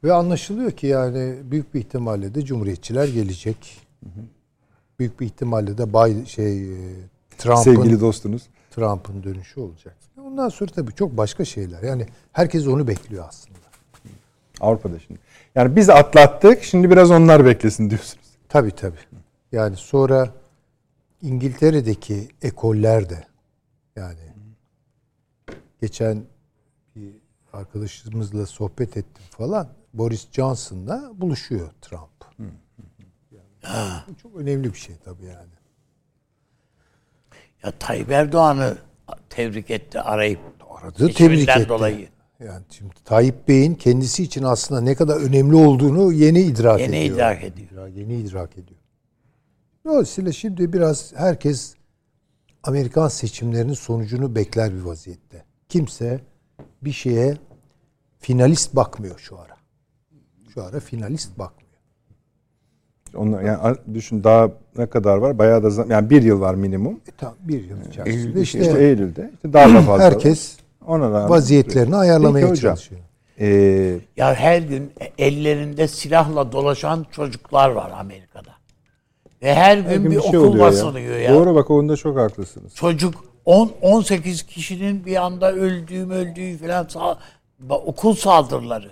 Ve 0.04 0.12
anlaşılıyor 0.12 0.70
ki 0.70 0.86
yani 0.86 1.34
büyük 1.44 1.74
bir 1.74 1.80
ihtimalle 1.80 2.34
de 2.34 2.42
Cumhuriyetçiler 2.44 3.08
gelecek. 3.08 3.56
Büyük 4.98 5.20
bir 5.20 5.26
ihtimalle 5.26 5.78
de 5.78 5.88
Biden, 5.88 6.24
şey 6.24 6.62
e, 6.62 6.76
Trump'ın 7.38 7.62
Sevgili 7.62 8.00
dostunuz. 8.00 8.42
Trump'ın 8.70 9.22
dönüşü 9.22 9.60
olacak. 9.60 9.96
Ondan 10.26 10.48
sonra 10.48 10.70
tabii 10.74 10.94
çok 10.94 11.16
başka 11.16 11.44
şeyler. 11.44 11.82
Yani 11.82 12.06
herkes 12.32 12.66
onu 12.66 12.88
bekliyor 12.88 13.24
aslında. 13.28 13.58
Avrupa'da 14.60 14.98
şimdi. 14.98 15.20
Yani 15.54 15.76
biz 15.76 15.90
atlattık. 15.90 16.62
Şimdi 16.62 16.90
biraz 16.90 17.10
onlar 17.10 17.44
beklesin 17.44 17.90
diyorsunuz. 17.90 18.26
Tabii 18.48 18.70
tabii. 18.70 18.96
Yani 19.52 19.76
sonra 19.76 20.28
İngiltere'deki 21.22 22.28
ekoller 22.42 23.10
de 23.10 23.24
yani 23.96 24.32
geçen 25.80 26.24
bir 26.96 27.12
arkadaşımızla 27.52 28.46
sohbet 28.46 28.96
ettim 28.96 29.24
falan. 29.30 29.68
Boris 29.94 30.28
Johnson'la 30.32 31.10
buluşuyor 31.14 31.70
Trump. 31.80 32.10
Yani 33.32 34.02
bu 34.08 34.14
çok 34.16 34.36
önemli 34.36 34.72
bir 34.72 34.78
şey 34.78 34.94
tabii 35.04 35.24
yani. 35.24 35.52
Ya 37.62 37.72
Tayyip 37.78 38.10
Erdoğan'ı 38.10 38.78
tebrik 39.30 39.70
etti 39.70 40.00
arayıp. 40.00 40.40
Aradı 40.70 41.12
tebrik 41.12 41.48
etti. 41.48 41.68
dolayı. 41.68 42.08
Yani 42.40 42.64
şimdi 42.70 42.94
Tayyip 43.04 43.48
Bey'in 43.48 43.74
kendisi 43.74 44.22
için 44.22 44.42
aslında 44.42 44.80
ne 44.80 44.94
kadar 44.94 45.16
önemli 45.16 45.54
olduğunu 45.56 46.12
yeni 46.12 46.40
idrak 46.40 46.80
Yeni 46.80 46.96
ediyor. 46.96 47.14
idrak 47.16 47.44
ediyor. 47.44 47.88
Yeni 47.88 48.14
idrak 48.16 48.52
ediyor. 48.58 48.80
Dolayısıyla 49.84 50.32
şimdi 50.32 50.72
biraz 50.72 51.12
herkes 51.16 51.74
Amerikan 52.62 53.08
seçimlerinin 53.08 53.72
sonucunu 53.72 54.34
bekler 54.34 54.74
bir 54.74 54.80
vaziyette. 54.80 55.44
Kimse 55.68 56.20
bir 56.82 56.92
şeye 56.92 57.36
finalist 58.18 58.76
bakmıyor 58.76 59.18
şu 59.18 59.38
ara. 59.38 59.56
Şu 60.54 60.62
ara 60.62 60.80
finalist 60.80 61.38
bakmıyor. 61.38 61.72
Onlar 63.14 63.42
yani 63.42 63.76
düşün 63.94 64.24
daha 64.24 64.50
ne 64.76 64.86
kadar 64.86 65.16
var? 65.16 65.38
Bayağı 65.38 65.62
da 65.62 65.94
yani 65.94 66.10
bir 66.10 66.22
yıl 66.22 66.40
var 66.40 66.54
minimum. 66.54 67.00
E 67.08 67.10
tam 67.10 67.34
bir 67.40 67.64
yıl 67.64 67.80
içerisinde 67.88 68.10
Eylül'de 68.10 68.40
işte, 68.40 68.60
İşte 68.60 68.78
Eylül'de. 68.84 69.30
İşte 69.34 69.52
daha 69.52 69.74
da 69.74 69.82
fazla. 69.82 70.04
herkes 70.04 70.56
Ona 70.86 71.10
rağmen 71.10 71.30
vaziyetlerini 71.30 71.96
ayarlamaya 71.96 72.46
Peki 72.46 72.50
hocam, 72.58 72.74
çalışıyor. 72.74 73.00
Ee, 73.40 73.98
Ya 74.16 74.34
her 74.34 74.62
gün 74.62 74.92
ellerinde 75.18 75.88
silahla 75.88 76.52
dolaşan 76.52 77.06
çocuklar 77.10 77.70
var 77.70 77.92
Amerika'da. 77.96 78.51
Ve 79.42 79.54
her 79.54 79.76
gün 79.78 79.84
her 79.84 79.96
gün 79.96 80.10
bir, 80.10 80.16
bir 80.16 80.22
şey 80.22 80.38
okul 80.38 80.58
basılıyor 80.58 81.16
ya. 81.18 81.34
Doğru 81.34 81.54
bak 81.54 81.70
onda 81.70 81.96
çok 81.96 82.18
haklısınız. 82.18 82.74
Çocuk 82.74 83.24
10 83.44 83.72
18 83.80 84.42
kişinin 84.42 85.04
bir 85.04 85.16
anda 85.16 85.52
öldüğü 85.52 86.10
öldüğü 86.10 86.58
falan 86.58 86.84
sa- 86.84 87.16
ba- 87.68 87.82
okul 87.84 88.14
saldırıları. 88.14 88.90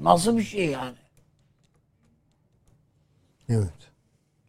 Nasıl 0.00 0.36
bir 0.36 0.42
şey 0.42 0.66
yani? 0.66 0.96
Evet. 3.48 3.68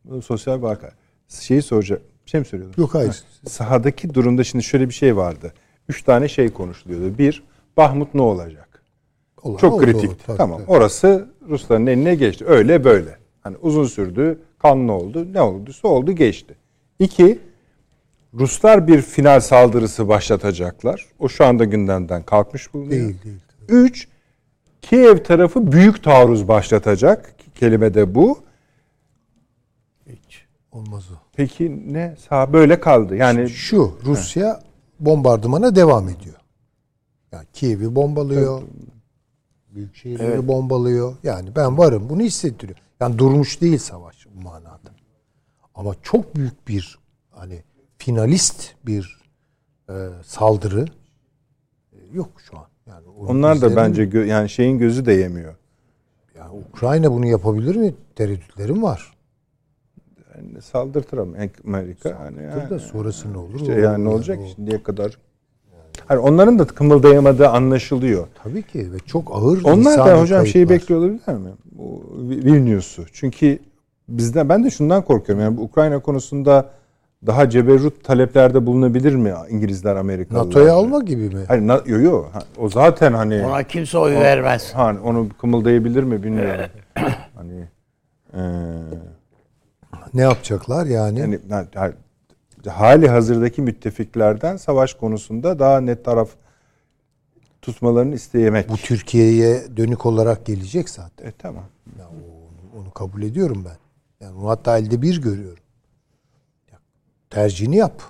Bu 0.05 0.21
sosyal 0.21 0.61
vaka. 0.61 0.91
Şeyi 1.27 1.61
soracak. 1.61 2.01
Bir 2.25 2.31
şey 2.31 2.39
mi 2.39 2.45
söylüyordun? 2.45 2.81
Yok 2.81 2.93
hayır. 2.93 3.23
Sahadaki 3.47 4.13
durumda 4.13 4.43
şimdi 4.43 4.63
şöyle 4.63 4.89
bir 4.89 4.93
şey 4.93 5.15
vardı. 5.17 5.53
Üç 5.89 6.03
tane 6.03 6.27
şey 6.27 6.49
konuşuluyordu. 6.49 7.17
Bir, 7.17 7.43
Bahmut 7.77 8.13
ne 8.13 8.21
olacak? 8.21 8.83
Olan 9.43 9.57
Çok 9.57 9.79
kritik. 9.81 10.11
tamam. 10.37 10.57
tabii. 10.59 10.71
Orası 10.71 11.29
Rusların 11.49 11.87
eline 11.87 12.15
geçti. 12.15 12.45
Öyle 12.47 12.83
böyle. 12.83 13.17
Hani 13.41 13.57
uzun 13.57 13.85
sürdü, 13.85 14.39
kanlı 14.60 14.91
oldu. 14.91 15.34
Ne 15.34 15.41
olduysa 15.41 15.88
oldu 15.88 16.11
geçti. 16.11 16.56
İki, 16.99 17.40
Ruslar 18.34 18.88
bir 18.88 19.02
final 19.02 19.40
saldırısı 19.40 20.07
başlatacaklar. 20.07 21.06
O 21.19 21.30
şu 21.30 21.45
anda 21.45 21.64
gündemden 21.64 22.23
kalkmış 22.23 22.73
bulunuyor. 22.73 22.91
Değil 22.91 23.23
değil. 23.23 23.40
Üç, 23.69 24.07
Kiev 24.81 25.23
tarafı 25.23 25.72
büyük 25.72 26.03
taarruz 26.03 26.48
başlatacak. 26.48 27.36
Kelime 27.56 27.94
de 27.94 28.15
bu. 28.15 28.40
Hiç 30.07 30.45
olmaz 30.72 31.03
o. 31.11 31.15
Peki 31.36 31.94
ne? 31.94 32.15
Sağ 32.30 32.53
böyle 32.53 32.80
kaldı. 32.80 33.15
Yani 33.15 33.49
Şu 33.49 33.98
Rusya 34.06 34.61
bombardımana 34.99 35.76
devam 35.76 36.10
ediyor. 36.10 36.36
Yani 37.31 37.45
Kiev'i 37.53 37.95
bombalıyor. 37.95 38.61
Büyük 39.69 39.95
şehirleri 39.95 40.48
bombalıyor. 40.48 41.15
Yani 41.23 41.56
ben 41.56 41.77
varım 41.77 42.10
bunu 42.10 42.22
hissettiriyor. 42.22 42.80
Yani 42.99 43.18
durmuş 43.18 43.61
değil 43.61 43.77
savaş 43.77 44.18
bu 44.39 44.43
manada. 44.43 44.91
Ama 45.75 45.95
çok 46.03 46.35
büyük 46.35 46.67
bir 46.67 46.99
hani 47.31 47.63
finalist 47.97 48.73
bir 48.85 49.19
e, 49.89 49.93
saldırı 50.23 50.85
yok 52.13 52.29
şu 52.49 52.57
an. 52.57 52.65
Yani 52.87 53.07
Onlar 53.27 53.61
da 53.61 53.75
bence 53.75 54.03
gö- 54.03 54.25
yani 54.25 54.49
şeyin 54.49 54.77
gözü 54.79 55.05
de 55.05 55.13
yemiyor. 55.13 55.55
yani 56.37 56.49
Ukrayna 56.51 57.11
bunu 57.11 57.25
yapabilir 57.27 57.75
mi? 57.75 57.93
Tereddütlerim 58.15 58.83
var. 58.83 59.13
Yani 60.35 60.61
saldırtır 60.61 61.17
ama 61.17 61.37
Amerika. 61.67 62.19
Hani 62.19 62.35
Saldırtır 62.35 62.61
yani, 62.61 62.69
da 62.69 62.79
sonrası 62.79 63.33
ne 63.33 63.37
olur? 63.37 63.55
işte 63.61 63.73
yani 63.73 64.03
ne 64.03 64.09
olacak 64.09 64.39
o- 64.41 64.47
şimdiye 64.55 64.83
kadar? 64.83 65.17
Hani 66.05 66.19
onların 66.19 66.59
da 66.59 66.67
kımıldayamadığı 66.67 67.47
anlaşılıyor. 67.49 68.27
Tabii 68.43 68.63
ki 68.63 68.91
ve 68.93 68.99
çok 68.99 69.31
ağır 69.31 69.63
Onlar 69.63 69.97
da 69.97 70.21
hocam 70.21 70.47
şeyi 70.47 70.69
bekliyor 70.69 71.01
olabilirler 71.01 71.37
mi? 71.37 71.49
Bu 71.71 72.03
Vi- 72.17 72.45
Vilnius'u. 72.45 73.05
Çünkü 73.13 73.59
bizden 74.18 74.49
ben 74.49 74.64
de 74.64 74.69
şundan 74.69 75.02
korkuyorum. 75.02 75.44
Yani 75.44 75.57
bu 75.57 75.61
Ukrayna 75.61 75.99
konusunda 75.99 76.69
daha 77.27 77.49
ceberrut 77.49 78.03
taleplerde 78.03 78.65
bulunabilir 78.65 79.15
mi 79.15 79.34
İngilizler, 79.49 79.95
Amerikalılar? 79.95 80.45
NATO'ya 80.45 80.73
alma 80.73 80.99
gibi 80.99 81.30
mi? 81.30 81.44
Hayır, 81.48 81.68
na, 81.68 81.81
yo, 81.86 81.99
yo. 81.99 82.23
Ha, 82.34 82.40
O 82.57 82.69
zaten 82.69 83.14
hani 83.14 83.45
Ona 83.45 83.64
kimse 83.64 83.98
oy 83.98 84.11
vermez. 84.15 84.72
hani 84.76 84.99
onu 84.99 85.30
kımıldayabilir 85.41 86.03
mi 86.03 86.23
bilmiyorum. 86.23 86.65
hani 87.36 87.68
eee 88.34 88.41
Ne 90.14 90.22
yapacaklar 90.22 90.86
yani? 90.86 91.19
yani 91.19 91.40
ha- 91.49 91.65
ha- 91.76 91.91
hali 92.73 93.10
hazırdaki 93.10 93.61
müttefiklerden 93.61 94.57
savaş 94.57 94.94
konusunda 94.94 95.60
daha 95.60 95.81
net 95.81 96.06
taraf 96.06 96.30
tutmalarını 97.61 98.15
isteyemek. 98.15 98.69
Bu 98.69 98.77
Türkiye'ye 98.77 99.77
dönük 99.77 100.06
olarak 100.06 100.45
gelecek 100.45 100.90
zaten. 100.90 101.27
E, 101.27 101.31
tamam. 101.31 101.64
Ya 101.99 102.06
onu, 102.07 102.81
onu 102.81 102.91
kabul 102.91 103.22
ediyorum 103.22 103.65
ben. 103.65 103.77
Yani 104.21 104.37
onu 104.37 104.49
hatta 104.49 104.77
elde 104.77 105.01
bir 105.01 105.21
görüyorum. 105.21 105.63
Ya, 106.71 106.79
tercihini 107.29 107.75
yap. 107.75 108.01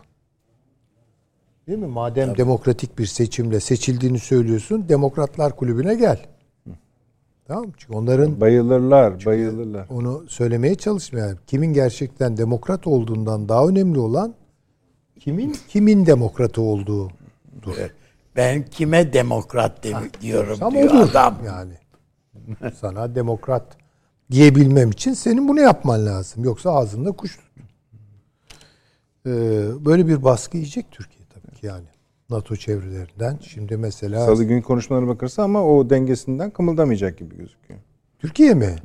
Değil 1.68 1.80
mi? 1.80 1.88
Madem 1.88 2.38
demokratik 2.38 3.00
bir 3.00 3.06
seçimle 3.06 3.60
seçildiğini 3.60 4.20
söylüyorsun, 4.20 4.90
Demokratlar 4.90 5.56
Kulübü'ne 5.56 5.96
gel. 5.96 6.26
Tamam 7.48 7.66
mı? 7.66 7.72
Çünkü 7.78 7.94
onların 7.94 8.42
Bayılırlar, 8.42 9.26
bayılırlar. 9.26 9.86
onu 9.90 10.26
söylemeye 10.30 10.76
çalışmıyor. 10.76 11.28
Yani 11.28 11.38
kimin 11.48 11.74
gerçekten 11.74 12.38
demokrat 12.38 12.88
olduğundan 12.88 13.50
daha 13.50 13.68
önemli 13.68 14.00
olan 14.00 14.34
kimin 15.20 15.56
kimin 15.68 16.06
demokratı 16.06 16.62
olduğu. 16.62 17.12
Ben 18.36 18.66
kime 18.66 19.14
demokrat 19.14 19.84
de- 19.84 19.94
diyorum 20.22 20.60
Tam 20.60 20.74
diyor 20.74 20.90
odur 20.90 21.10
adam. 21.12 21.38
yani. 21.46 21.74
Sana 22.76 23.16
demokrat 23.16 23.78
diyebilmem 24.32 24.92
için 24.92 25.14
senin 25.14 25.48
bunu 25.48 25.60
yapman 25.60 26.06
lazım. 26.06 26.44
Yoksa 26.44 26.72
ağzında 26.72 27.12
kuş 27.12 27.38
tut. 27.38 27.46
Ee, 29.26 29.32
böyle 29.86 30.08
bir 30.08 30.24
baskı 30.24 30.58
yiyecek 30.58 30.92
Türkiye 30.92 31.26
tabii 31.30 31.56
ki 31.56 31.66
yani. 31.66 31.86
NATO 32.30 32.56
çevrelerinden. 32.56 33.40
Şimdi 33.42 33.78
mesela 33.78 34.26
Salı 34.26 34.44
gün 34.44 34.62
konuşmalarına 34.62 35.08
bakırsa 35.10 35.44
ama 35.44 35.64
o 35.64 35.90
dengesinden 35.90 36.52
kımıldamayacak 36.52 37.18
gibi 37.18 37.38
gözüküyor. 37.38 37.80
Türkiye 38.20 38.54
mi? 38.54 38.76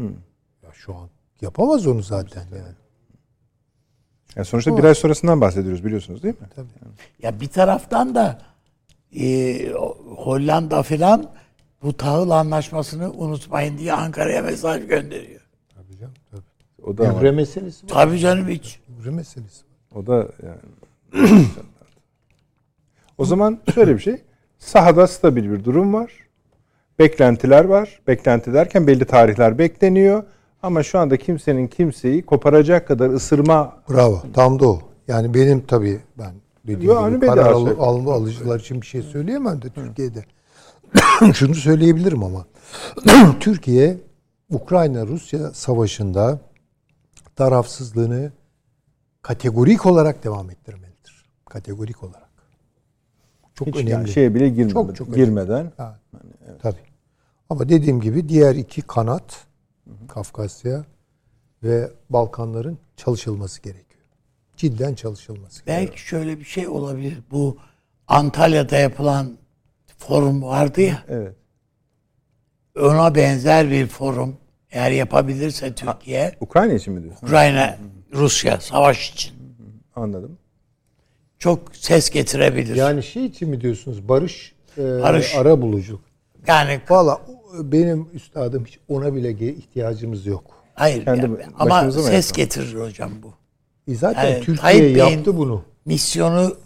Ya 0.62 0.70
şu 0.72 0.94
an 0.94 1.08
yapamaz 1.40 1.86
onu 1.86 2.02
zaten 2.02 2.42
yani. 2.52 2.74
Yani 4.36 4.44
sonuçta 4.44 4.78
bir 4.78 4.84
ay 4.84 4.94
sonrasından 4.94 5.40
bahsediyoruz 5.40 5.84
biliyorsunuz 5.84 6.22
değil 6.22 6.34
mi? 6.40 6.48
Tabii. 6.56 6.68
Ya 7.22 7.40
bir 7.40 7.48
taraftan 7.48 8.14
da 8.14 8.42
e, 9.20 9.68
Hollanda 10.16 10.82
filan 10.82 11.30
bu 11.82 11.96
tahıl 11.96 12.30
anlaşmasını 12.30 13.12
unutmayın 13.12 13.78
diye 13.78 13.92
Ankara'ya 13.92 14.42
mesaj 14.42 14.86
gönderiyor. 14.86 15.33
O 16.86 16.98
da 16.98 17.04
Gübre 17.04 17.30
meselesi 17.30 17.86
var. 17.86 17.88
Tabii 17.88 18.18
canım 18.18 18.48
hiç. 18.48 18.80
Gübre 18.88 19.10
meselesi 19.10 19.64
var. 19.64 20.00
o 20.00 20.06
da 20.06 20.28
yani. 20.42 21.30
o 23.18 23.24
zaman 23.24 23.58
şöyle 23.74 23.94
bir 23.94 23.98
şey. 24.00 24.22
Sahada 24.58 25.06
stabil 25.06 25.50
bir 25.50 25.64
durum 25.64 25.94
var. 25.94 26.12
Beklentiler 26.98 27.64
var. 27.64 28.00
Beklenti 28.06 28.52
derken 28.52 28.86
belli 28.86 29.04
tarihler 29.04 29.58
bekleniyor. 29.58 30.22
Ama 30.62 30.82
şu 30.82 30.98
anda 30.98 31.16
kimsenin 31.16 31.68
kimseyi 31.68 32.22
koparacak 32.22 32.88
kadar 32.88 33.10
ısırma 33.10 33.76
Bravo. 33.90 34.22
Tam 34.34 34.60
da 34.60 34.68
o. 34.68 34.80
Yani 35.08 35.34
benim 35.34 35.60
tabii 35.60 36.00
ben 36.18 36.32
dediğim 36.64 36.90
Yo, 36.90 36.94
gibi 36.94 37.02
hani 37.02 37.20
karar 37.20 37.52
al, 37.52 37.66
alma 37.78 38.12
alıcılar 38.12 38.60
için 38.60 38.80
bir 38.80 38.86
şey 38.86 39.02
söyleyemem 39.02 39.62
de 39.62 39.68
Türkiye'de. 39.68 40.24
Şunu 41.34 41.54
söyleyebilirim 41.54 42.22
ama. 42.22 42.46
Türkiye 43.40 43.96
Ukrayna-Rusya 44.50 45.50
savaşında 45.50 46.40
tarafsızlığını 47.36 48.32
kategorik 49.22 49.86
olarak 49.86 50.24
devam 50.24 50.50
ettirmelidir. 50.50 51.24
Kategorik 51.44 52.02
olarak. 52.02 52.30
Çok 53.54 53.68
hiç 53.68 53.76
önemli. 53.76 53.90
yani 53.90 54.08
şeye 54.08 54.34
bile 54.34 54.48
girmeden, 54.48 54.72
Çok, 54.72 54.96
çok 54.96 55.14
girmeden 55.14 55.72
Ha, 55.76 55.98
Tabii. 56.62 56.76
Ama 57.50 57.68
dediğim 57.68 58.00
gibi 58.00 58.28
diğer 58.28 58.54
iki 58.54 58.82
kanat 58.82 59.46
Kafkasya 60.08 60.84
ve 61.62 61.90
Balkanların 62.10 62.78
çalışılması 62.96 63.62
gerekiyor. 63.62 64.04
Cidden 64.56 64.94
çalışılması 64.94 65.64
gerekiyor. 65.64 65.88
Belki 65.88 66.00
şöyle 66.00 66.38
bir 66.38 66.44
şey 66.44 66.68
olabilir. 66.68 67.18
Bu 67.30 67.56
Antalya'da 68.08 68.76
yapılan 68.76 69.38
forum 69.98 70.42
vardı 70.42 70.80
ya. 70.80 71.04
evet. 71.08 71.36
Ona 72.80 73.14
benzer 73.14 73.70
bir 73.70 73.86
forum 73.86 74.36
eğer 74.74 74.90
yapabilirse 74.90 75.74
Türkiye, 75.74 76.32
Ukrayna 76.40 76.72
için 76.72 76.94
mi 76.94 77.02
diyorsun? 77.02 77.26
Ukrayna, 77.26 77.76
Rusya 78.12 78.60
savaş 78.60 79.10
için 79.10 79.32
Anladım. 79.96 80.38
çok 81.38 81.76
ses 81.76 82.10
getirebilir. 82.10 82.68
Yani, 82.76 82.78
Yani 82.78 83.02
şey 83.02 83.24
için 83.26 83.48
mi 83.48 83.60
diyorsunuz 83.60 84.08
barış, 84.08 84.54
e, 84.78 84.82
Barış. 84.82 85.34
ara 85.34 85.62
buluculuk? 85.62 86.00
Valla 86.90 87.20
benim 87.62 88.08
üstadım 88.12 88.64
hiç 88.64 88.78
ona 88.88 89.14
bile 89.14 89.30
ihtiyacımız 89.52 90.26
yok. 90.26 90.44
hayır 90.74 91.04
kendi 91.04 91.20
yani, 91.20 91.36
ama 91.58 91.90
ses 91.90 91.96
yapalım? 92.06 92.36
getirir 92.36 92.74
hocam 92.80 93.10
bu. 93.22 93.34
E 93.92 93.94
zaten 93.94 94.24
Yani 94.24 94.36
Türkiye 94.36 94.56
Tayyip 94.56 94.82
Bey'in- 94.96 94.96
yaptı 95.16 95.36
bunu. 95.36 95.64
Misyonu 95.84 96.56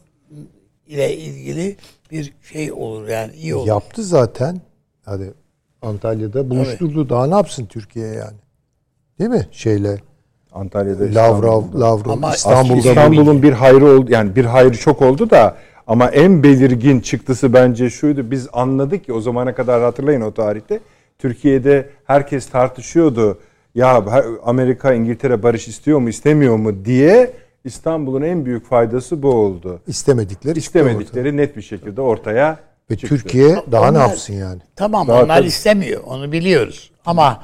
ile 0.87 1.17
ilgili 1.17 1.77
bir 2.11 2.33
şey 2.53 2.73
olur 2.73 3.09
yani 3.09 3.33
iyi 3.35 3.55
olur. 3.55 3.67
Yaptı 3.67 4.05
zaten. 4.05 4.61
Hadi 5.05 5.35
Antalya'da 5.83 6.51
buluşturdu. 6.51 7.09
Daha 7.09 7.27
ne 7.27 7.35
yapsın 7.35 7.67
Türkiye 7.67 8.07
yani? 8.07 8.37
Değil 9.19 9.31
mi? 9.31 9.47
Şeyle 9.51 9.99
Antalya'da 10.53 11.05
Lavrov. 11.15 11.63
Lavrov 11.81 12.13
Ama 12.13 12.35
İstanbul'da 12.35 12.89
İstanbul'un 12.89 13.43
bir 13.43 13.53
hayrı 13.53 13.87
oldu 13.87 14.11
yani 14.13 14.37
bir 14.37 14.45
hayrı 14.45 14.77
çok 14.77 15.03
oldu 15.03 15.31
da 15.31 15.57
ama 15.87 16.09
en 16.11 16.43
belirgin 16.43 17.01
çıktısı 17.01 17.53
bence 17.53 17.91
şuydu. 17.91 18.31
Biz 18.31 18.49
anladık 18.53 19.05
ki 19.05 19.13
o 19.13 19.21
zamana 19.21 19.55
kadar 19.55 19.83
hatırlayın 19.83 20.21
o 20.21 20.35
tarihte 20.35 20.81
Türkiye'de 21.19 21.91
herkes 22.05 22.47
tartışıyordu. 22.47 23.39
Ya 23.75 24.05
Amerika 24.45 24.93
İngiltere 24.95 25.43
barış 25.43 25.69
istiyor 25.69 25.99
mu 25.99 26.09
istemiyor 26.09 26.57
mu 26.57 26.85
diye 26.85 27.33
İstanbul'un 27.65 28.23
en 28.23 28.45
büyük 28.45 28.67
faydası 28.67 29.23
bu 29.23 29.29
oldu. 29.29 29.81
istemedikleri. 29.87 30.59
İstemedikleri 30.59 31.37
net 31.37 31.57
bir 31.57 31.63
şekilde 31.63 32.01
ortaya 32.01 32.59
Ve 32.91 32.97
çıktı. 32.97 33.09
Türkiye 33.09 33.63
daha 33.73 33.85
ne 33.85 33.91
Onlar- 33.99 34.09
yapsın 34.09 34.35
yani? 34.35 34.61
Tamam 34.77 35.09
Daha 35.09 35.23
onlar 35.23 35.37
tabii. 35.39 35.47
istemiyor 35.47 36.03
onu 36.05 36.33
biliyoruz. 36.33 36.91
Ama 37.07 37.43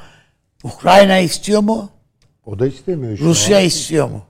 Ukrayna 0.64 1.18
istiyor 1.18 1.60
mu? 1.60 1.88
O 2.46 2.58
da 2.58 2.66
istemiyor 2.66 3.18
Rusya 3.18 3.58
an. 3.58 3.64
istiyor 3.64 4.08
mu? 4.08 4.22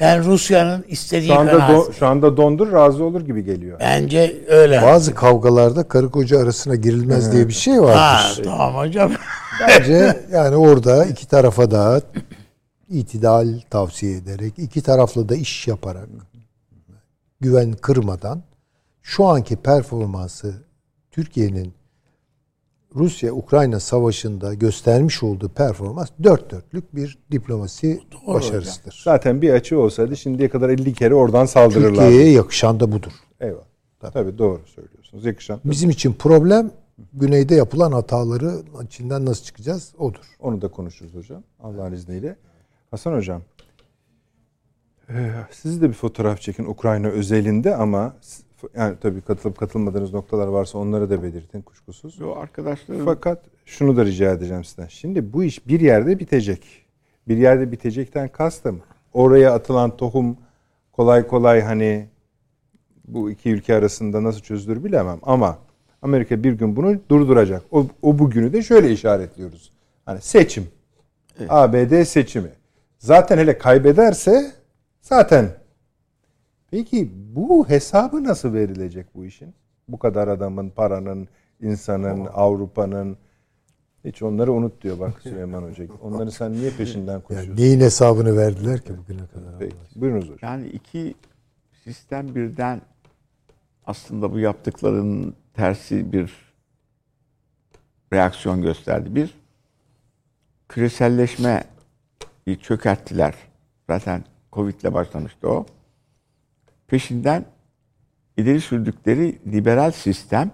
Ben 0.00 0.24
Rusya'nın 0.24 0.84
istediği 0.88 1.26
şu 1.28 1.34
anda 1.38 1.52
do- 1.52 1.92
şu 1.92 2.06
anda 2.06 2.36
dondur 2.36 2.72
razı 2.72 3.04
olur 3.04 3.20
gibi 3.20 3.44
geliyor. 3.44 3.80
Bence 3.80 4.36
öyle. 4.48 4.82
Bazı 4.82 5.14
kavgalarda 5.14 5.88
karı 5.88 6.10
koca 6.10 6.40
arasına 6.40 6.74
girilmez 6.74 7.32
diye 7.32 7.48
bir 7.48 7.52
şey 7.52 7.82
vardır. 7.82 7.96
ha, 7.98 8.42
tamam 8.44 8.74
hocam. 8.74 9.12
Bence 9.68 10.24
yani 10.32 10.56
orada 10.56 11.04
iki 11.04 11.28
tarafa 11.28 11.70
da 11.70 12.00
itidal 12.88 13.48
tavsiye 13.70 14.16
ederek, 14.16 14.52
iki 14.58 14.82
taraflı 14.82 15.28
da 15.28 15.36
iş 15.36 15.68
yaparak, 15.68 16.08
güven 17.40 17.72
kırmadan 17.72 18.42
şu 19.06 19.24
anki 19.24 19.56
performansı 19.56 20.54
Türkiye'nin 21.10 21.72
Rusya-Ukrayna 22.94 23.80
savaşında 23.80 24.54
göstermiş 24.54 25.22
olduğu 25.22 25.48
performans 25.48 26.08
dört 26.22 26.50
dörtlük 26.50 26.94
bir 26.94 27.18
diplomasi 27.30 28.00
başarısıdır. 28.26 29.00
Zaten 29.04 29.42
bir 29.42 29.50
açı 29.50 29.78
olsaydı 29.78 30.16
şimdiye 30.16 30.48
kadar 30.48 30.68
50 30.68 30.94
kere 30.94 31.14
oradan 31.14 31.46
saldırırlardı. 31.46 32.00
Türkiye'ye 32.00 32.30
yakışan 32.32 32.80
da 32.80 32.92
budur. 32.92 33.12
Eyvallah. 33.40 33.64
Tabii 34.12 34.38
doğru 34.38 34.62
söylüyorsunuz. 34.66 35.24
Yakışan. 35.24 35.60
Bizim 35.64 35.90
için 35.90 36.12
problem 36.12 36.70
güneyde 37.12 37.54
yapılan 37.54 37.92
hataları 37.92 38.62
içinden 38.84 39.26
nasıl 39.26 39.44
çıkacağız 39.44 39.92
odur. 39.98 40.24
Onu 40.40 40.62
da 40.62 40.68
konuşuruz 40.68 41.14
hocam. 41.14 41.42
Allah'ın 41.62 41.92
izniyle. 41.92 42.36
Hasan 42.90 43.12
hocam. 43.12 43.42
eee, 45.10 45.32
Siz 45.50 45.82
de 45.82 45.88
bir 45.88 45.94
fotoğraf 45.94 46.40
çekin 46.40 46.64
Ukrayna 46.64 47.08
özelinde 47.08 47.76
ama 47.76 48.16
yani 48.76 48.96
tabii 49.00 49.20
katılıp 49.20 49.58
katılmadığınız 49.58 50.12
noktalar 50.12 50.46
varsa 50.46 50.78
onları 50.78 51.10
da 51.10 51.22
belirtin 51.22 51.62
kuşkusuz. 51.62 52.22
O 52.22 52.36
arkadaşlarım 52.36 53.04
Fakat 53.04 53.44
şunu 53.64 53.96
da 53.96 54.04
rica 54.04 54.32
edeceğim 54.32 54.64
sizden. 54.64 54.86
Şimdi 54.86 55.32
bu 55.32 55.44
iş 55.44 55.68
bir 55.68 55.80
yerde 55.80 56.18
bitecek. 56.18 56.86
Bir 57.28 57.36
yerde 57.36 57.72
bitecekten 57.72 58.28
kastım. 58.28 58.82
Oraya 59.12 59.54
atılan 59.54 59.96
tohum 59.96 60.36
kolay 60.92 61.26
kolay 61.26 61.60
hani 61.60 62.06
bu 63.04 63.30
iki 63.30 63.50
ülke 63.50 63.74
arasında 63.74 64.22
nasıl 64.22 64.40
çözülür 64.40 64.84
bilemem 64.84 65.18
ama 65.22 65.58
Amerika 66.02 66.44
bir 66.44 66.52
gün 66.52 66.76
bunu 66.76 67.00
durduracak. 67.08 67.62
O, 67.70 67.86
o 68.02 68.18
bugünü 68.18 68.52
de 68.52 68.62
şöyle 68.62 68.90
işaretliyoruz. 68.92 69.72
Hani 70.04 70.20
seçim. 70.20 70.68
Evet. 71.38 71.48
ABD 71.52 72.04
seçimi. 72.04 72.50
Zaten 72.98 73.38
hele 73.38 73.58
kaybederse 73.58 74.52
zaten 75.02 75.50
Peki 76.70 77.10
bu 77.36 77.68
hesabı 77.68 78.24
nasıl 78.24 78.52
verilecek 78.52 79.06
bu 79.14 79.24
işin? 79.24 79.54
Bu 79.88 79.98
kadar 79.98 80.28
adamın, 80.28 80.70
paranın, 80.70 81.28
insanın, 81.62 82.26
Avrupa'nın 82.34 83.16
hiç 84.04 84.22
onları 84.22 84.52
unut 84.52 84.82
diyor 84.82 84.98
bak 85.00 85.22
Süleyman 85.22 85.62
Hoca. 85.62 85.86
Onları 86.02 86.32
sen 86.32 86.52
niye 86.52 86.70
peşinden 86.70 87.20
koşuyorsun? 87.20 87.50
Yani 87.50 87.60
neyin 87.60 87.80
hesabını 87.80 88.36
verdiler 88.36 88.80
ki 88.80 88.98
bugüne 88.98 89.26
kadar? 89.26 89.58
Peki. 89.58 89.76
Buyurunuz 89.96 90.24
hocam. 90.24 90.38
Yani 90.42 90.68
iki 90.68 91.14
sistem 91.84 92.34
birden 92.34 92.80
aslında 93.86 94.32
bu 94.32 94.38
yaptıkların 94.38 95.34
tersi 95.54 96.12
bir 96.12 96.32
reaksiyon 98.12 98.62
gösterdi. 98.62 99.14
Bir, 99.14 99.34
küreselleşme 100.68 101.64
çökerttiler. 102.60 103.34
Zaten 103.90 104.24
Covid 104.52 104.80
ile 104.80 104.94
başlamıştı 104.94 105.48
o. 105.48 105.66
Peşinden 106.86 107.44
ileri 108.36 108.60
sürdükleri 108.60 109.38
liberal 109.52 109.90
sistem 109.90 110.50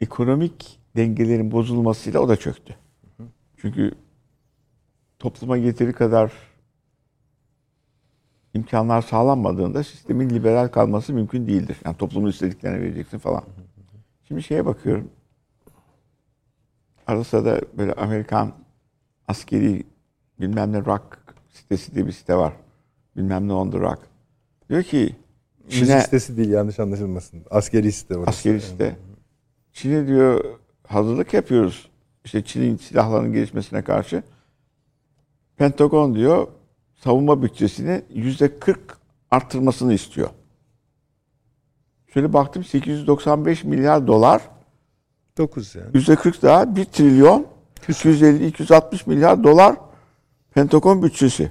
ekonomik 0.00 0.80
dengelerin 0.96 1.50
bozulmasıyla 1.50 2.20
o 2.20 2.28
da 2.28 2.36
çöktü. 2.36 2.76
Çünkü 3.56 3.92
topluma 5.18 5.56
yeteri 5.56 5.92
kadar 5.92 6.32
imkanlar 8.54 9.02
sağlanmadığında 9.02 9.84
sistemin 9.84 10.30
liberal 10.30 10.68
kalması 10.68 11.12
mümkün 11.12 11.46
değildir. 11.46 11.76
Yani 11.84 11.96
toplumun 11.96 12.30
istediklerine 12.30 12.80
vereceksin 12.80 13.18
falan. 13.18 13.44
Şimdi 14.24 14.42
şeye 14.42 14.66
bakıyorum. 14.66 15.10
Arada 17.06 17.44
da 17.44 17.60
böyle 17.78 17.92
Amerikan 17.92 18.52
askeri 19.28 19.84
bilmem 20.40 20.72
ne 20.72 20.84
rock 20.84 21.18
sitesi 21.48 21.94
diye 21.94 22.06
bir 22.06 22.12
site 22.12 22.36
var. 22.36 22.52
Bilmem 23.16 23.48
ne 23.48 23.52
on 23.52 23.70
the 23.70 23.78
rock. 23.78 23.98
Diyor 24.68 24.82
ki 24.82 25.16
Çin'e... 25.68 25.80
Müzik 25.80 26.02
sitesi 26.02 26.36
değil 26.36 26.50
yanlış 26.50 26.80
anlaşılmasın. 26.80 27.44
Askeri 27.50 27.92
site 27.92 28.16
orası. 28.16 28.30
Askeri 28.30 28.60
site. 28.60 28.96
Çin'e 29.72 30.06
diyor 30.06 30.44
hazırlık 30.86 31.34
yapıyoruz. 31.34 31.90
İşte 32.24 32.44
Çin'in 32.44 32.76
silahlarının 32.76 33.32
gelişmesine 33.32 33.82
karşı. 33.82 34.22
Pentagon 35.56 36.14
diyor 36.14 36.48
savunma 36.94 37.42
bütçesini 37.42 38.02
yüzde 38.14 38.58
40 38.58 38.98
arttırmasını 39.30 39.94
istiyor. 39.94 40.28
Şöyle 42.14 42.32
baktım 42.32 42.64
895 42.64 43.64
milyar 43.64 44.06
dolar. 44.06 44.42
9 45.38 45.74
yani. 45.74 45.90
Yüzde 45.94 46.16
40 46.16 46.42
daha 46.42 46.76
1 46.76 46.84
trilyon 46.84 47.46
250-260 47.88 49.08
milyar 49.08 49.44
dolar 49.44 49.76
Pentagon 50.50 51.02
bütçesi. 51.02 51.50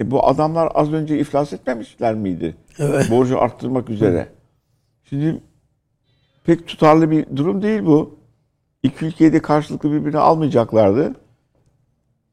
E 0.00 0.10
bu 0.10 0.26
adamlar 0.26 0.72
az 0.74 0.92
önce 0.92 1.18
iflas 1.18 1.52
etmemişler 1.52 2.14
miydi? 2.14 2.56
Evet. 2.78 3.10
Borcu 3.10 3.40
arttırmak 3.40 3.90
üzere. 3.90 4.28
Şimdi 5.04 5.40
pek 6.44 6.66
tutarlı 6.66 7.10
bir 7.10 7.36
durum 7.36 7.62
değil 7.62 7.86
bu. 7.86 8.18
İki 8.82 9.04
ülkeyi 9.04 9.32
de 9.32 9.42
karşılıklı 9.42 9.92
birbirine 9.92 10.18
almayacaklardı. 10.18 11.14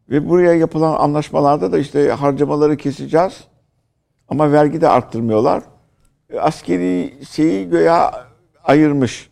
Ve 0.09 0.29
buraya 0.29 0.53
yapılan 0.53 0.95
anlaşmalarda 0.99 1.71
da 1.71 1.79
işte 1.79 2.09
harcamaları 2.09 2.77
keseceğiz. 2.77 3.43
Ama 4.27 4.51
vergi 4.51 4.81
de 4.81 4.89
arttırmıyorlar. 4.89 5.63
E, 6.29 6.39
askeri 6.39 7.13
şeyi 7.29 7.69
göya 7.69 8.27
ayırmış. 8.63 9.29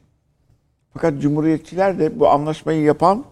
Fakat 0.94 1.22
Cumhuriyetçiler 1.22 2.00
de 2.00 2.20
bu 2.20 2.30
anlaşmayı 2.30 2.82
yapan 2.84 3.26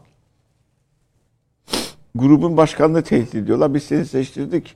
grubun 2.15 2.57
başkanını 2.57 3.01
tehdit 3.03 3.35
ediyorlar. 3.35 3.73
Biz 3.73 3.83
seni 3.83 4.05
seçtirdik. 4.05 4.75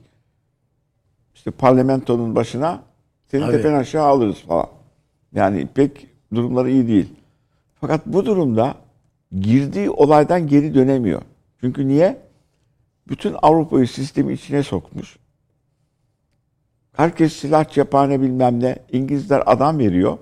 İşte 1.42 1.50
parlamentonun 1.50 2.34
başına 2.36 2.82
seni 3.26 3.44
Abi. 3.44 3.52
tepen 3.52 3.74
aşağı 3.74 4.06
alırız 4.06 4.40
falan. 4.40 4.66
Yani 5.34 5.68
pek 5.74 6.06
durumları 6.34 6.70
iyi 6.70 6.88
değil. 6.88 7.14
Fakat 7.80 8.06
bu 8.06 8.26
durumda 8.26 8.74
girdiği 9.40 9.90
olaydan 9.90 10.46
geri 10.46 10.74
dönemiyor. 10.74 11.22
Çünkü 11.60 11.88
niye? 11.88 12.20
Bütün 13.08 13.36
Avrupa'yı 13.42 13.88
sistemi 13.88 14.32
içine 14.32 14.62
sokmuş. 14.62 15.16
Herkes 16.96 17.32
silah 17.32 17.68
cephane 17.68 18.20
bilmem 18.20 18.60
ne. 18.60 18.78
İngilizler 18.92 19.42
adam 19.46 19.78
veriyor. 19.78 20.18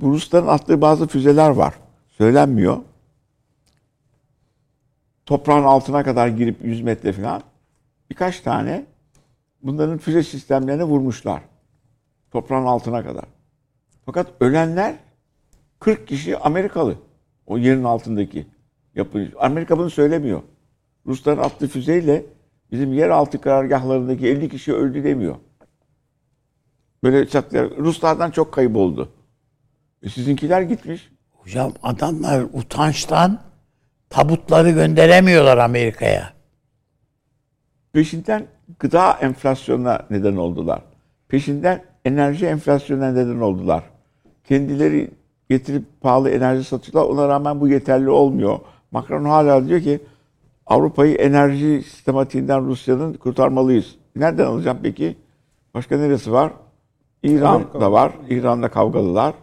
Bu 0.00 0.12
Rusların 0.12 0.46
attığı 0.46 0.80
bazı 0.80 1.06
füzeler 1.06 1.50
var. 1.50 1.74
Söylenmiyor. 2.08 2.78
Toprağın 5.26 5.64
altına 5.64 6.02
kadar 6.02 6.28
girip 6.28 6.64
100 6.64 6.82
metre 6.82 7.12
falan. 7.12 7.42
Birkaç 8.10 8.40
tane 8.40 8.93
bunların 9.64 9.98
füze 9.98 10.22
sistemlerine 10.22 10.84
vurmuşlar. 10.84 11.42
Toprağın 12.30 12.66
altına 12.66 13.02
kadar. 13.02 13.24
Fakat 14.06 14.26
ölenler 14.40 14.96
40 15.80 16.08
kişi 16.08 16.38
Amerikalı. 16.38 16.96
O 17.46 17.58
yerin 17.58 17.84
altındaki 17.84 18.46
yapı. 18.94 19.28
Amerika 19.38 19.78
bunu 19.78 19.90
söylemiyor. 19.90 20.42
Rusların 21.06 21.42
attığı 21.42 21.68
füzeyle 21.68 22.26
bizim 22.72 22.92
yeraltı 22.92 23.40
karargahlarındaki 23.40 24.28
50 24.28 24.48
kişi 24.48 24.74
öldü 24.74 25.04
demiyor. 25.04 25.36
Böyle 27.02 27.28
çatlayan. 27.28 27.70
Ruslardan 27.78 28.30
çok 28.30 28.52
kayıp 28.52 28.76
oldu. 28.76 29.12
E 30.02 30.08
sizinkiler 30.08 30.62
gitmiş. 30.62 31.10
Hocam 31.32 31.72
adamlar 31.82 32.42
utançtan 32.52 33.40
tabutları 34.10 34.70
gönderemiyorlar 34.70 35.58
Amerika'ya. 35.58 36.33
Peşinden 37.94 38.46
gıda 38.78 39.12
enflasyonuna 39.12 40.06
neden 40.10 40.36
oldular. 40.36 40.82
Peşinden 41.28 41.84
enerji 42.04 42.46
enflasyonuna 42.46 43.12
neden 43.12 43.40
oldular. 43.40 43.84
Kendileri 44.44 45.10
getirip 45.50 45.84
pahalı 46.00 46.30
enerji 46.30 46.64
satıyorlar. 46.64 47.14
Ona 47.14 47.28
rağmen 47.28 47.60
bu 47.60 47.68
yeterli 47.68 48.10
olmuyor. 48.10 48.58
Macron 48.90 49.24
hala 49.24 49.68
diyor 49.68 49.80
ki 49.80 50.00
Avrupa'yı 50.66 51.14
enerji 51.14 51.82
sistematiğinden 51.82 52.66
Rusya'nın 52.66 53.12
kurtarmalıyız. 53.12 53.94
Nereden 54.16 54.46
alacağım 54.46 54.78
peki? 54.82 55.16
Başka 55.74 55.96
neresi 55.96 56.32
var? 56.32 56.52
İran'da 57.22 57.92
var. 57.92 58.12
İran'da 58.28 58.68
kavgalılar. 58.68 59.34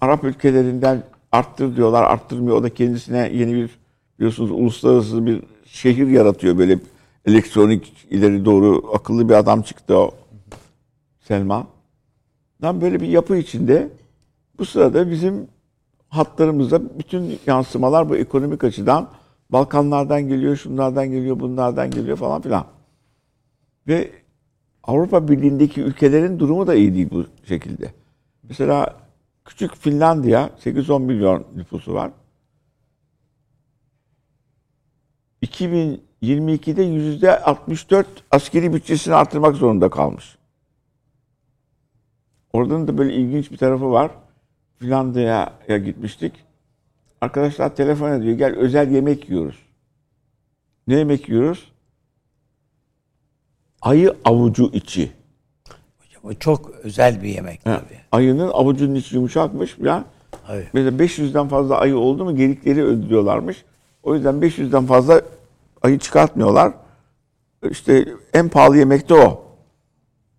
Arap 0.00 0.24
ülkelerinden 0.24 1.02
arttır 1.32 1.76
diyorlar, 1.76 2.04
arttırmıyor. 2.04 2.56
O 2.56 2.62
da 2.62 2.74
kendisine 2.74 3.30
yeni 3.32 3.54
bir 3.54 3.78
biliyorsunuz 4.18 4.50
uluslararası 4.50 5.26
bir 5.26 5.42
şehir 5.72 6.06
yaratıyor. 6.06 6.58
Böyle 6.58 6.78
elektronik 7.26 8.06
ileri 8.10 8.44
doğru 8.44 8.90
akıllı 8.94 9.28
bir 9.28 9.34
adam 9.34 9.62
çıktı 9.62 9.98
o 9.98 10.10
Selman. 11.20 11.66
Tam 12.60 12.80
böyle 12.80 13.00
bir 13.00 13.08
yapı 13.08 13.36
içinde 13.36 13.88
bu 14.58 14.64
sırada 14.64 15.10
bizim 15.10 15.48
hatlarımızda 16.08 16.98
bütün 16.98 17.38
yansımalar 17.46 18.08
bu 18.08 18.16
ekonomik 18.16 18.64
açıdan 18.64 19.08
Balkanlardan 19.50 20.28
geliyor, 20.28 20.56
şunlardan 20.56 21.10
geliyor, 21.10 21.40
bunlardan 21.40 21.90
geliyor 21.90 22.16
falan 22.16 22.42
filan. 22.42 22.66
Ve 23.88 24.10
Avrupa 24.84 25.28
Birliği'ndeki 25.28 25.82
ülkelerin 25.82 26.38
durumu 26.38 26.66
da 26.66 26.74
iyi 26.74 26.94
değil 26.94 27.08
bu 27.10 27.24
şekilde. 27.44 27.92
Mesela 28.48 28.96
küçük 29.44 29.76
Finlandiya 29.76 30.50
8-10 30.64 31.02
milyon 31.02 31.44
nüfusu 31.56 31.94
var. 31.94 32.10
2022'de 35.42 36.82
yüzde 36.82 37.40
64 37.40 38.06
askeri 38.30 38.72
bütçesini 38.74 39.14
artırmak 39.14 39.56
zorunda 39.56 39.88
kalmış. 39.88 40.38
Oradan 42.52 42.88
da 42.88 42.98
böyle 42.98 43.14
ilginç 43.14 43.50
bir 43.50 43.56
tarafı 43.56 43.90
var. 43.90 44.10
Finlandiya'ya 44.78 45.78
gitmiştik. 45.78 46.32
Arkadaşlar 47.20 47.76
telefon 47.76 48.12
ediyor. 48.12 48.38
Gel 48.38 48.56
özel 48.56 48.90
yemek 48.90 49.30
yiyoruz. 49.30 49.56
Ne 50.86 50.94
yemek 50.94 51.28
yiyoruz? 51.28 51.72
Ayı 53.80 54.16
avucu 54.24 54.70
içi. 54.72 55.10
O 56.24 56.34
çok 56.34 56.70
özel 56.70 57.22
bir 57.22 57.28
yemek 57.28 57.64
tabii. 57.64 57.98
Ayının 58.12 58.48
avucunun 58.48 58.94
içi 58.94 59.16
yumuşakmış 59.16 59.74
falan. 59.74 60.04
Evet. 60.50 60.68
Mesela 60.72 61.04
500'den 61.04 61.48
fazla 61.48 61.78
ayı 61.78 61.96
oldu 61.96 62.24
mu 62.24 62.36
gedikleri 62.36 62.84
öldürüyorlarmış. 62.84 63.64
O 64.02 64.14
yüzden 64.14 64.34
500'den 64.34 64.86
fazla 64.86 65.22
ayı 65.82 65.98
çıkartmıyorlar. 65.98 66.72
İşte 67.70 68.08
en 68.34 68.48
pahalı 68.48 68.78
yemek 68.78 69.08
de 69.08 69.14
o. 69.14 69.44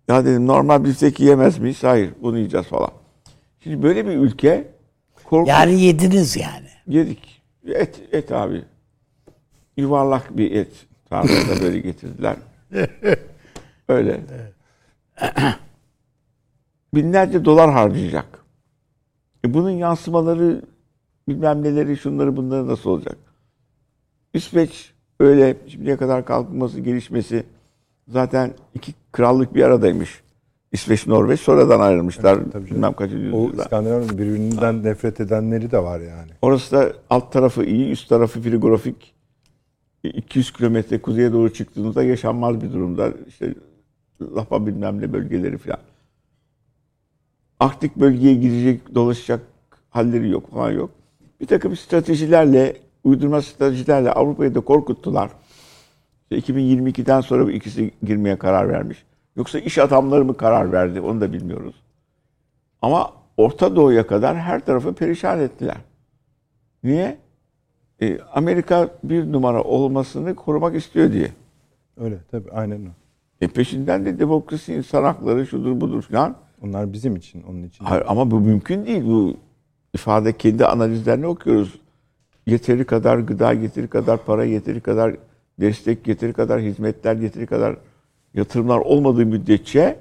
Ya 0.08 0.24
dedim 0.24 0.46
normal 0.46 0.84
biftek 0.84 1.20
yiyemez 1.20 1.58
miyiz? 1.58 1.84
Hayır 1.84 2.10
bunu 2.22 2.36
yiyeceğiz 2.36 2.66
falan. 2.66 2.90
Şimdi 3.62 3.82
böyle 3.82 4.06
bir 4.06 4.16
ülke 4.16 4.70
korkunç. 5.24 5.48
Yani 5.48 5.80
yediniz 5.80 6.36
yani. 6.36 6.68
Yedik. 6.86 7.42
Et, 7.66 8.02
et 8.12 8.32
abi. 8.32 8.64
Yuvarlak 9.76 10.36
bir 10.36 10.50
et. 10.50 10.72
Tarlada 11.10 11.62
böyle 11.62 11.80
getirdiler. 11.80 12.36
Öyle. 13.88 14.20
binlerce 16.94 17.44
dolar 17.44 17.72
harcayacak. 17.72 18.44
E 19.44 19.54
bunun 19.54 19.70
yansımaları 19.70 20.62
bilmem 21.28 21.62
neleri 21.62 21.96
şunları 21.96 22.36
bunları 22.36 22.66
nasıl 22.68 22.90
olacak? 22.90 23.16
İsveç 24.34 24.92
öyle 25.20 25.56
şimdiye 25.66 25.96
kadar 25.96 26.24
kalkınması, 26.24 26.80
gelişmesi 26.80 27.44
zaten 28.08 28.50
iki 28.74 28.94
krallık 29.12 29.54
bir 29.54 29.62
aradaymış. 29.62 30.20
İsveç, 30.72 31.06
Norveç 31.06 31.40
sonradan 31.40 31.80
ayrılmışlar. 31.80 32.36
Evet, 32.36 32.52
tabii 32.52 32.70
bilmem 32.70 32.92
kaç 32.92 33.12
O 33.12 33.14
yüzyılda. 33.14 33.62
İskandinav'ın 33.62 34.08
birbirinden 34.08 34.84
nefret 34.84 35.20
edenleri 35.20 35.70
de 35.70 35.82
var 35.82 36.00
yani. 36.00 36.30
Orası 36.42 36.76
da 36.76 36.92
alt 37.10 37.32
tarafı 37.32 37.64
iyi, 37.64 37.90
üst 37.90 38.08
tarafı 38.08 38.40
frigorifik. 38.40 39.14
200 40.04 40.52
kilometre 40.52 41.02
kuzeye 41.02 41.32
doğru 41.32 41.52
çıktığınızda 41.52 42.02
yaşanmaz 42.02 42.62
bir 42.62 42.72
durumda. 42.72 43.12
İşte 43.28 43.54
Lapa 44.36 44.66
bilmem 44.66 45.00
ne 45.00 45.12
bölgeleri 45.12 45.58
falan. 45.58 45.78
Arktik 47.60 47.96
bölgeye 47.96 48.34
girecek, 48.34 48.94
dolaşacak 48.94 49.40
halleri 49.90 50.30
yok 50.30 50.50
falan 50.50 50.70
yok. 50.70 50.90
Bir 51.40 51.46
takım 51.46 51.76
stratejilerle, 51.76 52.76
uydurma 53.04 53.42
stratejilerle 53.42 54.12
Avrupa'yı 54.12 54.54
da 54.54 54.60
korkuttular. 54.60 55.30
İşte 56.30 56.52
2022'den 56.52 57.20
sonra 57.20 57.46
bu 57.46 57.50
ikisi 57.50 57.90
girmeye 58.02 58.38
karar 58.38 58.68
vermiş. 58.68 59.04
Yoksa 59.36 59.58
iş 59.58 59.78
adamları 59.78 60.24
mı 60.24 60.36
karar 60.36 60.72
verdi 60.72 61.00
onu 61.00 61.20
da 61.20 61.32
bilmiyoruz. 61.32 61.74
Ama 62.82 63.12
Orta 63.36 63.76
Doğu'ya 63.76 64.06
kadar 64.06 64.36
her 64.36 64.64
tarafı 64.64 64.94
perişan 64.94 65.40
ettiler. 65.40 65.76
Niye? 66.84 67.18
E, 68.02 68.18
Amerika 68.34 68.88
bir 69.04 69.32
numara 69.32 69.62
olmasını 69.62 70.34
korumak 70.34 70.76
istiyor 70.76 71.12
diye. 71.12 71.28
Öyle 71.96 72.18
tabii 72.30 72.50
aynen 72.50 72.86
o. 72.86 72.88
E 73.40 73.48
peşinden 73.48 74.04
de 74.04 74.18
demokrasi, 74.18 74.74
insan 74.74 75.04
hakları, 75.04 75.46
şudur 75.46 75.80
budur 75.80 76.02
falan. 76.02 76.36
Onlar 76.62 76.92
bizim 76.92 77.16
için, 77.16 77.42
onun 77.42 77.62
için. 77.62 77.84
Hayır, 77.84 78.04
ama 78.08 78.30
bu 78.30 78.40
mümkün 78.40 78.86
değil. 78.86 79.04
Bu 79.04 79.36
ifade 79.94 80.36
kendi 80.36 80.66
analizlerini 80.66 81.26
okuyoruz. 81.26 81.80
Yeteri 82.50 82.84
kadar 82.84 83.18
gıda, 83.18 83.52
yeteri 83.52 83.88
kadar 83.88 84.24
para, 84.24 84.44
yeteri 84.44 84.80
kadar 84.80 85.16
destek, 85.60 86.06
yeteri 86.06 86.32
kadar 86.32 86.60
hizmetler, 86.60 87.16
yeteri 87.16 87.46
kadar 87.46 87.76
yatırımlar 88.34 88.78
olmadığı 88.78 89.26
müddetçe 89.26 90.00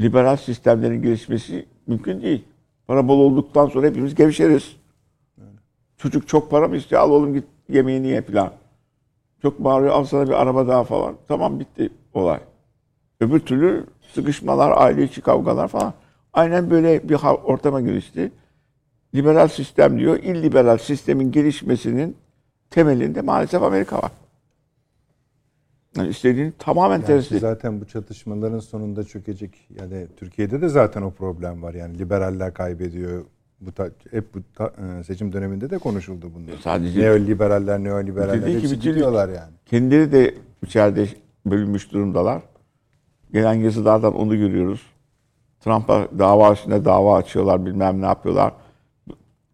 liberal 0.00 0.36
sistemlerin 0.36 1.02
gelişmesi 1.02 1.66
mümkün 1.86 2.22
değil. 2.22 2.44
Para 2.86 3.08
bol 3.08 3.18
olduktan 3.18 3.66
sonra 3.66 3.86
hepimiz 3.86 4.14
gevşeriz. 4.14 4.76
Çocuk 5.96 6.28
çok 6.28 6.50
para 6.50 6.68
mı 6.68 6.76
istiyor? 6.76 7.02
Al 7.02 7.10
oğlum 7.10 7.34
git 7.34 7.44
yemeğini 7.68 8.06
ye 8.06 8.22
falan. 8.22 8.52
Çok 9.42 9.64
bağırıyor 9.64 9.92
al 9.92 10.04
sana 10.04 10.26
bir 10.26 10.42
araba 10.42 10.68
daha 10.68 10.84
falan. 10.84 11.16
Tamam 11.28 11.60
bitti 11.60 11.90
olay. 12.14 12.40
Öbür 13.20 13.40
türlü 13.40 13.86
sıkışmalar, 14.12 14.72
aile 14.76 15.02
içi 15.04 15.20
kavgalar 15.20 15.68
falan. 15.68 15.94
Aynen 16.32 16.70
böyle 16.70 17.08
bir 17.08 17.18
ortama 17.44 17.80
gelişti. 17.80 18.32
Liberal 19.16 19.48
sistem 19.48 19.98
diyor. 19.98 20.16
İlliberal 20.22 20.78
sistemin 20.78 21.32
gelişmesinin 21.32 22.16
temelinde 22.70 23.20
maalesef 23.20 23.62
Amerika 23.62 23.96
var. 23.98 24.10
Yani 25.96 26.08
istediğini 26.08 26.52
tamamen 26.58 26.94
Yani 26.96 27.06
tersi. 27.06 27.38
zaten 27.38 27.80
bu 27.80 27.84
çatışmaların 27.84 28.58
sonunda 28.58 29.04
çökecek. 29.04 29.68
Yani 29.80 30.06
Türkiye'de 30.16 30.60
de 30.60 30.68
zaten 30.68 31.02
o 31.02 31.10
problem 31.10 31.62
var. 31.62 31.74
Yani 31.74 31.98
liberaller 31.98 32.54
kaybediyor. 32.54 33.24
Bu 33.60 33.72
ta- 33.72 33.90
hep 34.10 34.34
bu 34.34 34.38
ta- 34.54 34.72
e, 35.00 35.04
seçim 35.04 35.32
döneminde 35.32 35.70
de 35.70 35.78
konuşuldu 35.78 36.30
bunlar. 36.34 36.58
Sadece- 36.62 37.00
neoliberaller, 37.00 37.84
neoliberaller 37.84 38.48
hepsi 38.48 38.66
gibi 38.68 38.80
gidiyorlar 38.80 39.28
yani. 39.28 39.52
Kendileri 39.66 40.12
de 40.12 40.34
içeride 40.62 41.08
bölünmüş 41.46 41.92
durumdalar. 41.92 42.42
Gelen 43.32 43.54
yazılardan 43.54 44.14
onu 44.14 44.36
görüyoruz. 44.36 44.80
Trump'a 45.60 46.08
dava 46.18 46.52
üstüne 46.52 46.84
dava 46.84 47.16
açıyorlar, 47.16 47.66
bilmem 47.66 48.00
ne 48.02 48.06
yapıyorlar. 48.06 48.52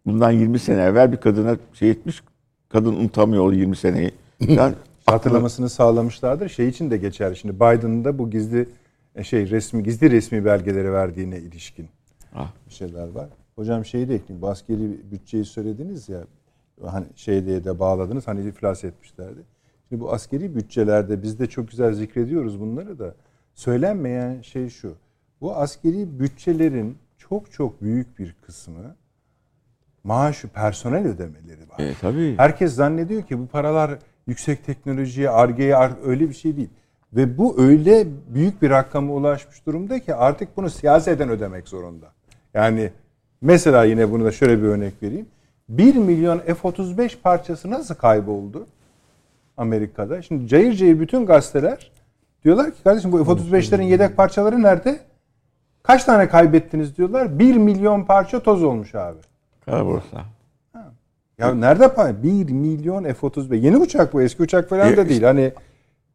Bundan 0.05 0.31
20 0.31 0.59
sene 0.59 0.81
evvel 0.81 1.11
bir 1.11 1.17
kadına 1.17 1.57
şey 1.73 1.89
etmiş, 1.89 2.23
kadın 2.69 2.93
unutamıyor 2.93 3.45
o 3.47 3.51
20 3.51 3.75
seneyi. 3.75 4.11
Yani 4.39 4.75
Hatırlamasını 5.05 5.69
sağlamışlardır. 5.69 6.49
Şey 6.49 6.67
için 6.67 6.91
de 6.91 6.97
geçer. 6.97 7.35
Şimdi 7.35 7.55
Biden'ın 7.55 8.05
da 8.05 8.17
bu 8.19 8.29
gizli 8.29 8.69
e, 9.15 9.23
şey 9.23 9.49
resmi 9.49 9.83
gizli 9.83 10.11
resmi 10.11 10.45
belgeleri 10.45 10.93
verdiğine 10.93 11.37
ilişkin 11.39 11.87
Ah. 12.35 12.51
bir 12.67 12.73
şeyler 12.73 13.07
var. 13.09 13.29
Hocam 13.55 13.85
şeyi 13.85 14.09
de 14.09 14.15
ekleyeyim. 14.15 14.41
Bu 14.41 14.47
askeri 14.49 15.11
bütçeyi 15.11 15.45
söylediniz 15.45 16.09
ya 16.09 16.23
hani 16.85 17.05
şey 17.15 17.45
diye 17.45 17.63
de 17.63 17.79
bağladınız. 17.79 18.27
Hani 18.27 18.47
iflas 18.47 18.83
etmişlerdi. 18.83 19.39
Şimdi 19.89 20.01
bu 20.01 20.13
askeri 20.13 20.55
bütçelerde 20.55 21.23
biz 21.23 21.39
de 21.39 21.47
çok 21.47 21.69
güzel 21.69 21.93
zikrediyoruz 21.93 22.59
bunları 22.59 22.99
da. 22.99 23.15
Söylenmeyen 23.53 24.41
şey 24.41 24.69
şu. 24.69 24.93
Bu 25.41 25.55
askeri 25.55 26.19
bütçelerin 26.19 26.97
çok 27.17 27.51
çok 27.51 27.81
büyük 27.81 28.19
bir 28.19 28.35
kısmı 28.41 28.95
maaşı 30.03 30.47
personel 30.47 31.07
ödemeleri 31.07 31.69
var. 31.69 31.79
E, 31.79 31.93
tabii. 32.01 32.37
Herkes 32.37 32.75
zannediyor 32.75 33.21
ki 33.23 33.39
bu 33.39 33.47
paralar 33.47 33.91
yüksek 34.27 34.65
teknolojiye, 34.65 35.29
argeye 35.29 35.75
ar- 35.75 35.93
öyle 36.05 36.29
bir 36.29 36.33
şey 36.33 36.57
değil. 36.57 36.69
Ve 37.13 37.37
bu 37.37 37.61
öyle 37.61 38.07
büyük 38.27 38.61
bir 38.61 38.69
rakama 38.69 39.13
ulaşmış 39.13 39.65
durumda 39.65 39.99
ki 39.99 40.15
artık 40.15 40.57
bunu 40.57 40.69
siyaseten 40.69 41.29
ödemek 41.29 41.67
zorunda. 41.67 42.05
Yani 42.53 42.91
mesela 43.41 43.83
yine 43.83 44.11
bunu 44.11 44.25
da 44.25 44.31
şöyle 44.31 44.57
bir 44.57 44.67
örnek 44.67 44.93
vereyim. 45.03 45.25
1 45.69 45.95
milyon 45.95 46.39
F-35 46.39 47.17
parçası 47.23 47.69
nasıl 47.71 47.95
kayboldu 47.95 48.67
Amerika'da? 49.57 50.21
Şimdi 50.21 50.47
cayır 50.47 50.73
cayır 50.73 50.99
bütün 50.99 51.25
gazeteler 51.25 51.91
diyorlar 52.43 52.71
ki 52.71 52.83
kardeşim 52.83 53.11
bu 53.11 53.23
F-35'lerin 53.25 53.83
yedek 53.83 54.17
parçaları 54.17 54.61
nerede? 54.63 54.99
Kaç 55.83 56.03
tane 56.03 56.29
kaybettiniz 56.29 56.97
diyorlar. 56.97 57.39
1 57.39 57.55
milyon 57.57 58.03
parça 58.03 58.39
toz 58.43 58.63
olmuş 58.63 58.95
abi. 58.95 59.17
Kara 59.65 59.85
borsa. 59.85 60.25
Ya 61.37 61.55
nerede 61.55 61.83
pa- 61.83 62.23
1 62.23 62.49
milyon 62.53 63.03
F-35. 63.03 63.55
Yeni 63.55 63.77
uçak 63.77 64.13
bu 64.13 64.21
eski 64.21 64.43
uçak 64.43 64.69
falan 64.69 64.97
da 64.97 65.01
E, 65.01 65.09
değil. 65.09 65.23
Hani 65.23 65.51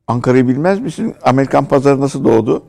Ankara'yı 0.06 0.48
bilmez 0.48 0.80
misin? 0.80 1.14
Amerikan 1.22 1.64
pazarı 1.64 2.00
nasıl 2.00 2.24
doğdu? 2.24 2.62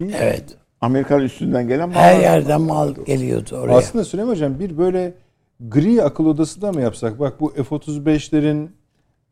Evet. 0.00 0.44
Amerikan 0.80 1.20
üstünden 1.20 1.68
gelen 1.68 1.90
Her 1.90 2.12
mallar. 2.14 2.22
yerden 2.22 2.60
mal 2.60 2.94
geliyordu 3.06 3.56
oraya. 3.56 3.76
aslında 3.76 4.04
Süleyman 4.04 4.30
Hocam 4.32 4.58
bir 4.58 4.78
böyle 4.78 5.12
gri 5.60 6.02
akıl 6.02 6.26
odası 6.26 6.62
da 6.62 6.72
mı 6.72 6.80
yapsak? 6.80 7.20
Bak 7.20 7.40
bu 7.40 7.50
F-35'lerin 7.50 8.68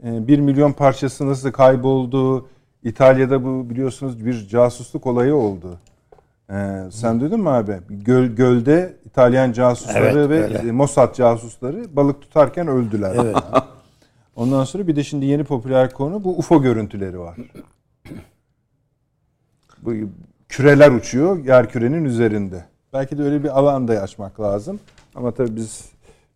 1 0.03 0.39
milyon 0.39 0.73
parçası 0.73 1.27
nasıl 1.27 1.53
kayboldu? 1.53 2.49
İtalya'da 2.83 3.45
bu 3.45 3.71
biliyorsunuz 3.71 4.25
bir 4.27 4.49
casusluk 4.49 5.07
olayı 5.07 5.35
oldu. 5.35 5.79
Ee, 6.53 6.83
sen 6.91 7.21
duydun 7.21 7.41
mu 7.41 7.51
abi? 7.51 7.79
Göl, 7.91 8.25
gölde 8.27 8.97
İtalyan 9.05 9.53
casusları 9.53 10.05
Evet, 10.05 10.31
ve 10.31 10.45
öyle. 10.45 10.73
Mossad 10.73 11.15
casusları 11.15 11.97
balık 11.97 12.23
tutarken 12.23 12.69
öldüler. 12.69 13.17
Evet. 13.23 13.37
Ondan 14.37 14.65
sonra 14.65 14.87
bir 14.87 14.97
de 14.97 15.05
şimdi 15.05 15.27
yeni 15.27 15.45
popüler 15.45 15.93
konu 15.93 16.25
bu 16.25 16.39
UFO 16.39 16.63
görüntüleri 16.63 17.21
var. 17.21 17.37
Bu 19.83 19.93
küreler 20.49 20.91
uçuyor 20.91 21.45
yer 21.45 21.71
kürenin 21.71 22.05
üzerinde. 22.05 22.65
Belki 22.93 23.19
de 23.19 23.23
öyle 23.23 23.45
bir 23.45 23.59
alan 23.59 23.89
da 23.89 24.01
açmak 24.01 24.41
lazım. 24.41 24.81
Ama 25.15 25.31
tabii 25.31 25.57
biz 25.57 25.85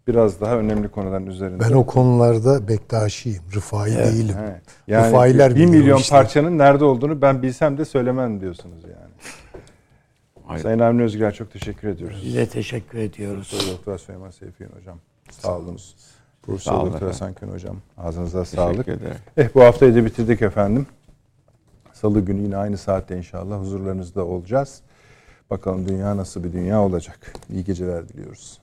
biraz 0.06 0.40
daha 0.40 0.56
önemli 0.56 0.88
konuların 0.88 1.26
üzerinde. 1.26 1.64
Ben 1.70 1.72
o 1.72 1.86
konularda 1.86 2.68
Bektaşiyim. 2.68 3.42
Rıfai 3.54 3.96
değilim. 3.96 4.36
Evet. 4.40 4.62
Yani 4.86 5.06
Rıfailer 5.06 5.56
bir 5.56 5.66
milyon 5.66 5.98
işte. 5.98 6.16
parçanın 6.16 6.58
nerede 6.58 6.84
olduğunu 6.84 7.22
ben 7.22 7.42
bilsem 7.42 7.78
de 7.78 7.84
söylemem 7.84 8.40
diyorsunuz 8.40 8.82
yani. 8.84 9.11
Hayır. 10.52 10.62
Sayın 10.62 10.78
Avni 10.78 11.02
Özgür 11.02 11.32
çok 11.32 11.52
teşekkür 11.52 11.88
ediyoruz. 11.88 12.20
Size 12.22 12.48
teşekkür 12.48 12.98
ediyoruz. 12.98 13.50
Profesör 13.50 13.72
Doktor 13.72 13.98
Süleyman 13.98 14.30
Seyfiyen 14.30 14.70
hocam. 14.80 14.98
Sağ 15.30 15.58
olunuz. 15.58 15.96
Profesör 16.42 16.72
Doktor. 16.72 17.06
Hasan 17.06 17.34
Kön 17.34 17.48
hocam. 17.48 17.76
Ağzınıza 17.98 18.44
sağlık. 18.44 18.86
Teşekkür 18.86 18.92
ederim. 18.92 19.16
Eh 19.36 19.48
bu 19.54 19.62
haftayı 19.62 19.94
da 19.94 20.04
bitirdik 20.04 20.42
efendim. 20.42 20.86
Salı 21.92 22.20
günü 22.20 22.42
yine 22.42 22.56
aynı 22.56 22.78
saatte 22.78 23.16
inşallah 23.16 23.60
huzurlarınızda 23.60 24.24
olacağız. 24.24 24.82
Bakalım 25.50 25.88
dünya 25.88 26.16
nasıl 26.16 26.44
bir 26.44 26.52
dünya 26.52 26.82
olacak. 26.82 27.32
İyi 27.50 27.64
geceler 27.64 28.08
diliyoruz. 28.08 28.58